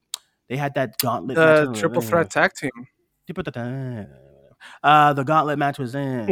they 0.50 0.58
had 0.58 0.74
that 0.74 0.98
gauntlet. 0.98 1.36
The 1.36 1.68
match. 1.68 1.80
triple 1.80 2.02
threat 2.02 2.32
tag 2.32 2.54
team. 2.54 2.72
Uh, 4.82 5.14
the 5.14 5.24
gauntlet 5.24 5.60
match 5.60 5.78
was 5.78 5.94
in 5.94 6.26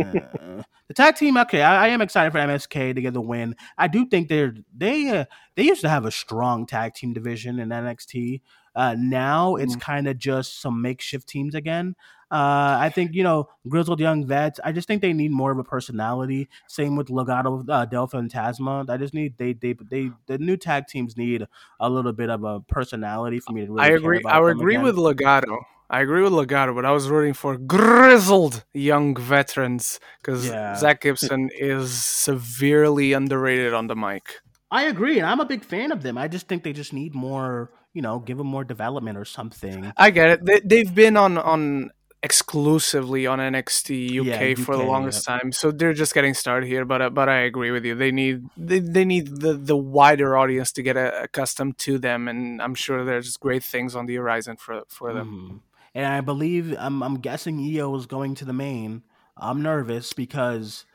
the 0.88 0.93
tag 0.95 1.17
team. 1.17 1.38
Okay, 1.38 1.62
I, 1.62 1.86
I, 1.86 1.88
am 1.89 2.01
excited 2.01 2.32
for 2.32 2.39
MSK 2.39 2.95
to 2.95 3.01
get 3.01 3.13
the 3.13 3.21
win. 3.21 3.56
I 3.77 3.88
do 3.88 4.08
think 4.08 4.30
they're 4.30 4.56
they 4.75 5.10
uh, 5.10 5.25
they 5.56 5.63
used 5.63 5.82
to 5.82 5.89
have 5.89 6.06
a 6.06 6.12
strong 6.12 6.65
tag 6.65 6.95
team 6.95 7.13
division 7.13 7.60
in 7.60 7.69
NXT. 7.69 8.41
Uh, 8.73 8.95
now 8.97 9.58
it's 9.58 9.75
mm. 9.75 9.82
kind 9.82 10.08
of 10.08 10.17
just 10.17 10.62
some 10.62 10.82
makeshift 10.82 11.27
teams 11.27 11.56
again. 11.56 11.93
Uh, 12.32 12.78
I 12.80 12.89
think 12.89 13.13
you 13.13 13.24
know 13.24 13.50
grizzled 13.67 14.00
young 14.00 14.26
vets. 14.26 14.60
I 14.63 14.72
just 14.72 14.88
think 14.88 15.02
they 15.02 15.12
need 15.12 15.32
more 15.32 15.52
of 15.52 15.58
a 15.58 15.63
personality. 15.65 16.48
Same 16.67 16.96
with 16.96 17.10
Legado, 17.10 17.65
uh, 17.70 17.86
Del 17.86 18.08
Fantasma. 18.08 18.89
I 18.89 18.96
just 18.96 19.13
need 19.13 19.38
they 19.38 19.52
they 19.52 19.76
they 19.89 20.12
the 20.28 20.38
new 20.38 20.56
tag 20.56 20.88
teams 20.88 21.17
need 21.17 21.46
a 21.80 21.89
little 21.89 22.13
bit 22.13 22.30
of 22.30 22.46
a 22.46 22.62
personality 22.62 23.41
for 23.41 23.52
me 23.52 23.65
to 23.65 23.74
really. 23.74 23.82
I 23.82 23.96
agree. 23.96 24.22
I 24.26 24.50
agree 24.50 24.76
again. 24.76 24.86
with 24.86 24.96
Legado. 24.96 25.58
I 25.89 26.00
agree 26.00 26.22
with 26.22 26.32
Legado, 26.32 26.74
but 26.74 26.86
I 26.86 26.91
was 26.91 27.10
rooting 27.10 27.34
for 27.34 27.58
grizzled 27.58 28.63
young 28.74 29.13
veterans 29.13 30.00
because 30.22 30.48
yeah. 30.48 30.74
Zach 30.78 31.02
Gibson 31.02 31.50
is 31.54 31.91
severely 32.02 33.12
underrated 33.12 33.74
on 33.74 33.88
the 33.88 33.96
mic. 33.96 34.39
I 34.72 34.84
agree, 34.84 35.17
and 35.17 35.28
I'm 35.28 35.41
a 35.41 35.46
big 35.46 35.65
fan 35.65 35.91
of 35.91 36.02
them. 36.02 36.17
I 36.17 36.30
just 36.30 36.48
think 36.48 36.63
they 36.63 36.72
just 36.72 36.94
need 36.94 37.13
more, 37.13 37.74
you 37.94 38.02
know, 38.02 38.20
give 38.20 38.38
them 38.38 38.48
more 38.48 38.63
development 38.63 39.17
or 39.17 39.26
something. 39.26 39.91
I 39.98 40.12
get 40.12 40.30
it. 40.30 40.70
They, 40.70 40.86
have 40.86 40.96
been 40.96 41.17
on 41.17 41.38
on 41.38 41.91
exclusively 42.23 43.25
on 43.25 43.39
NXT 43.39 44.19
UK, 44.19 44.25
yeah, 44.25 44.51
UK 44.51 44.57
for 44.57 44.77
the 44.77 44.84
longest 44.84 45.27
yeah. 45.27 45.39
time, 45.39 45.51
so 45.51 45.71
they're 45.71 45.93
just 45.93 46.13
getting 46.13 46.34
started 46.34 46.67
here. 46.67 46.86
But 46.86 47.01
uh, 47.01 47.10
but 47.10 47.29
I 47.29 47.39
agree 47.39 47.71
with 47.71 47.86
you. 47.86 47.95
They 47.95 48.12
need 48.12 48.45
they, 48.55 48.79
they 48.79 49.05
need 49.05 49.41
the 49.41 49.53
the 49.53 49.77
wider 49.77 50.38
audience 50.38 50.71
to 50.73 50.84
get 50.84 50.97
uh, 50.97 51.12
accustomed 51.23 51.77
to 51.79 51.97
them, 51.97 52.27
and 52.27 52.62
I'm 52.62 52.75
sure 52.75 53.03
there's 53.03 53.38
great 53.38 53.63
things 53.63 53.95
on 53.95 54.05
the 54.05 54.15
horizon 54.15 54.57
for 54.57 54.84
for 54.88 55.13
them. 55.13 55.27
Mm-hmm. 55.27 55.57
And 55.93 56.05
I 56.05 56.21
believe 56.21 56.75
I'm 56.77 57.01
I'm 57.01 57.19
guessing 57.19 57.60
Io 57.60 57.95
is 57.95 58.05
going 58.05 58.36
to 58.36 58.45
the 58.45 58.53
main. 58.53 59.03
I'm 59.38 59.62
nervous 59.62 60.13
because. 60.13 60.86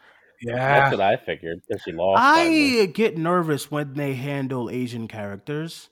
Yeah, 0.42 0.54
that's 0.54 0.98
what 0.98 1.00
I 1.00 1.16
figured 1.16 1.62
because 1.66 1.82
she 1.82 1.92
lost. 1.92 2.22
I 2.22 2.44
finally. 2.44 2.86
get 2.88 3.16
nervous 3.16 3.70
when 3.70 3.94
they 3.94 4.12
handle 4.12 4.68
Asian 4.68 5.08
characters 5.08 5.88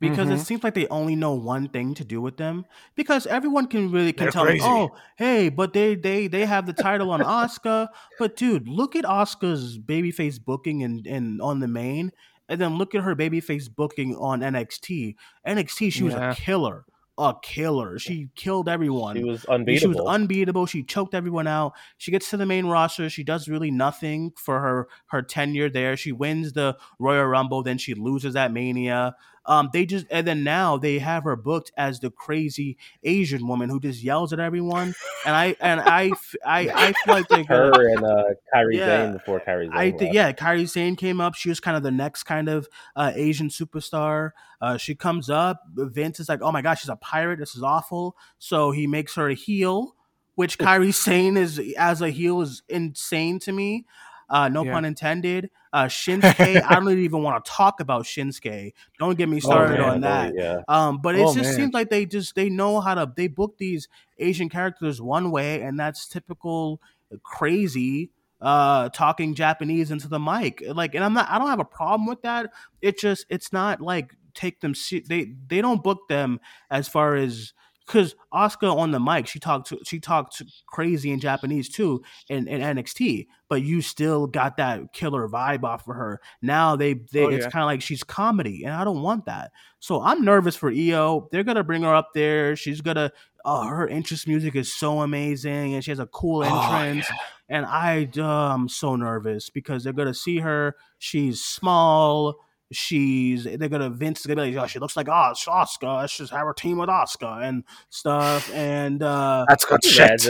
because 0.00 0.28
mm-hmm. 0.28 0.36
it 0.36 0.40
seems 0.40 0.62
like 0.62 0.74
they 0.74 0.86
only 0.88 1.16
know 1.16 1.32
one 1.32 1.68
thing 1.68 1.94
to 1.94 2.04
do 2.04 2.20
with 2.20 2.36
them 2.36 2.64
because 2.94 3.26
everyone 3.26 3.66
can 3.66 3.90
really 3.90 4.12
can 4.12 4.26
They're 4.26 4.32
tell 4.32 4.44
them, 4.44 4.58
oh 4.62 4.90
hey 5.16 5.48
but 5.48 5.72
they 5.72 5.94
they 5.94 6.26
they 6.26 6.44
have 6.44 6.66
the 6.66 6.72
title 6.72 7.10
on 7.10 7.20
Asuka 7.20 7.88
but 8.18 8.36
dude 8.36 8.68
look 8.68 8.94
at 8.96 9.04
Asuka's 9.04 9.78
babyface 9.78 10.42
booking 10.42 10.82
and 10.82 11.06
and 11.06 11.40
on 11.40 11.60
the 11.60 11.68
main 11.68 12.12
and 12.48 12.60
then 12.60 12.76
look 12.76 12.94
at 12.94 13.02
her 13.02 13.16
babyface 13.16 13.74
booking 13.74 14.14
on 14.16 14.40
NXT 14.40 15.14
NXT 15.46 15.92
she 15.92 16.02
was 16.02 16.14
yeah. 16.14 16.32
a 16.32 16.34
killer 16.34 16.84
a 17.18 17.34
killer. 17.42 17.98
She 17.98 18.28
killed 18.34 18.68
everyone. 18.68 19.16
She 19.16 19.24
was 19.24 19.44
unbeatable. 19.46 19.80
She 19.80 19.86
was 19.86 20.06
unbeatable. 20.06 20.66
She 20.66 20.82
choked 20.82 21.14
everyone 21.14 21.46
out. 21.46 21.72
She 21.96 22.10
gets 22.10 22.30
to 22.30 22.36
the 22.36 22.46
main 22.46 22.66
roster. 22.66 23.08
She 23.08 23.24
does 23.24 23.48
really 23.48 23.70
nothing 23.70 24.32
for 24.36 24.60
her 24.60 24.88
her 25.06 25.22
tenure 25.22 25.70
there. 25.70 25.96
She 25.96 26.12
wins 26.12 26.52
the 26.52 26.76
Royal 26.98 27.24
Rumble, 27.24 27.62
then 27.62 27.78
she 27.78 27.94
loses 27.94 28.36
at 28.36 28.52
Mania. 28.52 29.16
Um, 29.46 29.70
they 29.72 29.86
just 29.86 30.06
and 30.10 30.26
then 30.26 30.44
now 30.44 30.76
they 30.76 30.98
have 30.98 31.24
her 31.24 31.36
booked 31.36 31.72
as 31.76 32.00
the 32.00 32.10
crazy 32.10 32.76
Asian 33.02 33.46
woman 33.46 33.70
who 33.70 33.80
just 33.80 34.02
yells 34.02 34.32
at 34.32 34.40
everyone. 34.40 34.94
And 35.24 35.36
I 35.36 35.56
and 35.60 35.80
I 35.80 36.12
I, 36.44 36.68
I 36.74 36.92
feel 36.92 37.14
like 37.14 37.28
they 37.28 37.44
her 37.44 37.88
and 37.88 38.04
uh, 38.04 38.24
Kairi 38.54 38.74
yeah, 38.74 39.04
Sane 39.04 39.12
before 39.12 39.40
Kairi 39.40 39.66
Sane. 39.66 39.72
I 39.72 39.90
think 39.92 40.14
yeah, 40.14 40.32
Kairi 40.32 40.68
Sane 40.68 40.96
came 40.96 41.20
up. 41.20 41.34
She 41.34 41.48
was 41.48 41.60
kind 41.60 41.76
of 41.76 41.82
the 41.82 41.90
next 41.90 42.24
kind 42.24 42.48
of 42.48 42.68
uh, 42.94 43.12
Asian 43.14 43.48
superstar. 43.48 44.32
Uh, 44.60 44.76
she 44.76 44.94
comes 44.94 45.30
up. 45.30 45.62
Vince 45.74 46.20
is 46.20 46.28
like, 46.28 46.40
oh 46.42 46.52
my 46.52 46.62
gosh, 46.62 46.80
she's 46.80 46.88
a 46.88 46.96
pirate. 46.96 47.38
This 47.38 47.54
is 47.54 47.62
awful. 47.62 48.16
So 48.38 48.70
he 48.70 48.86
makes 48.86 49.14
her 49.14 49.28
a 49.28 49.34
heel 49.34 49.96
which 50.36 50.58
Kairi 50.58 50.94
Sane 50.94 51.36
is 51.36 51.60
as 51.76 52.00
a 52.00 52.10
heel 52.10 52.40
is 52.40 52.62
insane 52.68 53.40
to 53.40 53.52
me. 53.52 53.84
Uh, 54.28 54.48
no 54.48 54.64
yeah. 54.64 54.72
pun 54.72 54.84
intended. 54.84 55.50
Uh, 55.72 55.84
Shinsuke, 55.84 56.62
I 56.68 56.74
don't 56.74 56.98
even 56.98 57.22
want 57.22 57.44
to 57.44 57.50
talk 57.50 57.80
about 57.80 58.04
Shinsuke. 58.04 58.72
Don't 58.98 59.16
get 59.16 59.28
me 59.28 59.40
started 59.40 59.80
oh, 59.80 59.90
on 59.90 60.00
that. 60.02 60.34
Yeah. 60.36 60.62
Um, 60.68 60.98
but 60.98 61.14
it 61.14 61.20
oh, 61.20 61.34
just 61.34 61.50
man. 61.50 61.54
seems 61.54 61.74
like 61.74 61.90
they 61.90 62.06
just 62.06 62.34
they 62.34 62.48
know 62.48 62.80
how 62.80 62.94
to 62.94 63.12
they 63.14 63.28
book 63.28 63.56
these 63.58 63.88
Asian 64.18 64.48
characters 64.48 65.00
one 65.00 65.30
way, 65.30 65.62
and 65.62 65.78
that's 65.78 66.08
typical 66.08 66.80
crazy 67.22 68.10
uh 68.40 68.88
talking 68.90 69.34
Japanese 69.34 69.90
into 69.90 70.08
the 70.08 70.18
mic. 70.18 70.62
Like, 70.66 70.94
and 70.94 71.04
I'm 71.04 71.14
not 71.14 71.28
I 71.30 71.38
don't 71.38 71.48
have 71.48 71.60
a 71.60 71.64
problem 71.64 72.06
with 72.06 72.22
that. 72.22 72.50
It 72.82 72.98
just 72.98 73.26
it's 73.28 73.52
not 73.52 73.80
like 73.80 74.14
take 74.34 74.60
them 74.60 74.74
they 75.08 75.32
they 75.48 75.60
don't 75.60 75.82
book 75.82 76.08
them 76.08 76.40
as 76.70 76.88
far 76.88 77.16
as 77.16 77.52
because 77.86 78.16
Asuka 78.34 78.74
on 78.74 78.90
the 78.90 78.98
mic, 78.98 79.26
she 79.26 79.38
talked 79.38 79.68
to, 79.68 79.78
she 79.84 80.00
talked 80.00 80.42
crazy 80.66 81.12
in 81.12 81.20
Japanese 81.20 81.68
too 81.68 82.02
in, 82.28 82.48
in 82.48 82.60
NXT, 82.60 83.26
but 83.48 83.62
you 83.62 83.80
still 83.80 84.26
got 84.26 84.56
that 84.56 84.92
killer 84.92 85.28
vibe 85.28 85.62
off 85.62 85.86
of 85.88 85.94
her. 85.94 86.20
Now 86.42 86.74
they, 86.74 86.94
they 86.94 87.24
oh, 87.24 87.28
it's 87.28 87.46
kind 87.46 87.62
of 87.62 87.66
like 87.66 87.82
she's 87.82 88.02
comedy, 88.02 88.64
and 88.64 88.74
I 88.74 88.84
don't 88.84 89.02
want 89.02 89.26
that. 89.26 89.52
So 89.78 90.02
I'm 90.02 90.24
nervous 90.24 90.56
for 90.56 90.70
Io. 90.70 91.28
They're 91.30 91.44
gonna 91.44 91.64
bring 91.64 91.82
her 91.82 91.94
up 91.94 92.10
there. 92.14 92.56
She's 92.56 92.80
gonna. 92.80 93.12
Uh, 93.44 93.64
her 93.66 93.86
interest 93.86 94.26
music 94.26 94.56
is 94.56 94.74
so 94.74 95.02
amazing, 95.02 95.74
and 95.74 95.84
she 95.84 95.92
has 95.92 96.00
a 96.00 96.06
cool 96.06 96.42
oh, 96.42 96.72
entrance. 96.72 97.06
Oh, 97.08 97.14
yeah. 97.14 97.20
And 97.48 97.64
I, 97.64 98.08
uh, 98.18 98.24
I'm 98.24 98.68
so 98.68 98.96
nervous 98.96 99.50
because 99.50 99.84
they're 99.84 99.92
gonna 99.92 100.14
see 100.14 100.38
her. 100.40 100.74
She's 100.98 101.40
small 101.44 102.34
she's 102.72 103.44
they're 103.44 103.68
gonna 103.68 103.90
Vince 103.90 104.20
is 104.20 104.26
gonna 104.26 104.42
be 104.42 104.54
like, 104.54 104.64
oh, 104.64 104.66
she 104.66 104.78
looks 104.78 104.96
like 104.96 105.08
Os- 105.08 105.44
Asuka. 105.44 106.00
Let's 106.00 106.16
just 106.16 106.32
have 106.32 106.46
her 106.46 106.52
team 106.52 106.78
with 106.78 106.88
Asuka 106.88 107.42
and 107.42 107.64
stuff. 107.90 108.52
And 108.52 109.02
uh 109.02 109.44
that's 109.48 109.64
good 109.64 109.84
shit. 109.84 110.26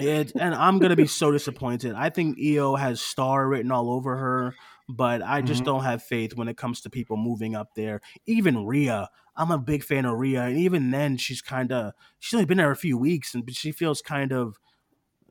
It, 0.00 0.32
and 0.38 0.54
I'm 0.54 0.78
gonna 0.78 0.96
be 0.96 1.06
so 1.08 1.30
disappointed. 1.30 1.94
I 1.94 2.10
think 2.10 2.38
Io 2.38 2.74
has 2.76 3.00
star 3.00 3.48
written 3.48 3.72
all 3.72 3.90
over 3.90 4.16
her, 4.16 4.54
but 4.88 5.22
I 5.22 5.40
just 5.40 5.60
mm-hmm. 5.60 5.72
don't 5.72 5.84
have 5.84 6.02
faith 6.02 6.36
when 6.36 6.48
it 6.48 6.56
comes 6.56 6.80
to 6.82 6.90
people 6.90 7.16
moving 7.16 7.54
up 7.54 7.74
there. 7.74 8.00
Even 8.26 8.66
Rhea. 8.66 9.08
I'm 9.36 9.50
a 9.50 9.58
big 9.58 9.82
fan 9.82 10.04
of 10.04 10.16
Rhea, 10.16 10.42
and 10.42 10.56
even 10.56 10.92
then, 10.92 11.16
she's 11.16 11.42
kind 11.42 11.72
of 11.72 11.92
she's 12.20 12.34
only 12.34 12.46
been 12.46 12.58
there 12.58 12.70
a 12.70 12.76
few 12.76 12.96
weeks, 12.96 13.34
and 13.34 13.42
she 13.52 13.72
feels 13.72 14.00
kind 14.00 14.32
of 14.32 14.60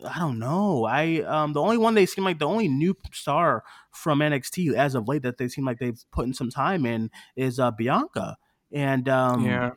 I 0.08 0.20
don't 0.20 0.40
know. 0.40 0.86
I 0.86 1.22
um 1.22 1.54
the 1.54 1.62
only 1.62 1.78
one 1.78 1.94
they 1.94 2.06
seem 2.06 2.24
like 2.24 2.40
the 2.40 2.48
only 2.48 2.68
new 2.68 2.96
star 3.12 3.64
from 3.92 4.20
NXT 4.20 4.74
as 4.74 4.96
of 4.96 5.08
late 5.08 5.22
that 5.24 5.38
they 5.38 5.48
seem 5.48 5.66
like 5.66 5.80
they've 5.80 6.02
put 6.12 6.26
in 6.26 6.34
some 6.34 6.50
time 6.50 6.86
in 6.86 7.10
is 7.36 7.60
uh 7.60 7.72
Bianca. 7.72 8.38
And 8.72 9.08
um 9.08 9.46
yeah. 9.46 9.72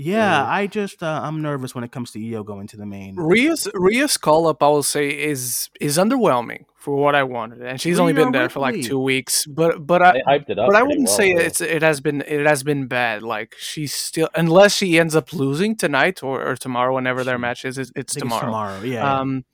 Yeah, 0.00 0.46
I 0.46 0.68
just 0.68 1.02
uh, 1.02 1.20
I'm 1.24 1.42
nervous 1.42 1.74
when 1.74 1.82
it 1.82 1.90
comes 1.90 2.12
to 2.12 2.20
Io 2.20 2.44
going 2.44 2.68
to 2.68 2.76
the 2.76 2.86
main. 2.86 3.16
Rhea's 3.16 3.66
Rhea's 3.74 4.16
call 4.16 4.46
up, 4.46 4.62
I 4.62 4.68
will 4.68 4.84
say, 4.84 5.08
is 5.08 5.70
is 5.80 5.98
underwhelming 5.98 6.66
for 6.76 6.94
what 6.94 7.16
I 7.16 7.24
wanted, 7.24 7.62
and 7.62 7.80
she's 7.80 7.96
Rhea 7.96 8.02
only 8.02 8.12
been 8.12 8.30
there 8.30 8.48
for 8.48 8.60
like 8.60 8.80
two 8.80 9.00
weeks. 9.00 9.44
But 9.44 9.84
but 9.84 10.00
I 10.00 10.22
hyped 10.24 10.50
it 10.50 10.58
up. 10.60 10.68
but 10.68 10.76
I 10.76 10.84
wouldn't 10.84 11.08
well, 11.08 11.16
say 11.16 11.34
though. 11.34 11.40
it's 11.40 11.60
it 11.60 11.82
has 11.82 12.00
been 12.00 12.22
it 12.28 12.46
has 12.46 12.62
been 12.62 12.86
bad. 12.86 13.24
Like 13.24 13.56
she's 13.58 13.92
still 13.92 14.28
unless 14.36 14.76
she 14.76 15.00
ends 15.00 15.16
up 15.16 15.32
losing 15.32 15.74
tonight 15.74 16.22
or, 16.22 16.46
or 16.46 16.54
tomorrow, 16.54 16.94
whenever 16.94 17.24
their 17.24 17.38
match 17.38 17.64
is, 17.64 17.76
it's, 17.76 17.90
it's 17.96 18.14
tomorrow. 18.14 18.38
It's 18.38 18.44
tomorrow, 18.46 18.80
yeah. 18.82 19.18
Um, 19.18 19.44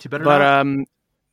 she 0.00 0.10
better 0.10 0.24
but 0.24 0.40
not. 0.40 0.60
um, 0.60 0.84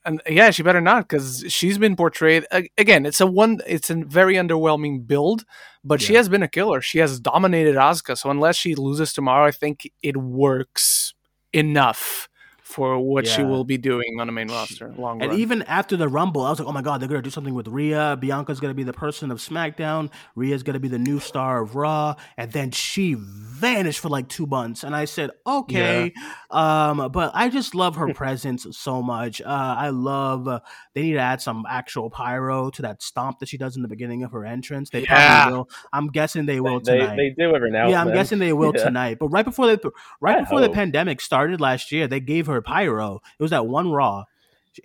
and 0.06 0.22
yeah, 0.28 0.52
she 0.52 0.64
better 0.64 0.82
not 0.82 1.08
because 1.08 1.46
she's 1.48 1.78
been 1.78 1.96
portrayed 1.96 2.46
again. 2.78 3.06
It's 3.06 3.22
a 3.22 3.28
one. 3.28 3.62
It's 3.68 3.90
a 3.90 3.96
very 3.96 4.36
underwhelming 4.36 5.06
build, 5.06 5.46
but 5.84 6.02
yeah. 6.02 6.08
she 6.08 6.14
has 6.16 6.30
been 6.30 6.44
a 6.44 6.48
killer. 6.48 6.82
She 6.82 7.00
has 7.00 7.20
dominated 7.20 7.76
Asuka. 7.76 8.18
So 8.18 8.30
unless 8.30 8.56
she 8.56 8.76
loses 8.76 9.14
tomorrow, 9.14 9.46
I 9.46 9.52
think 9.52 9.92
it 10.02 10.18
works 10.18 11.14
enough 11.54 12.30
for 12.72 12.98
what 13.00 13.26
yeah. 13.26 13.36
she 13.36 13.44
will 13.44 13.64
be 13.64 13.78
doing 13.78 14.20
on 14.20 14.28
the 14.28 14.34
main 14.34 14.48
roster. 14.48 14.94
Long 14.98 15.22
and 15.22 15.32
run. 15.32 15.40
even 15.40 15.62
after 15.64 15.98
the 15.98 16.08
Rumble, 16.08 16.44
I 16.44 16.50
was 16.50 16.60
like, 16.60 16.68
oh 16.68 16.72
my 16.72 16.82
god, 16.82 17.02
they're 17.02 17.10
gonna 17.10 17.22
do 17.22 17.30
something 17.30 17.54
with 17.54 17.68
Rhea. 17.68 18.18
Bianca's 18.20 18.60
gonna 18.60 18.74
be 18.74 18.84
the 18.84 18.94
person 18.94 19.32
of 19.32 19.40
SmackDown. 19.40 20.10
Rhea's 20.36 20.64
gonna 20.64 20.80
be 20.80 20.88
the 20.88 21.00
new 21.00 21.20
star 21.20 21.62
of 21.62 21.76
Raw, 21.76 22.16
and 22.38 22.52
then 22.52 22.72
she 22.72 23.16
vanished 23.18 24.00
for 24.00 24.10
like 24.10 24.28
two 24.28 24.46
months. 24.46 24.84
And 24.84 24.96
I 24.96 25.06
said, 25.06 25.32
okay, 25.46 26.14
yeah. 26.16 26.90
um, 26.90 27.12
but 27.12 27.32
I 27.34 27.50
just 27.50 27.76
love 27.76 27.98
her 27.98 28.14
presence 28.14 28.66
so 28.72 29.02
much. 29.02 29.42
Uh, 29.42 29.76
I 29.78 29.90
love. 29.90 30.48
Uh, 30.48 30.62
they 30.94 31.02
need 31.04 31.14
to 31.14 31.20
add 31.20 31.42
some 31.42 31.66
actual 31.70 32.10
pyro 32.10 32.70
to 32.72 32.82
that 32.84 33.04
stomp 33.04 33.40
that 33.40 33.50
she 33.50 33.58
does 33.58 33.76
in 33.76 33.82
the 33.82 33.88
beginning 33.88 34.24
of 34.24 34.32
her 34.32 34.46
entrance. 34.46 34.90
They 34.90 35.04
yeah. 35.04 35.44
probably 35.44 35.58
will. 35.58 35.70
I'm 35.92 36.08
guessing 36.08 36.46
they 36.46 36.60
will 36.60 36.80
tonight. 36.80 37.16
They, 37.16 37.30
they 37.30 37.36
do 37.38 37.56
every 37.56 37.72
now. 37.72 37.90
Yeah, 37.90 38.02
I'm 38.02 38.14
guessing 38.14 38.40
they 38.40 38.54
will 38.54 38.74
yeah. 38.76 38.84
tonight. 38.84 39.18
But 39.20 39.28
right 39.28 39.46
before 39.46 39.68
the 39.68 39.92
right 40.22 40.38
I 40.38 40.42
before 40.42 40.60
hope. 40.60 40.72
the 40.72 40.76
pandemic 40.76 41.22
started 41.22 41.60
last 41.60 41.92
year, 41.92 42.08
they 42.08 42.20
gave 42.20 42.48
her 42.48 42.61
pyro. 42.62 43.22
It 43.40 43.42
was 43.42 43.52
that 43.52 43.68
one 43.68 43.92
Raw. 43.92 44.26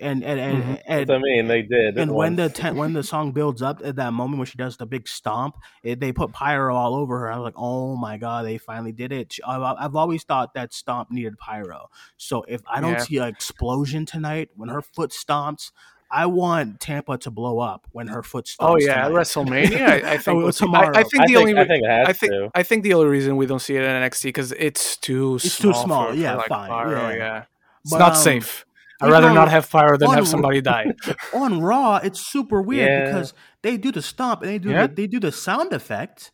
And 0.01 0.21
and 0.21 0.37
and, 0.37 0.63
mm-hmm. 0.63 0.73
and 0.85 1.11
I 1.11 1.17
mean 1.17 1.47
they 1.47 1.61
did. 1.61 1.97
And 1.97 2.13
when 2.13 2.35
the 2.35 2.49
ten, 2.49 2.75
when 2.75 2.91
the 2.91 3.03
song 3.03 3.31
builds 3.31 3.61
up 3.61 3.79
at 3.85 3.95
that 3.95 4.11
moment 4.11 4.37
when 4.37 4.45
she 4.45 4.57
does 4.57 4.75
the 4.75 4.85
big 4.85 5.07
stomp, 5.07 5.55
it, 5.81 6.01
they 6.01 6.11
put 6.11 6.33
pyro 6.33 6.75
all 6.75 6.93
over 6.93 7.19
her. 7.19 7.31
I 7.31 7.37
was 7.37 7.45
like, 7.45 7.53
oh 7.55 7.95
my 7.95 8.17
god, 8.17 8.45
they 8.45 8.57
finally 8.57 8.91
did 8.91 9.13
it. 9.13 9.35
I've, 9.47 9.77
I've 9.79 9.95
always 9.95 10.25
thought 10.25 10.55
that 10.55 10.73
stomp 10.73 11.09
needed 11.09 11.37
pyro. 11.37 11.89
So 12.17 12.43
if 12.49 12.61
I 12.69 12.81
don't 12.81 12.93
yeah. 12.93 12.99
see 12.99 13.17
an 13.19 13.29
explosion 13.29 14.05
tonight 14.05 14.49
when 14.57 14.67
her 14.67 14.81
foot 14.81 15.11
stomps, 15.11 15.71
I 16.09 16.25
want 16.25 16.79
Tampa 16.79 17.17
to 17.19 17.31
blow 17.31 17.59
up 17.59 17.87
when 17.91 18.07
her 18.07 18.23
foot 18.23 18.45
stomps. 18.45 18.55
Oh 18.59 18.77
yeah, 18.77 19.07
tonight. 19.07 19.21
WrestleMania. 19.21 19.81
I, 19.81 20.13
I 20.13 20.17
think 20.17 20.43
oh, 20.43 20.51
tomorrow. 20.51 20.95
I, 20.95 20.99
I, 20.99 21.03
think 21.03 21.27
the 21.27 21.33
think, 21.33 21.37
only. 21.37 21.57
I 21.57 21.65
think, 21.65 21.85
I 21.85 22.13
think. 22.13 22.33
I 22.55 22.63
think 22.63 22.83
the 22.83 22.93
only 22.93 23.07
reason 23.07 23.37
we 23.37 23.45
don't 23.45 23.59
see 23.59 23.75
it 23.75 23.83
in 23.83 23.89
NXT 23.89 24.23
because 24.23 24.51
it's 24.53 24.97
too. 24.97 25.35
It's 25.35 25.53
small 25.53 25.73
too 25.73 25.79
small. 25.79 26.09
For, 26.09 26.15
yeah, 26.15 26.31
for 26.31 26.37
like 26.37 26.47
fine. 26.47 26.69
Pyro, 26.69 27.09
yeah. 27.09 27.15
yeah. 27.15 27.43
It's 27.87 27.93
but, 27.93 27.99
not 27.99 28.11
um, 28.11 28.17
safe. 28.17 28.65
I'd 28.99 29.11
rather 29.11 29.31
not 29.31 29.47
have 29.49 29.65
fire 29.65 29.95
than 29.97 30.09
on, 30.09 30.15
have 30.15 30.27
somebody 30.27 30.59
die. 30.59 30.91
on 31.33 31.61
Raw, 31.61 31.97
it's 31.97 32.19
super 32.19 32.61
weird 32.61 32.89
yeah. 32.89 33.05
because 33.05 33.33
they 33.61 33.77
do 33.77 33.93
the 33.93 34.01
stomp 34.01 34.41
and 34.41 34.49
they 34.49 34.57
do 34.57 34.71
yeah. 34.71 34.87
the, 34.87 34.93
they 34.93 35.07
do 35.07 35.21
the 35.21 35.31
sound 35.31 35.71
effect, 35.71 36.31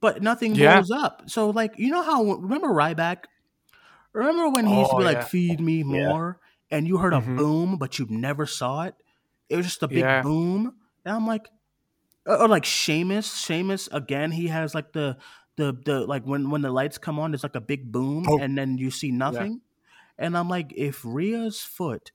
but 0.00 0.22
nothing 0.22 0.54
yeah. 0.54 0.74
blows 0.74 0.90
up. 0.92 1.22
So 1.26 1.50
like 1.50 1.74
you 1.76 1.90
know 1.90 2.02
how 2.02 2.22
remember 2.22 2.68
Ryback? 2.68 3.24
Remember 4.12 4.50
when 4.50 4.66
he 4.66 4.78
used 4.78 4.90
to 4.90 4.98
be 4.98 5.02
oh, 5.02 5.06
like 5.06 5.26
feed 5.26 5.58
me 5.58 5.82
more 5.82 6.38
and 6.70 6.86
you 6.86 6.98
heard 6.98 7.14
a 7.14 7.18
mm-hmm. 7.18 7.36
boom 7.36 7.76
but 7.78 7.98
you 7.98 8.06
never 8.08 8.46
saw 8.46 8.82
it? 8.82 8.94
It 9.48 9.56
was 9.56 9.66
just 9.66 9.82
a 9.82 9.88
big 9.88 10.22
boom. 10.22 10.74
And 11.04 11.16
I'm 11.16 11.26
like 11.26 11.48
or 12.26 12.46
like 12.46 12.64
Sheamus, 12.64 13.34
Sheamus 13.34 13.88
again, 13.90 14.30
he 14.30 14.46
has 14.48 14.74
like 14.74 14.92
the 14.92 15.16
the 15.56 15.76
the 15.84 16.00
like 16.00 16.24
when 16.24 16.50
when 16.50 16.62
the 16.62 16.70
lights 16.70 16.98
come 16.98 17.18
on, 17.18 17.30
there's 17.30 17.42
like 17.42 17.56
a 17.56 17.60
big 17.60 17.90
boom, 17.90 18.26
oh. 18.28 18.38
and 18.38 18.56
then 18.56 18.78
you 18.78 18.90
see 18.90 19.10
nothing. 19.10 19.60
And 20.22 20.38
I'm 20.38 20.48
like, 20.48 20.72
if 20.76 21.04
Rhea's 21.04 21.60
foot, 21.62 22.12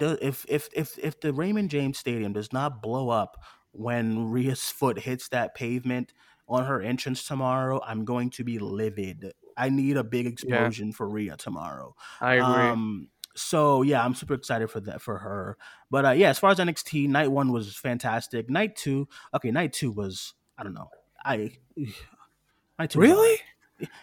if 0.00 0.44
if 0.48 0.68
if 0.72 0.98
if 0.98 1.20
the 1.20 1.32
Raymond 1.32 1.70
James 1.70 1.98
Stadium 1.98 2.32
does 2.32 2.52
not 2.52 2.82
blow 2.82 3.10
up 3.10 3.40
when 3.70 4.28
Rhea's 4.28 4.68
foot 4.68 4.98
hits 4.98 5.28
that 5.28 5.54
pavement 5.54 6.12
on 6.48 6.64
her 6.64 6.82
entrance 6.82 7.24
tomorrow, 7.24 7.80
I'm 7.86 8.04
going 8.04 8.30
to 8.30 8.44
be 8.44 8.58
livid. 8.58 9.32
I 9.56 9.68
need 9.68 9.96
a 9.96 10.02
big 10.02 10.26
explosion 10.26 10.88
yeah. 10.88 10.94
for 10.94 11.08
Rhea 11.08 11.36
tomorrow. 11.36 11.94
I 12.20 12.34
agree. 12.34 12.44
Um, 12.44 13.08
so 13.36 13.82
yeah, 13.82 14.04
I'm 14.04 14.16
super 14.16 14.34
excited 14.34 14.68
for 14.68 14.80
that 14.80 15.00
for 15.00 15.18
her. 15.18 15.56
But 15.92 16.04
uh, 16.04 16.10
yeah, 16.10 16.30
as 16.30 16.40
far 16.40 16.50
as 16.50 16.58
NXT, 16.58 17.08
night 17.08 17.30
one 17.30 17.52
was 17.52 17.76
fantastic. 17.76 18.50
Night 18.50 18.74
two, 18.74 19.06
okay, 19.32 19.52
night 19.52 19.72
two 19.72 19.92
was 19.92 20.34
I 20.58 20.64
don't 20.64 20.74
know. 20.74 20.88
I 21.24 21.52
two 22.88 22.98
really. 22.98 23.38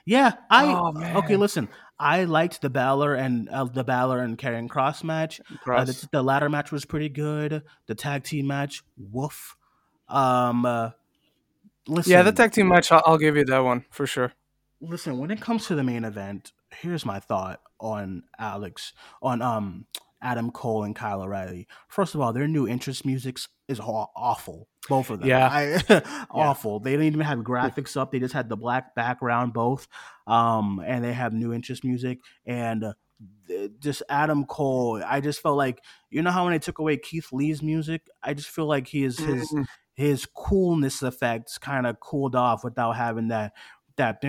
Yeah, 0.06 0.34
I 0.50 0.74
oh, 0.74 1.20
okay. 1.20 1.36
Listen, 1.36 1.70
I 2.00 2.26
liked 2.26 2.62
the 2.62 2.70
Balor 2.70 3.16
and 3.16 3.50
uh, 3.50 3.64
the 3.66 3.84
Balor 3.84 4.20
and 4.20 4.38
Karrion 4.38 4.68
Kross 4.68 5.04
match. 5.04 5.42
Uh, 5.66 5.84
the, 5.84 6.08
the 6.12 6.22
ladder 6.22 6.50
match 6.50 6.72
was 6.72 6.86
pretty 6.86 7.10
good. 7.10 7.64
The 7.88 7.96
tag 7.96 8.24
team 8.24 8.48
match, 8.48 8.84
woof. 8.98 9.56
Um, 10.08 10.66
uh, 10.66 10.92
listen, 11.88 12.12
yeah, 12.12 12.22
the 12.22 12.32
tag 12.32 12.52
team 12.52 12.68
match, 12.68 12.92
I'll, 12.92 13.02
I'll 13.06 13.18
give 13.18 13.36
you 13.36 13.46
that 13.46 13.60
one 13.60 13.86
for 13.90 14.06
sure. 14.06 14.34
Listen, 14.80 15.18
when 15.18 15.32
it 15.32 15.42
comes 15.42 15.66
to 15.68 15.76
the 15.76 15.84
main 15.84 16.06
event, 16.06 16.52
here's 16.70 17.06
my 17.06 17.20
thought 17.20 17.62
on 17.80 18.24
Alex 18.38 18.94
on 19.22 19.42
um 19.42 19.86
Adam 20.22 20.52
Cole 20.52 20.84
and 20.84 20.96
Kyle 20.96 21.22
O'Reilly. 21.22 21.68
First 21.88 22.16
of 22.16 22.22
all, 22.22 22.34
their 22.34 22.48
new 22.48 22.68
interest 22.68 23.06
music 23.06 23.40
is 23.68 23.80
awful. 23.80 24.68
Both 24.88 25.10
of 25.10 25.20
them. 25.20 25.30
Yeah. 25.30 25.48
I, 25.52 26.26
awful. 26.32 26.80
Yeah. 26.80 26.84
They 26.84 26.92
didn't 26.92 27.08
even 27.08 27.22
have 27.22 27.40
graphics 27.40 27.98
up. 27.98 28.12
They 28.12 28.20
just 28.20 28.34
had 28.34 28.50
the 28.50 28.58
black 28.58 28.96
background, 28.96 29.54
both. 29.54 29.88
Um, 30.26 30.82
and 30.86 31.04
they 31.04 31.14
have 31.14 31.34
new 31.34 31.54
interest 31.54 31.84
music. 31.84 32.20
And 32.46 32.84
uh, 32.84 32.94
just 33.80 34.04
Adam 34.10 34.46
Cole, 34.46 35.02
I 35.06 35.20
just 35.20 35.42
felt 35.42 35.58
like, 35.58 35.84
you 36.10 36.22
know 36.22 36.32
how 36.32 36.46
when 36.46 36.54
they 36.54 36.60
took 36.60 36.80
away 36.80 36.98
Keith 36.98 37.28
Lee's 37.32 37.62
music, 37.62 38.08
I 38.24 38.34
just 38.34 38.50
feel 38.50 38.68
like 38.68 38.88
his, 38.88 39.20
his, 39.20 39.52
mm-hmm. 39.52 39.64
his 39.96 40.26
coolness 40.26 41.04
effects 41.04 41.58
kind 41.58 41.86
of 41.86 42.00
cooled 42.00 42.36
off 42.36 42.64
without 42.64 42.94
having 42.94 43.30
that 43.30 43.54
that 43.98 44.22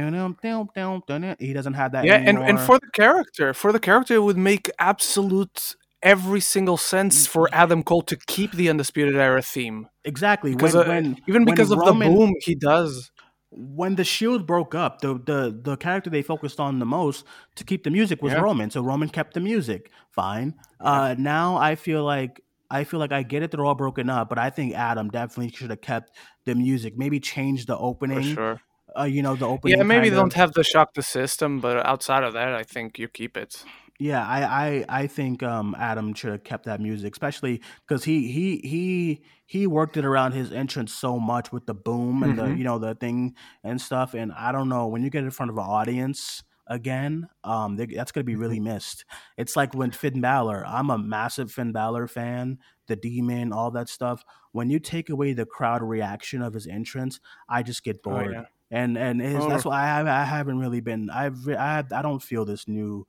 he 1.39 1.53
doesn't 1.53 1.75
have 1.75 1.93
that 1.93 2.07
yeah 2.07 2.15
and, 2.15 2.39
and 2.39 2.59
for 2.59 2.79
the 2.79 2.91
character 2.95 3.53
for 3.53 3.71
the 3.71 3.79
character 3.79 4.15
it 4.15 4.23
would 4.23 4.39
make 4.39 4.71
absolute 4.79 5.77
every 6.03 6.41
single 6.41 6.77
sense 6.77 7.27
for 7.27 7.49
adam 7.53 7.83
cole 7.83 8.03
to 8.03 8.17
keep 8.27 8.53
the 8.53 8.69
undisputed 8.69 9.17
era 9.17 9.43
theme 9.43 9.89
exactly 10.05 10.55
because 10.55 10.75
when, 10.75 10.85
uh, 10.85 10.89
when 10.89 11.17
even 11.27 11.45
because 11.45 11.71
when 11.71 11.81
of 11.81 11.87
Roman, 11.87 12.13
the 12.13 12.19
boom 12.19 12.35
he 12.41 12.55
does 12.55 13.11
when 13.51 13.95
the 13.97 14.05
shield 14.05 14.47
broke 14.47 14.75
up 14.75 15.01
the, 15.01 15.15
the 15.15 15.59
the 15.63 15.77
character 15.77 16.11
they 16.11 16.23
focused 16.23 16.61
on 16.61 16.79
the 16.79 16.87
most 16.87 17.25
to 17.57 17.65
keep 17.65 17.85
the 17.85 17.91
music 17.91 18.23
was 18.23 18.33
yeah. 18.33 18.41
roman 18.41 18.71
so 18.71 18.81
roman 18.81 19.09
kept 19.09 19.35
the 19.35 19.41
music 19.41 19.91
fine 20.11 20.55
uh 20.81 21.15
now 21.19 21.57
i 21.57 21.75
feel 21.75 22.05
like 22.05 22.43
I 22.71 22.85
feel 22.85 23.01
like 23.01 23.13
I 23.13 23.23
get 23.23 23.43
it; 23.43 23.51
they're 23.51 23.65
all 23.65 23.75
broken 23.75 24.11
up, 24.11 24.29
but 24.29 24.39
I 24.39 24.51
think 24.51 24.75
Adam 24.75 25.09
definitely 25.09 25.51
should 25.57 25.71
have 25.71 25.81
kept 25.81 26.15
the 26.45 26.55
music. 26.55 26.99
Maybe 26.99 27.19
change 27.19 27.65
the 27.65 27.79
opening. 27.79 28.23
For 28.25 28.35
sure 28.35 28.61
uh, 28.99 29.05
you 29.05 29.23
know, 29.23 29.37
the 29.37 29.47
opening. 29.47 29.79
Yeah, 29.79 29.85
maybe 29.85 30.09
they 30.09 30.17
don't 30.17 30.33
have 30.33 30.53
the 30.53 30.65
shock 30.65 30.95
the 30.95 31.03
system, 31.03 31.61
but 31.61 31.85
outside 31.85 32.25
of 32.25 32.33
that, 32.33 32.55
I 32.55 32.63
think 32.63 32.99
you 32.99 33.09
keep 33.09 33.37
it. 33.37 33.63
Yeah, 33.99 34.25
I 34.25 34.43
I, 34.43 34.85
I 34.89 35.07
think 35.09 35.43
um, 35.43 35.75
Adam 35.77 36.15
should 36.15 36.31
have 36.31 36.45
kept 36.45 36.67
that 36.67 36.81
music, 36.81 37.13
especially 37.13 37.63
because 37.87 38.05
he 38.05 38.31
he 38.31 38.59
he 38.59 39.23
he 39.45 39.67
worked 39.67 39.97
it 39.97 40.05
around 40.05 40.33
his 40.33 40.53
entrance 40.53 40.93
so 40.93 41.19
much 41.19 41.51
with 41.51 41.67
the 41.67 41.75
boom 41.75 42.23
and 42.23 42.39
mm-hmm. 42.39 42.53
the 42.53 42.57
you 42.57 42.65
know 42.65 42.79
the 42.79 42.95
thing 42.95 43.35
and 43.65 43.81
stuff. 43.81 44.15
And 44.15 44.33
I 44.33 44.53
don't 44.53 44.69
know 44.69 44.87
when 44.87 45.03
you 45.03 45.11
get 45.11 45.25
in 45.25 45.31
front 45.33 45.51
of 45.51 45.59
an 45.59 45.65
audience 45.65 46.45
again, 46.69 47.29
um, 47.43 47.75
they, 47.75 47.87
that's 47.87 48.13
going 48.13 48.23
to 48.23 48.31
be 48.31 48.37
really 48.37 48.59
mm-hmm. 48.59 48.75
missed. 48.75 49.05
It's 49.37 49.57
like 49.57 49.75
when 49.75 49.91
Finn 49.91 50.21
Balor. 50.21 50.65
I'm 50.65 50.91
a 50.91 50.99
massive 50.99 51.51
Finn 51.51 51.73
Balor 51.73 52.07
fan. 52.07 52.59
The 52.87 52.95
Demon, 52.95 53.53
all 53.53 53.73
that 53.73 53.89
stuff. 53.89 54.25
When 54.53 54.71
you 54.71 54.79
take 54.79 55.11
away 55.11 55.33
the 55.33 55.45
crowd 55.45 55.83
reaction 55.83 56.41
of 56.41 56.55
his 56.55 56.69
entrance, 56.69 57.19
I 57.49 57.63
just 57.65 57.83
get 57.83 57.97
oh, 58.05 58.11
bored. 58.11 58.29
Oh, 58.29 58.31
yeah 58.31 58.45
and 58.71 58.99
and 58.99 59.23
oh. 59.23 59.49
that's 59.49 59.65
why 59.65 59.83
I, 59.83 60.21
I 60.21 60.25
haven't 60.25 60.59
really 60.59 60.81
been 60.81 61.11
I've 61.11 61.49
I 61.49 61.85
I 61.91 62.03
don't 62.03 62.23
feel 62.23 62.45
this 62.45 62.69
new 62.69 63.07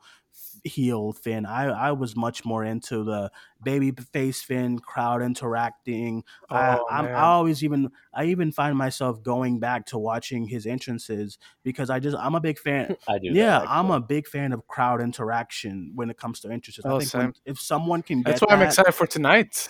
heel 0.64 1.14
Finn. 1.14 1.45
I 1.45 1.66
I 1.66 1.91
was 1.91 2.16
much 2.16 2.45
more 2.45 2.64
into 2.64 3.03
the 3.03 3.32
baby 3.64 3.91
face 4.14 4.41
Finn 4.41 4.80
crowd 4.80 5.22
interacting. 5.22 6.24
Oh, 6.49 6.55
I, 6.55 6.80
I'm 6.89 7.05
I 7.07 7.22
always 7.22 7.64
even 7.64 7.89
I 8.14 8.26
even 8.26 8.51
find 8.51 8.78
myself 8.78 9.22
going 9.24 9.60
back 9.60 9.86
to 9.88 9.97
watching 9.97 10.47
his 10.47 10.66
entrances 10.66 11.38
because 11.64 11.89
I 11.89 11.99
just 11.99 12.18
I'm 12.18 12.36
a 12.36 12.41
big 12.41 12.60
fan. 12.60 12.95
I 13.07 13.20
do. 13.20 13.30
Yeah, 13.32 13.66
I'm 13.68 13.91
a 13.91 13.99
big 13.99 14.28
fan 14.28 14.53
of 14.53 14.68
crowd 14.68 15.01
interaction 15.01 15.91
when 15.95 16.10
it 16.10 16.18
comes 16.18 16.39
to 16.41 16.49
entrances. 16.49 16.86
Oh, 16.86 16.97
I 16.97 16.99
think 16.99 17.14
when, 17.14 17.34
if 17.45 17.60
someone 17.60 18.01
can, 18.01 18.24
that's 18.24 18.41
why 18.41 18.47
that, 18.49 18.62
I'm 18.62 18.68
excited 18.68 18.93
for 18.93 19.07
tonight 19.07 19.70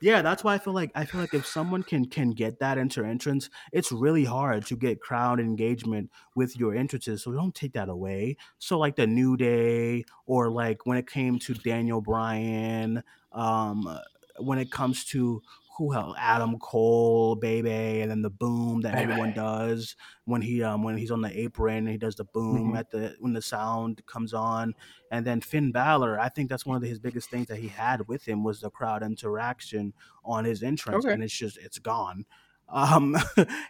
yeah, 0.00 0.20
that's 0.20 0.44
why 0.44 0.54
I 0.54 0.58
feel 0.58 0.74
like 0.74 0.90
I 0.94 1.06
feel 1.06 1.20
like 1.20 1.32
if 1.32 1.46
someone 1.46 1.82
can 1.82 2.04
can 2.06 2.30
get 2.30 2.58
that 2.60 2.76
into 2.76 3.02
entrance, 3.04 3.48
it's 3.72 3.90
really 3.90 4.24
hard 4.24 4.66
to 4.66 4.76
get 4.76 5.00
crowd 5.00 5.40
engagement 5.40 6.10
with 6.34 6.56
your 6.56 6.74
entrances. 6.74 7.22
So 7.22 7.32
don't 7.32 7.54
take 7.54 7.72
that 7.72 7.88
away. 7.88 8.36
So 8.58 8.78
like 8.78 8.96
the 8.96 9.06
New 9.06 9.36
Day 9.38 10.04
or 10.26 10.50
like 10.50 10.84
when 10.84 10.98
it 10.98 11.08
came 11.08 11.38
to 11.40 11.54
Daniel 11.54 12.02
Bryan, 12.02 13.02
um, 13.32 13.98
when 14.38 14.58
it 14.58 14.70
comes 14.70 15.04
to 15.06 15.42
who 15.76 15.90
hell 15.90 16.14
Adam 16.18 16.58
Cole, 16.58 17.36
baby, 17.36 18.00
and 18.00 18.10
then 18.10 18.22
the 18.22 18.30
boom 18.30 18.80
that 18.82 18.94
baby. 18.94 19.04
everyone 19.04 19.32
does 19.32 19.94
when 20.24 20.40
he 20.40 20.62
um 20.62 20.82
when 20.82 20.96
he's 20.96 21.10
on 21.10 21.20
the 21.20 21.38
apron, 21.38 21.78
and 21.78 21.88
he 21.88 21.98
does 21.98 22.16
the 22.16 22.24
boom 22.24 22.68
mm-hmm. 22.68 22.76
at 22.76 22.90
the 22.90 23.14
when 23.20 23.32
the 23.32 23.42
sound 23.42 24.04
comes 24.06 24.32
on, 24.32 24.74
and 25.10 25.26
then 25.26 25.40
Finn 25.40 25.72
Balor. 25.72 26.18
I 26.18 26.28
think 26.28 26.48
that's 26.48 26.66
one 26.66 26.76
of 26.76 26.82
his 26.82 26.98
biggest 26.98 27.30
things 27.30 27.48
that 27.48 27.58
he 27.58 27.68
had 27.68 28.08
with 28.08 28.26
him 28.26 28.42
was 28.42 28.60
the 28.60 28.70
crowd 28.70 29.02
interaction 29.02 29.92
on 30.24 30.44
his 30.44 30.62
entrance, 30.62 31.04
okay. 31.04 31.14
and 31.14 31.22
it's 31.22 31.36
just 31.36 31.58
it's 31.58 31.78
gone. 31.78 32.24
Um, 32.68 33.16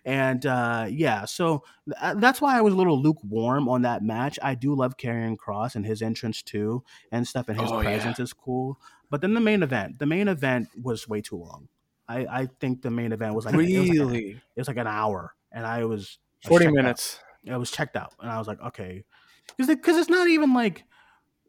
and 0.07 0.47
uh, 0.47 0.87
yeah, 0.89 1.27
so 1.27 1.65
th- 1.85 1.99
uh, 2.01 2.15
that's 2.15 2.41
why 2.41 2.57
I 2.57 2.63
was 2.63 2.73
a 2.73 2.77
little 2.79 2.99
lukewarm 2.99 3.69
on 3.69 3.83
that 3.83 4.03
match. 4.03 4.39
I 4.43 4.55
do 4.55 4.75
love 4.75 4.97
Karrion 4.97 5.37
Kross 5.37 5.75
and 5.75 5.85
his 5.85 6.01
entrance 6.01 6.41
too, 6.41 6.83
and 7.13 7.29
stuff, 7.29 7.51
and 7.51 7.61
his 7.61 7.71
oh, 7.71 7.83
presence 7.83 8.19
yeah. 8.19 8.23
is 8.23 8.33
cool. 8.33 8.81
But 9.11 9.21
then 9.21 9.35
the 9.35 9.41
main 9.41 9.63
event, 9.63 9.99
the 9.99 10.07
main 10.07 10.29
event 10.29 10.69
was 10.83 11.07
way 11.07 11.21
too 11.21 11.37
long. 11.37 11.69
I, 12.09 12.27
I 12.31 12.49
think 12.61 12.83
the 12.83 12.91
main 12.91 13.13
event 13.13 13.35
was 13.35 13.45
like 13.45 13.55
really 13.55 13.75
it 13.75 14.01
was 14.01 14.13
like, 14.13 14.23
it 14.25 14.41
was 14.57 14.69
like 14.69 14.77
an 14.77 14.87
hour, 14.87 15.35
and 15.53 15.67
I 15.67 15.85
was 15.85 16.19
forty 16.47 16.69
minutes. 16.69 17.19
Out. 17.49 17.55
I 17.55 17.57
was 17.57 17.71
checked 17.71 17.97
out, 17.97 18.15
and 18.21 18.31
I 18.31 18.39
was 18.39 18.49
like, 18.49 18.61
okay, 18.61 19.05
because 19.49 19.75
because 19.75 19.97
it's 19.97 20.11
not 20.11 20.29
even 20.29 20.55
like 20.55 20.85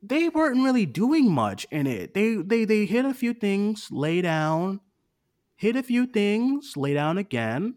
they 0.01 0.29
weren't 0.29 0.63
really 0.63 0.85
doing 0.85 1.31
much 1.31 1.65
in 1.71 1.87
it. 1.87 2.13
They 2.13 2.35
they 2.35 2.65
they 2.65 2.85
hit 2.85 3.05
a 3.05 3.13
few 3.13 3.33
things, 3.33 3.87
lay 3.91 4.21
down, 4.21 4.79
hit 5.55 5.75
a 5.75 5.83
few 5.83 6.05
things, 6.05 6.73
lay 6.75 6.93
down 6.93 7.17
again, 7.17 7.75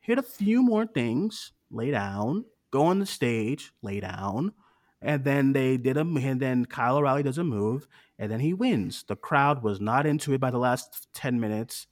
hit 0.00 0.18
a 0.18 0.22
few 0.22 0.62
more 0.62 0.86
things, 0.86 1.52
lay 1.70 1.90
down, 1.90 2.44
go 2.70 2.82
on 2.82 2.98
the 2.98 3.06
stage, 3.06 3.72
lay 3.82 4.00
down, 4.00 4.52
and 5.02 5.24
then 5.24 5.52
they 5.52 5.76
did 5.76 5.96
a 5.96 6.00
and 6.00 6.40
then 6.40 6.64
Kyle 6.64 6.96
O'Reilly 6.96 7.22
does 7.22 7.38
a 7.38 7.44
move, 7.44 7.86
and 8.18 8.30
then 8.30 8.40
he 8.40 8.54
wins. 8.54 9.04
The 9.06 9.16
crowd 9.16 9.62
was 9.62 9.80
not 9.80 10.06
into 10.06 10.32
it 10.32 10.40
by 10.40 10.50
the 10.50 10.58
last 10.58 11.08
ten 11.12 11.40
minutes. 11.40 11.86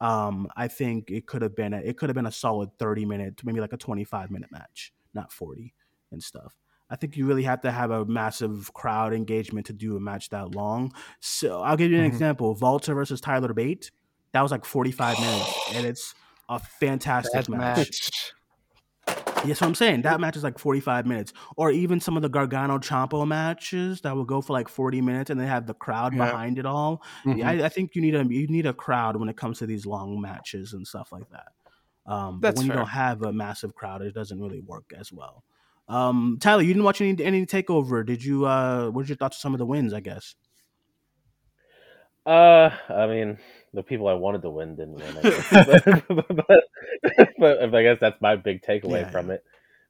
Um, 0.00 0.48
I 0.56 0.68
think 0.68 1.10
it 1.10 1.26
could 1.26 1.42
have 1.42 1.56
been 1.56 1.72
a, 1.72 1.78
it 1.78 1.96
could 1.96 2.08
have 2.08 2.14
been 2.14 2.26
a 2.26 2.32
solid 2.32 2.70
30 2.78 3.06
minute, 3.06 3.40
maybe 3.44 3.60
like 3.60 3.72
a 3.72 3.78
25 3.78 4.30
minute 4.30 4.50
match, 4.52 4.92
not 5.14 5.32
40 5.32 5.72
and 6.12 6.22
stuff. 6.22 6.56
I 6.88 6.96
think 6.96 7.16
you 7.16 7.26
really 7.26 7.42
have 7.42 7.62
to 7.62 7.72
have 7.72 7.90
a 7.90 8.04
massive 8.04 8.72
crowd 8.72 9.12
engagement 9.12 9.66
to 9.66 9.72
do 9.72 9.96
a 9.96 10.00
match 10.00 10.28
that 10.30 10.54
long. 10.54 10.92
So 11.20 11.60
I'll 11.62 11.76
give 11.76 11.90
you 11.90 11.98
an 11.98 12.04
mm-hmm. 12.04 12.12
example: 12.12 12.54
Walter 12.54 12.94
versus 12.94 13.20
Tyler 13.20 13.52
Bate. 13.52 13.90
That 14.32 14.42
was 14.42 14.52
like 14.52 14.64
45 14.64 15.18
minutes, 15.18 15.60
and 15.74 15.86
it's 15.86 16.14
a 16.48 16.58
fantastic 16.58 17.48
match. 17.48 17.78
match. 17.78 18.32
Yes, 19.46 19.60
what 19.60 19.68
I'm 19.68 19.74
saying. 19.74 20.02
That 20.02 20.20
match 20.20 20.36
is 20.36 20.42
like 20.42 20.58
45 20.58 21.06
minutes. 21.06 21.32
Or 21.56 21.70
even 21.70 22.00
some 22.00 22.16
of 22.16 22.22
the 22.22 22.28
Gargano 22.28 22.78
Ciampa 22.78 23.26
matches 23.26 24.00
that 24.02 24.14
will 24.14 24.24
go 24.24 24.40
for 24.40 24.52
like 24.52 24.68
40 24.68 25.00
minutes 25.00 25.30
and 25.30 25.40
they 25.40 25.46
have 25.46 25.66
the 25.66 25.74
crowd 25.74 26.14
yeah. 26.14 26.26
behind 26.26 26.58
it 26.58 26.66
all. 26.66 27.02
Mm-hmm. 27.24 27.38
Yeah, 27.38 27.50
I, 27.50 27.64
I, 27.64 27.68
think 27.68 27.94
you 27.94 28.02
need 28.02 28.14
a 28.14 28.24
you 28.24 28.46
need 28.48 28.66
a 28.66 28.72
crowd 28.72 29.16
when 29.16 29.28
it 29.28 29.36
comes 29.36 29.58
to 29.58 29.66
these 29.66 29.86
long 29.86 30.20
matches 30.20 30.72
and 30.72 30.86
stuff 30.86 31.12
like 31.12 31.28
that. 31.30 31.48
Um, 32.06 32.40
but 32.40 32.56
when 32.56 32.66
fair. 32.66 32.76
you 32.76 32.80
don't 32.80 32.88
have 32.88 33.22
a 33.22 33.32
massive 33.32 33.74
crowd, 33.74 34.02
it 34.02 34.14
doesn't 34.14 34.40
really 34.40 34.60
work 34.60 34.92
as 34.96 35.12
well. 35.12 35.42
Um, 35.88 36.38
Tyler, 36.40 36.62
you 36.62 36.68
didn't 36.68 36.84
watch 36.84 37.00
any 37.00 37.22
any 37.24 37.46
takeover. 37.46 38.04
Did 38.04 38.24
you 38.24 38.46
uh 38.46 38.88
what 38.90 39.02
did 39.02 39.10
your 39.10 39.16
thoughts 39.16 39.38
on 39.38 39.40
some 39.40 39.54
of 39.54 39.58
the 39.58 39.66
wins, 39.66 39.92
I 39.92 40.00
guess? 40.00 40.34
Uh 42.24 42.70
I 42.88 43.06
mean 43.06 43.38
the 43.72 43.82
people 43.82 44.08
I 44.08 44.14
wanted 44.14 44.42
to 44.42 44.50
win 44.50 44.74
didn't 44.74 44.94
win. 44.94 45.16
I 45.22 46.02
but, 46.08 46.08
but, 46.08 46.46
but, 46.48 46.64
I 47.46 47.82
guess 47.82 47.98
that's 48.00 48.20
my 48.20 48.36
big 48.36 48.62
takeaway 48.62 49.02
yeah, 49.02 49.10
from 49.10 49.28
yeah. 49.28 49.34
it. 49.34 49.44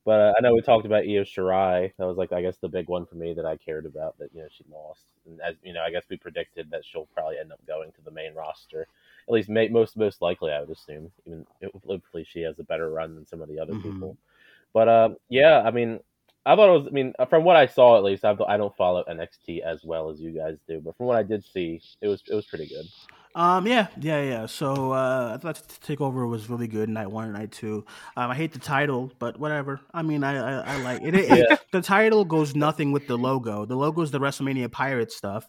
But 0.06 0.20
uh, 0.20 0.32
I 0.38 0.40
know 0.40 0.54
we 0.54 0.62
talked 0.62 0.86
about 0.86 1.02
Io 1.02 1.24
Shirai. 1.24 1.92
That 1.98 2.06
was 2.06 2.16
like 2.16 2.32
I 2.32 2.40
guess 2.40 2.56
the 2.58 2.68
big 2.68 2.88
one 2.88 3.06
for 3.06 3.16
me 3.16 3.34
that 3.34 3.44
I 3.44 3.56
cared 3.56 3.86
about. 3.86 4.16
That 4.18 4.30
you 4.32 4.40
know 4.40 4.48
she 4.56 4.64
lost, 4.70 5.04
and 5.26 5.40
as 5.40 5.56
you 5.64 5.72
know, 5.72 5.82
I 5.82 5.90
guess 5.90 6.04
we 6.08 6.16
predicted 6.16 6.70
that 6.70 6.84
she'll 6.84 7.08
probably 7.12 7.38
end 7.38 7.50
up 7.50 7.58
going 7.66 7.90
to 7.90 8.00
the 8.04 8.12
main 8.12 8.32
roster. 8.32 8.86
At 9.26 9.34
least 9.34 9.48
may, 9.48 9.66
most 9.66 9.96
most 9.96 10.22
likely, 10.22 10.52
I 10.52 10.60
would 10.60 10.70
assume. 10.70 11.10
Even 11.26 11.44
hopefully 11.84 12.24
she 12.24 12.42
has 12.42 12.56
a 12.60 12.64
better 12.64 12.88
run 12.90 13.16
than 13.16 13.26
some 13.26 13.42
of 13.42 13.48
the 13.48 13.58
other 13.58 13.72
mm-hmm. 13.72 13.94
people. 13.94 14.16
But 14.72 14.88
uh, 14.88 15.08
yeah, 15.28 15.62
I 15.62 15.72
mean, 15.72 15.98
I 16.46 16.54
thought 16.54 16.68
it 16.68 16.78
was. 16.78 16.86
I 16.86 16.90
mean, 16.90 17.12
from 17.28 17.42
what 17.42 17.56
I 17.56 17.66
saw 17.66 17.96
at 17.96 18.04
least, 18.04 18.24
I've, 18.24 18.40
I 18.42 18.56
don't 18.56 18.76
follow 18.76 19.02
NXT 19.10 19.62
as 19.62 19.82
well 19.82 20.08
as 20.08 20.20
you 20.20 20.30
guys 20.30 20.58
do, 20.68 20.80
but 20.80 20.96
from 20.96 21.06
what 21.06 21.16
I 21.16 21.24
did 21.24 21.44
see, 21.44 21.80
it 22.00 22.06
was 22.06 22.22
it 22.30 22.34
was 22.34 22.46
pretty 22.46 22.68
good. 22.68 22.86
Um, 23.36 23.66
yeah, 23.66 23.88
yeah, 24.00 24.22
yeah. 24.22 24.46
So 24.46 24.92
uh, 24.92 25.32
I 25.34 25.36
thought 25.36 25.62
Takeover 25.86 26.26
was 26.26 26.48
really 26.48 26.66
good 26.66 26.88
night 26.88 27.10
one 27.10 27.26
and 27.26 27.34
night 27.34 27.52
two. 27.52 27.84
Um, 28.16 28.30
I 28.30 28.34
hate 28.34 28.54
the 28.54 28.58
title, 28.58 29.12
but 29.18 29.38
whatever. 29.38 29.78
I 29.92 30.00
mean, 30.00 30.24
I 30.24 30.36
I, 30.36 30.74
I 30.74 30.82
like 30.82 31.02
it. 31.02 31.14
it, 31.14 31.28
yeah. 31.28 31.44
it 31.50 31.60
the 31.70 31.82
title 31.82 32.24
goes 32.24 32.56
nothing 32.56 32.92
with 32.92 33.06
the 33.06 33.18
logo. 33.18 33.66
The 33.66 33.76
logo 33.76 34.00
is 34.00 34.10
the 34.10 34.20
WrestleMania 34.20 34.72
Pirate 34.72 35.12
stuff, 35.12 35.46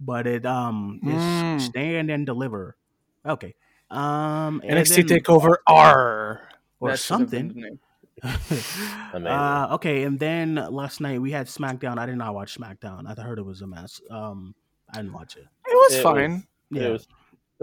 but 0.00 0.26
it 0.26 0.44
um 0.44 0.98
is 1.04 1.12
mm. 1.12 1.60
stand 1.60 2.10
and 2.10 2.26
deliver. 2.26 2.76
Okay. 3.24 3.54
Um, 3.92 4.60
NXT 4.64 5.08
then, 5.08 5.20
Takeover 5.20 5.54
R 5.68 6.48
or 6.80 6.96
something. 6.96 7.78
uh, 8.24 9.68
okay, 9.70 10.02
and 10.02 10.18
then 10.18 10.56
last 10.56 11.00
night 11.00 11.22
we 11.22 11.30
had 11.30 11.46
SmackDown. 11.46 11.96
I 11.96 12.06
did 12.06 12.16
not 12.16 12.34
watch 12.34 12.58
SmackDown. 12.58 13.06
I 13.06 13.22
heard 13.22 13.38
it 13.38 13.44
was 13.44 13.62
a 13.62 13.68
mess. 13.68 14.00
Um, 14.10 14.56
I 14.92 14.96
didn't 14.96 15.12
watch 15.12 15.36
it. 15.36 15.46
It 15.66 15.74
was 15.74 15.94
it 15.94 16.02
fine. 16.02 16.32
Was, 16.32 16.42
yeah. 16.72 16.88
It 16.88 16.92
was 16.92 17.06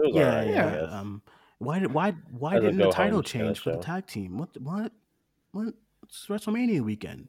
yeah, 0.04 0.36
right, 0.36 0.48
yeah. 0.48 0.80
Um, 0.90 1.22
why 1.58 1.78
did 1.80 1.92
why 1.92 2.14
why 2.30 2.56
As 2.56 2.62
didn't 2.62 2.78
the 2.78 2.90
title 2.90 3.22
change 3.22 3.60
for 3.60 3.72
the 3.72 3.78
tag 3.78 4.06
team? 4.06 4.38
What 4.38 4.50
what 4.60 4.92
what? 5.52 5.74
It's 6.04 6.26
WrestleMania 6.28 6.80
weekend. 6.80 7.28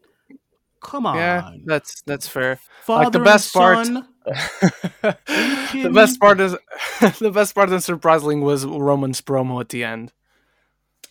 Come 0.82 1.06
on. 1.06 1.18
Yeah, 1.18 1.52
that's 1.66 2.02
that's 2.04 2.28
fair. 2.28 2.60
Father 2.84 3.06
like 3.06 3.14
the 3.14 3.20
best 3.20 3.54
part. 3.54 3.88
the 5.74 5.92
best 5.94 6.20
part 6.20 6.40
is 6.40 6.52
the 7.20 7.32
best 7.32 7.56
part 7.56 7.70
and 7.70 7.84
surprising 7.84 8.42
was 8.42 8.66
Roman's 8.66 9.22
promo 9.22 9.60
at 9.60 9.70
the 9.70 9.84
end. 9.84 10.14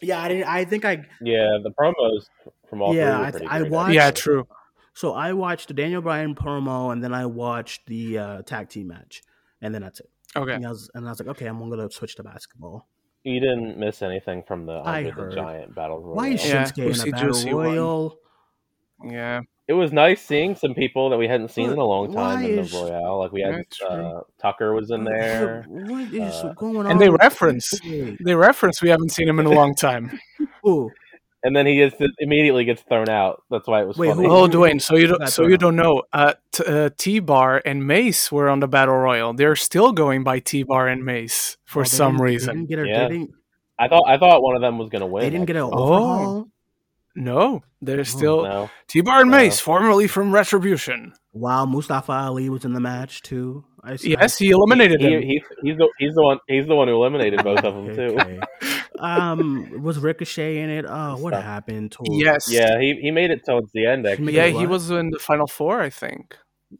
Yeah, 0.01 0.23
I 0.23 0.29
didn't. 0.29 0.45
I 0.45 0.65
think 0.65 0.85
I. 0.85 1.05
Yeah, 1.21 1.59
the 1.63 1.73
promos 1.79 2.27
from 2.71 2.83
all. 2.83 2.95
Yeah, 2.95 3.33
I, 3.51 3.59
I 3.59 3.63
watched. 3.63 3.95
Yeah, 3.95 4.11
true. 4.13 4.47
So 4.95 5.13
I 5.13 5.33
watched 5.33 5.69
the 5.69 5.75
Daniel 5.75 6.03
Bryan 6.03 6.35
promo, 6.35 6.93
and 6.93 7.03
then 7.03 7.13
I 7.13 7.27
watched 7.27 7.87
the 7.87 8.19
uh, 8.19 8.43
tag 8.43 8.69
team 8.69 8.89
match, 8.89 9.23
and 9.61 9.75
then 9.75 9.83
that's 9.83 10.01
it. 10.01 10.11
Okay. 10.37 10.55
And 10.55 10.67
I 10.67 10.71
was, 10.71 10.91
and 10.95 11.07
I 11.07 11.11
was 11.11 11.21
like, 11.21 11.29
okay, 11.29 11.47
I'm 11.47 11.59
gonna 11.71 11.91
switch 11.91 12.17
to 12.17 12.23
basketball. 12.23 12.87
You 13.25 13.41
didn't 13.41 13.79
miss 13.79 14.03
anything 14.03 14.43
from 14.47 14.67
the 14.67 14.75
Andre 14.75 15.11
the 15.11 15.35
Giant 15.35 15.75
battle 15.75 16.01
royal. 16.01 16.15
Why 16.15 16.29
is 16.29 16.41
Shinsuke 16.41 16.77
yeah, 16.77 16.85
in 16.85 17.09
a 17.09 17.13
battle 17.13 17.59
royal? 17.59 18.19
Yeah. 19.05 19.41
It 19.67 19.75
was 19.75 19.93
nice 19.93 20.23
seeing 20.23 20.55
some 20.55 20.73
people 20.73 21.11
that 21.11 21.19
we 21.19 21.29
hadn't 21.29 21.51
seen 21.51 21.71
in 21.71 21.79
a 21.79 21.85
long 21.85 22.11
time 22.13 22.43
in 22.43 22.57
the 22.57 22.63
is... 22.63 22.73
Royale. 22.73 23.19
Like 23.19 23.33
we 23.33 23.43
had 23.43 23.67
uh, 23.87 24.21
Tucker 24.41 24.73
was 24.73 24.91
in 24.91 25.05
there. 25.05 25.65
What 25.69 26.15
is 26.15 26.33
uh, 26.33 26.55
going 26.55 26.79
on? 26.79 26.87
And 26.87 27.01
they 27.01 27.11
reference 27.11 27.79
they 27.85 28.35
reference 28.35 28.81
we 28.81 28.89
haven't 28.89 29.11
seen 29.11 29.29
him 29.29 29.39
in 29.41 29.47
a 29.47 29.51
long 29.51 29.75
time. 29.75 30.19
Ooh 30.67 30.91
and 31.43 31.55
then 31.55 31.67
he 31.67 31.77
gets 31.77 31.97
immediately 32.19 32.65
gets 32.65 32.83
thrown 32.83 33.09
out. 33.09 33.43
That's 33.51 33.67
why 33.67 33.83
it 33.83 33.87
was. 33.87 33.97
Wait, 33.97 34.11
funny. 34.11 34.27
Who, 34.27 34.35
oh, 34.35 34.49
Dwayne. 34.49 34.81
So 34.81 34.97
you 34.97 35.09
don't, 35.09 35.29
so 35.29 35.47
you 35.47 35.57
don't 35.57 35.77
know. 35.77 36.03
Uh, 36.13 36.35
t- 36.53 36.65
uh, 36.67 36.91
T 36.97 37.21
Bar 37.21 37.63
and 37.65 37.87
Mace 37.87 38.33
were 38.33 38.49
on 38.49 38.61
the 38.61 38.69
battle 38.69 38.97
royal. 38.97 39.33
They're 39.35 39.57
still 39.57 39.93
going 39.93 40.25
by 40.25 40.41
T 40.41 40.63
Bar 40.63 40.89
and 40.89 41.05
Mace 41.05 41.57
for 41.65 41.81
oh, 41.81 41.85
some 41.85 42.21
reason. 42.21 42.67
yeah. 42.69 43.09
I 43.79 43.87
thought 43.89 44.05
I 44.09 44.19
thought 44.19 44.43
one 44.43 44.57
of 44.57 44.63
them 44.63 44.79
was 44.79 44.89
going 44.89 45.01
to 45.01 45.07
win. 45.07 45.23
They 45.23 45.31
didn't 45.31 45.47
get 45.47 45.57
an 45.57 45.63
overhaul. 45.63 46.39
Oh. 46.47 46.51
No, 47.15 47.65
they're 47.83 48.01
oh, 48.01 48.05
still 48.05 48.43
no. 48.45 48.71
T 48.87 49.01
Bar 49.01 49.23
and 49.23 49.31
Mace, 49.31 49.59
formerly 49.59 50.07
from 50.07 50.33
Retribution. 50.33 51.15
Wow, 51.33 51.67
Mustafa 51.67 52.13
Ali 52.13 52.49
was 52.49 52.65
in 52.65 52.73
the 52.73 52.81
match 52.81 53.23
too. 53.23 53.65
I, 53.83 53.97
yes, 54.03 54.39
he 54.39 54.51
eliminated 54.51 55.01
he, 55.01 55.07
him. 55.07 55.23
He, 55.23 55.43
he's 55.63 55.77
the 55.77 55.89
he's 55.99 56.15
the 56.15 56.23
one 56.23 56.39
he's 56.47 56.67
the 56.67 56.75
one 56.75 56.89
who 56.89 56.95
eliminated 56.95 57.43
both 57.43 57.65
of 57.65 57.75
them 57.75 57.95
too. 57.97 58.41
um, 58.99 59.83
was 59.83 59.99
Ricochet 59.99 60.59
in 60.59 60.71
it? 60.71 60.85
Oh, 60.89 61.17
what 61.17 61.35
happened? 61.35 61.93
To 61.93 61.99
yes, 62.11 62.51
yeah, 62.51 62.79
he 62.81 62.95
he 63.01 63.11
made 63.11 63.31
it 63.31 63.45
towards 63.45 63.73
the 63.73 63.87
end. 63.87 64.07
Actually, 64.07 64.35
yeah, 64.35 64.47
he 64.47 64.67
was 64.67 64.91
in 64.91 65.11
the 65.11 65.19
final 65.19 65.47
four, 65.47 65.81
I 65.81 65.91
think. 65.91 66.37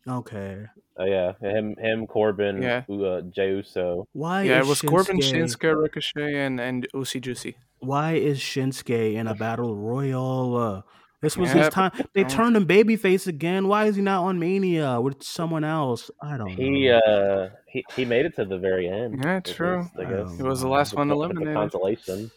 Okay. 0.07 0.67
Uh, 1.01 1.05
yeah, 1.05 1.33
him, 1.41 1.77
him, 1.79 2.07
Corbin, 2.07 2.61
yeah, 2.61 2.83
uh, 2.91 3.21
Jey 3.23 3.51
Uso. 3.51 4.07
Why? 4.13 4.43
Yeah, 4.43 4.59
it 4.59 4.67
was 4.67 4.83
Shinsuke... 4.83 4.89
Corbin, 4.89 5.19
Shinsuke, 5.19 5.81
Ricochet, 5.81 6.35
and 6.35 6.61
and 6.61 6.87
Usi 6.93 7.21
Juicy. 7.21 7.57
Why 7.79 8.15
is 8.15 8.41
Shinsuke 8.41 9.15
in 9.15 9.27
a 9.27 9.35
battle 9.35 9.77
royal? 9.77 10.57
Uh, 10.57 10.83
this 11.21 11.37
was 11.37 11.53
yep. 11.53 11.65
his 11.65 11.75
time. 11.75 11.91
They 12.15 12.25
turned 12.25 12.57
him 12.57 12.67
babyface 12.67 13.27
again. 13.27 13.67
Why 13.67 13.87
is 13.87 13.97
he 13.97 14.03
not 14.03 14.23
on 14.25 14.39
Mania 14.39 15.01
with 15.01 15.23
someone 15.23 15.65
else? 15.65 16.11
I 16.23 16.37
don't 16.37 16.49
he, 16.51 16.89
know. 16.89 16.99
Uh, 16.99 17.51
he 17.67 17.85
he 17.97 18.05
made 18.05 18.25
it 18.27 18.37
to 18.37 18.45
the 18.45 18.59
very 18.59 18.89
end. 18.89 19.21
Yeah, 19.25 19.41
true. 19.41 19.79
Was, 19.79 19.89
I 19.99 20.05
guess. 20.05 20.37
He 20.37 20.43
was 20.43 20.61
the 20.61 20.69
last 20.69 20.95
one 20.95 21.11
eliminated. 21.11 21.55
Consolation. 21.55 22.31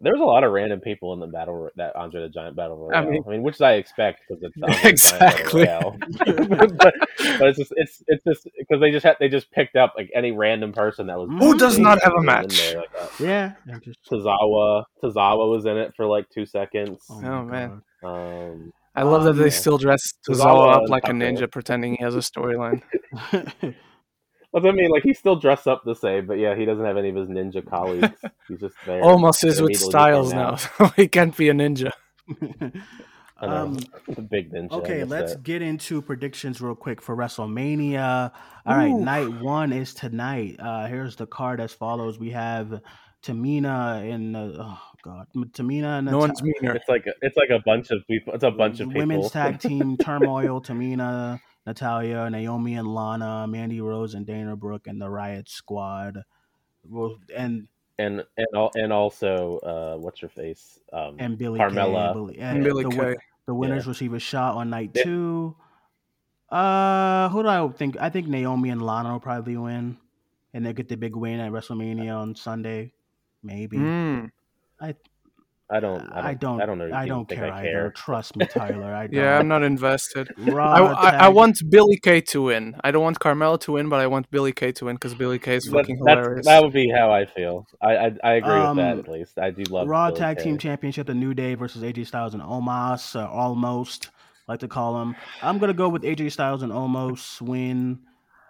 There 0.00 0.12
was 0.12 0.20
a 0.20 0.24
lot 0.24 0.44
of 0.44 0.52
random 0.52 0.80
people 0.80 1.12
in 1.12 1.20
the 1.20 1.26
battle 1.26 1.68
that 1.76 1.96
Andre 1.96 2.22
the 2.22 2.28
Giant 2.28 2.56
battle 2.56 2.76
royale. 2.76 3.06
I 3.06 3.10
mean, 3.10 3.22
I 3.26 3.30
mean 3.30 3.42
which 3.42 3.60
I 3.60 3.74
expect 3.74 4.22
because 4.28 4.42
it's 4.42 4.56
Andre 4.62 4.90
exactly. 4.90 5.64
but, 6.56 6.78
but, 6.78 6.94
it's 7.18 7.58
just 7.58 7.72
it's 7.76 8.02
it's 8.06 8.24
just 8.24 8.48
because 8.58 8.80
they 8.80 8.90
just 8.90 9.04
had 9.04 9.16
they 9.20 9.28
just 9.28 9.50
picked 9.50 9.76
up 9.76 9.94
like 9.96 10.10
any 10.14 10.32
random 10.32 10.72
person 10.72 11.06
that 11.08 11.18
was 11.18 11.28
who 11.38 11.58
does 11.58 11.78
not 11.78 12.02
have 12.02 12.14
a 12.16 12.22
match. 12.22 12.74
Like 12.74 12.88
yeah, 13.18 13.54
Tozawa 14.10 14.84
Tozawa 15.02 15.50
was 15.50 15.66
in 15.66 15.76
it 15.76 15.92
for 15.96 16.06
like 16.06 16.28
two 16.30 16.46
seconds. 16.46 17.04
Oh, 17.10 17.22
oh 17.24 17.44
man, 17.44 17.82
um, 18.02 18.72
I 18.94 19.02
love 19.02 19.24
that 19.24 19.34
they 19.34 19.50
still 19.50 19.78
dress 19.78 20.12
Tozawa 20.28 20.74
up 20.74 20.88
like 20.88 21.08
a 21.08 21.12
ninja, 21.12 21.50
pretending 21.50 21.96
he 21.96 22.04
has 22.04 22.14
a 22.14 22.18
storyline. 22.18 22.82
What 24.50 24.64
I 24.64 24.72
mean, 24.72 24.90
like 24.90 25.02
he's 25.02 25.18
still 25.18 25.36
dressed 25.36 25.66
up 25.66 25.82
the 25.84 25.94
same, 25.94 26.26
but 26.26 26.38
yeah, 26.38 26.54
he 26.54 26.64
doesn't 26.64 26.84
have 26.84 26.96
any 26.96 27.10
of 27.10 27.16
his 27.16 27.28
ninja 27.28 27.64
colleagues. 27.70 28.18
He's 28.48 28.60
just 28.60 28.74
there. 28.86 29.02
Omos 29.02 29.44
is 29.44 29.60
with 29.60 29.76
Styles 29.76 30.32
now, 30.32 30.56
so 30.56 30.86
he 30.96 31.06
can't 31.06 31.36
be 31.36 31.50
a 31.50 31.52
ninja. 31.52 31.92
um, 33.40 33.78
the 34.08 34.22
big 34.22 34.50
ninja. 34.52 34.72
Okay, 34.72 35.04
let's 35.04 35.34
that. 35.34 35.42
get 35.42 35.60
into 35.60 36.00
predictions 36.00 36.62
real 36.62 36.74
quick 36.74 37.02
for 37.02 37.14
WrestleMania. 37.14 38.32
All 38.64 38.74
Ooh. 38.74 38.78
right, 38.78 38.92
night 38.92 39.42
one 39.42 39.72
is 39.72 39.92
tonight. 39.92 40.56
Uh, 40.58 40.86
here's 40.86 41.16
the 41.16 41.26
card 41.26 41.60
as 41.60 41.74
follows: 41.74 42.18
We 42.18 42.30
have 42.30 42.80
Tamina 43.22 44.12
and 44.12 44.34
uh, 44.34 44.52
oh 44.60 44.80
god, 45.02 45.26
Tamina 45.34 45.98
and 45.98 46.06
no 46.06 46.18
one's 46.18 46.42
meaner. 46.42 46.74
It's 46.74 46.88
like 46.88 47.04
a, 47.06 47.12
it's 47.20 47.36
like 47.36 47.50
a 47.50 47.60
bunch 47.66 47.90
of 47.90 48.06
people. 48.06 48.32
It's 48.32 48.44
a 48.44 48.50
bunch 48.50 48.80
of 48.80 48.88
people. 48.88 49.02
Women's 49.02 49.30
tag 49.30 49.60
team 49.60 49.96
turmoil. 50.00 50.62
Tamina 50.62 51.40
Natalya, 51.68 52.30
Naomi 52.30 52.76
and 52.76 52.88
Lana, 52.88 53.46
Mandy 53.46 53.82
Rose 53.82 54.14
and 54.14 54.26
Dana 54.26 54.56
Brooke, 54.56 54.86
and 54.86 54.98
the 54.98 55.10
Riot 55.10 55.50
Squad. 55.50 56.24
And 57.36 57.68
and 57.98 58.24
and 58.38 58.70
and 58.74 58.90
also 58.90 59.58
uh, 59.58 60.00
what's 60.00 60.22
your 60.22 60.30
face? 60.30 60.80
Um, 60.94 61.16
and 61.18 61.36
Billie 61.36 61.60
Carmella. 61.60 62.08
Kay, 62.08 62.14
Billie, 62.14 62.38
and 62.38 62.64
Billie 62.64 62.84
the, 62.84 62.90
Kay. 62.90 63.16
the 63.44 63.54
winners 63.54 63.84
yeah. 63.84 63.90
receive 63.90 64.14
a 64.14 64.18
shot 64.18 64.54
on 64.54 64.70
night 64.70 64.92
yeah. 64.94 65.02
two. 65.02 65.56
Uh, 66.48 67.28
who 67.28 67.42
do 67.42 67.48
I 67.48 67.68
think? 67.68 67.98
I 68.00 68.08
think 68.08 68.28
Naomi 68.28 68.70
and 68.70 68.80
Lana 68.80 69.12
will 69.12 69.20
probably 69.20 69.58
win, 69.58 69.98
and 70.54 70.64
they 70.64 70.72
get 70.72 70.88
the 70.88 70.96
big 70.96 71.14
win 71.14 71.38
at 71.38 71.52
WrestleMania 71.52 72.16
on 72.16 72.34
Sunday. 72.34 72.94
Maybe. 73.42 73.76
Mm. 73.76 74.30
I 74.80 74.94
I 75.70 75.80
don't. 75.80 76.00
I 76.12 76.32
don't. 76.32 76.62
I 76.62 76.66
don't, 76.66 76.78
know. 76.78 76.90
I 76.94 77.06
don't 77.06 77.28
care, 77.28 77.52
I 77.52 77.60
either. 77.60 77.92
Trust 77.94 78.36
me, 78.36 78.46
Tyler. 78.46 78.94
I 78.94 79.06
don't. 79.06 79.12
yeah, 79.12 79.38
I'm 79.38 79.48
not 79.48 79.62
invested. 79.62 80.30
I, 80.38 80.50
I, 80.50 81.10
I, 81.26 81.28
want 81.28 81.60
Billie 81.68 81.98
Kay 81.98 82.22
to 82.22 82.44
win. 82.44 82.74
I 82.82 82.90
don't 82.90 83.02
want 83.02 83.18
Carmella 83.18 83.60
to 83.60 83.72
win, 83.72 83.90
but 83.90 84.00
I 84.00 84.06
want 84.06 84.30
Billie 84.30 84.52
Kay 84.52 84.72
to 84.72 84.86
win 84.86 84.96
because 84.96 85.14
Billie 85.14 85.38
Kay 85.38 85.56
is 85.56 85.68
fucking 85.68 85.98
hilarious. 85.98 86.46
That 86.46 86.62
would 86.62 86.72
be 86.72 86.88
how 86.88 87.12
I 87.12 87.26
feel. 87.26 87.66
I 87.82 87.96
I, 87.96 88.12
I 88.24 88.32
agree 88.34 88.50
um, 88.52 88.76
with 88.78 88.84
that 88.84 88.92
um, 88.94 88.98
at 89.00 89.08
least. 89.08 89.38
I 89.38 89.50
do 89.50 89.62
love 89.64 89.88
Raw 89.88 90.08
Billie 90.08 90.18
Tag 90.18 90.38
Kay. 90.38 90.44
Team 90.44 90.58
Championship: 90.58 91.06
The 91.06 91.14
New 91.14 91.34
Day 91.34 91.54
versus 91.54 91.82
AJ 91.82 92.06
Styles 92.06 92.32
and 92.32 92.42
Omos. 92.42 93.14
Uh, 93.14 93.28
almost 93.28 94.08
like 94.46 94.60
to 94.60 94.68
call 94.68 94.98
them. 94.98 95.16
I'm 95.42 95.58
gonna 95.58 95.74
go 95.74 95.90
with 95.90 96.02
AJ 96.02 96.32
Styles 96.32 96.62
and 96.62 96.72
Omos 96.72 97.42
win. 97.42 98.00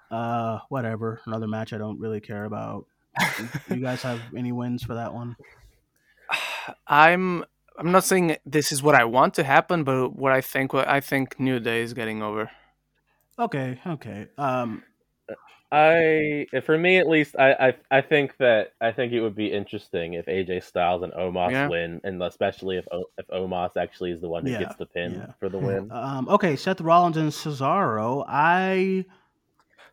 Uh, 0.08 0.60
whatever. 0.68 1.20
Another 1.26 1.48
match 1.48 1.72
I 1.72 1.78
don't 1.78 1.98
really 1.98 2.20
care 2.20 2.44
about. 2.44 2.86
you 3.68 3.80
guys 3.80 4.02
have 4.02 4.20
any 4.36 4.52
wins 4.52 4.84
for 4.84 4.94
that 4.94 5.12
one? 5.12 5.34
I'm 6.86 7.44
I'm 7.78 7.92
not 7.92 8.04
saying 8.04 8.36
this 8.44 8.72
is 8.72 8.82
what 8.82 8.94
I 8.94 9.04
want 9.04 9.34
to 9.34 9.44
happen, 9.44 9.84
but 9.84 10.10
what 10.16 10.32
I 10.32 10.40
think 10.40 10.72
what 10.72 10.88
I 10.88 11.00
think 11.00 11.38
New 11.38 11.60
Day 11.60 11.82
is 11.82 11.94
getting 11.94 12.22
over. 12.22 12.50
Okay, 13.38 13.80
okay. 13.86 14.28
Um 14.36 14.82
I 15.70 16.46
for 16.64 16.78
me 16.78 16.96
at 16.96 17.06
least 17.06 17.36
I, 17.38 17.52
I 17.52 17.98
I 17.98 18.00
think 18.00 18.36
that 18.38 18.72
I 18.80 18.90
think 18.90 19.12
it 19.12 19.20
would 19.20 19.36
be 19.36 19.52
interesting 19.52 20.14
if 20.14 20.24
AJ 20.26 20.64
Styles 20.64 21.02
and 21.02 21.12
Omos 21.12 21.50
yeah. 21.50 21.68
win 21.68 22.00
and 22.04 22.22
especially 22.22 22.78
if 22.78 22.86
if 23.18 23.26
Omos 23.28 23.76
actually 23.76 24.12
is 24.12 24.20
the 24.20 24.28
one 24.28 24.46
who 24.46 24.52
yeah, 24.52 24.60
gets 24.60 24.76
the 24.76 24.86
pin 24.86 25.14
yeah. 25.14 25.32
for 25.38 25.48
the 25.48 25.58
win. 25.68 25.92
Um 25.92 26.28
okay, 26.28 26.56
Seth 26.56 26.80
Rollins 26.80 27.16
and 27.16 27.30
Cesaro. 27.30 28.24
I 28.26 29.04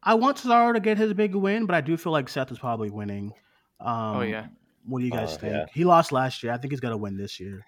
I 0.02 0.14
want 0.14 0.38
Cesaro 0.38 0.74
to 0.74 0.80
get 0.80 0.98
his 0.98 1.14
big 1.14 1.36
win, 1.36 1.66
but 1.66 1.76
I 1.76 1.82
do 1.82 1.98
feel 1.98 2.12
like 2.12 2.30
Seth 2.30 2.52
is 2.52 2.60
probably 2.60 2.90
winning. 2.90 3.34
Um, 3.80 4.18
oh 4.18 4.22
yeah. 4.22 4.48
What 4.88 5.00
do 5.00 5.06
you 5.06 5.12
guys 5.12 5.36
uh, 5.36 5.38
think? 5.38 5.70
He 5.74 5.84
lost 5.84 6.12
last 6.12 6.44
year. 6.44 6.54
I 6.54 6.58
think 6.58 6.72
he's 6.72 6.80
gonna 6.80 6.98
win 6.98 7.18
this 7.18 7.40
year. 7.40 7.66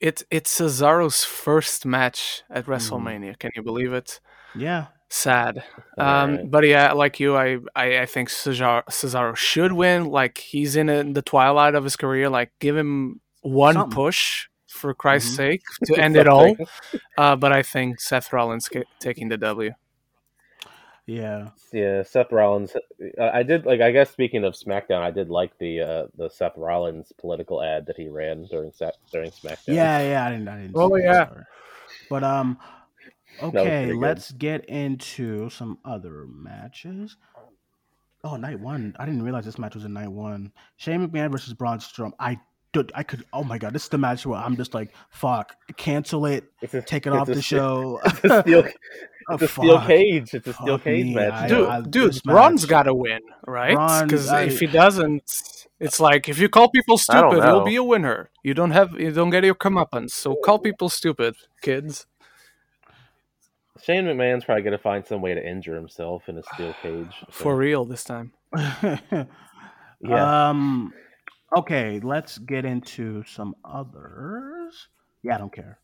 It's 0.00 0.24
it's 0.30 0.58
Cesaro's 0.58 1.24
first 1.24 1.84
match 1.84 2.42
at 2.50 2.64
mm-hmm. 2.64 2.72
WrestleMania. 2.72 3.32
Mm. 3.32 3.38
Can 3.38 3.50
you 3.56 3.62
believe 3.62 3.92
it? 3.92 4.20
Yeah. 4.54 4.86
Sad. 5.10 5.64
Um, 5.96 6.36
right. 6.36 6.50
But 6.50 6.66
yeah, 6.66 6.92
like 6.92 7.18
you, 7.18 7.36
I, 7.36 7.58
I, 7.74 8.00
I 8.00 8.06
think 8.06 8.28
Cesaro, 8.28 8.84
Cesaro 8.90 9.34
should 9.34 9.72
win. 9.72 10.04
Like 10.04 10.38
he's 10.38 10.76
in, 10.76 10.90
a, 10.90 10.96
in 10.96 11.14
the 11.14 11.22
twilight 11.22 11.74
of 11.74 11.84
his 11.84 11.96
career. 11.96 12.28
Like 12.28 12.52
give 12.60 12.76
him 12.76 13.20
one 13.40 13.74
Something. 13.74 13.94
push 13.94 14.48
for 14.68 14.92
Christ's 14.94 15.30
mm-hmm. 15.30 15.36
sake, 15.36 15.62
to 15.86 15.94
end 15.98 16.16
it 16.16 16.28
all. 16.28 16.54
Uh, 17.16 17.36
but 17.36 17.52
I 17.52 17.62
think 17.62 18.00
Seth 18.00 18.32
Rollins 18.32 18.68
taking 19.00 19.28
the 19.28 19.38
W. 19.38 19.72
Yeah, 21.08 21.48
yeah. 21.72 22.02
Seth 22.02 22.30
Rollins. 22.30 22.76
Uh, 22.76 23.30
I 23.32 23.42
did 23.42 23.64
like. 23.64 23.80
I 23.80 23.92
guess 23.92 24.10
speaking 24.10 24.44
of 24.44 24.52
SmackDown, 24.52 25.00
I 25.00 25.10
did 25.10 25.30
like 25.30 25.56
the 25.58 25.80
uh, 25.80 26.06
the 26.18 26.28
Seth 26.28 26.52
Rollins 26.54 27.14
political 27.16 27.62
ad 27.62 27.86
that 27.86 27.96
he 27.96 28.08
ran 28.08 28.44
during 28.44 28.70
during 29.10 29.30
SmackDown. 29.30 29.68
Yeah, 29.68 30.00
yeah. 30.02 30.26
I 30.26 30.30
didn't. 30.30 30.48
I 30.48 30.60
didn't. 30.60 30.72
Oh 30.76 30.94
yeah. 30.96 31.30
But 32.10 32.24
um, 32.24 32.58
okay. 33.42 33.90
Let's 33.94 34.32
get 34.32 34.66
into 34.66 35.48
some 35.48 35.78
other 35.82 36.26
matches. 36.28 37.16
Oh, 38.22 38.36
night 38.36 38.60
one. 38.60 38.94
I 38.98 39.06
didn't 39.06 39.22
realize 39.22 39.46
this 39.46 39.58
match 39.58 39.76
was 39.76 39.86
in 39.86 39.94
night 39.94 40.12
one. 40.12 40.52
Shane 40.76 41.08
McMahon 41.08 41.32
versus 41.32 41.54
Braun 41.54 41.78
Strowman. 41.78 42.12
I 42.20 42.38
I 42.94 43.02
could. 43.02 43.24
Oh 43.32 43.44
my 43.44 43.56
god, 43.56 43.72
this 43.72 43.84
is 43.84 43.88
the 43.88 43.98
match 43.98 44.26
where 44.26 44.38
I'm 44.38 44.56
just 44.56 44.74
like, 44.74 44.94
fuck, 45.10 45.56
cancel 45.76 46.26
it, 46.26 46.44
a, 46.72 46.82
take 46.82 47.06
it 47.06 47.12
off 47.14 47.26
the 47.26 47.40
show. 47.40 47.98
It's 48.04 48.24
a 48.24 48.42
steel, 48.42 48.64
it's 48.64 48.74
a 49.28 49.48
steel 49.48 49.80
cage. 49.82 50.34
It's 50.34 50.46
a 50.46 50.52
steel 50.52 50.78
fuck 50.78 50.84
cage 50.84 51.06
me. 51.06 51.14
match. 51.14 51.48
Dude, 51.48 51.68
I, 51.68 51.80
dude, 51.82 52.22
Braun's 52.24 52.64
got 52.64 52.84
to 52.84 52.94
win, 52.94 53.20
right? 53.46 54.04
Because 54.04 54.30
if 54.30 54.60
he 54.60 54.66
doesn't, 54.66 55.22
it's 55.80 56.00
like 56.00 56.28
if 56.28 56.38
you 56.38 56.48
call 56.48 56.68
people 56.68 56.98
stupid, 56.98 57.44
you'll 57.44 57.64
be 57.64 57.76
a 57.76 57.82
winner. 57.82 58.30
You 58.42 58.54
don't 58.54 58.72
have, 58.72 58.98
you 58.98 59.12
don't 59.12 59.30
get 59.30 59.44
your 59.44 59.54
comeuppance. 59.54 60.10
So 60.10 60.36
call 60.36 60.58
people 60.58 60.88
stupid, 60.88 61.36
kids. 61.62 62.06
Shane 63.82 64.04
McMahon's 64.04 64.44
probably 64.44 64.62
going 64.62 64.72
to 64.72 64.82
find 64.82 65.06
some 65.06 65.22
way 65.22 65.34
to 65.34 65.46
injure 65.46 65.76
himself 65.76 66.28
in 66.28 66.36
a 66.38 66.42
steel 66.54 66.74
cage. 66.82 67.14
So. 67.20 67.26
For 67.30 67.56
real 67.56 67.84
this 67.84 68.04
time. 68.04 68.32
yeah. 68.56 69.28
Um 70.48 70.92
Okay, 71.56 71.98
let's 72.00 72.38
get 72.38 72.64
into 72.64 73.24
some 73.24 73.54
others. 73.64 74.88
Yeah, 75.22 75.36
I 75.36 75.38
don't 75.38 75.52
care. 75.52 75.78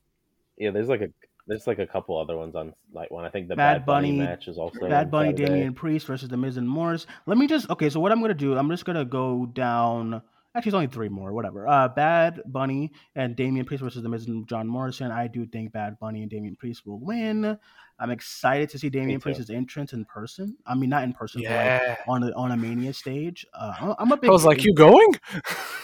Yeah, 0.58 0.70
there's 0.70 0.88
like 0.88 1.00
a 1.00 1.08
there's 1.46 1.66
like 1.66 1.78
a 1.78 1.86
couple 1.86 2.18
other 2.18 2.36
ones 2.36 2.54
on 2.54 2.74
night 2.92 3.10
one. 3.12 3.24
I 3.24 3.28
think 3.28 3.48
the 3.48 3.56
Bad, 3.56 3.78
Bad 3.78 3.86
Bunny, 3.86 4.10
Bunny, 4.12 4.18
match 4.18 4.48
is 4.48 4.58
also 4.58 4.88
Bad 4.88 5.10
Bunny, 5.10 5.32
Damian 5.32 5.74
Priest 5.74 6.06
versus 6.06 6.28
the 6.28 6.36
Miz 6.36 6.56
and 6.56 6.68
Morris. 6.68 7.06
Let 7.26 7.38
me 7.38 7.46
just 7.46 7.68
okay. 7.70 7.90
So 7.90 8.00
what 8.00 8.12
I'm 8.12 8.20
gonna 8.20 8.34
do, 8.34 8.56
I'm 8.56 8.70
just 8.70 8.84
gonna 8.84 9.04
go 9.04 9.46
down. 9.46 10.22
Actually, 10.56 10.68
it's 10.68 10.74
only 10.74 10.86
three 10.86 11.08
more. 11.08 11.32
Whatever. 11.32 11.66
Uh, 11.68 11.88
Bad 11.88 12.42
Bunny 12.46 12.92
and 13.14 13.36
Damian 13.36 13.66
Priest 13.66 13.82
versus 13.82 14.02
the 14.02 14.08
Miz 14.08 14.26
and 14.26 14.46
John 14.46 14.66
Morrison. 14.66 15.10
I 15.10 15.26
do 15.26 15.46
think 15.46 15.72
Bad 15.72 15.98
Bunny 15.98 16.22
and 16.22 16.30
Damian 16.30 16.56
Priest 16.56 16.86
will 16.86 17.00
win. 17.00 17.58
I'm 17.98 18.10
excited 18.10 18.70
to 18.70 18.78
see 18.78 18.88
Damian 18.88 19.20
Priest's 19.20 19.50
entrance 19.50 19.92
in 19.92 20.04
person. 20.04 20.56
I 20.66 20.74
mean, 20.74 20.90
not 20.90 21.04
in 21.04 21.12
person, 21.12 21.42
yeah. 21.42 21.78
but 21.78 21.88
like 21.88 21.98
on 22.08 22.22
a 22.22 22.32
on 22.32 22.52
a 22.52 22.56
Mania 22.56 22.92
stage. 22.92 23.46
Uh, 23.54 23.94
I'm 23.98 24.10
a 24.10 24.16
big. 24.16 24.30
I 24.30 24.32
was 24.32 24.44
like, 24.44 24.64
"You 24.64 24.74
going?" 24.74 25.14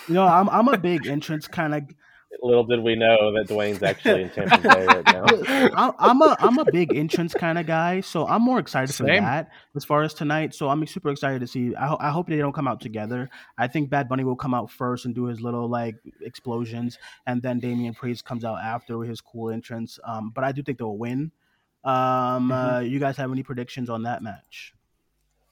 You 0.08 0.14
know, 0.14 0.26
I'm 0.26 0.48
I'm 0.48 0.68
a 0.68 0.78
big 0.78 1.06
entrance 1.06 1.46
kind 1.46 1.74
of. 1.74 1.82
Little 2.42 2.64
did 2.64 2.80
we 2.80 2.94
know 2.94 3.32
that 3.32 3.48
Dwayne's 3.48 3.82
actually 3.82 4.22
in 4.22 4.30
Tampa 4.30 4.58
Bay 4.58 4.86
right 4.86 5.04
now. 5.72 5.94
I'm 5.98 6.22
a 6.22 6.36
I'm 6.38 6.58
a 6.58 6.64
big 6.70 6.94
entrance 6.94 7.34
kind 7.34 7.58
of 7.58 7.66
guy, 7.66 8.00
so 8.00 8.26
I'm 8.26 8.42
more 8.42 8.58
excited 8.58 8.92
Same. 8.92 9.06
for 9.06 9.12
that 9.14 9.50
as 9.74 9.84
far 9.84 10.02
as 10.02 10.14
tonight. 10.14 10.54
So 10.54 10.68
I'm 10.68 10.86
super 10.86 11.10
excited 11.10 11.40
to 11.40 11.46
see. 11.46 11.74
I, 11.74 12.08
I 12.08 12.10
hope 12.10 12.28
they 12.28 12.38
don't 12.38 12.52
come 12.52 12.68
out 12.68 12.80
together. 12.80 13.28
I 13.58 13.66
think 13.66 13.90
Bad 13.90 14.08
Bunny 14.08 14.24
will 14.24 14.36
come 14.36 14.54
out 14.54 14.70
first 14.70 15.06
and 15.06 15.14
do 15.14 15.24
his 15.24 15.40
little 15.40 15.68
like 15.68 15.96
explosions, 16.20 16.98
and 17.26 17.42
then 17.42 17.58
Damian 17.58 17.94
Priest 17.94 18.24
comes 18.24 18.44
out 18.44 18.58
after 18.58 18.96
with 18.96 19.08
his 19.08 19.20
cool 19.20 19.50
entrance. 19.50 19.98
Um, 20.04 20.30
but 20.34 20.44
I 20.44 20.52
do 20.52 20.62
think 20.62 20.78
they'll 20.78 20.96
win. 20.96 21.32
Um, 21.82 21.92
mm-hmm. 21.92 22.52
uh, 22.52 22.80
you 22.80 23.00
guys 23.00 23.16
have 23.16 23.32
any 23.32 23.42
predictions 23.42 23.90
on 23.90 24.04
that 24.04 24.22
match? 24.22 24.74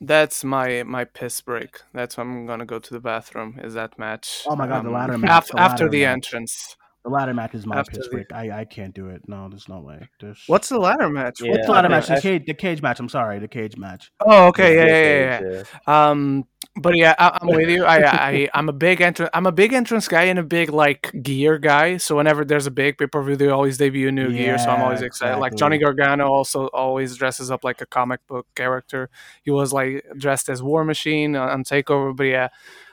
That's 0.01 0.45
my 0.45 0.85
my 0.85 1.05
piss 1.05 1.41
break. 1.41 1.81
That's 1.93 2.17
when 2.17 2.29
I'm 2.29 2.47
gonna 2.47 2.67
go 2.67 2.79
to 2.79 2.95
the 2.95 3.01
bathroom. 3.01 3.59
Is 3.63 3.75
that 3.75 3.99
match? 3.99 4.45
Oh 4.47 4.55
my 4.55 4.67
god, 4.67 4.81
um, 4.81 4.87
the 4.87 4.93
ladder 4.93 5.19
match. 5.19 5.31
After 5.31 5.53
the, 5.53 5.57
ladder 5.57 5.73
after 5.73 5.89
the 5.89 6.01
match. 6.03 6.13
entrance. 6.13 6.77
The 7.05 7.11
ladder 7.11 7.35
match 7.35 7.55
is 7.55 7.67
my 7.67 7.83
piss 7.83 8.09
break. 8.09 8.33
I, 8.33 8.61
I 8.61 8.65
can't 8.65 8.95
do 8.95 9.09
it. 9.09 9.23
No, 9.29 9.49
there's 9.49 9.69
no 9.69 9.81
way. 9.81 10.09
There's... 10.21 10.43
What's 10.47 10.69
the 10.69 10.79
ladder 10.79 11.09
match? 11.09 11.41
Yeah, 11.41 11.53
What's 11.53 11.67
the 11.67 11.73
ladder 11.73 11.89
match? 11.89 12.09
The 12.09 12.21
cage, 12.21 12.45
the 12.45 12.55
cage 12.55 12.83
match. 12.83 13.01
I'm 13.01 13.09
sorry, 13.09 13.39
the 13.39 13.49
cage 13.49 13.77
match. 13.77 14.11
Oh, 14.21 14.49
okay, 14.49 14.75
yeah, 14.75 14.87
yeah, 14.87 15.41
yeah, 15.41 15.63
yeah. 15.87 16.11
Um, 16.11 16.45
but 16.81 16.97
yeah, 16.97 17.15
I, 17.19 17.39
am 17.41 17.49
with 17.49 17.69
you. 17.69 17.85
I, 17.85 17.99
I, 18.05 18.49
I'm 18.55 18.69
a 18.69 18.73
big 18.73 19.01
entrance. 19.01 19.31
I'm 19.35 19.47
a 19.47 19.53
big 19.53 19.73
entrance 19.73 20.09
guy 20.09 20.25
and 20.25 20.39
a 20.39 20.43
big 20.43 20.71
like 20.71 21.13
gear 21.23 21.59
guy. 21.59 21.97
So 21.97 22.17
whenever 22.17 22.45
there's 22.45 22.67
a 22.67 22.71
big 22.71 22.99
pay 22.99 23.07
per 23.07 23.23
view, 23.23 23.37
they 23.37 23.49
always 23.49 23.79
debut 23.79 24.09
a 24.09 24.13
new 24.13 24.31
yeah, 24.31 24.39
gear. 24.39 24.59
So 24.59 24.71
I'm 24.71 24.83
always 24.83 25.03
excited. 25.03 25.33
Exactly. 25.33 25.41
Like 25.41 25.55
Johnny 25.57 25.79
Gargano 25.79 26.29
also 26.29 26.67
always 26.69 27.17
dresses 27.17 27.51
up 27.51 27.65
like 27.65 27.81
a 27.81 27.87
comic 27.87 28.27
book 28.27 28.47
character. 28.55 29.11
He 29.43 29.51
was 29.51 29.73
like 29.73 30.05
dressed 30.17 30.49
as 30.49 30.63
War 30.63 30.85
Machine 30.85 31.37
on 31.37 31.65
Takeover. 31.65 32.15
But 32.17 32.25
yeah, 32.25 32.49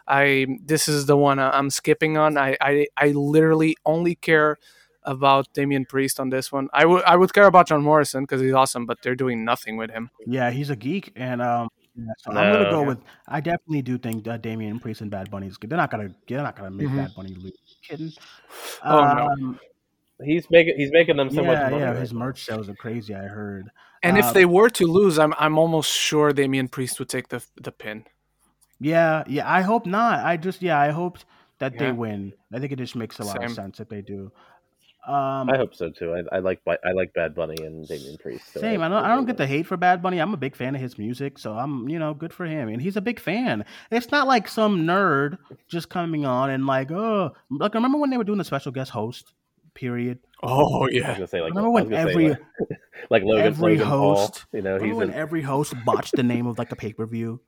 I 0.08 0.48
this 0.64 0.88
is 0.88 1.06
the 1.06 1.18
one 1.18 1.40
I'm 1.40 1.70
skipping 1.70 2.18
on. 2.18 2.38
I, 2.38 2.58
I, 2.62 2.88
I 2.98 3.08
literally 3.10 3.78
only 3.86 4.16
care 4.16 4.58
about 5.06 5.48
Damian 5.54 5.86
Priest 5.86 6.20
on 6.20 6.30
this 6.30 6.52
one. 6.52 6.68
I 6.74 6.86
would 6.86 7.04
I 7.04 7.16
would 7.16 7.34
care 7.34 7.46
about 7.46 7.68
John 7.68 7.84
Morrison 7.84 8.24
because 8.24 8.42
he's 8.42 8.54
awesome, 8.54 8.86
but 8.86 9.02
they're 9.02 9.16
doing 9.16 9.46
nothing 9.46 9.78
with 9.78 9.92
him. 9.92 10.10
Yeah, 10.26 10.52
he's 10.52 10.70
a 10.70 10.76
geek, 10.76 11.12
and 11.16 11.42
um, 11.42 11.70
yeah, 11.98 12.06
so 12.18 12.32
no, 12.32 12.40
I'm 12.40 12.54
gonna 12.54 12.70
go 12.70 12.82
yeah. 12.82 12.88
with. 12.88 12.98
I 13.28 13.40
definitely 13.42 13.82
do 13.82 13.98
think 13.98 14.24
that 14.26 14.42
Damian 14.42 14.80
Priest 14.80 15.02
and 15.02 15.10
Bad 15.10 15.32
Bunny 15.32 15.48
is 15.48 15.58
good. 15.58 15.70
They're 15.70 15.78
not 15.78 15.92
gonna. 15.92 16.10
They're 16.28 16.44
not 16.44 16.56
gonna 16.56 16.72
make 16.72 16.88
mm-hmm. 16.88 16.98
Bad 16.98 17.16
Bunny 17.16 17.36
lose. 17.36 17.54
Kidding. 17.82 18.12
Oh 18.84 19.00
um, 19.00 19.60
no. 20.18 20.26
He's 20.26 20.50
making 20.50 20.76
he's 20.78 20.92
making 20.92 21.18
them 21.18 21.30
so 21.30 21.42
yeah, 21.42 21.48
much 21.48 21.72
money. 21.72 21.84
Yeah, 21.84 21.94
his 21.96 22.14
merch 22.14 22.44
sales 22.46 22.70
are 22.70 22.76
crazy. 22.76 23.14
I 23.14 23.24
heard. 23.24 23.70
And 24.04 24.18
if 24.18 24.26
um, 24.26 24.34
they 24.34 24.46
were 24.46 24.70
to 24.70 24.86
lose, 24.88 25.20
I'm 25.20 25.34
I'm 25.38 25.58
almost 25.58 25.92
sure 25.92 26.32
Damian 26.32 26.68
Priest 26.68 27.00
would 27.00 27.10
take 27.10 27.30
the 27.30 27.44
the 27.62 27.72
pin. 27.72 28.06
Yeah, 28.80 29.24
yeah. 29.28 29.50
I 29.50 29.62
hope 29.62 29.86
not. 29.86 30.26
I 30.26 30.38
just 30.38 30.62
yeah. 30.62 30.80
I 30.80 30.92
hope 30.92 31.20
that 31.60 31.74
yeah. 31.74 31.80
they 31.80 31.92
win. 31.92 32.34
I 32.54 32.60
think 32.60 32.72
it 32.72 32.78
just 32.78 32.96
makes 32.96 33.20
a 33.20 33.24
lot 33.24 33.38
Same. 33.38 33.46
of 33.46 33.52
sense 33.52 33.80
if 33.80 33.90
they 33.90 34.02
do. 34.02 34.32
Um, 35.08 35.52
I 35.52 35.58
hope 35.58 35.76
so 35.76 35.92
too. 35.92 36.16
I, 36.16 36.38
I, 36.38 36.40
like 36.40 36.62
I 36.68 36.92
like 36.94 37.14
Bad 37.14 37.36
Bunny 37.36 37.56
and 37.64 37.88
Damian 37.88 38.18
Priest. 38.18 38.54
So 38.54 38.60
same. 38.60 38.82
I 38.82 38.88
don't 38.88 39.04
I 39.04 39.10
don't 39.10 39.26
get 39.26 39.38
the 39.38 39.46
hate 39.46 39.68
for 39.68 39.78
Bad 39.78 40.02
Bunny. 40.02 40.18
I'm 40.20 40.34
a 40.34 40.38
big 40.38 40.56
fan 40.56 40.74
of 40.74 40.82
his 40.82 40.98
music, 40.98 41.38
so 41.38 41.54
I'm 41.54 41.88
you 41.88 42.00
know 42.00 42.16
good 42.16 42.34
for 42.34 42.46
him. 42.46 42.70
And 42.70 42.82
he's 42.82 42.98
a 42.98 43.02
big 43.02 43.20
fan. 43.20 43.66
It's 43.92 44.10
not 44.10 44.26
like 44.28 44.48
some 44.48 44.80
nerd 44.80 45.38
just 45.68 45.90
coming 45.90 46.26
on 46.26 46.50
and 46.50 46.66
like 46.66 46.92
oh 46.92 47.34
like 47.52 47.76
remember 47.76 48.00
when 48.00 48.10
they 48.10 48.18
were 48.18 48.24
doing 48.24 48.40
the 48.40 48.44
special 48.44 48.72
guest 48.72 48.92
host 48.92 49.34
period. 49.76 50.18
Oh 50.42 50.88
yeah. 50.90 51.06
I 51.06 51.10
was 51.10 51.18
gonna 51.18 51.28
say 51.28 51.42
like 51.42 51.52
remember 51.52 51.70
when 51.70 51.94
every 51.94 52.30
say, 52.34 52.40
like, 52.60 52.80
like 53.12 53.24
Logan, 53.24 53.46
every 53.46 53.78
Logan 53.78 53.88
host 53.88 54.34
Paul, 54.34 54.58
you 54.58 54.62
know 54.64 54.80
he's 54.80 54.96
when 54.96 55.10
in... 55.10 55.14
every 55.14 55.44
host 55.44 55.76
botched 55.86 56.16
the 56.16 56.24
name 56.24 56.48
of 56.48 56.58
like 56.58 56.70
the 56.70 56.76
pay 56.76 56.94
per 56.94 57.06
view. 57.06 57.42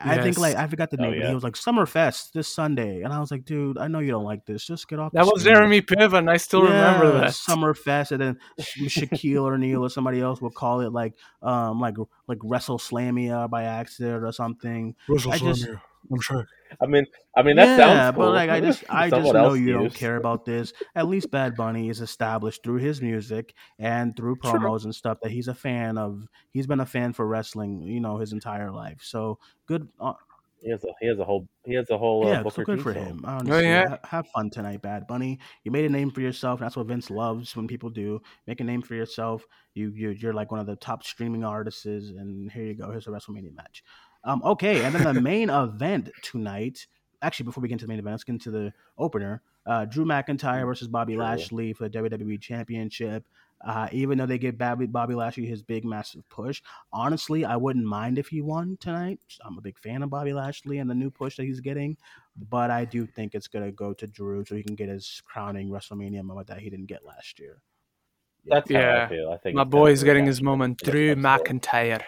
I 0.00 0.20
think 0.20 0.38
like 0.38 0.56
I 0.56 0.66
forgot 0.66 0.90
the 0.90 0.98
oh, 0.98 1.02
name. 1.02 1.12
Oh, 1.12 1.16
yeah. 1.16 1.28
He 1.28 1.34
was 1.34 1.44
like 1.44 1.54
Summerfest 1.54 2.32
this 2.32 2.48
Sunday, 2.48 3.02
and 3.02 3.12
I 3.12 3.20
was 3.20 3.30
like, 3.30 3.44
dude, 3.44 3.78
I 3.78 3.86
know 3.86 4.00
you 4.00 4.10
don't 4.10 4.24
like 4.24 4.44
this. 4.44 4.66
Just 4.66 4.88
get 4.88 4.98
off. 4.98 5.12
That 5.12 5.26
was 5.26 5.44
Jeremy 5.44 5.80
Piven. 5.80 6.28
I 6.28 6.36
still 6.38 6.64
yeah, 6.64 6.98
remember 6.98 7.20
that 7.20 7.30
Summerfest, 7.30 8.10
and 8.12 8.20
then 8.20 8.38
Shaquille 8.58 9.52
O'Neal 9.52 9.84
or 9.84 9.90
somebody 9.90 10.20
else 10.20 10.40
will 10.40 10.50
call 10.50 10.80
it 10.80 10.92
like 10.92 11.14
um 11.42 11.80
like 11.80 11.96
like 12.26 12.38
Wrestle 12.42 12.78
Slamia 12.78 13.48
by 13.48 13.64
accident 13.64 14.24
or 14.24 14.32
something. 14.32 14.96
Wrestle 15.08 15.32
I 15.32 15.38
just, 15.38 15.66
I'm 16.10 16.20
sure. 16.20 16.48
I 16.80 16.86
mean, 16.86 17.06
I 17.36 17.42
mean 17.42 17.56
that 17.56 17.66
yeah, 17.66 17.76
sounds 17.76 18.16
cool. 18.16 18.26
but 18.26 18.32
like 18.32 18.50
I 18.50 18.60
just, 18.60 18.84
I 18.90 19.10
just 19.10 19.32
know 19.32 19.54
you 19.54 19.72
don't 19.72 19.94
care 19.94 20.16
about 20.16 20.44
this. 20.44 20.72
At 20.94 21.08
least 21.08 21.30
Bad 21.30 21.56
Bunny 21.56 21.88
is 21.88 22.00
established 22.00 22.62
through 22.62 22.78
his 22.78 23.00
music 23.00 23.54
and 23.78 24.16
through 24.16 24.36
promos 24.36 24.84
and 24.84 24.94
stuff 24.94 25.18
that 25.22 25.30
he's 25.30 25.48
a 25.48 25.54
fan 25.54 25.98
of. 25.98 26.26
He's 26.50 26.66
been 26.66 26.80
a 26.80 26.86
fan 26.86 27.12
for 27.12 27.26
wrestling, 27.26 27.82
you 27.82 28.00
know, 28.00 28.18
his 28.18 28.32
entire 28.32 28.70
life. 28.70 29.00
So 29.02 29.38
good. 29.66 29.88
Uh, 30.00 30.14
he 30.66 30.70
has 30.70 30.82
a 30.84 30.88
he 31.00 31.06
has 31.06 31.18
a 31.18 31.24
whole 31.24 31.46
he 31.64 31.74
has 31.74 31.90
a 31.90 31.98
whole 31.98 32.26
uh, 32.26 32.30
yeah. 32.30 32.48
so 32.48 32.64
good 32.64 32.82
for 32.82 32.92
him. 32.92 33.20
Honestly, 33.24 33.52
oh, 33.52 33.60
yeah. 33.60 33.96
have 34.04 34.26
fun 34.28 34.50
tonight, 34.50 34.82
Bad 34.82 35.06
Bunny. 35.06 35.38
You 35.64 35.70
made 35.70 35.84
a 35.84 35.88
name 35.88 36.10
for 36.10 36.20
yourself. 36.20 36.60
That's 36.60 36.76
what 36.76 36.86
Vince 36.86 37.10
loves 37.10 37.54
when 37.54 37.68
people 37.68 37.90
do 37.90 38.20
make 38.46 38.60
a 38.60 38.64
name 38.64 38.82
for 38.82 38.94
yourself. 38.94 39.44
You 39.74 39.92
you 39.94 40.10
you're 40.10 40.32
like 40.32 40.50
one 40.50 40.60
of 40.60 40.66
the 40.66 40.76
top 40.76 41.04
streaming 41.04 41.44
artists, 41.44 41.84
and 41.84 42.50
here 42.50 42.64
you 42.64 42.74
go. 42.74 42.90
Here's 42.90 43.06
a 43.06 43.10
WrestleMania 43.10 43.54
match. 43.54 43.84
Um, 44.26 44.42
okay, 44.44 44.84
and 44.84 44.92
then 44.92 45.14
the 45.14 45.20
main 45.20 45.48
event 45.50 46.10
tonight. 46.22 46.86
Actually, 47.22 47.44
before 47.44 47.62
we 47.62 47.68
get 47.68 47.74
into 47.74 47.86
the 47.86 47.88
main 47.88 48.00
event, 48.00 48.12
let's 48.12 48.24
get 48.24 48.32
into 48.32 48.50
the 48.50 48.72
opener. 48.98 49.40
Uh, 49.64 49.84
Drew 49.84 50.04
McIntyre 50.04 50.66
versus 50.66 50.88
Bobby 50.88 51.16
Lashley 51.16 51.72
for 51.72 51.88
the 51.88 51.98
WWE 51.98 52.40
Championship. 52.40 53.24
Uh, 53.64 53.88
even 53.90 54.18
though 54.18 54.26
they 54.26 54.36
give 54.36 54.58
Bobby, 54.58 54.86
Bobby 54.86 55.14
Lashley 55.14 55.46
his 55.46 55.62
big, 55.62 55.84
massive 55.84 56.28
push, 56.28 56.60
honestly, 56.92 57.44
I 57.44 57.56
wouldn't 57.56 57.86
mind 57.86 58.18
if 58.18 58.28
he 58.28 58.42
won 58.42 58.76
tonight. 58.80 59.18
I'm 59.44 59.56
a 59.56 59.62
big 59.62 59.78
fan 59.78 60.02
of 60.02 60.10
Bobby 60.10 60.34
Lashley 60.34 60.78
and 60.78 60.90
the 60.90 60.94
new 60.94 61.10
push 61.10 61.36
that 61.36 61.44
he's 61.44 61.60
getting, 61.60 61.96
but 62.50 62.70
I 62.70 62.84
do 62.84 63.06
think 63.06 63.34
it's 63.34 63.48
going 63.48 63.64
to 63.64 63.72
go 63.72 63.94
to 63.94 64.06
Drew 64.06 64.44
so 64.44 64.56
he 64.56 64.62
can 64.62 64.74
get 64.74 64.90
his 64.90 65.22
crowning 65.24 65.70
WrestleMania 65.70 66.22
moment 66.22 66.48
that 66.48 66.58
he 66.58 66.68
didn't 66.68 66.86
get 66.86 67.04
last 67.04 67.38
year. 67.38 67.62
That's 68.44 68.70
yeah. 68.70 69.04
I 69.04 69.08
feel. 69.08 69.30
I 69.30 69.38
think 69.38 69.56
my 69.56 69.64
boy's 69.64 70.02
getting 70.02 70.26
his 70.26 70.42
moment. 70.42 70.78
Drew 70.78 71.14
McIntyre. 71.16 72.02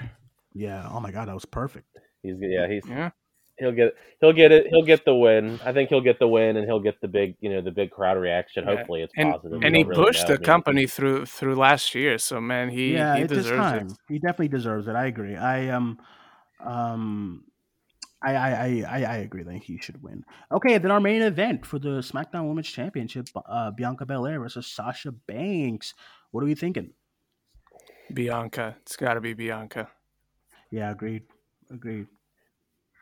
Yeah. 0.53 0.89
Oh 0.93 1.01
my 1.01 1.11
God, 1.11 1.29
that 1.29 1.35
was 1.35 1.47
perfect. 1.47 1.99
He's 2.23 2.37
yeah, 2.41 2.69
he's 2.69 2.83
yeah. 2.89 3.11
He'll 3.59 3.73
get 3.73 3.95
he'll 4.21 4.33
get 4.33 4.53
it. 4.53 4.67
He'll 4.71 4.85
get 4.85 5.05
the 5.05 5.15
win. 5.15 5.59
I 5.65 5.73
think 5.73 5.89
he'll 5.89 6.01
get 6.01 6.19
the 6.19 6.29
win, 6.29 6.57
and 6.57 6.65
he'll 6.67 6.81
get 6.81 7.01
the 7.01 7.09
big 7.09 7.37
you 7.41 7.51
know 7.51 7.61
the 7.61 7.73
big 7.73 7.91
crowd 7.91 8.17
reaction. 8.17 8.65
Yeah. 8.65 8.77
Hopefully, 8.77 9.03
it's 9.03 9.13
and, 9.17 9.33
positive. 9.33 9.63
And 9.63 9.75
he 9.75 9.83
really 9.83 10.05
pushed 10.05 10.29
know. 10.29 10.37
the 10.37 10.43
company 10.43 10.87
through 10.87 11.27
through 11.27 11.57
last 11.57 11.95
year. 11.95 12.19
So 12.19 12.41
man, 12.41 12.69
he 12.69 12.93
yeah, 12.95 13.17
he 13.17 13.23
it's 13.23 13.33
deserves 13.33 13.59
time. 13.59 13.87
it. 13.89 13.93
He 14.09 14.19
definitely 14.19 14.49
deserves 14.49 14.87
it. 14.87 14.95
I 14.95 15.07
agree. 15.07 15.37
I 15.37 15.71
um 15.71 15.99
um 16.61 17.45
I, 18.21 18.35
I, 18.35 18.85
I, 18.89 19.03
I 19.05 19.17
agree 19.19 19.45
that 19.45 19.55
he 19.55 19.79
should 19.79 20.03
win. 20.03 20.25
Okay, 20.51 20.79
then 20.79 20.91
our 20.91 21.01
main 21.01 21.23
event 21.23 21.65
for 21.65 21.79
the 21.79 22.01
SmackDown 22.01 22.49
Women's 22.49 22.69
Championship, 22.69 23.29
uh, 23.47 23.71
Bianca 23.71 24.07
Belair 24.07 24.41
versus 24.41 24.67
Sasha 24.67 25.13
Banks. 25.13 25.95
What 26.33 26.43
are 26.43 26.47
we 26.47 26.57
thinking? 26.57 26.91
Bianca. 28.13 28.77
It's 28.83 28.97
got 28.97 29.15
to 29.15 29.21
be 29.21 29.35
Bianca. 29.35 29.89
Yeah, 30.71 30.91
agreed. 30.91 31.23
Agreed. 31.71 32.07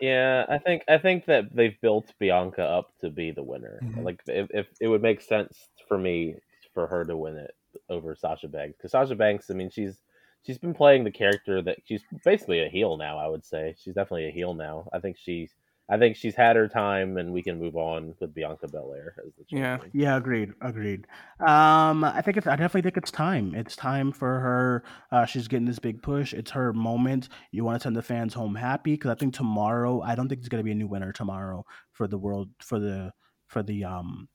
Yeah, 0.01 0.45
I 0.49 0.59
think 0.59 0.83
I 0.89 0.99
think 0.99 1.25
that 1.27 1.55
they've 1.55 1.81
built 1.81 2.13
Bianca 2.19 2.63
up 2.63 2.91
to 3.01 3.11
be 3.11 3.31
the 3.31 3.43
winner. 3.43 3.81
Mm-hmm. 3.83 4.03
Like 4.03 4.21
if, 4.27 4.49
if 4.53 4.67
it 4.81 4.89
would 4.89 5.03
make 5.03 5.21
sense 5.23 5.57
for 5.89 5.97
me 5.97 6.37
for 6.75 6.87
her 6.87 7.05
to 7.05 7.17
win 7.17 7.37
it 7.37 7.55
over 7.89 8.15
Sasha 8.15 8.49
Banks 8.49 8.77
because 8.77 8.91
Sasha 8.91 9.15
Banks, 9.15 9.51
I 9.51 9.55
mean, 9.55 9.71
she's 9.71 10.03
she's 10.45 10.59
been 10.59 10.75
playing 10.75 11.05
the 11.05 11.11
character 11.11 11.63
that 11.63 11.79
she's 11.85 12.03
basically 12.25 12.63
a 12.63 12.69
heel 12.69 12.97
now. 12.97 13.19
I 13.19 13.27
would 13.27 13.45
say 13.45 13.75
she's 13.79 13.95
definitely 13.95 14.29
a 14.29 14.33
heel 14.33 14.53
now. 14.53 14.89
I 14.93 15.01
think 15.01 15.17
she's 15.19 15.55
I 15.89 15.99
think 15.99 16.17
she's 16.17 16.35
had 16.35 16.57
her 16.57 16.67
time, 16.67 17.17
and 17.17 17.33
we 17.33 17.43
can 17.43 17.61
move 17.61 17.77
on 17.77 18.15
with 18.19 18.35
Bianca 18.35 18.67
Belair 18.67 19.15
as 19.25 19.33
the 19.39 19.45
champion. 19.45 19.91
Yeah, 19.95 20.11
yeah, 20.11 20.17
agreed, 20.17 20.53
agreed. 20.61 21.07
Um, 21.39 22.03
I 22.03 22.23
think 22.23 22.37
it's, 22.37 22.47
I 22.49 22.57
definitely 22.57 22.83
think 22.83 22.97
it's 22.97 23.13
time. 23.13 23.55
It's 23.55 23.77
time 23.77 24.11
for 24.11 24.41
her. 24.41 24.85
Uh, 25.13 25.27
she's 25.27 25.47
getting 25.47 25.67
this 25.67 25.79
big 25.79 26.03
push. 26.03 26.35
It's 26.35 26.51
her 26.51 26.73
moment. 26.73 27.29
You 27.53 27.65
want 27.65 27.81
to 27.81 27.85
send 27.85 27.97
the 27.97 28.03
fans 28.03 28.35
home 28.35 28.57
happy 28.57 28.95
because 28.95 29.13
I 29.13 29.15
think 29.15 29.35
tomorrow. 29.35 30.01
I 30.01 30.17
don't 30.17 30.29
think 30.29 30.41
there's 30.41 30.49
gonna 30.49 30.65
be 30.65 30.73
a 30.73 30.77
new 30.77 30.89
winner 30.89 31.13
tomorrow 31.13 31.65
for 31.93 32.09
the 32.09 32.19
world 32.19 32.49
for 32.61 32.81
the 32.81 33.13
for 33.47 33.63
the 33.63 33.85
um 33.85 34.29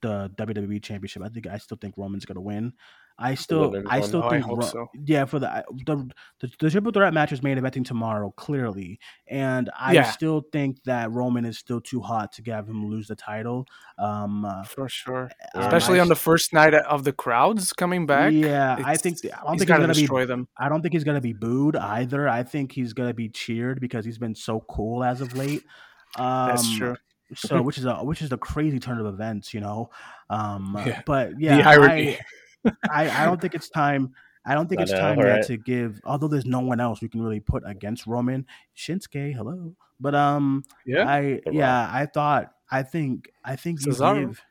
the 0.00 0.30
WWE 0.36 0.82
Championship. 0.82 1.22
I 1.22 1.28
think 1.28 1.46
I 1.46 1.58
still 1.58 1.78
think 1.78 1.94
Roman's 1.98 2.24
gonna 2.24 2.40
win. 2.40 2.72
I 3.20 3.34
still, 3.34 3.74
I 3.88 4.00
still 4.00 4.22
oh, 4.22 4.30
think, 4.30 4.44
I 4.46 4.64
so. 4.64 4.86
yeah, 5.04 5.24
for 5.24 5.40
the, 5.40 5.64
the 5.86 6.08
the, 6.38 6.50
the 6.60 6.70
triple 6.70 6.92
threat 6.92 7.12
match 7.12 7.32
is 7.32 7.42
main 7.42 7.58
eventing 7.58 7.84
tomorrow, 7.84 8.32
clearly, 8.36 9.00
and 9.26 9.68
I 9.76 9.94
yeah. 9.94 10.04
still 10.04 10.44
think 10.52 10.84
that 10.84 11.10
Roman 11.10 11.44
is 11.44 11.58
still 11.58 11.80
too 11.80 12.00
hot 12.00 12.32
to 12.34 12.42
have 12.52 12.68
him 12.68 12.88
lose 12.88 13.08
the 13.08 13.16
title. 13.16 13.66
Um, 13.98 14.44
uh, 14.44 14.62
for 14.62 14.88
sure, 14.88 15.30
um, 15.54 15.62
especially 15.62 15.98
I, 15.98 16.02
on 16.02 16.08
the 16.08 16.14
first 16.14 16.52
night 16.52 16.74
of 16.74 17.02
the 17.02 17.12
crowds 17.12 17.72
coming 17.72 18.06
back. 18.06 18.32
Yeah, 18.32 18.76
I 18.84 18.96
think 18.96 19.18
I 19.24 19.42
don't 19.44 19.58
think 19.58 19.68
he's 19.68 19.78
gonna 19.78 19.86
destroy 19.88 20.22
be, 20.22 20.26
them. 20.26 20.48
I 20.56 20.68
don't 20.68 20.80
think 20.80 20.94
he's 20.94 21.04
gonna 21.04 21.20
be 21.20 21.32
booed 21.32 21.74
either. 21.74 22.28
I 22.28 22.44
think 22.44 22.70
he's 22.70 22.92
gonna 22.92 23.14
be 23.14 23.28
cheered 23.28 23.80
because 23.80 24.04
he's 24.04 24.18
been 24.18 24.36
so 24.36 24.64
cool 24.70 25.02
as 25.02 25.20
of 25.20 25.36
late. 25.36 25.64
Um, 26.16 26.48
That's 26.48 26.76
true 26.76 26.96
so 27.34 27.60
which 27.62 27.78
is 27.78 27.84
a 27.84 27.96
which 27.96 28.22
is 28.22 28.32
a 28.32 28.38
crazy 28.38 28.78
turn 28.78 28.98
of 28.98 29.06
events, 29.06 29.52
you 29.52 29.60
know. 29.60 29.90
Um, 30.30 30.80
yeah. 30.86 31.02
but 31.04 31.40
yeah, 31.40 31.68
I, 31.68 32.18
I, 32.90 33.08
I 33.10 33.24
don't 33.24 33.40
think 33.40 33.54
it's 33.54 33.68
time. 33.68 34.12
I 34.44 34.54
don't 34.54 34.68
think 34.68 34.80
I 34.80 34.84
it's 34.84 34.92
know, 34.92 35.00
time 35.00 35.18
yet 35.18 35.24
right. 35.24 35.44
to 35.44 35.56
give. 35.56 36.00
Although 36.04 36.28
there's 36.28 36.46
no 36.46 36.60
one 36.60 36.80
else 36.80 37.02
we 37.02 37.08
can 37.08 37.20
really 37.20 37.40
put 37.40 37.62
against 37.66 38.06
Roman 38.06 38.46
Shinsuke. 38.76 39.34
Hello, 39.34 39.74
but 40.00 40.14
um, 40.14 40.64
yeah, 40.86 41.08
I 41.08 41.40
yeah, 41.50 41.90
I 41.92 42.06
thought. 42.06 42.52
I 42.70 42.82
think. 42.82 43.30
I 43.44 43.56
think 43.56 43.84
you 43.84 43.92
give. 43.92 44.42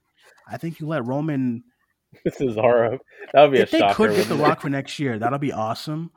I 0.48 0.58
think 0.58 0.80
you 0.80 0.88
let 0.88 1.06
Roman. 1.06 1.64
Cesaro. 2.28 3.00
That 3.34 3.42
would 3.44 3.52
be 3.52 3.60
if 3.60 3.74
a 3.74 3.78
they 3.78 3.94
could 3.94 4.16
get 4.16 4.28
the 4.28 4.36
Rock 4.36 4.62
for 4.62 4.70
next 4.70 4.98
year, 4.98 5.20
that'll 5.20 5.40
be 5.40 5.52
awesome. 5.52 6.12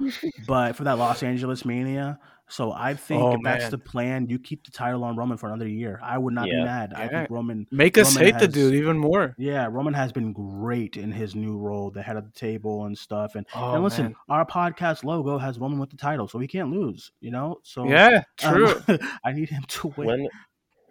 but 0.47 0.76
for 0.76 0.84
that 0.84 0.99
Los 0.99 1.22
Angeles 1.22 1.64
Mania, 1.64 2.18
so 2.51 2.72
I 2.72 2.94
think 2.94 3.22
oh, 3.22 3.34
if 3.34 3.40
man. 3.40 3.59
that's 3.59 3.70
the 3.70 3.78
plan, 3.78 4.28
you 4.28 4.38
keep 4.38 4.64
the 4.64 4.70
title 4.70 5.05
on 5.05 5.16
Roman 5.16 5.38
for 5.38 5.46
another 5.46 5.68
year. 5.68 6.01
I 6.03 6.18
would 6.18 6.34
not 6.34 6.48
yeah. 6.48 6.55
be 6.55 6.64
mad. 6.64 6.92
Yeah. 6.92 7.03
I 7.03 7.09
think 7.09 7.30
Roman 7.30 7.66
make 7.70 7.96
us 7.96 8.16
Roman 8.16 8.24
hate 8.24 8.34
has, 8.34 8.42
the 8.42 8.48
dude 8.48 8.74
even 8.74 8.98
more. 8.98 9.34
Yeah, 9.38 9.68
Roman 9.70 9.94
has 9.94 10.12
been 10.12 10.32
great 10.32 10.96
in 10.96 11.12
his 11.12 11.34
new 11.34 11.57
role, 11.57 11.90
the 11.90 12.03
head 12.03 12.16
of 12.16 12.24
the 12.24 12.38
table 12.38 12.84
and 12.84 12.96
stuff. 12.96 13.36
And 13.36 13.46
oh, 13.55 13.74
and 13.74 13.84
listen, 13.84 14.05
man. 14.05 14.14
our 14.28 14.44
podcast 14.44 15.05
logo 15.05 15.38
has 15.38 15.59
Roman 15.59 15.78
with 15.78 15.90
the 15.90 15.96
title, 15.96 16.28
so 16.28 16.38
he 16.38 16.48
can't 16.48 16.70
lose. 16.70 17.12
You 17.20 17.30
know, 17.30 17.61
so 17.62 17.86
yeah, 17.86 18.22
um, 18.44 18.55
true. 18.55 18.82
Um, 18.88 18.98
I 19.24 19.32
need 19.32 19.48
him 19.48 19.62
to 19.68 19.88
win. 19.96 20.07
When, 20.07 20.28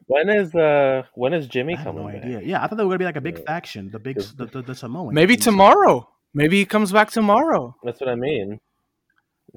when 0.07 0.29
is 0.29 0.55
uh 0.55 1.03
when 1.13 1.33
is 1.33 1.47
Jimmy 1.47 1.75
coming? 1.75 2.03
No 2.03 2.11
back? 2.11 2.23
idea. 2.23 2.41
Yeah, 2.41 2.63
I 2.63 2.67
thought 2.67 2.77
they 2.77 2.83
were 2.83 2.89
gonna 2.89 2.99
be 2.99 3.05
like 3.05 3.17
a 3.17 3.21
big 3.21 3.39
yeah. 3.39 3.45
faction, 3.45 3.91
the 3.91 3.99
big 3.99 4.17
the, 4.17 4.45
the, 4.45 4.61
the 4.61 4.75
Samoan. 4.75 5.13
Maybe 5.13 5.35
tomorrow. 5.35 6.09
Maybe 6.33 6.57
he 6.57 6.65
comes 6.65 6.91
back 6.91 7.09
tomorrow. 7.11 7.75
That's 7.83 7.99
what 7.99 8.09
I 8.09 8.15
mean. 8.15 8.59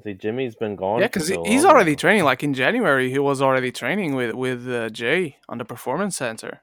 See, 0.03 0.13
Jimmy's 0.13 0.55
been 0.55 0.75
gone. 0.75 0.99
Yeah, 0.99 1.07
because 1.07 1.27
so 1.27 1.43
he's 1.43 1.65
already 1.65 1.95
training. 1.95 2.23
Like 2.23 2.43
in 2.43 2.53
January, 2.53 3.11
he 3.11 3.19
was 3.19 3.41
already 3.41 3.71
training 3.71 4.15
with 4.15 4.33
with 4.33 4.67
uh, 4.67 4.89
Jey 4.89 5.37
on 5.47 5.59
the 5.59 5.65
performance 5.65 6.17
center. 6.17 6.61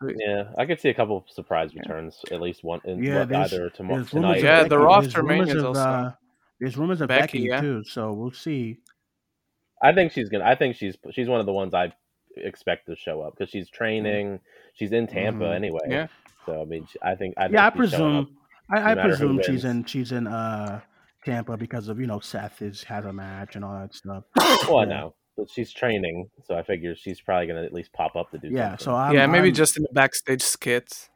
Yeah, 0.00 0.44
I 0.56 0.64
could 0.64 0.80
see 0.80 0.88
a 0.88 0.94
couple 0.94 1.16
of 1.18 1.24
surprise 1.28 1.74
returns, 1.74 2.20
yeah. 2.28 2.36
at 2.36 2.40
least 2.40 2.62
one. 2.62 2.80
In, 2.84 3.02
yeah, 3.02 3.24
what, 3.24 3.34
either 3.34 3.68
tomorrow 3.70 4.04
tonight. 4.04 4.42
Yeah, 4.42 4.62
the 4.62 4.78
roster 4.78 5.22
main 5.22 5.48
is 5.48 5.62
also. 5.62 5.80
Uh, 5.80 6.12
there's 6.60 6.76
rumors 6.76 7.00
of 7.00 7.08
Becky, 7.08 7.38
Becky 7.38 7.48
yeah. 7.48 7.60
too, 7.60 7.84
so 7.84 8.12
we'll 8.12 8.32
see. 8.32 8.78
I 9.82 9.92
think 9.92 10.12
she's 10.12 10.28
gonna. 10.28 10.44
I 10.44 10.54
think 10.54 10.76
she's 10.76 10.96
she's 11.10 11.28
one 11.28 11.40
of 11.40 11.46
the 11.46 11.52
ones 11.52 11.74
I 11.74 11.92
expect 12.36 12.86
to 12.86 12.96
show 12.96 13.22
up 13.22 13.34
because 13.36 13.50
she's 13.50 13.68
training. 13.68 14.26
Mm. 14.26 14.40
She's 14.74 14.92
in 14.92 15.08
Tampa 15.08 15.44
mm-hmm. 15.44 15.52
anyway. 15.52 15.86
Yeah. 15.88 16.06
So 16.46 16.62
I 16.62 16.64
mean, 16.64 16.86
I 17.02 17.14
think. 17.14 17.34
I 17.36 17.48
yeah, 17.48 17.66
I 17.66 17.70
presume. 17.70 18.36
I, 18.70 18.92
I 18.92 18.94
presume 18.94 19.42
she's 19.42 19.64
in. 19.64 19.84
She's 19.84 20.12
in. 20.12 20.26
Uh, 20.26 20.80
Tampa 21.24 21.56
because 21.56 21.88
of 21.88 22.00
you 22.00 22.06
know 22.06 22.20
Seth 22.20 22.62
is 22.62 22.82
has 22.84 23.04
a 23.04 23.12
match 23.12 23.56
and 23.56 23.64
all 23.64 23.78
that 23.78 23.94
stuff. 23.94 24.24
well, 24.68 24.78
I 24.78 24.84
know, 24.84 25.14
but 25.36 25.50
she's 25.50 25.72
training, 25.72 26.28
so 26.44 26.56
I 26.56 26.62
figure 26.62 26.94
she's 26.94 27.20
probably 27.20 27.46
gonna 27.46 27.64
at 27.64 27.72
least 27.72 27.92
pop 27.92 28.16
up 28.16 28.30
to 28.32 28.38
do. 28.38 28.48
Yeah, 28.48 28.70
something. 28.70 28.84
so 28.84 28.94
I'm, 28.94 29.14
yeah, 29.14 29.26
maybe 29.26 29.48
I'm, 29.48 29.54
just 29.54 29.76
in 29.76 29.82
the 29.82 29.92
backstage 29.92 30.42
skits. 30.42 31.10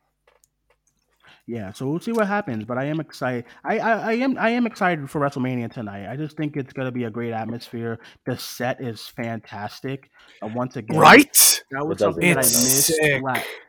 Yeah, 1.46 1.72
so 1.72 1.88
we'll 1.88 2.00
see 2.00 2.12
what 2.12 2.28
happens, 2.28 2.64
but 2.64 2.78
I 2.78 2.84
am 2.84 3.00
excited. 3.00 3.46
I, 3.64 3.78
I, 3.78 3.92
I 3.92 4.12
am 4.14 4.38
I 4.38 4.50
am 4.50 4.64
excited 4.64 5.10
for 5.10 5.20
WrestleMania 5.20 5.72
tonight. 5.72 6.10
I 6.10 6.16
just 6.16 6.36
think 6.36 6.56
it's 6.56 6.72
gonna 6.72 6.92
be 6.92 7.04
a 7.04 7.10
great 7.10 7.32
atmosphere. 7.32 7.98
The 8.26 8.38
set 8.38 8.80
is 8.80 9.08
fantastic. 9.08 10.10
Uh, 10.40 10.48
once 10.54 10.76
again, 10.76 10.96
right? 10.96 11.51
That 11.72 11.86
was 11.86 11.98
something 11.98 12.28
that 12.28 12.38
I 12.38 12.40
missed. 12.40 12.86
Sick 12.86 13.22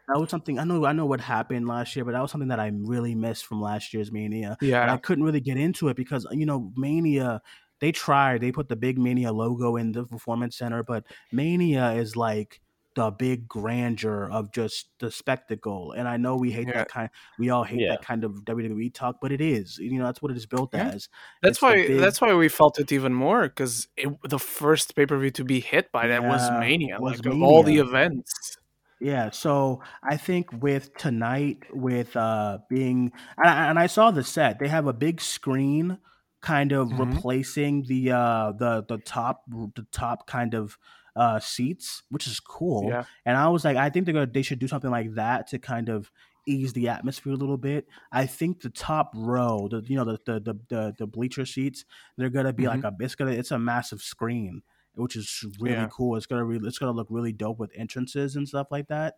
that 0.08 0.20
was 0.20 0.30
something 0.30 0.60
I 0.60 0.66
know 0.66 0.86
I 0.86 0.91
know 0.91 1.06
what 1.06 1.22
happened 1.22 1.68
last 1.68 1.95
year, 1.95 2.04
but 2.04 2.12
that 2.12 2.22
was 2.22 2.32
something 2.32 2.49
that 2.49 2.60
I 2.60 2.72
really 2.74 3.16
missed 3.16 3.45
from 3.45 3.62
last 3.62 3.93
year's 3.93 4.12
Mania. 4.12 4.58
Yeah, 4.62 4.82
and 4.82 4.91
I 4.91 4.97
couldn't 4.97 5.24
really 5.24 5.39
get 5.39 5.58
into 5.58 5.88
it 5.88 5.95
because 5.95 6.28
you 6.32 6.45
know 6.45 6.72
Mania. 6.76 7.41
They 7.80 7.91
tried. 7.91 8.39
They 8.39 8.54
put 8.54 8.70
the 8.70 8.78
big 8.78 8.97
Mania 8.97 9.34
logo 9.34 9.76
in 9.76 9.91
the 9.91 10.06
performance 10.06 10.58
center, 10.58 10.84
but 10.84 11.04
Mania 11.34 11.91
is 11.91 12.16
like 12.16 12.62
the 12.96 13.12
big 13.12 13.48
grandeur 13.48 14.30
of 14.32 14.52
just 14.52 14.88
the 15.00 15.12
spectacle. 15.12 15.94
And 15.94 16.08
I 16.08 16.18
know 16.18 16.36
we 16.36 16.52
hate 16.52 16.68
yeah. 16.68 16.76
that 16.76 16.89
kind. 16.89 17.10
We 17.39 17.50
all 17.50 17.64
hate 17.64 17.82
yeah. 17.82 17.91
that 17.91 18.04
kind 18.04 18.24
of 18.24 18.44
WWE 18.46 18.94
talk, 18.94 19.18
but 19.22 19.32
it 19.32 19.41
is. 19.41 19.78
You 19.78 20.00
know, 20.00 20.06
that's 20.06 20.22
what 20.22 20.32
it 20.32 20.38
is 20.38 20.46
built 20.46 20.72
yeah. 20.74 20.89
as. 20.89 21.10
That's 21.41 21.58
it's 21.58 21.62
why. 21.62 21.76
Big... 21.76 22.00
That's 22.00 22.22
why 22.22 22.34
we 22.34 22.50
felt 22.50 22.80
it 22.80 22.91
even 22.91 23.14
more 23.14 23.44
because 23.44 23.88
the 24.24 24.39
first 24.39 24.96
pay 24.96 25.06
per 25.06 25.18
view 25.18 25.32
to 25.32 25.44
be 25.44 25.60
hit 25.60 25.91
by 25.91 26.08
that 26.08 26.24
was 26.24 26.50
Mania. 26.60 27.00
Was 27.00 27.18
like 27.18 27.26
Mania. 27.26 27.46
of 27.46 27.52
all 27.52 27.64
the 27.64 27.78
events. 27.78 28.58
Yeah, 29.04 29.32
so 29.32 29.82
I 30.02 30.16
think 30.16 30.48
with 30.64 30.96
tonight, 30.96 31.64
with 31.74 32.16
uh 32.16 32.60
being, 32.70 33.12
and 33.38 33.50
I, 33.50 33.70
and 33.70 33.78
I 33.78 33.88
saw 33.88 34.12
the 34.12 34.24
set, 34.24 34.60
they 34.60 34.70
have 34.70 34.88
a 34.88 34.94
big 34.94 35.20
screen, 35.20 35.98
kind 36.39 36.72
of 36.72 36.88
mm-hmm. 36.88 37.16
replacing 37.16 37.84
the 37.84 38.12
uh 38.12 38.54
the 38.54 38.86
the 38.88 39.00
top 39.00 39.44
the 39.50 39.86
top 39.91 40.26
kind 40.26 40.54
of 40.54 40.78
uh 41.16 41.39
seats, 41.39 42.03
which 42.09 42.28
is 42.28 42.39
cool. 42.39 42.89
Yeah. 42.89 43.03
And 43.26 43.38
I 43.38 43.47
was 43.49 43.66
like, 43.66 43.78
I 43.78 43.89
think 43.89 44.05
they're 44.05 44.14
gonna 44.14 44.28
they 44.28 44.41
should 44.41 44.59
do 44.59 44.68
something 44.68 44.91
like 44.91 45.14
that 45.16 45.47
to 45.47 45.59
kind 45.59 45.89
of 45.89 46.11
ease 46.45 46.74
the 46.74 46.89
atmosphere 46.89 47.34
a 47.34 47.38
little 47.38 47.57
bit. 47.57 47.88
I 48.11 48.26
think 48.26 48.61
the 48.61 48.70
top 48.70 49.14
row, 49.16 49.68
the 49.70 49.84
you 49.86 49.95
know 49.95 50.05
the 50.05 50.20
the 50.26 50.39
the 50.39 50.59
the, 50.70 50.95
the 50.99 51.07
bleacher 51.07 51.45
seats, 51.45 51.86
they're 52.18 52.30
gonna 52.30 52.53
be 52.53 52.64
mm-hmm. 52.64 52.82
like 52.82 52.93
a 52.93 53.03
it's 53.03 53.16
gonna 53.16 53.32
it's 53.32 53.51
a 53.51 53.59
massive 53.59 54.01
screen 54.01 54.64
which 54.95 55.16
is 55.16 55.45
really 55.59 55.76
yeah. 55.76 55.88
cool. 55.91 56.16
It's 56.16 56.26
gonna 56.26 56.45
re- 56.45 56.59
it's 56.64 56.78
gonna 56.78 56.91
look 56.91 57.07
really 57.09 57.34
dope 57.34 57.59
with 57.59 57.72
entrances 57.76 58.36
and 58.36 58.47
stuff 58.47 58.68
like 58.72 58.88
that. 58.88 59.16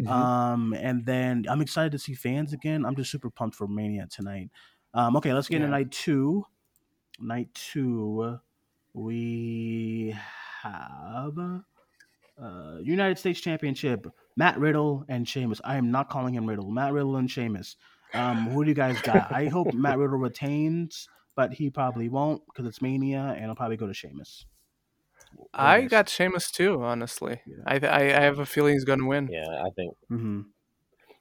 Mm-hmm. 0.00 0.10
Um, 0.10 0.74
and 0.74 1.06
then 1.06 1.44
I'm 1.48 1.60
excited 1.60 1.92
to 1.92 1.98
see 1.98 2.14
fans 2.14 2.52
again. 2.52 2.84
I'm 2.84 2.96
just 2.96 3.10
super 3.10 3.30
pumped 3.30 3.56
for 3.56 3.68
Mania 3.68 4.06
tonight. 4.10 4.50
Um, 4.92 5.16
okay, 5.16 5.32
let's 5.32 5.48
get 5.48 5.58
yeah. 5.58 5.66
into 5.66 5.76
night 5.76 5.90
two. 5.90 6.44
Night 7.20 7.48
two, 7.54 8.38
we 8.92 10.16
have 10.64 11.38
uh, 12.42 12.78
United 12.82 13.18
States 13.18 13.40
Championship. 13.40 14.06
Matt 14.36 14.58
Riddle 14.58 15.04
and 15.08 15.28
Sheamus. 15.28 15.60
I 15.64 15.76
am 15.76 15.90
not 15.90 16.10
calling 16.10 16.34
him 16.34 16.46
Riddle. 16.46 16.70
Matt 16.70 16.92
Riddle 16.92 17.16
and 17.16 17.30
Sheamus. 17.30 17.76
Um, 18.12 18.48
who 18.48 18.64
do 18.64 18.70
you 18.70 18.74
guys 18.74 19.00
got? 19.00 19.32
I 19.32 19.46
hope 19.46 19.72
Matt 19.74 19.98
Riddle 19.98 20.18
retains, 20.18 21.08
but 21.36 21.52
he 21.52 21.70
probably 21.70 22.08
won't 22.08 22.42
because 22.46 22.66
it's 22.66 22.82
Mania, 22.82 23.36
and 23.38 23.46
I'll 23.46 23.56
probably 23.56 23.76
go 23.76 23.86
to 23.86 23.94
Sheamus. 23.94 24.46
I 25.52 25.82
got 25.82 26.08
Sheamus 26.08 26.50
too. 26.50 26.82
Honestly, 26.82 27.40
yeah. 27.46 27.56
I, 27.66 27.78
I, 27.86 28.00
I 28.18 28.20
have 28.22 28.38
a 28.38 28.46
feeling 28.46 28.74
he's 28.74 28.84
going 28.84 29.00
to 29.00 29.06
win. 29.06 29.28
Yeah, 29.30 29.62
I 29.64 29.70
think. 29.76 29.94
Mm-hmm. 30.10 30.40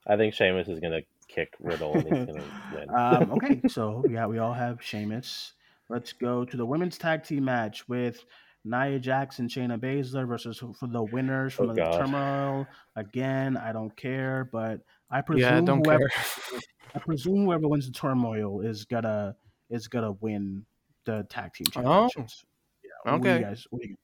I 0.06 0.18
think 0.18 0.34
Sheamus 0.34 0.68
is 0.68 0.80
going 0.80 0.94
to 0.94 1.02
kick 1.28 1.54
Riddle 1.60 1.94
and 1.94 2.04
he's 2.04 2.26
going 2.26 2.28
to 2.36 2.44
win. 2.76 2.90
Um, 2.90 3.32
okay, 3.32 3.62
so 3.68 4.04
yeah, 4.10 4.26
we 4.26 4.40
all 4.40 4.54
have 4.54 4.84
Sheamus. 4.84 5.54
Let's 5.90 6.14
go 6.14 6.46
to 6.46 6.58
the 6.58 6.66
women's 6.66 6.98
tag 6.98 7.24
team 7.24 7.46
match 7.46 7.88
with 7.88 8.24
Nia 8.66 9.00
Jackson, 9.00 9.48
Shayna 9.48 9.80
Baszler 9.80 10.28
versus 10.28 10.58
for 10.58 10.88
the 10.88 11.04
winners 11.04 11.54
from 11.54 11.70
oh, 11.70 11.74
the 11.74 11.82
God. 11.82 12.00
turmoil. 12.00 12.68
Again, 12.96 13.58
I 13.58 13.74
don't 13.74 13.96
care, 13.96 14.50
but 14.52 14.82
I 15.12 15.22
presume 15.22 15.42
yeah, 15.42 15.62
don't 15.62 15.86
whoever, 15.86 16.08
care. 16.08 16.60
I 16.96 17.00
presume 17.00 17.46
whoever 17.46 17.68
wins 17.68 17.88
the 17.88 17.94
turmoil 17.94 18.62
is 18.62 18.86
gonna 18.86 19.36
is 19.70 19.88
gonna 19.88 20.14
win 20.14 20.66
the 21.06 21.26
tag 21.30 21.54
team 21.54 21.66
oh. 21.76 22.08
championships. 22.10 22.46
Oh. 22.46 22.50
Yeah, 22.84 23.14
okay. 23.16 23.18
What 23.18 23.24
do 23.24 23.30
you 23.30 23.46
guys? 23.46 23.68
What 23.70 23.82
do 23.82 23.88
you, 23.90 23.96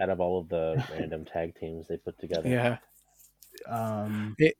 out 0.00 0.10
of 0.10 0.20
all 0.20 0.40
of 0.40 0.48
the 0.48 0.82
random 0.90 1.24
tag 1.24 1.54
teams 1.58 1.86
they 1.86 1.96
put 1.96 2.18
together. 2.18 2.48
Yeah. 2.48 2.78
Um, 3.68 4.34
it, 4.38 4.56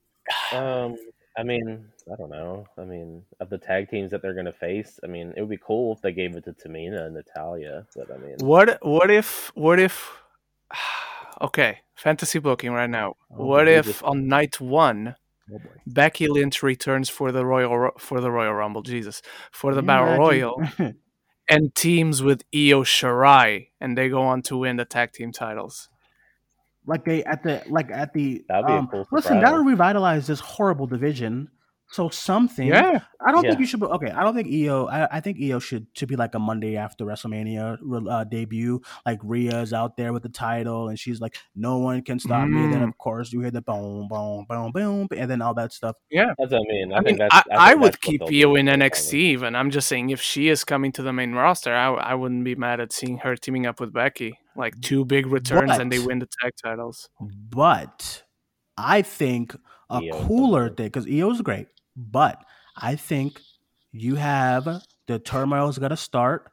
um, 0.52 0.96
I 1.36 1.42
mean, 1.42 1.86
I 2.12 2.16
don't 2.16 2.30
know. 2.30 2.66
I 2.76 2.84
mean, 2.84 3.22
of 3.38 3.50
the 3.50 3.58
tag 3.58 3.88
teams 3.88 4.10
that 4.10 4.20
they're 4.22 4.34
going 4.34 4.46
to 4.46 4.52
face, 4.52 4.98
I 5.04 5.06
mean, 5.06 5.32
it 5.36 5.40
would 5.40 5.50
be 5.50 5.58
cool 5.64 5.92
if 5.92 6.00
they 6.02 6.12
gave 6.12 6.34
it 6.36 6.44
to 6.44 6.52
Tamina 6.52 7.06
and 7.06 7.14
Natalya. 7.14 7.86
But 7.94 8.10
I 8.12 8.18
mean, 8.18 8.36
what 8.40 8.84
what 8.84 9.10
if 9.10 9.50
what 9.54 9.78
if? 9.78 10.10
Okay, 11.42 11.78
fantasy 11.94 12.38
booking 12.38 12.72
right 12.72 12.90
now. 12.90 13.14
Oh, 13.30 13.46
what 13.46 13.66
if 13.66 13.86
just- 13.86 14.02
on 14.02 14.28
night 14.28 14.60
one, 14.60 15.14
oh. 15.50 15.58
Becky 15.86 16.26
Lynch 16.28 16.62
returns 16.62 17.08
for 17.08 17.32
the 17.32 17.46
Royal 17.46 17.92
for 17.98 18.20
the 18.20 18.30
Royal 18.30 18.52
Rumble? 18.52 18.82
Jesus, 18.82 19.22
for 19.50 19.72
the 19.72 19.82
Battle 19.82 20.18
Royal, 20.18 20.62
and 21.48 21.74
teams 21.74 22.22
with 22.22 22.42
Io 22.54 22.82
Shirai, 22.82 23.68
and 23.80 23.96
they 23.96 24.10
go 24.10 24.20
on 24.20 24.42
to 24.42 24.58
win 24.58 24.76
the 24.76 24.84
tag 24.84 25.12
team 25.12 25.32
titles. 25.32 25.88
Like 26.90 27.04
they 27.04 27.22
at 27.24 27.42
the 27.44 27.62
like 27.68 27.90
at 27.92 28.12
the 28.12 28.44
That'd 28.48 28.66
be 28.66 28.72
a 28.72 28.76
um, 28.76 28.88
cool 28.88 29.06
listen 29.12 29.40
that'll 29.40 29.60
revitalize 29.64 30.26
this 30.26 30.40
horrible 30.40 30.86
division 30.86 31.48
so 31.90 32.08
something 32.08 32.68
Yeah, 32.68 33.00
i 33.26 33.32
don't 33.32 33.42
think 33.42 33.58
you 33.58 33.66
should 33.66 33.80
be 33.80 33.86
okay 33.86 34.10
i 34.10 34.22
don't 34.22 34.34
think 34.34 34.48
Io 34.52 34.86
i, 34.86 35.16
I 35.16 35.20
think 35.20 35.38
Io 35.42 35.58
should 35.58 35.86
should 35.94 36.08
be 36.08 36.16
like 36.16 36.34
a 36.34 36.38
monday 36.38 36.76
after 36.76 37.04
wrestlemania 37.04 37.76
uh, 38.08 38.24
debut 38.24 38.80
like 39.04 39.18
Rhea's 39.24 39.72
out 39.72 39.96
there 39.96 40.12
with 40.12 40.22
the 40.22 40.28
title 40.28 40.88
and 40.88 40.98
she's 40.98 41.20
like 41.20 41.36
no 41.54 41.78
one 41.78 42.02
can 42.02 42.18
stop 42.18 42.48
me 42.48 42.62
and 42.64 42.72
then 42.72 42.80
Mm. 42.80 42.88
of 42.88 42.98
course 42.98 43.32
you 43.32 43.40
hear 43.40 43.50
the 43.50 43.60
boom 43.62 44.08
boom 44.08 44.46
boom 44.48 44.72
boom 44.72 45.08
and 45.16 45.30
then 45.30 45.42
all 45.42 45.54
that 45.54 45.72
stuff 45.72 45.96
yeah. 46.10 46.32
that's 46.38 46.52
what 46.52 46.62
I 46.62 46.72
mean. 46.72 46.92
I, 46.92 46.96
I, 46.96 47.00
mean, 47.00 47.04
think 47.04 47.18
that's. 47.18 47.34
I, 47.34 47.42
think 47.42 47.60
I, 47.60 47.74
would 47.74 47.92
that's 47.94 47.96
what 47.96 48.00
keep 48.00 48.20
they'll 48.20 48.28
do 48.28 48.48
Io 48.48 48.54
in 48.54 48.66
with 48.66 48.74
it, 48.74 48.78
NXT 48.80 49.14
even. 49.14 49.54
I'm 49.56 49.70
just 49.70 49.88
saying, 49.88 50.10
if 50.10 50.20
she 50.20 50.48
is 50.48 50.64
coming 50.64 50.92
to 50.92 51.02
the 51.02 51.12
main 51.12 51.32
roster, 51.32 51.74
I, 51.74 51.88
I 51.92 52.14
wouldn't 52.14 52.44
be 52.44 52.54
mad 52.54 52.80
at 52.80 52.92
seeing 52.92 53.18
her 53.18 53.36
teaming 53.36 53.66
up 53.66 53.80
with 53.80 53.92
Becky. 53.92 54.38
Like 54.56 54.80
two 54.80 55.04
big 55.04 55.26
returns, 55.26 55.72
and 55.78 55.90
they 55.92 55.98
win 55.98 56.18
the 56.20 56.28
tag 56.40 56.52
titles. 56.62 57.08
but 57.20 58.22
i 58.78 59.02
think 59.02 59.54
a 59.90 59.94
Io 59.96 60.00
is 60.00 60.26
cooler 60.26 60.66
something. 60.68 60.76
thing 60.76 60.86
because 60.86 61.06
Io 61.06 61.30
is 61.30 61.42
great 61.42 61.66
but 62.10 62.42
i 62.76 62.96
think 62.96 63.40
you 63.92 64.14
have 64.14 64.82
the 65.06 65.18
turmoil's 65.18 65.78
got 65.78 65.88
to 65.88 65.96
start 65.96 66.50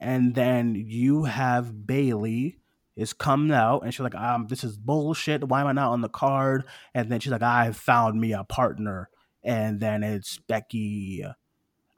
and 0.00 0.34
then 0.34 0.74
you 0.74 1.24
have 1.24 1.86
Bayley 1.86 2.58
is 2.96 3.12
coming 3.12 3.54
out 3.54 3.80
and 3.80 3.92
she's 3.92 4.00
like, 4.00 4.14
um, 4.14 4.46
this 4.48 4.64
is 4.64 4.76
bullshit. 4.76 5.44
Why 5.44 5.60
am 5.60 5.66
I 5.66 5.72
not 5.72 5.92
on 5.92 6.00
the 6.00 6.08
card? 6.08 6.64
And 6.94 7.10
then 7.10 7.20
she's 7.20 7.32
like, 7.32 7.42
I 7.42 7.72
found 7.72 8.20
me 8.20 8.32
a 8.32 8.44
partner. 8.44 9.10
And 9.42 9.80
then 9.80 10.02
it's 10.02 10.38
Becky. 10.38 11.24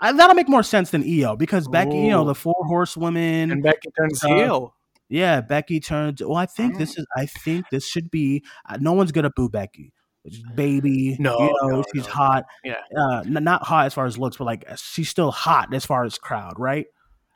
I, 0.00 0.12
that'll 0.12 0.34
make 0.34 0.48
more 0.48 0.62
sense 0.62 0.90
than 0.90 1.02
Io 1.02 1.34
because 1.34 1.66
Becky, 1.66 1.96
you 1.96 2.10
know, 2.10 2.24
the 2.24 2.34
four 2.34 2.54
horsewomen. 2.66 3.50
And 3.50 3.62
Becky 3.62 3.90
turns 3.98 4.22
uh, 4.22 4.28
heel. 4.28 4.74
yeah, 5.08 5.40
Becky 5.40 5.80
turns. 5.80 6.22
Well, 6.22 6.36
I 6.36 6.46
think 6.46 6.78
this 6.78 6.96
is. 6.98 7.06
I 7.16 7.26
think 7.26 7.70
this 7.70 7.88
should 7.88 8.10
be. 8.10 8.44
Uh, 8.68 8.76
no 8.80 8.92
one's 8.92 9.12
gonna 9.12 9.30
boo 9.30 9.48
Becky. 9.48 9.92
It's 10.28 10.38
baby, 10.54 11.16
No, 11.18 11.38
you 11.38 11.54
know, 11.62 11.68
no, 11.76 11.84
she's 11.92 12.06
no, 12.06 12.12
hot. 12.12 12.44
Yeah. 12.64 12.76
uh, 12.96 13.22
not 13.26 13.62
hot 13.64 13.86
as 13.86 13.94
far 13.94 14.06
as 14.06 14.16
looks, 14.16 14.36
but 14.36 14.44
like 14.44 14.64
she's 14.76 15.08
still 15.08 15.30
hot 15.30 15.74
as 15.74 15.84
far 15.84 16.04
as 16.04 16.16
crowd, 16.18 16.54
right? 16.58 16.86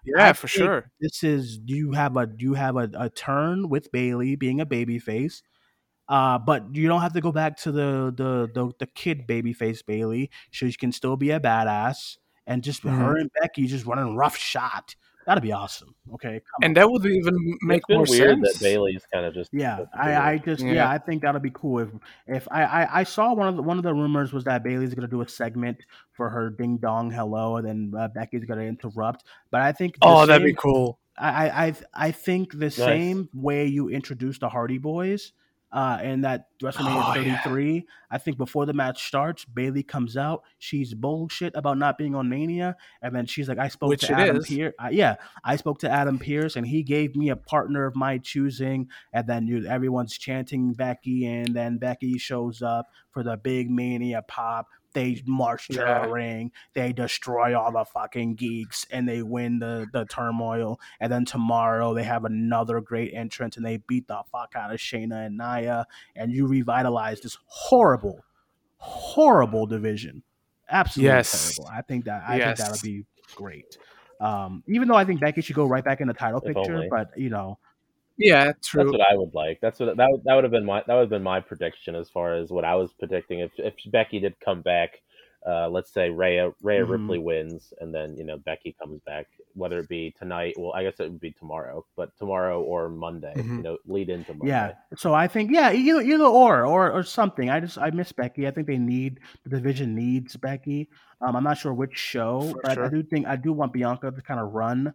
Yeah, 0.05 0.31
I 0.31 0.33
for 0.33 0.49
sure. 0.49 0.91
This 1.01 1.23
is 1.23 1.61
you 1.65 1.93
have 1.93 2.17
a 2.17 2.29
you 2.39 2.55
have 2.55 2.77
a, 2.77 2.91
a 2.95 3.09
turn 3.11 3.69
with 3.69 3.91
Bayley 3.93 4.37
being 4.37 4.61
a 4.61 4.67
baby 4.67 4.99
face. 4.99 5.43
Uh, 6.09 6.39
but 6.39 6.75
you 6.75 6.89
don't 6.89 7.01
have 7.01 7.13
to 7.15 7.21
go 7.21 7.33
back 7.33 7.57
to 7.59 7.73
the 7.73 8.13
the 8.17 8.51
the, 8.53 8.73
the 8.81 8.87
kid 8.87 9.27
baby 9.27 9.53
face 9.53 9.83
Bayley. 9.83 10.31
She 10.51 10.73
can 10.73 10.93
still 10.93 11.17
be 11.17 11.31
a 11.31 11.41
badass 11.41 12.17
and 12.47 12.63
just 12.65 12.83
Mm-hmm. 12.83 12.99
her 13.01 13.17
and 13.17 13.31
Becky 13.41 13.67
just 13.67 13.87
running 13.87 14.17
rough 14.17 14.37
shot. 14.37 14.97
That'd 15.27 15.43
be 15.43 15.53
awesome. 15.53 15.95
Okay. 16.15 16.41
Come 16.41 16.61
And 16.63 16.71
on. 16.71 16.75
that 16.81 16.91
would 16.91 17.07
even 17.07 17.57
make 17.63 17.83
it's 17.89 17.97
more 17.97 18.05
weird 18.09 18.45
sense. 18.45 18.59
that 18.59 18.65
Bayley's 18.65 19.05
kind 19.13 19.25
of 19.25 19.35
just. 19.35 19.51
yeah, 19.53 19.85
I. 19.95 20.15
I 20.33 20.39
just 20.39 20.63
yeah. 20.65 20.73
Yeah. 20.73 20.91
I 20.91 20.99
think 20.99 21.23
that'll 21.23 21.41
be 21.41 21.53
cool 21.55 21.79
if 21.81 21.89
if 22.27 22.49
I, 22.51 22.65
I 22.65 23.01
I 23.01 23.03
saw 23.05 23.33
one 23.33 23.49
of 23.49 23.57
the 23.57 23.63
one 23.63 23.77
of 23.79 23.85
the 23.85 23.95
rumors 23.95 24.33
was 24.33 24.45
that 24.45 24.63
Bayley's 24.65 24.95
gonna 24.95 25.07
do 25.09 25.21
a 25.23 25.29
segment 25.29 25.79
for 26.13 26.29
her 26.29 26.51
ding 26.51 26.79
dong 26.79 27.11
hello 27.11 27.57
and 27.57 27.67
then 27.67 27.93
uh, 27.99 28.09
Becky's 28.09 28.45
gonna 28.45 28.63
interrupt. 28.63 29.25
But 29.51 29.61
I 29.63 29.73
think 29.73 29.95
the 29.95 30.07
oh, 30.07 30.27
that'd 30.27 30.45
be 30.45 30.55
cool. 30.55 30.99
I 31.17 31.49
I 31.49 31.65
I- 31.67 31.75
I 31.95 32.11
think 32.11 32.59
the 32.59 32.71
same 32.71 33.29
way 33.35 33.67
you 33.67 33.89
introduced 33.91 34.41
the 34.41 34.49
Hardy 34.49 34.79
Boys, 34.79 35.33
uh, 35.73 35.99
and 36.03 36.25
that 36.25 36.49
WrestleMania 36.63 37.17
Oh, 37.17 37.21
yeah. 37.21 37.41
33. 37.43 37.87
I 38.11 38.19
think 38.19 38.37
before 38.37 38.67
the 38.67 38.75
match 38.75 39.07
starts, 39.07 39.45
Bayley 39.45 39.83
comes 39.83 40.17
out. 40.17 40.43
She's 40.59 40.93
bullshit 40.93 41.55
about 41.57 41.79
not 41.79 41.97
being 41.97 42.15
on 42.15 42.29
Mania, 42.29 42.77
and 43.01 43.15
then 43.17 43.27
she's 43.27 43.49
like, 43.49 43.59
"I 43.59 43.69
spoke 43.69 43.89
Which 43.89 44.03
to 44.03 44.13
Adam. 44.13 44.43
Pierce. 44.43 44.75
Uh, 44.79 44.89
yeah, 44.91 45.17
I 45.45 45.57
spoke 45.57 45.79
to 45.81 45.91
Adam 45.91 46.19
Pearce, 46.19 46.57
and 46.57 46.67
he 46.67 46.83
gave 46.83 47.17
me 47.17 47.31
a 47.31 47.37
partner 47.37 47.87
of 47.87 47.97
my 47.97 48.19
choosing." 48.19 48.89
And 49.13 49.27
then 49.27 49.47
you, 49.47 49.65
everyone's 49.67 50.17
chanting 50.19 50.75
Becky, 50.75 51.27
and 51.27 51.55
then 51.55 51.79
Becky 51.79 52.19
shows 52.19 52.61
up 52.61 52.87
for 53.11 53.23
the 53.23 53.37
big 53.37 53.71
Mania 53.71 54.23
pop. 54.27 54.69
They 54.95 55.23
march 55.27 55.69
to 55.69 55.75
Yeah. 55.75 56.05
the 56.05 56.11
ring. 56.13 56.53
They 56.75 56.93
destroy 56.93 57.59
all 57.59 57.73
the 57.73 57.85
fucking 57.85 58.35
geeks, 58.35 58.87
and 58.91 59.09
they 59.09 59.23
win 59.23 59.59
the 59.59 59.87
the 59.93 60.05
turmoil. 60.07 60.81
And 61.01 61.13
then 61.13 61.25
tomorrow 61.25 61.95
they 61.95 62.05
have 62.05 62.25
another 62.25 62.81
great 62.81 63.13
entrance, 63.15 63.57
and 63.57 63.65
they 63.65 63.79
beat 63.79 64.09
the 64.09 64.23
fuck 64.31 64.55
out 64.57 64.73
of 64.73 64.79
Shayna 64.81 65.27
and 65.27 65.37
Nia, 65.37 65.87
and 66.17 66.33
you 66.33 66.47
revitalize 66.47 67.21
this 67.21 67.39
horrible, 67.47 68.25
horrible 68.77 69.67
division. 69.67 70.23
Absolutely 70.69 71.13
Yes. 71.17 71.31
terrible. 71.33 71.67
I 71.67 71.83
think 71.83 72.05
that 72.07 72.23
I 72.27 72.37
Yes. 72.39 72.45
think 72.47 72.57
that'll 72.59 72.79
be 72.79 73.05
great. 73.35 73.79
Um, 74.21 74.63
even 74.69 74.89
though 74.89 74.95
I 74.95 75.05
think 75.05 75.21
Becky 75.21 75.41
should 75.41 75.57
go 75.57 75.67
right 75.67 75.85
back 75.85 76.01
in 76.01 76.07
the 76.09 76.15
title 76.15 76.41
If 76.41 76.47
picture, 76.47 76.75
only. 76.75 76.89
but 76.89 77.11
you 77.17 77.29
know, 77.29 77.59
Yeah, 78.23 78.53
true. 78.63 78.85
That's 78.85 78.93
what 78.93 79.01
I 79.11 79.15
would 79.17 79.35
like. 79.35 79.59
That's 79.61 79.81
what 79.81 79.97
that 79.97 80.09
would, 80.11 80.23
that 80.25 80.35
would 80.35 80.45
have 80.45 80.51
been 80.53 80.65
my 80.65 80.83
that 80.87 80.95
would 80.95 81.01
have 81.03 81.11
been 81.11 81.23
my 81.23 81.41
prediction 81.41 81.95
as 81.95 82.09
far 82.09 82.35
as 82.35 82.51
what 82.51 82.65
I 82.65 82.75
was 82.77 82.93
predicting. 82.93 83.41
If 83.41 83.53
if 83.59 83.75
Becky 83.91 84.21
did 84.21 84.35
come 84.41 84.63
back, 84.63 85.01
uh, 85.49 85.69
let's 85.69 85.93
say 85.93 86.09
Rhea 86.11 86.53
Rhea 86.63 86.85
Mhm. 86.85 86.91
Ripley 86.91 87.19
wins, 87.19 87.73
and 87.81 87.93
then 87.95 88.17
you 88.17 88.25
know 88.25 88.39
Becky 88.39 88.75
comes 88.81 89.01
back, 89.07 89.27
whether 89.55 89.79
it 89.81 89.89
be 89.89 90.15
tonight. 90.19 90.55
Well, 90.59 90.73
I 90.73 90.85
guess 90.85 91.01
it 91.01 91.05
would 91.11 91.21
be 91.21 91.33
tomorrow, 91.33 91.85
but 91.97 92.17
tomorrow 92.17 92.63
or 92.63 92.89
Monday. 92.89 93.35
Mhm. 93.37 93.57
You 93.57 93.63
know, 93.63 93.79
lead 93.87 94.09
into 94.09 94.33
Monday. 94.35 94.49
Yeah. 94.49 94.75
So 94.97 95.15
I 95.15 95.27
think 95.29 95.51
yeah, 95.51 95.73
either 95.73 96.01
either 96.01 96.25
or 96.25 96.65
or 96.65 96.93
or 96.93 97.03
something. 97.03 97.51
I 97.51 97.61
just 97.61 97.79
I 97.79 97.91
miss 97.91 98.13
Becky. 98.13 98.47
I 98.47 98.51
think 98.53 98.67
they 98.69 98.79
need 98.79 99.19
the 99.45 99.51
division 99.51 99.95
needs 99.95 100.37
Becky. 100.37 100.89
Um, 101.21 101.35
I'm 101.37 101.45
not 101.45 101.59
sure 101.59 101.73
which 101.75 101.97
show, 101.97 102.51
For 102.53 102.61
but 102.63 102.71
I 102.73 102.75
sure. 102.75 102.91
do 102.91 103.03
think 103.03 103.27
I 103.27 103.37
do 103.37 103.53
want 103.53 103.73
Bianca 103.73 104.11
to 104.13 104.23
kind 104.23 104.39
of 104.41 104.53
run. 104.53 104.93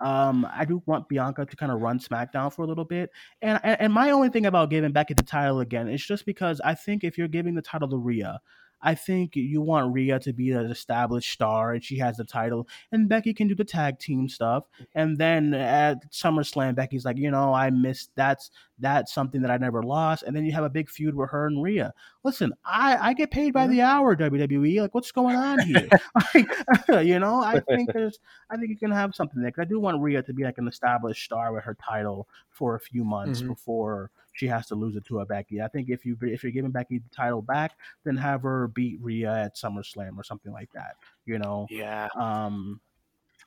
Um, 0.00 0.46
I 0.52 0.64
do 0.64 0.82
want 0.86 1.08
Bianca 1.08 1.44
to 1.44 1.56
kind 1.56 1.72
of 1.72 1.80
run 1.80 1.98
SmackDown 1.98 2.52
for 2.52 2.62
a 2.62 2.66
little 2.66 2.84
bit. 2.84 3.10
And, 3.42 3.60
and 3.64 3.92
my 3.92 4.10
only 4.10 4.28
thing 4.28 4.46
about 4.46 4.70
giving 4.70 4.92
Becky 4.92 5.14
the 5.14 5.22
title 5.22 5.60
again 5.60 5.88
is 5.88 6.04
just 6.04 6.24
because 6.24 6.60
I 6.64 6.74
think 6.74 7.04
if 7.04 7.18
you're 7.18 7.28
giving 7.28 7.54
the 7.54 7.62
title 7.62 7.88
to 7.88 7.96
Rhea, 7.96 8.40
I 8.80 8.94
think 8.94 9.36
you 9.36 9.60
want 9.60 9.92
Rhea 9.92 10.18
to 10.20 10.32
be 10.32 10.52
an 10.52 10.70
established 10.70 11.32
star 11.32 11.72
and 11.72 11.84
she 11.84 11.98
has 11.98 12.16
the 12.16 12.24
title, 12.24 12.68
and 12.92 13.08
Becky 13.08 13.34
can 13.34 13.48
do 13.48 13.54
the 13.54 13.64
tag 13.64 13.98
team 13.98 14.28
stuff. 14.28 14.64
Mm-hmm. 14.74 14.84
And 14.94 15.18
then 15.18 15.54
at 15.54 16.10
SummerSlam, 16.12 16.74
Becky's 16.74 17.04
like, 17.04 17.18
you 17.18 17.30
know, 17.30 17.52
I 17.52 17.70
missed 17.70 18.10
that's 18.14 18.50
that's 18.80 19.12
something 19.12 19.42
that 19.42 19.50
I 19.50 19.56
never 19.56 19.82
lost. 19.82 20.22
And 20.22 20.36
then 20.36 20.44
you 20.44 20.52
have 20.52 20.64
a 20.64 20.70
big 20.70 20.88
feud 20.88 21.14
with 21.14 21.30
her 21.30 21.46
and 21.46 21.62
Rhea. 21.62 21.92
Listen, 22.24 22.52
I 22.64 22.96
I 23.08 23.12
get 23.14 23.30
paid 23.30 23.52
by 23.52 23.64
mm-hmm. 23.64 23.72
the 23.72 23.82
hour, 23.82 24.16
WWE. 24.16 24.80
Like, 24.80 24.94
what's 24.94 25.12
going 25.12 25.36
on 25.36 25.58
here? 25.60 25.88
like, 26.34 26.46
you 27.04 27.18
know, 27.18 27.42
I 27.42 27.60
think 27.60 27.92
there's 27.92 28.18
I 28.50 28.56
think 28.56 28.70
you 28.70 28.76
can 28.76 28.90
have 28.90 29.14
something 29.14 29.40
there. 29.40 29.50
'Cause 29.50 29.62
I 29.62 29.68
do 29.68 29.80
want 29.80 30.00
Rhea 30.00 30.22
to 30.22 30.32
be 30.32 30.44
like 30.44 30.58
an 30.58 30.68
established 30.68 31.24
star 31.24 31.52
with 31.52 31.64
her 31.64 31.76
title 31.82 32.28
for 32.58 32.74
a 32.74 32.80
few 32.80 33.04
months 33.04 33.40
Mhm. 33.40 33.48
before 33.48 34.10
she 34.32 34.46
has 34.48 34.66
to 34.66 34.74
lose 34.74 34.96
it 34.96 35.04
to 35.06 35.20
a 35.20 35.26
Becky. 35.26 35.62
I 35.62 35.68
think 35.68 35.88
if 35.88 36.04
you 36.04 36.16
if 36.22 36.42
you're 36.42 36.52
giving 36.52 36.70
Becky 36.72 36.98
the 36.98 37.08
title 37.10 37.40
back, 37.42 37.72
then 38.04 38.16
have 38.16 38.42
her 38.42 38.68
beat 38.68 38.98
Rhea 39.00 39.32
at 39.44 39.56
SummerSlam 39.56 40.16
or 40.18 40.24
something 40.24 40.52
like 40.52 40.70
that. 40.72 40.96
You 41.24 41.38
know, 41.38 41.66
Yeah. 41.70 42.08
um, 42.16 42.80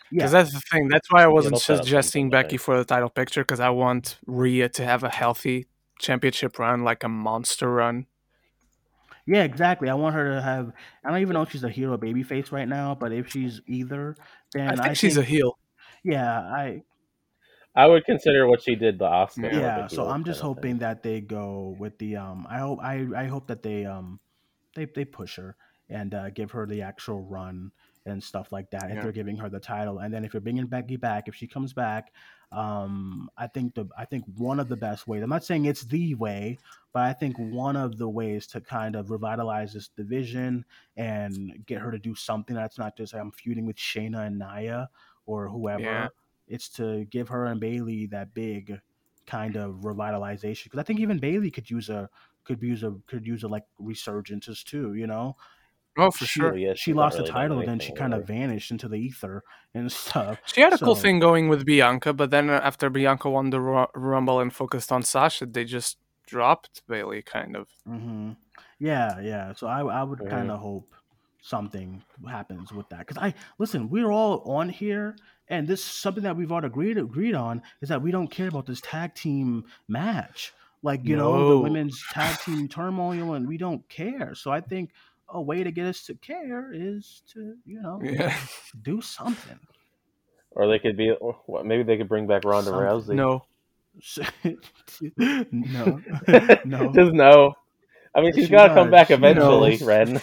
yeah, 0.10 0.18
Because 0.20 0.32
that's 0.32 0.54
the 0.54 0.62
thing. 0.72 0.88
That's 0.90 1.10
why 1.12 1.24
I 1.24 1.28
wasn't 1.28 1.54
they'll 1.54 1.60
set 1.60 1.78
up 1.80 1.84
suggesting 1.84 2.30
Becky 2.30 2.58
for 2.58 2.78
the 2.78 2.84
title 2.86 3.10
picture 3.10 3.42
because 3.44 3.60
I 3.60 3.70
want 3.70 4.18
Rhea 4.26 4.68
to 4.70 4.86
have 4.86 5.04
a 5.04 5.10
healthy 5.10 5.68
championship 6.00 6.58
run, 6.60 6.84
like 6.84 7.04
a 7.04 7.10
monster 7.10 7.72
run. 7.72 8.08
yeah, 9.28 9.44
exactly. 9.44 9.88
I 9.88 9.94
want 9.94 10.16
her 10.16 10.34
to 10.34 10.42
have. 10.42 10.74
I 11.06 11.10
don't 11.12 11.20
even 11.22 11.36
know 11.36 11.44
if 11.44 11.52
she's 11.52 11.64
a 11.64 11.70
heel 11.70 11.94
or 11.94 11.98
babyface 11.98 12.52
right 12.52 12.68
now, 12.68 12.96
but 12.96 13.12
if 13.14 13.30
she's 13.30 13.62
either, 13.68 14.16
then 14.52 14.80
I 14.80 14.84
think 14.84 14.98
she's 14.98 15.16
a 15.18 15.24
heel. 15.24 15.58
yeah. 16.04 16.40
I 16.42 16.84
I 17.76 17.88
would 17.88 18.06
consider 18.06 18.48
what 18.48 18.62
she 18.62 18.76
did 18.76 19.00
the 19.00 19.06
Asuka. 19.06 19.52
Yeah, 19.52 19.60
yeah 19.60 19.88
so 19.88 20.08
i'm 20.08 20.24
just 20.24 20.42
hoping 20.42 20.78
that 20.80 21.04
they 21.04 21.22
go 21.22 21.76
with 21.80 21.98
the 22.00 22.18
um 22.18 22.46
i 22.50 22.60
hope 22.60 22.80
i 22.82 23.06
i 23.16 23.26
hope 23.26 23.48
that 23.48 23.64
they 23.64 23.86
um 23.86 24.20
they 24.76 24.86
they 24.86 25.06
push 25.06 25.38
her 25.38 25.56
and 25.90 26.14
uh, 26.14 26.30
give 26.30 26.52
her 26.52 26.66
the 26.66 26.82
actual 26.82 27.22
run 27.22 27.72
and 28.06 28.24
stuff 28.24 28.52
like 28.52 28.70
that 28.72 28.90
if 28.90 29.02
they're 29.02 29.12
giving 29.12 29.38
her 29.38 29.50
the 29.50 29.60
title 29.60 30.00
and 30.00 30.14
then 30.14 30.24
if 30.26 30.34
you're 30.34 30.42
bringing 30.42 30.66
becky 30.66 30.96
back 30.96 31.28
if 31.28 31.36
she 31.36 31.48
comes 31.48 31.72
back 31.74 32.14
um 32.52 33.30
i 33.38 33.46
think 33.48 33.74
the 33.76 33.86
i 33.98 34.06
think 34.06 34.24
one 34.38 34.60
of 34.60 34.68
the 34.68 34.76
best 34.76 35.08
ways 35.08 35.22
i'm 35.22 35.30
not 35.30 35.44
saying 35.44 35.66
it's 35.66 35.84
the 35.84 36.16
way 36.16 36.58
but 36.94 37.04
i 37.04 37.14
think 37.14 37.38
one 37.38 37.76
of 37.76 37.98
the 37.98 38.08
ways 38.10 38.48
to 38.48 38.60
kind 38.60 38.96
of 38.96 39.12
revitalize 39.12 39.74
this 39.74 39.90
division 39.90 40.66
and 40.98 41.64
get 41.68 41.80
her 41.80 41.92
to 41.92 42.00
do 42.00 42.16
something 42.16 42.56
that's 42.56 42.78
not 42.78 42.98
just 42.98 43.14
i'm 43.14 43.32
feuding 43.32 43.66
with 43.66 43.76
shayna 43.78 44.26
and 44.26 44.40
nia 44.40 44.90
or 45.26 45.48
whoever 45.48 45.82
Yeah. 45.82 46.08
It's 46.52 46.70
to 46.70 47.06
give 47.06 47.30
her 47.30 47.46
and 47.46 47.60
Bayley 47.60 48.08
that 48.08 48.34
big 48.34 48.80
kind 49.26 49.56
of 49.56 49.76
revitalization 49.82 50.66
because 50.66 50.80
I 50.80 50.84
think 50.84 51.00
even 51.00 51.18
Bayley 51.18 51.52
could 51.52 51.70
use 51.70 51.90
a 51.90 52.10
could 52.44 52.62
use 52.62 52.84
a 52.84 52.96
could 53.08 53.26
use 53.26 53.44
a 53.44 53.48
like 53.48 53.64
resurgences 53.80 54.64
too. 54.64 54.94
You 54.94 55.08
know. 55.08 55.38
Oh, 55.98 56.10
for 56.10 56.26
she, 56.26 56.40
sure. 56.40 56.56
Yeah, 56.56 56.74
she 56.74 56.94
lost 56.94 57.18
really 57.18 57.28
the 57.28 57.34
title, 57.34 57.60
and 57.60 57.68
then 57.68 57.80
she 57.80 57.92
kind 57.92 58.14
of 58.14 58.26
vanished 58.26 58.72
into 58.72 58.88
the 58.88 58.96
ether 58.96 59.44
and 59.74 59.92
stuff. 59.92 60.40
She 60.46 60.62
had 60.62 60.72
a 60.72 60.78
so, 60.78 60.86
cool 60.86 60.96
thing 60.96 61.20
going 61.20 61.50
with 61.50 61.66
Bianca, 61.66 62.14
but 62.14 62.32
then 62.32 62.50
after 62.50 62.90
Bianca 62.90 63.30
won 63.30 63.50
the 63.50 63.60
Rumble 63.60 64.40
and 64.40 64.54
focused 64.54 64.92
on 64.92 65.04
Sasha, 65.04 65.46
they 65.46 65.66
just 65.66 65.98
dropped 66.26 66.82
Bayley, 66.88 67.22
kind 67.22 67.58
of. 67.58 67.68
Mm-hmm. 67.88 68.32
Yeah, 68.80 69.20
yeah. 69.20 69.54
So 69.54 69.68
I, 69.68 69.82
I 69.82 70.04
would 70.04 70.20
mm-hmm. 70.20 70.30
kind 70.30 70.50
of 70.50 70.60
hope 70.60 70.96
something 71.42 72.02
happens 72.30 72.72
with 72.72 72.88
that 72.90 73.00
because 73.00 73.18
I 73.18 73.34
listen. 73.58 73.90
We're 73.90 74.12
all 74.12 74.42
on 74.46 74.70
here, 74.70 75.16
and 75.52 75.68
this 75.68 75.82
is 75.82 75.86
something 75.86 76.24
that 76.24 76.36
we've 76.36 76.52
all 76.52 76.64
agreed 76.64 76.98
agreed 76.98 77.36
on 77.36 77.62
is 77.82 77.90
that 77.90 78.02
we 78.02 78.10
don't 78.10 78.30
care 78.30 78.48
about 78.48 78.66
this 78.66 78.82
tag 78.82 79.14
team 79.14 79.66
match. 79.88 80.54
Like 80.82 81.06
you 81.06 81.18
no. 81.18 81.36
know 81.36 81.50
the 81.50 81.60
women's 81.60 82.02
tag 82.12 82.40
team 82.40 82.68
turmoil, 82.70 83.34
and 83.34 83.48
we 83.48 83.58
don't 83.58 83.88
care. 83.90 84.34
So 84.34 84.50
I 84.50 84.62
think 84.62 84.92
a 85.30 85.42
way 85.42 85.64
to 85.64 85.72
get 85.72 85.86
us 85.86 86.06
to 86.06 86.16
care 86.16 86.72
is 86.74 87.22
to 87.34 87.56
you 87.66 87.82
know 87.82 88.00
yeah. 88.02 88.36
do 88.82 89.02
something. 89.02 89.60
Or 90.54 90.68
they 90.68 90.80
could 90.80 90.98
be, 90.98 91.14
maybe 91.64 91.84
they 91.84 91.96
could 91.96 92.10
bring 92.10 92.28
back 92.28 92.44
Ronda 92.44 92.72
something. 92.72 93.16
Rousey. 93.16 93.16
No, 93.16 93.46
no, 95.52 96.02
no, 96.66 96.92
just 96.94 97.14
no. 97.14 97.54
I 98.14 98.22
mean, 98.22 98.34
she's 98.34 98.48
she 98.48 98.52
got 98.52 98.68
to 98.68 98.74
come 98.74 98.92
back 98.92 99.12
eventually, 99.12 99.78
Ren. 99.78 100.20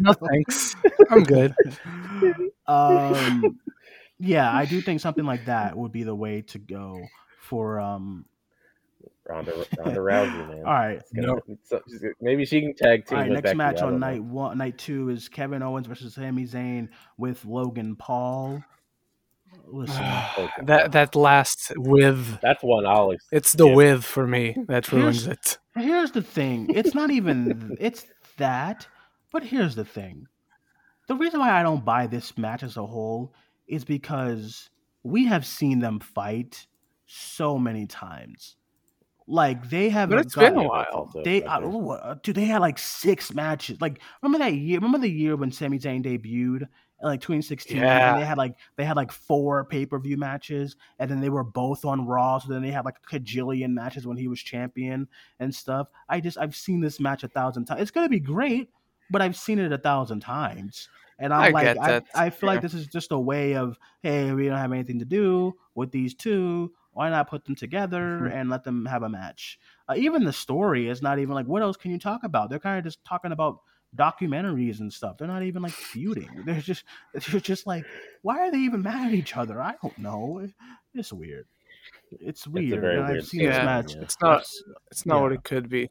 no 0.00 0.12
thanks, 0.12 0.74
I'm 1.10 1.22
good. 1.22 1.54
Um, 2.66 3.60
yeah, 4.20 4.52
I 4.52 4.66
do 4.66 4.80
think 4.82 5.00
something 5.00 5.24
like 5.24 5.46
that 5.46 5.76
would 5.76 5.92
be 5.92 6.02
the 6.02 6.14
way 6.14 6.42
to 6.42 6.58
go 6.58 7.02
for 7.40 7.80
um 7.80 8.24
Ronda, 9.28 9.64
Ronda 9.78 10.00
Rousey, 10.00 10.48
man. 10.48 10.58
All 10.58 10.72
right, 10.72 11.02
gonna, 11.14 11.40
so, 11.64 11.80
maybe 12.20 12.44
she 12.44 12.60
can 12.60 12.74
tag 12.74 13.06
team. 13.06 13.18
All 13.18 13.24
right, 13.24 13.32
next 13.32 13.42
Becky, 13.42 13.56
match 13.56 13.80
on 13.80 13.98
night 14.00 14.22
know. 14.22 14.34
one, 14.34 14.58
night 14.58 14.78
two 14.78 15.08
is 15.08 15.28
Kevin 15.28 15.62
Owens 15.62 15.86
versus 15.86 16.14
Sami 16.14 16.44
Zayn 16.44 16.88
with 17.16 17.44
Logan 17.44 17.96
Paul. 17.96 18.62
Listen, 19.66 20.04
that 20.64 20.92
that 20.92 21.14
last 21.14 21.72
with 21.76 22.40
that's 22.40 22.62
one 22.62 22.86
I'll. 22.86 23.14
It's 23.32 23.52
the 23.52 23.66
with 23.66 24.04
for 24.04 24.26
me 24.26 24.56
that 24.68 24.90
ruins 24.92 25.26
here's, 25.26 25.38
it. 25.38 25.58
Here's 25.76 26.10
the 26.12 26.22
thing: 26.22 26.68
it's 26.74 26.94
not 26.94 27.10
even 27.10 27.76
it's 27.80 28.06
that, 28.38 28.86
but 29.32 29.44
here's 29.44 29.74
the 29.74 29.84
thing: 29.84 30.26
the 31.08 31.14
reason 31.14 31.40
why 31.40 31.58
I 31.58 31.62
don't 31.62 31.84
buy 31.84 32.06
this 32.06 32.36
match 32.36 32.62
as 32.62 32.76
a 32.76 32.86
whole 32.86 33.32
is 33.70 33.84
because 33.84 34.70
we 35.02 35.24
have 35.26 35.46
seen 35.46 35.78
them 35.78 36.00
fight 36.00 36.66
so 37.06 37.58
many 37.58 37.86
times. 37.86 38.56
Like 39.26 39.70
they 39.70 39.90
have, 39.90 40.10
but 40.10 40.18
it's 40.18 40.34
been 40.34 40.56
a 40.56 40.64
while. 40.64 41.08
They, 41.24 41.44
uh, 41.44 42.14
dude, 42.22 42.34
they 42.34 42.46
had 42.46 42.60
like 42.60 42.78
six 42.78 43.32
matches. 43.32 43.80
Like 43.80 44.00
remember 44.22 44.44
that 44.44 44.54
year? 44.54 44.78
Remember 44.78 44.98
the 44.98 45.10
year 45.10 45.36
when 45.36 45.52
Sami 45.52 45.78
Zayn 45.78 46.04
debuted, 46.04 46.66
like 47.00 47.20
2016? 47.20 47.76
Yeah. 47.76 48.18
they 48.18 48.24
had 48.24 48.38
like 48.38 48.56
they 48.76 48.84
had 48.84 48.96
like 48.96 49.12
four 49.12 49.64
pay 49.66 49.86
per 49.86 50.00
view 50.00 50.16
matches, 50.16 50.74
and 50.98 51.08
then 51.08 51.20
they 51.20 51.30
were 51.30 51.44
both 51.44 51.84
on 51.84 52.06
Raw. 52.06 52.38
So 52.40 52.52
then 52.52 52.60
they 52.60 52.72
had 52.72 52.84
like 52.84 52.96
a 53.04 53.18
cajillion 53.18 53.72
matches 53.72 54.04
when 54.04 54.16
he 54.16 54.26
was 54.26 54.40
champion 54.40 55.06
and 55.38 55.54
stuff. 55.54 55.86
I 56.08 56.18
just 56.18 56.36
I've 56.36 56.56
seen 56.56 56.80
this 56.80 56.98
match 56.98 57.22
a 57.22 57.28
thousand 57.28 57.66
times. 57.66 57.82
It's 57.82 57.92
gonna 57.92 58.08
be 58.08 58.18
great, 58.18 58.68
but 59.10 59.22
I've 59.22 59.36
seen 59.36 59.60
it 59.60 59.70
a 59.70 59.78
thousand 59.78 60.20
times. 60.20 60.88
And 61.20 61.34
I'm 61.34 61.54
I 61.54 61.62
like, 61.62 61.78
I, 61.78 62.02
I, 62.14 62.30
feel 62.30 62.48
yeah. 62.48 62.54
like 62.54 62.62
this 62.62 62.74
is 62.74 62.86
just 62.86 63.12
a 63.12 63.18
way 63.18 63.54
of, 63.54 63.78
hey, 64.02 64.32
we 64.32 64.48
don't 64.48 64.56
have 64.56 64.72
anything 64.72 64.98
to 65.00 65.04
do 65.04 65.54
with 65.74 65.92
these 65.92 66.14
two 66.14 66.72
why 66.92 67.08
not 67.08 67.30
put 67.30 67.44
them 67.44 67.54
together 67.54 68.20
mm-hmm. 68.22 68.36
and 68.36 68.50
let 68.50 68.64
them 68.64 68.86
have 68.86 69.02
a 69.02 69.08
match? 69.08 69.58
Uh, 69.88 69.94
even 69.96 70.24
the 70.24 70.32
story 70.32 70.88
is 70.88 71.02
not 71.02 71.18
even 71.18 71.34
like 71.34 71.46
what 71.46 71.62
else 71.62 71.76
can 71.76 71.90
you 71.90 71.98
talk 71.98 72.24
about? 72.24 72.50
They're 72.50 72.58
kind 72.58 72.78
of 72.78 72.84
just 72.84 73.04
talking 73.04 73.32
about 73.32 73.60
documentaries 73.96 74.80
and 74.80 74.92
stuff. 74.92 75.16
They're 75.18 75.28
not 75.28 75.42
even 75.42 75.62
like 75.62 75.72
feuding. 75.72 76.28
They're 76.44 76.60
just 76.60 76.84
they're 77.14 77.40
just 77.40 77.66
like 77.66 77.84
why 78.22 78.40
are 78.40 78.50
they 78.50 78.58
even 78.58 78.82
mad 78.82 79.08
at 79.08 79.14
each 79.14 79.36
other? 79.36 79.60
I 79.62 79.74
don't 79.82 79.98
know. 79.98 80.46
It's 80.94 81.12
weird. 81.12 81.46
It's 82.10 82.46
weird. 82.46 82.84
It's 82.84 83.10
I've 83.10 83.26
seen 83.26 83.40
yeah, 83.42 83.50
this 83.50 83.64
match. 83.64 84.02
It's 84.02 84.16
not. 84.20 84.44
It's 84.90 85.06
not 85.06 85.16
yeah. 85.16 85.22
what 85.22 85.32
it 85.32 85.44
could 85.44 85.68
be. 85.68 85.90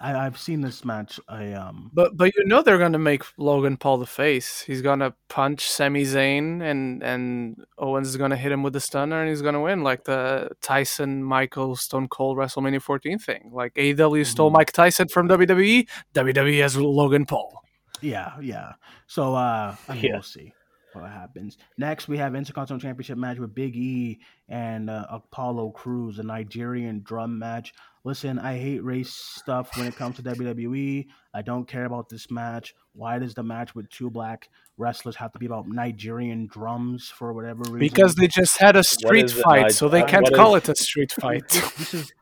I, 0.00 0.24
have 0.24 0.38
seen 0.38 0.60
this 0.60 0.84
match. 0.84 1.18
I 1.28 1.52
um, 1.52 1.90
but 1.94 2.16
but 2.16 2.34
you 2.36 2.44
know 2.44 2.62
they're 2.62 2.78
gonna 2.78 2.98
make 2.98 3.22
Logan 3.38 3.76
Paul 3.76 3.98
the 3.98 4.06
face. 4.06 4.60
He's 4.60 4.82
gonna 4.82 5.14
punch 5.28 5.68
Sami 5.68 6.02
Zayn, 6.02 6.62
and 6.62 7.02
and 7.02 7.64
Owens 7.78 8.08
is 8.08 8.16
gonna 8.16 8.36
hit 8.36 8.52
him 8.52 8.62
with 8.62 8.72
the 8.72 8.80
stunner, 8.80 9.20
and 9.20 9.28
he's 9.28 9.42
gonna 9.42 9.62
win 9.62 9.82
like 9.82 10.04
the 10.04 10.50
Tyson 10.60 11.22
Michael 11.22 11.76
Stone 11.76 12.08
Cold 12.08 12.36
WrestleMania 12.36 12.82
14 12.82 13.18
thing. 13.18 13.50
Like 13.52 13.74
AEW 13.74 13.96
mm-hmm. 13.96 14.22
stole 14.24 14.50
Mike 14.50 14.72
Tyson 14.72 15.08
from 15.08 15.28
WWE. 15.28 15.88
WWE 16.14 16.60
has 16.60 16.76
Logan 16.76 17.24
Paul. 17.24 17.62
Yeah, 18.00 18.32
yeah. 18.40 18.72
So 19.06 19.34
uh, 19.34 19.74
I 19.88 19.94
mean, 19.94 20.04
yeah. 20.04 20.12
we'll 20.12 20.22
see 20.22 20.52
what 20.94 21.10
happens. 21.10 21.58
Next, 21.78 22.08
we 22.08 22.18
have 22.18 22.34
Intercontinental 22.34 22.86
Championship 22.86 23.18
match 23.18 23.38
with 23.38 23.54
Big 23.54 23.76
E 23.76 24.20
and 24.48 24.90
uh, 24.90 25.06
Apollo 25.10 25.70
Crews, 25.70 26.18
a 26.18 26.22
Nigerian 26.22 27.02
drum 27.02 27.38
match. 27.38 27.72
Listen, 28.04 28.38
I 28.38 28.58
hate 28.58 28.84
race 28.84 29.12
stuff 29.12 29.76
when 29.76 29.86
it 29.86 29.96
comes 29.96 30.16
to 30.16 30.22
WWE. 30.22 31.06
I 31.32 31.42
don't 31.42 31.66
care 31.66 31.86
about 31.86 32.08
this 32.08 32.30
match. 32.30 32.74
Why 32.92 33.18
does 33.18 33.34
the 33.34 33.42
match 33.42 33.74
with 33.74 33.88
two 33.88 34.10
black 34.10 34.48
wrestlers 34.76 35.16
have 35.16 35.32
to 35.32 35.38
be 35.38 35.46
about 35.46 35.66
Nigerian 35.68 36.46
drums 36.46 37.08
for 37.08 37.32
whatever 37.32 37.62
reason? 37.62 37.78
Because 37.78 38.14
they 38.14 38.28
just 38.28 38.58
had 38.58 38.76
a 38.76 38.84
street 38.84 39.30
fight, 39.30 39.72
so 39.72 39.88
they 39.88 40.02
can't 40.02 40.30
call 40.34 40.54
it 40.54 40.68
a 40.68 40.76
street 40.76 41.12
fight. 41.20 41.48
this 41.48 41.94
is 41.94 42.12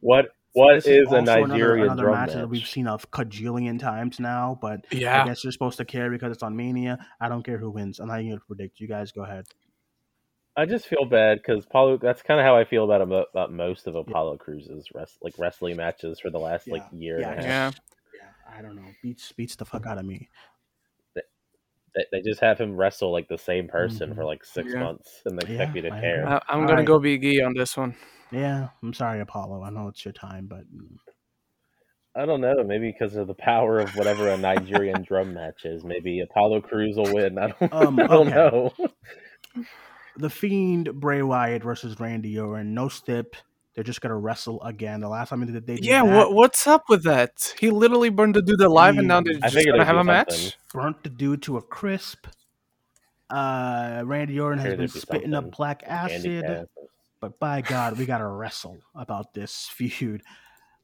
what 0.00 0.26
what 0.54 0.76
is, 0.76 0.86
is 0.86 1.12
a 1.12 1.20
Nigerian 1.20 1.50
another, 1.50 1.84
another 1.84 2.02
drum 2.02 2.14
match, 2.14 2.28
match, 2.28 2.36
that 2.36 2.48
we've 2.48 2.66
seen 2.66 2.86
a 2.86 2.96
cajillion 2.96 3.78
times 3.78 4.18
now? 4.18 4.58
But 4.60 4.86
yeah, 4.92 5.22
I 5.22 5.26
guess 5.26 5.44
you're 5.44 5.52
supposed 5.52 5.78
to 5.78 5.84
care 5.84 6.10
because 6.10 6.32
it's 6.32 6.42
on 6.42 6.56
Mania. 6.56 7.04
I 7.20 7.28
don't 7.28 7.42
care 7.42 7.58
who 7.58 7.70
wins. 7.70 7.98
I'm 7.98 8.08
not 8.08 8.20
even 8.20 8.30
going 8.30 8.40
to 8.40 8.46
predict. 8.46 8.80
You 8.80 8.88
guys 8.88 9.12
go 9.12 9.22
ahead. 9.22 9.46
I 10.56 10.66
just 10.66 10.86
feel 10.86 11.04
bad 11.04 11.38
because 11.38 11.64
Apollo. 11.64 11.98
That's 11.98 12.22
kind 12.22 12.38
of 12.38 12.46
how 12.46 12.56
I 12.56 12.64
feel 12.64 12.84
about 12.84 13.00
about 13.02 13.52
most 13.52 13.88
of 13.88 13.96
Apollo 13.96 14.32
yeah. 14.32 14.44
Crews's 14.44 14.88
rest, 14.94 15.18
like 15.22 15.34
wrestling 15.38 15.76
matches 15.76 16.20
for 16.20 16.30
the 16.30 16.38
last 16.38 16.66
yeah. 16.66 16.74
like 16.74 16.84
year. 16.92 17.20
Yeah, 17.20 17.42
yeah. 17.42 17.70
I 18.56 18.62
don't 18.62 18.76
know. 18.76 18.86
Beats 19.02 19.32
beats 19.32 19.56
the 19.56 19.64
fuck 19.64 19.86
out 19.86 19.98
of 19.98 20.04
me. 20.04 20.28
They, 21.14 22.04
they 22.12 22.20
just 22.22 22.40
have 22.40 22.58
him 22.58 22.76
wrestle 22.76 23.12
like 23.12 23.28
the 23.28 23.38
same 23.38 23.68
person 23.68 24.10
mm-hmm. 24.10 24.18
for 24.18 24.24
like 24.24 24.44
six 24.44 24.72
yeah. 24.72 24.80
months, 24.80 25.22
and 25.24 25.38
they 25.38 25.48
expect 25.48 25.74
me 25.74 25.80
to 25.82 25.90
care. 25.90 26.26
I, 26.26 26.54
am 26.54 26.66
gonna 26.66 26.78
right. 26.78 26.86
go 26.86 26.98
Big 27.00 27.24
E 27.24 27.42
on 27.42 27.54
this 27.54 27.76
one. 27.76 27.96
Yeah, 28.30 28.68
I'm 28.82 28.94
sorry, 28.94 29.20
Apollo. 29.20 29.62
I 29.62 29.70
know 29.70 29.88
it's 29.88 30.04
your 30.04 30.12
time, 30.12 30.46
but 30.46 30.64
mm. 30.72 30.96
I 32.16 32.26
don't 32.26 32.40
know. 32.40 32.62
Maybe 32.64 32.92
because 32.92 33.16
of 33.16 33.26
the 33.26 33.34
power 33.34 33.80
of 33.80 33.90
whatever 33.96 34.28
a 34.28 34.36
Nigerian 34.36 35.02
drum 35.06 35.34
match 35.34 35.64
is. 35.64 35.84
Maybe 35.84 36.20
Apollo 36.20 36.62
Crews 36.62 36.96
will 36.96 37.12
win. 37.12 37.38
I 37.38 37.48
don't, 37.48 37.72
um, 37.72 37.98
I 38.00 38.06
don't 38.06 38.32
okay. 38.32 38.34
know. 38.36 38.72
the 40.16 40.30
Fiend 40.30 40.94
Bray 40.94 41.22
Wyatt 41.22 41.62
versus 41.62 41.98
Randy 41.98 42.38
Orton. 42.38 42.74
No 42.74 42.88
stip. 42.88 43.36
They're 43.74 43.82
just 43.82 44.00
gonna 44.00 44.16
wrestle 44.16 44.62
again. 44.62 45.00
The 45.00 45.08
last 45.08 45.30
time 45.30 45.44
they 45.44 45.52
did, 45.52 45.66
they 45.66 45.74
did 45.74 45.84
yeah. 45.84 46.02
What, 46.02 46.32
what's 46.32 46.68
up 46.68 46.84
with 46.88 47.02
that? 47.04 47.54
He 47.58 47.70
literally 47.70 48.08
burned 48.08 48.36
the 48.36 48.42
dude 48.42 48.60
alive, 48.60 48.96
and 48.98 49.08
now 49.08 49.20
they're 49.20 49.34
just 49.34 49.66
gonna 49.66 49.84
have 49.84 49.96
a 49.96 50.04
match. 50.04 50.56
Burnt 50.72 51.02
the 51.02 51.08
dude 51.08 51.42
to 51.42 51.56
a 51.56 51.62
crisp. 51.62 52.28
Uh, 53.28 54.02
Randy 54.04 54.38
Orton 54.38 54.60
has 54.60 54.76
been 54.76 54.86
spitting 54.86 55.34
up 55.34 55.50
black 55.50 55.82
acid. 55.84 56.68
But 57.24 57.40
by 57.40 57.62
God, 57.62 57.96
we 57.96 58.04
gotta 58.04 58.26
wrestle 58.26 58.76
about 58.94 59.32
this 59.32 59.66
feud. 59.72 60.22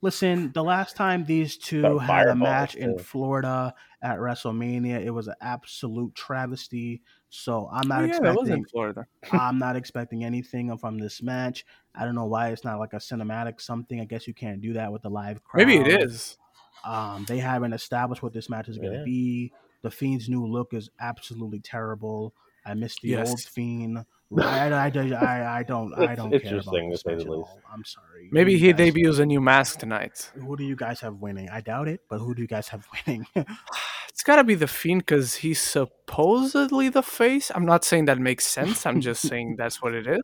Listen, 0.01 0.51
the 0.53 0.65
last 0.65 0.97
time 0.97 1.27
these 1.27 1.59
two 1.59 1.99
had 1.99 2.29
a 2.29 2.35
match 2.35 2.77
in 2.77 2.99
Florida 2.99 3.75
at 4.01 4.17
WrestleMania, 4.17 5.05
it 5.05 5.11
was 5.11 5.29
an 5.29 5.35
absolute 5.43 6.15
travesty. 6.15 7.03
So 7.29 7.69
I'm 7.71 7.87
not 7.87 8.05
oh, 8.05 8.07
yeah, 8.07 8.17
expecting 8.17 8.65
Florida. 8.65 9.07
I'm 9.33 9.59
not 9.59 9.77
expecting 9.77 10.25
anything 10.25 10.75
from 10.79 10.97
this 10.97 11.21
match. 11.23 11.67
I 11.95 12.07
don't 12.07 12.15
know 12.15 12.25
why 12.25 12.49
it's 12.49 12.65
not 12.65 12.79
like 12.79 12.95
a 12.95 12.97
cinematic 12.97 13.61
something. 13.61 14.01
I 14.01 14.07
guess 14.07 14.27
you 14.27 14.33
can't 14.33 14.63
do 14.63 14.73
that 14.73 14.91
with 14.91 15.03
the 15.03 15.11
live 15.11 15.45
crowd. 15.45 15.67
Maybe 15.67 15.77
it 15.77 16.01
is. 16.03 16.39
Um, 16.87 17.27
they 17.29 17.37
haven't 17.37 17.75
established 17.75 18.23
what 18.23 18.33
this 18.33 18.49
match 18.49 18.71
is 18.71 18.79
going 18.79 18.95
to 18.95 19.05
be. 19.05 19.53
The 19.83 19.91
Fiend's 19.91 20.31
new 20.31 20.47
look 20.47 20.73
is 20.73 20.89
absolutely 20.99 21.61
terrible. 21.61 22.33
I 22.65 22.73
miss 22.73 22.99
the 22.99 23.09
yes. 23.09 23.29
old 23.29 23.41
Fiend. 23.43 24.07
I, 24.39 24.69
I, 24.69 24.87
I, 24.87 25.59
I 25.59 25.63
don't 25.65 25.93
I 25.99 26.15
don't 26.15 26.31
care 26.31 26.59
about 26.59 26.91
this 26.91 27.05
match 27.05 27.21
at 27.21 27.27
all. 27.27 27.61
I'm 27.73 27.85
sorry. 27.85 28.29
Maybe 28.31 28.59
he 28.59 28.73
debuts 28.73 29.19
a 29.19 29.27
new 29.27 29.41
mask 29.41 29.81
tonight. 29.81 30.31
Who 30.35 30.57
do 30.57 30.63
you 30.63 30.77
guys 30.77 31.01
have 31.01 31.17
winning? 31.17 31.49
I 31.51 31.61
doubt 31.61 31.89
it, 31.89 32.03
but 32.09 32.19
who 32.19 32.35
do 32.35 32.43
you 32.43 32.49
guys 32.49 32.69
have 32.69 32.87
winning? 33.07 33.27
it's 34.09 34.23
got 34.23 34.37
to 34.37 34.45
be 34.45 34.55
the 34.55 34.69
Fiend 34.69 35.01
because 35.01 35.37
he's 35.37 35.61
supposedly 35.61 36.89
the 36.89 37.03
face. 37.03 37.51
I'm 37.53 37.67
not 37.67 37.85
saying 37.85 38.05
that 38.05 38.19
makes 38.19 38.47
sense. 38.47 38.87
I'm 38.87 39.01
just 39.01 39.23
saying 39.29 39.57
that's 39.59 39.83
what 39.83 39.95
it 39.95 40.07
is. 40.07 40.21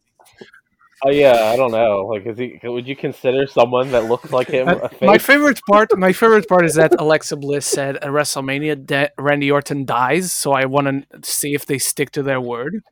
Oh 1.05 1.11
yeah, 1.11 1.51
I 1.53 1.57
don't 1.57 1.73
know. 1.73 2.07
Like, 2.07 2.27
is 2.27 2.39
he? 2.39 2.59
Would 2.63 2.87
you 2.87 2.97
consider 2.97 3.47
someone 3.47 3.91
that 3.91 4.05
looks 4.05 4.33
like 4.33 4.49
him? 4.49 4.69
Uh, 4.69 4.89
my 5.03 5.19
favorite 5.19 5.61
part. 5.69 5.97
My 5.99 6.13
favorite 6.21 6.49
part 6.49 6.65
is 6.65 6.75
that 6.75 6.99
Alexa 6.99 7.37
Bliss 7.37 7.67
said 7.67 7.97
at 7.97 8.09
WrestleMania 8.09 8.87
that 8.87 9.13
Randy 9.19 9.51
Orton 9.51 9.85
dies. 9.85 10.33
So 10.33 10.53
I 10.53 10.65
want 10.65 10.87
to 11.11 11.31
see 11.31 11.55
if 11.55 11.67
they 11.67 11.79
stick 11.79 12.13
to 12.13 12.23
their 12.23 12.41
word. 12.41 12.83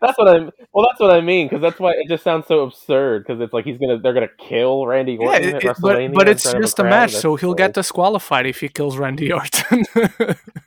That's 0.00 0.18
what 0.18 0.28
I'm. 0.28 0.50
Well, 0.72 0.86
that's 0.88 1.00
what 1.00 1.10
I 1.10 1.20
mean 1.20 1.46
because 1.48 1.62
that's 1.62 1.78
why 1.78 1.92
it 1.92 2.08
just 2.08 2.24
sounds 2.24 2.46
so 2.46 2.60
absurd. 2.60 3.24
Because 3.24 3.40
it's 3.40 3.52
like 3.52 3.64
he's 3.64 3.78
gonna, 3.78 3.98
they're 3.98 4.12
gonna 4.12 4.28
kill 4.38 4.86
Randy 4.86 5.16
Orton 5.16 5.42
yeah, 5.42 5.48
it, 5.48 5.54
at 5.56 5.62
WrestleMania. 5.62 6.12
But, 6.12 6.18
but 6.18 6.28
it's 6.28 6.52
just 6.52 6.78
a, 6.78 6.82
a 6.82 6.84
match, 6.84 7.12
so 7.12 7.36
he'll 7.36 7.54
get 7.54 7.74
disqualified 7.74 8.46
if 8.46 8.60
he 8.60 8.68
kills 8.68 8.98
Randy 8.98 9.32
Orton. 9.32 9.84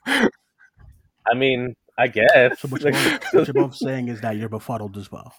I 0.06 1.36
mean, 1.36 1.76
I 1.97 2.08
guess. 2.08 2.60
So 2.60 2.68
what, 2.68 2.82
you're 2.82 2.91
both, 2.91 3.24
what 3.34 3.47
you're 3.47 3.54
both 3.54 3.76
saying 3.76 4.08
is 4.08 4.22
that 4.22 4.38
you're 4.38 4.49
befuddled 4.49 4.97
as 4.97 5.12
well. 5.12 5.34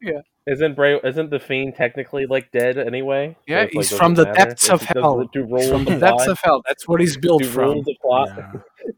Yeah. 0.00 0.20
Isn't 0.46 0.74
Bray? 0.74 0.98
Isn't 1.04 1.30
the 1.30 1.38
Fiend 1.38 1.74
technically 1.76 2.26
like 2.26 2.50
dead 2.52 2.78
anyway? 2.78 3.36
Yeah, 3.46 3.64
so 3.64 3.68
he's 3.72 3.92
like, 3.92 3.98
from 3.98 4.14
the 4.14 4.24
matter? 4.24 4.46
depths 4.46 4.70
of 4.70 4.80
hell. 4.82 5.28
Do, 5.32 5.46
do 5.46 5.68
from 5.68 5.84
the 5.84 5.98
depths 5.98 6.26
of 6.26 6.38
hell. 6.42 6.62
That's 6.66 6.88
what 6.88 7.00
he's 7.00 7.16
built 7.18 7.42
do 7.42 7.48
from. 7.48 7.78
Apply, 7.80 8.26
yeah. 8.26 8.52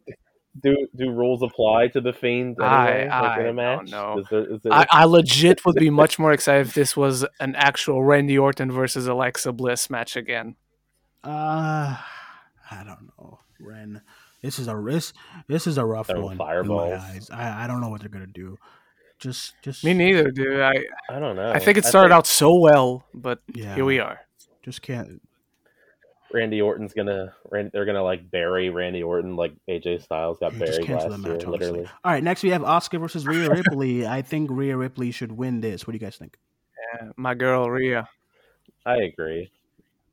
do 0.59 0.89
do 0.97 1.11
rules 1.11 1.43
apply 1.43 1.89
to 1.89 2.01
the 2.01 2.13
Fiend 2.13 2.57
anyway? 2.61 3.09
I, 3.09 3.21
like 3.21 3.39
I 3.39 3.41
in 3.41 3.47
a 3.47 3.53
match? 3.53 3.91
Don't 3.91 4.33
know. 4.33 4.59
I, 4.71 4.87
I 4.91 5.05
legit 5.05 5.65
would 5.65 5.77
be 5.77 5.91
much 5.91 6.19
more 6.19 6.33
excited 6.33 6.67
if 6.67 6.75
this 6.75 6.97
was 6.97 7.25
an 7.39 7.55
actual 7.55 8.03
Randy 8.03 8.37
Orton 8.39 8.73
versus 8.73 9.07
Alexa 9.07 9.53
Bliss 9.53 9.91
match 9.91 10.17
again. 10.17 10.57
Uh 11.23 11.97
I 12.73 12.85
don't 12.85 13.11
know, 13.19 13.39
Ren. 13.61 14.01
This 14.43 14.59
is 14.59 14.69
a 14.69 14.83
this 14.85 15.13
this 15.49 15.67
is 15.67 15.79
a 15.79 15.85
rough 15.85 16.09
one. 16.09 16.37
Fireballs. 16.37 16.93
In 16.93 16.99
my 16.99 17.05
eyes. 17.05 17.31
I, 17.31 17.65
I 17.65 17.67
don't 17.67 17.81
know 17.81 17.89
what 17.89 18.01
they're 18.01 18.09
gonna 18.09 18.27
do. 18.27 18.57
Just 19.19 19.55
just 19.63 19.85
me 19.85 19.93
neither, 19.93 20.31
dude. 20.31 20.61
I 20.61 20.73
I 21.11 21.21
don't 21.21 21.37
know. 21.37 21.53
I 21.53 21.59
think 21.59 21.77
it 21.77 21.85
started 21.85 22.09
think... 22.09 22.19
out 22.19 22.27
so 22.27 22.59
well, 22.59 23.05
but 23.13 23.41
yeah, 23.55 23.75
here 23.75 23.85
we 23.85 23.99
are. 23.99 24.21
Just 24.63 24.83
can't. 24.83 25.21
Randy 26.33 26.63
Orton's 26.63 26.93
gonna 26.95 27.35
they're 27.51 27.85
gonna 27.85 28.03
like 28.03 28.31
bury 28.31 28.71
Randy 28.71 29.03
Orton 29.03 29.37
like 29.37 29.53
AJ 29.69 30.03
Styles 30.03 30.39
got 30.39 30.59
buried 30.59 30.89
last 30.89 31.19
match, 31.19 31.43
year, 31.43 31.51
literally. 31.51 31.87
All 32.05 32.13
right, 32.13 32.23
next 32.23 32.43
we 32.43 32.51
have 32.51 32.63
Asuka 32.63 33.01
versus 33.01 33.27
Rhea 33.27 33.51
Ripley. 33.51 34.07
I 34.07 34.23
think 34.23 34.51
Rhea 34.51 34.77
Ripley 34.77 35.11
should 35.11 35.33
win 35.33 35.61
this. 35.61 35.87
What 35.87 35.93
do 35.93 35.97
you 35.97 36.01
guys 36.01 36.17
think? 36.17 36.39
Yeah, 36.95 37.09
my 37.17 37.35
girl 37.35 37.69
Rhea. 37.69 38.09
I 38.87 38.97
agree. 38.99 39.51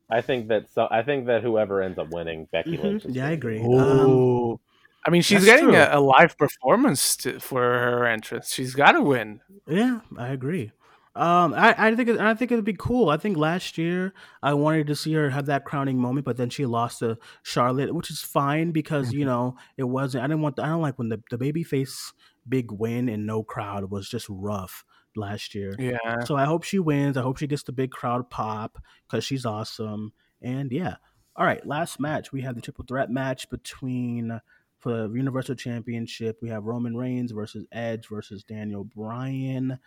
I 0.10 0.22
think 0.22 0.48
that 0.48 0.70
so. 0.74 0.88
I 0.90 1.04
think 1.04 1.28
that 1.28 1.44
whoever 1.44 1.82
ends 1.82 2.00
up 2.00 2.10
winning, 2.10 2.48
Becky 2.52 2.78
mm-hmm. 2.78 2.88
Lynch. 2.88 3.06
Yeah, 3.06 3.28
I 3.28 3.32
agree. 3.32 3.62
Um, 3.62 4.60
I 5.06 5.10
mean, 5.10 5.22
she's 5.22 5.46
getting 5.46 5.76
a, 5.76 5.90
a, 5.94 6.00
live 6.00 6.38
performance 6.38 7.16
to, 7.18 7.40
for 7.40 7.62
her 7.62 8.06
entrance. 8.06 8.54
She's 8.54 8.74
got 8.74 8.94
to 8.94 9.02
win. 9.02 9.42
Yeah, 9.66 10.02
I 10.18 10.30
agree. 10.30 10.72
Um, 11.18 11.54
I, 11.56 11.76
I 11.78 11.96
think 11.96 12.10
it, 12.10 12.20
I 12.20 12.34
think 12.36 12.52
it'd 12.52 12.64
be 12.64 12.74
cool. 12.74 13.10
I 13.10 13.18
think 13.18 13.38
last 13.38 13.78
year 13.78 14.14
I 14.44 14.54
wanted 14.54 14.88
to 14.88 14.96
see 14.96 15.14
her 15.14 15.32
have 15.32 15.48
that 15.48 15.66
crowning 15.66 15.98
moment, 15.98 16.26
but 16.26 16.38
then 16.38 16.50
she 16.50 16.66
lost 16.66 17.00
to 17.00 17.18
Charlotte, 17.42 17.94
which 17.96 18.12
is 18.12 18.22
fine 18.22 18.72
because 18.72 19.12
you 19.12 19.22
mm-hmm. 19.22 19.30
know 19.30 19.56
it 19.78 19.86
wasn't. 19.86 20.24
I 20.24 20.28
didn't 20.28 20.44
want. 20.44 20.58
The, 20.58 20.64
I 20.64 20.68
don't 20.68 20.82
like 20.82 21.00
when 21.00 21.10
the 21.10 21.22
the 21.32 21.38
baby 21.38 21.64
face 21.64 22.14
big 22.48 22.72
win 22.72 23.10
and 23.10 23.26
no 23.26 23.44
crowd 23.44 23.90
was 23.90 24.08
just 24.08 24.28
rough 24.30 24.86
last 25.16 25.56
year. 25.56 25.76
Yeah. 25.80 26.24
So 26.26 26.36
I 26.36 26.46
hope 26.46 26.64
she 26.64 26.80
wins. 26.80 27.18
I 27.18 27.24
hope 27.24 27.38
she 27.38 27.48
gets 27.48 27.64
the 27.64 27.72
big 27.72 27.92
crowd 27.92 28.30
pop 28.30 28.78
because 29.08 29.24
she's 29.24 29.46
awesome. 29.46 30.14
And 30.42 30.72
yeah. 30.72 30.96
All 31.36 31.46
right, 31.46 31.66
last 31.66 32.00
match. 32.00 32.32
We 32.32 32.42
have 32.42 32.56
the 32.56 32.62
triple 32.62 32.86
threat 32.88 33.12
match 33.12 33.50
between 33.50 34.40
for 34.80 35.08
the 35.08 35.14
Universal 35.14 35.56
Championship. 35.56 36.40
We 36.42 36.50
have 36.50 36.66
Roman 36.66 36.96
Reigns 36.96 37.32
versus 37.32 37.66
Edge 37.72 38.08
versus 38.08 38.44
Daniel 38.44 38.84
Bryan. 38.84 39.80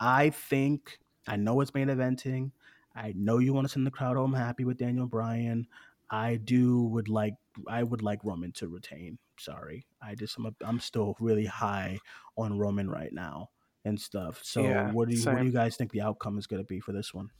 I 0.00 0.30
think 0.30 0.98
I 1.26 1.36
know 1.36 1.60
it's 1.60 1.74
main 1.74 1.88
eventing. 1.88 2.50
I 2.94 3.14
know 3.16 3.38
you 3.38 3.54
want 3.54 3.66
to 3.66 3.72
send 3.72 3.86
the 3.86 3.90
crowd 3.90 4.16
home 4.16 4.34
happy 4.34 4.64
with 4.64 4.78
Daniel 4.78 5.06
Bryan. 5.06 5.66
I 6.10 6.36
do 6.36 6.82
would 6.84 7.08
like 7.08 7.34
I 7.68 7.82
would 7.82 8.02
like 8.02 8.24
Roman 8.24 8.52
to 8.52 8.68
retain. 8.68 9.18
Sorry, 9.38 9.86
I 10.02 10.14
just 10.14 10.36
I'm 10.36 10.46
a, 10.46 10.54
I'm 10.64 10.80
still 10.80 11.16
really 11.20 11.46
high 11.46 11.98
on 12.36 12.58
Roman 12.58 12.90
right 12.90 13.12
now 13.12 13.50
and 13.84 14.00
stuff. 14.00 14.40
So 14.42 14.62
yeah, 14.62 14.92
what 14.92 15.08
do 15.08 15.14
you 15.14 15.20
same. 15.20 15.34
what 15.34 15.40
do 15.40 15.46
you 15.46 15.52
guys 15.52 15.76
think 15.76 15.90
the 15.90 16.02
outcome 16.02 16.38
is 16.38 16.46
going 16.46 16.62
to 16.62 16.66
be 16.66 16.80
for 16.80 16.92
this 16.92 17.14
one? 17.14 17.30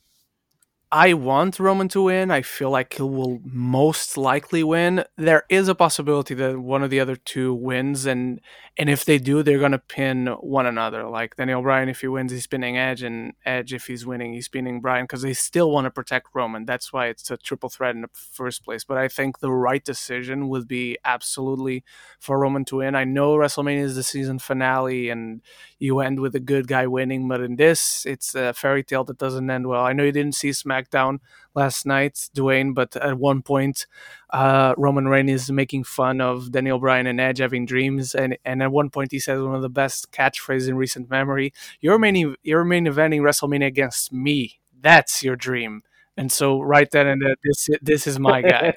I 0.95 1.15
want 1.15 1.59
Roman 1.59 1.89
to 1.89 2.03
win. 2.03 2.31
I 2.31 2.43
feel 2.43 2.69
like 2.69 2.93
he 2.95 3.03
will 3.03 3.41
most 3.45 4.19
likely 4.19 4.63
win. 4.63 5.05
There 5.17 5.45
is 5.49 5.67
a 5.69 5.75
possibility 5.75 6.35
that 6.35 6.59
one 6.59 6.83
of 6.83 6.91
the 6.91 7.01
other 7.01 7.17
two 7.17 7.55
wins, 7.55 8.05
and 8.05 8.43
and 8.77 8.91
if 8.91 9.07
they 9.07 9.17
do, 9.17 9.43
they're 9.43 9.59
gonna 9.59 9.79
pin 9.79 10.27
one 10.41 10.67
another. 10.67 11.09
Like 11.09 11.37
Daniel 11.37 11.63
Bryan, 11.63 11.89
if 11.89 12.03
he 12.03 12.09
wins, 12.09 12.31
he's 12.31 12.47
pinning 12.47 12.77
Edge, 12.77 13.03
and 13.03 13.33
Edge, 13.47 13.73
if 13.73 13.87
he's 13.87 14.05
winning, 14.05 14.35
he's 14.35 14.49
pinning 14.49 14.83
Bryan 14.83 15.05
because 15.05 15.23
they 15.23 15.33
still 15.33 15.71
want 15.71 15.87
to 15.87 15.91
protect 15.91 16.27
Roman. 16.35 16.67
That's 16.67 16.93
why 16.93 17.07
it's 17.07 17.31
a 17.31 17.39
triple 17.39 17.71
threat 17.71 17.95
in 17.95 18.03
the 18.03 18.11
first 18.13 18.63
place. 18.63 18.85
But 18.85 18.99
I 18.99 19.09
think 19.09 19.39
the 19.39 19.51
right 19.51 19.83
decision 19.83 20.51
would 20.51 20.69
be 20.69 20.99
absolutely 21.07 21.85
for 22.21 22.39
Roman 22.39 22.67
to 22.67 22.77
win. 22.77 22.95
I 22.95 23.05
know 23.05 23.35
WrestleMania 23.37 23.81
is 23.81 23.97
the 23.97 24.03
season 24.03 24.39
finale, 24.41 25.09
and 25.09 25.41
you 25.83 25.99
end 25.99 26.21
with 26.21 26.35
a 26.37 26.41
good 26.41 26.69
guy 26.69 26.87
winning, 26.87 27.27
but 27.27 27.41
in 27.41 27.57
this, 27.57 28.07
it's 28.07 28.35
a 28.37 28.53
fairy 28.55 28.85
tale 28.85 29.03
that 29.05 29.19
doesn't 29.19 29.51
end 29.51 29.67
well. 29.67 29.85
I 29.85 29.93
know 29.93 30.05
you 30.05 30.13
didn't 30.13 30.37
see 30.37 30.51
SmackDown 30.51 31.19
last 31.55 31.85
night, 31.87 32.31
Duane, 32.35 32.73
but 32.73 32.95
at 32.97 33.19
one 33.19 33.43
point, 33.43 33.87
uh, 34.31 34.75
Roman 34.79 35.09
Reigns 35.09 35.31
is 35.31 35.51
making 35.51 35.85
fun 35.85 36.21
of 36.21 36.53
Daniel 36.53 36.79
Bryan 36.79 37.09
and 37.09 37.21
Edge 37.21 37.39
having 37.39 37.67
dreams, 37.67 38.15
and, 38.15 38.39
and 38.45 38.63
at 38.63 38.71
one 38.71 38.91
point 38.91 39.11
he 39.11 39.19
says 39.19 39.43
one 39.43 39.57
of 39.57 39.63
the 39.63 39.69
best 39.69 40.13
catchphrases 40.13 40.69
in 40.69 40.77
recent 40.77 41.11
memory: 41.11 41.53
"You're 41.81 41.99
main 41.99 42.37
you're 42.43 42.65
main 42.65 42.87
eventing 42.87 43.21
WrestleMania 43.21 43.67
against 43.67 44.13
me. 44.13 44.61
That's 44.81 45.25
your 45.25 45.35
dream." 45.37 45.83
And 46.17 46.31
so, 46.31 46.61
right 46.61 46.91
then 46.91 47.07
and 47.09 47.23
there, 47.23 47.35
this 47.43 47.69
this 47.83 48.07
is 48.07 48.21
my 48.21 48.43
guy. 48.43 48.75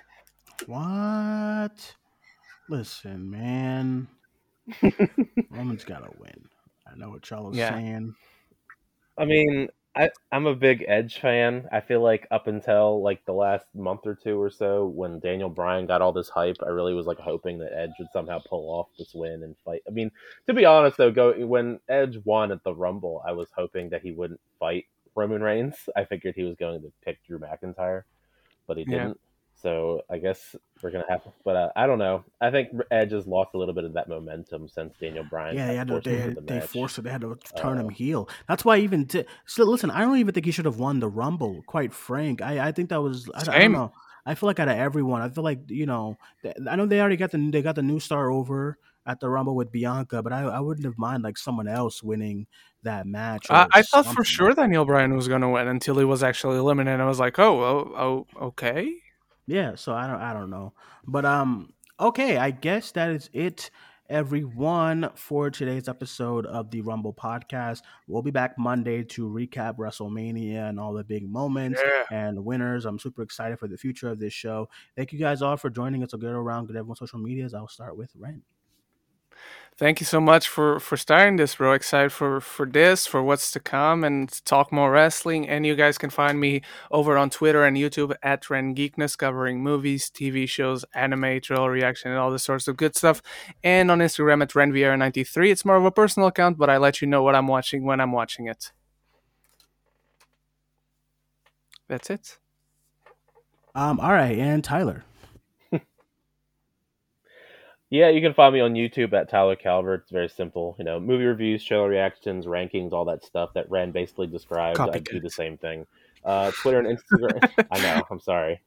what? 0.66 1.94
Listen, 2.70 3.30
man. 3.30 4.08
Roman's 5.50 5.84
got 5.84 6.04
to 6.04 6.10
win. 6.18 6.48
I 6.86 6.96
know 6.96 7.10
what 7.10 7.28
y'all 7.30 7.50
are 7.50 7.54
yeah. 7.54 7.70
saying. 7.70 8.14
I 9.16 9.24
mean, 9.24 9.68
I, 9.96 10.10
I'm 10.30 10.46
a 10.46 10.54
big 10.54 10.84
Edge 10.86 11.18
fan. 11.18 11.68
I 11.72 11.80
feel 11.80 12.00
like 12.00 12.28
up 12.30 12.46
until 12.46 13.02
like 13.02 13.24
the 13.24 13.32
last 13.32 13.66
month 13.74 14.06
or 14.06 14.14
two 14.14 14.40
or 14.40 14.48
so, 14.48 14.86
when 14.86 15.18
Daniel 15.18 15.48
Bryan 15.48 15.86
got 15.86 16.02
all 16.02 16.12
this 16.12 16.28
hype, 16.28 16.58
I 16.64 16.68
really 16.68 16.94
was 16.94 17.06
like 17.06 17.18
hoping 17.18 17.58
that 17.58 17.76
Edge 17.76 17.90
would 17.98 18.08
somehow 18.12 18.38
pull 18.48 18.70
off 18.70 18.88
this 18.96 19.12
win 19.12 19.42
and 19.42 19.56
fight. 19.64 19.82
I 19.88 19.90
mean, 19.90 20.12
to 20.46 20.54
be 20.54 20.64
honest 20.64 20.98
though, 20.98 21.10
go 21.10 21.32
when 21.44 21.80
Edge 21.88 22.18
won 22.24 22.52
at 22.52 22.62
the 22.62 22.74
Rumble, 22.74 23.22
I 23.26 23.32
was 23.32 23.48
hoping 23.56 23.88
that 23.90 24.02
he 24.02 24.12
wouldn't 24.12 24.40
fight 24.60 24.86
Roman 25.16 25.42
Reigns. 25.42 25.74
I 25.96 26.04
figured 26.04 26.36
he 26.36 26.44
was 26.44 26.54
going 26.54 26.80
to 26.80 26.92
pick 27.04 27.18
Drew 27.26 27.40
McIntyre, 27.40 28.02
but 28.68 28.76
he 28.76 28.84
didn't. 28.84 29.18
So 29.60 30.02
I 30.08 30.18
guess 30.18 30.54
we're 30.82 30.92
gonna 30.92 31.04
have, 31.08 31.22
but 31.44 31.56
uh, 31.56 31.68
I 31.74 31.86
don't 31.86 31.98
know. 31.98 32.24
I 32.40 32.50
think 32.50 32.68
Edge 32.92 33.10
has 33.10 33.26
lost 33.26 33.50
a 33.54 33.58
little 33.58 33.74
bit 33.74 33.84
of 33.84 33.94
that 33.94 34.08
momentum 34.08 34.68
since 34.68 34.94
Daniel 35.00 35.24
Bryan. 35.24 35.56
Yeah, 35.56 35.66
they 35.66 35.76
had 35.76 35.88
to, 35.88 36.00
they, 36.00 36.16
the 36.34 36.40
they 36.42 36.60
forced 36.60 36.98
it. 36.98 37.02
They 37.02 37.10
had 37.10 37.22
to 37.22 37.36
turn 37.56 37.76
uh, 37.76 37.82
him 37.82 37.88
heel. 37.88 38.28
That's 38.46 38.64
why 38.64 38.78
even 38.78 39.06
t- 39.06 39.24
so. 39.46 39.64
Listen, 39.64 39.90
I 39.90 40.02
don't 40.02 40.16
even 40.18 40.32
think 40.32 40.46
he 40.46 40.52
should 40.52 40.64
have 40.64 40.78
won 40.78 41.00
the 41.00 41.08
Rumble. 41.08 41.62
Quite 41.66 41.92
frank, 41.92 42.40
I 42.40 42.68
I 42.68 42.72
think 42.72 42.90
that 42.90 43.02
was 43.02 43.28
I, 43.34 43.56
I 43.56 43.58
don't 43.62 43.72
know. 43.72 43.92
I 44.24 44.34
feel 44.34 44.46
like 44.46 44.60
out 44.60 44.68
of 44.68 44.76
everyone, 44.76 45.22
I 45.22 45.28
feel 45.28 45.42
like 45.42 45.60
you 45.68 45.86
know, 45.86 46.18
I 46.68 46.76
know 46.76 46.86
they 46.86 47.00
already 47.00 47.16
got 47.16 47.32
the 47.32 47.50
they 47.50 47.62
got 47.62 47.74
the 47.74 47.82
new 47.82 47.98
star 47.98 48.30
over 48.30 48.78
at 49.06 49.18
the 49.18 49.28
Rumble 49.28 49.56
with 49.56 49.72
Bianca, 49.72 50.22
but 50.22 50.32
I, 50.32 50.42
I 50.42 50.60
wouldn't 50.60 50.84
have 50.84 50.98
mind 50.98 51.24
like 51.24 51.38
someone 51.38 51.66
else 51.66 52.02
winning 52.02 52.46
that 52.82 53.06
match. 53.06 53.46
I, 53.50 53.66
I 53.72 53.82
thought 53.82 54.06
for 54.06 54.22
sure 54.22 54.52
Daniel 54.52 54.84
Bryan 54.84 55.16
was 55.16 55.26
going 55.26 55.40
to 55.40 55.48
win 55.48 55.66
until 55.66 55.98
he 55.98 56.04
was 56.04 56.22
actually 56.22 56.58
eliminated. 56.58 57.00
I 57.00 57.06
was 57.06 57.18
like, 57.18 57.38
oh, 57.38 57.60
oh, 57.60 58.26
oh 58.38 58.46
okay. 58.48 58.94
Yeah, 59.48 59.76
so 59.76 59.94
I 59.94 60.06
don't 60.06 60.20
I 60.20 60.34
don't 60.34 60.50
know. 60.50 60.74
But 61.06 61.24
um 61.24 61.72
okay, 61.98 62.36
I 62.36 62.50
guess 62.50 62.92
that 62.92 63.10
is 63.10 63.30
it 63.32 63.70
everyone 64.10 65.08
for 65.14 65.50
today's 65.50 65.88
episode 65.88 66.44
of 66.44 66.70
the 66.70 66.82
Rumble 66.82 67.14
podcast. 67.14 67.80
We'll 68.06 68.22
be 68.22 68.30
back 68.30 68.58
Monday 68.58 69.04
to 69.04 69.26
recap 69.26 69.76
WrestleMania 69.76 70.68
and 70.68 70.78
all 70.78 70.92
the 70.92 71.02
big 71.02 71.26
moments 71.30 71.80
yeah. 71.82 72.04
and 72.10 72.44
winners. 72.44 72.84
I'm 72.84 72.98
super 72.98 73.22
excited 73.22 73.58
for 73.58 73.68
the 73.68 73.78
future 73.78 74.10
of 74.10 74.18
this 74.18 74.34
show. 74.34 74.68
Thank 74.96 75.14
you 75.14 75.18
guys 75.18 75.40
all 75.40 75.56
for 75.56 75.70
joining 75.70 76.02
us. 76.02 76.12
I'll 76.12 76.20
get 76.20 76.30
around 76.30 76.68
to 76.68 76.74
everyone's 76.74 76.98
social 76.98 77.18
medias. 77.18 77.54
I'll 77.54 77.68
start 77.68 77.96
with 77.96 78.10
Ren 78.18 78.42
thank 79.78 80.00
you 80.00 80.06
so 80.06 80.20
much 80.20 80.48
for 80.48 80.80
for 80.80 80.96
starting 80.96 81.36
this 81.36 81.54
bro. 81.54 81.72
Excited 81.72 82.12
for 82.12 82.40
for 82.40 82.66
this 82.66 83.06
for 83.06 83.22
what's 83.22 83.50
to 83.52 83.60
come 83.60 84.04
and 84.04 84.44
talk 84.44 84.72
more 84.72 84.90
wrestling. 84.90 85.48
And 85.48 85.64
you 85.64 85.76
guys 85.76 85.96
can 85.96 86.10
find 86.10 86.38
me 86.40 86.62
over 86.90 87.16
on 87.16 87.30
twitter 87.30 87.64
and 87.64 87.76
youtube 87.76 88.14
at 88.22 88.50
ren 88.50 88.74
geekness 88.74 89.16
covering 89.16 89.62
movies 89.62 90.10
tv 90.10 90.48
shows 90.48 90.84
anime 90.94 91.40
trail 91.40 91.68
reaction 91.68 92.10
and 92.10 92.18
all 92.18 92.30
the 92.30 92.38
sorts 92.38 92.68
of 92.68 92.76
good 92.76 92.96
stuff. 92.96 93.22
And 93.62 93.90
on 93.90 94.00
instagram 94.00 94.42
at 94.42 94.50
renvr93 94.50 95.50
it's 95.50 95.64
more 95.64 95.76
of 95.76 95.84
a 95.84 95.92
personal 95.92 96.28
account 96.28 96.58
but 96.58 96.68
i 96.68 96.76
let 96.76 97.00
you 97.00 97.08
know 97.08 97.22
what 97.22 97.34
i'm 97.36 97.46
watching 97.46 97.84
when 97.84 98.00
i'm 98.00 98.12
watching 98.12 98.46
it. 98.46 98.72
That's 101.88 102.10
it. 102.10 102.38
Um 103.74 104.00
all 104.00 104.12
right. 104.12 104.38
And 104.38 104.62
tyler 104.64 105.04
yeah, 107.90 108.08
you 108.10 108.20
can 108.20 108.34
find 108.34 108.52
me 108.52 108.60
on 108.60 108.74
YouTube 108.74 109.12
at 109.14 109.30
Tyler 109.30 109.56
Calvert. 109.56 110.02
It's 110.02 110.10
very 110.10 110.28
simple. 110.28 110.76
You 110.78 110.84
know, 110.84 111.00
movie 111.00 111.24
reviews, 111.24 111.64
trailer 111.64 111.88
reactions, 111.88 112.46
rankings, 112.46 112.92
all 112.92 113.06
that 113.06 113.24
stuff 113.24 113.50
that 113.54 113.70
Ren 113.70 113.92
basically 113.92 114.26
described. 114.26 114.78
I 114.78 114.98
do 114.98 115.20
the 115.20 115.30
same 115.30 115.56
thing. 115.56 115.86
Uh, 116.24 116.50
Twitter 116.50 116.80
and 116.80 116.98
Instagram. 116.98 117.66
I 117.70 117.80
know. 117.80 118.02
I'm 118.10 118.20
sorry. 118.20 118.60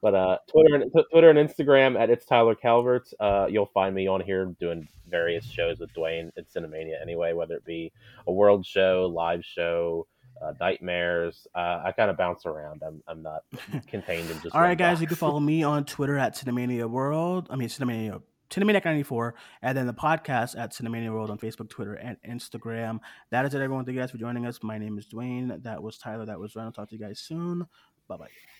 But 0.00 0.14
uh, 0.14 0.38
Twitter 0.48 0.76
and 0.76 0.92
Twitter 1.10 1.30
and 1.30 1.38
Instagram 1.38 1.98
at 1.98 2.08
it's 2.08 2.24
Tyler 2.24 2.54
Calvert. 2.54 3.08
Uh, 3.18 3.48
you'll 3.50 3.66
find 3.66 3.96
me 3.96 4.06
on 4.06 4.20
here 4.20 4.44
doing 4.60 4.86
various 5.08 5.44
shows 5.44 5.80
with 5.80 5.92
Duane 5.92 6.30
at 6.38 6.48
Cinemania 6.48 7.02
anyway, 7.02 7.32
whether 7.32 7.56
it 7.56 7.64
be 7.64 7.90
a 8.28 8.32
world 8.32 8.64
show, 8.64 9.10
live 9.12 9.44
show, 9.44 10.06
uh, 10.40 10.52
nightmares. 10.60 11.48
Uh, 11.52 11.82
I 11.84 11.90
kind 11.90 12.10
of 12.10 12.16
bounce 12.16 12.46
around. 12.46 12.82
I'm 12.86 13.02
I'm 13.08 13.22
not 13.22 13.42
contained 13.88 14.30
in 14.30 14.40
just. 14.40 14.54
All 14.54 14.60
right, 14.60 14.78
guys, 14.78 14.92
box. 14.92 15.00
you 15.00 15.06
can 15.08 15.16
follow 15.16 15.40
me 15.40 15.64
on 15.64 15.84
Twitter 15.84 16.16
at 16.16 16.36
Cinemania 16.36 16.88
World. 16.88 17.48
I 17.50 17.56
mean 17.56 17.68
Cinemania 17.68 18.22
Cinemaniac 18.50 18.84
94, 18.84 19.34
and 19.62 19.76
then 19.76 19.86
the 19.86 19.94
podcast 19.94 20.58
at 20.58 20.72
Cinemania 20.72 21.12
World 21.12 21.30
on 21.30 21.38
Facebook, 21.38 21.68
Twitter, 21.68 21.94
and 21.94 22.16
Instagram. 22.26 23.00
That 23.30 23.44
is 23.44 23.54
it, 23.54 23.60
everyone. 23.60 23.84
Thank 23.84 23.96
you 23.96 24.00
guys 24.00 24.10
for 24.10 24.18
joining 24.18 24.46
us. 24.46 24.60
My 24.62 24.78
name 24.78 24.98
is 24.98 25.06
Duane. 25.06 25.60
That 25.62 25.82
was 25.82 25.98
Tyler. 25.98 26.26
That 26.26 26.40
was 26.40 26.56
Ryan. 26.56 26.66
I'll 26.66 26.72
talk 26.72 26.88
to 26.88 26.96
you 26.96 27.00
guys 27.00 27.20
soon. 27.20 27.66
Bye 28.08 28.16
bye. 28.16 28.57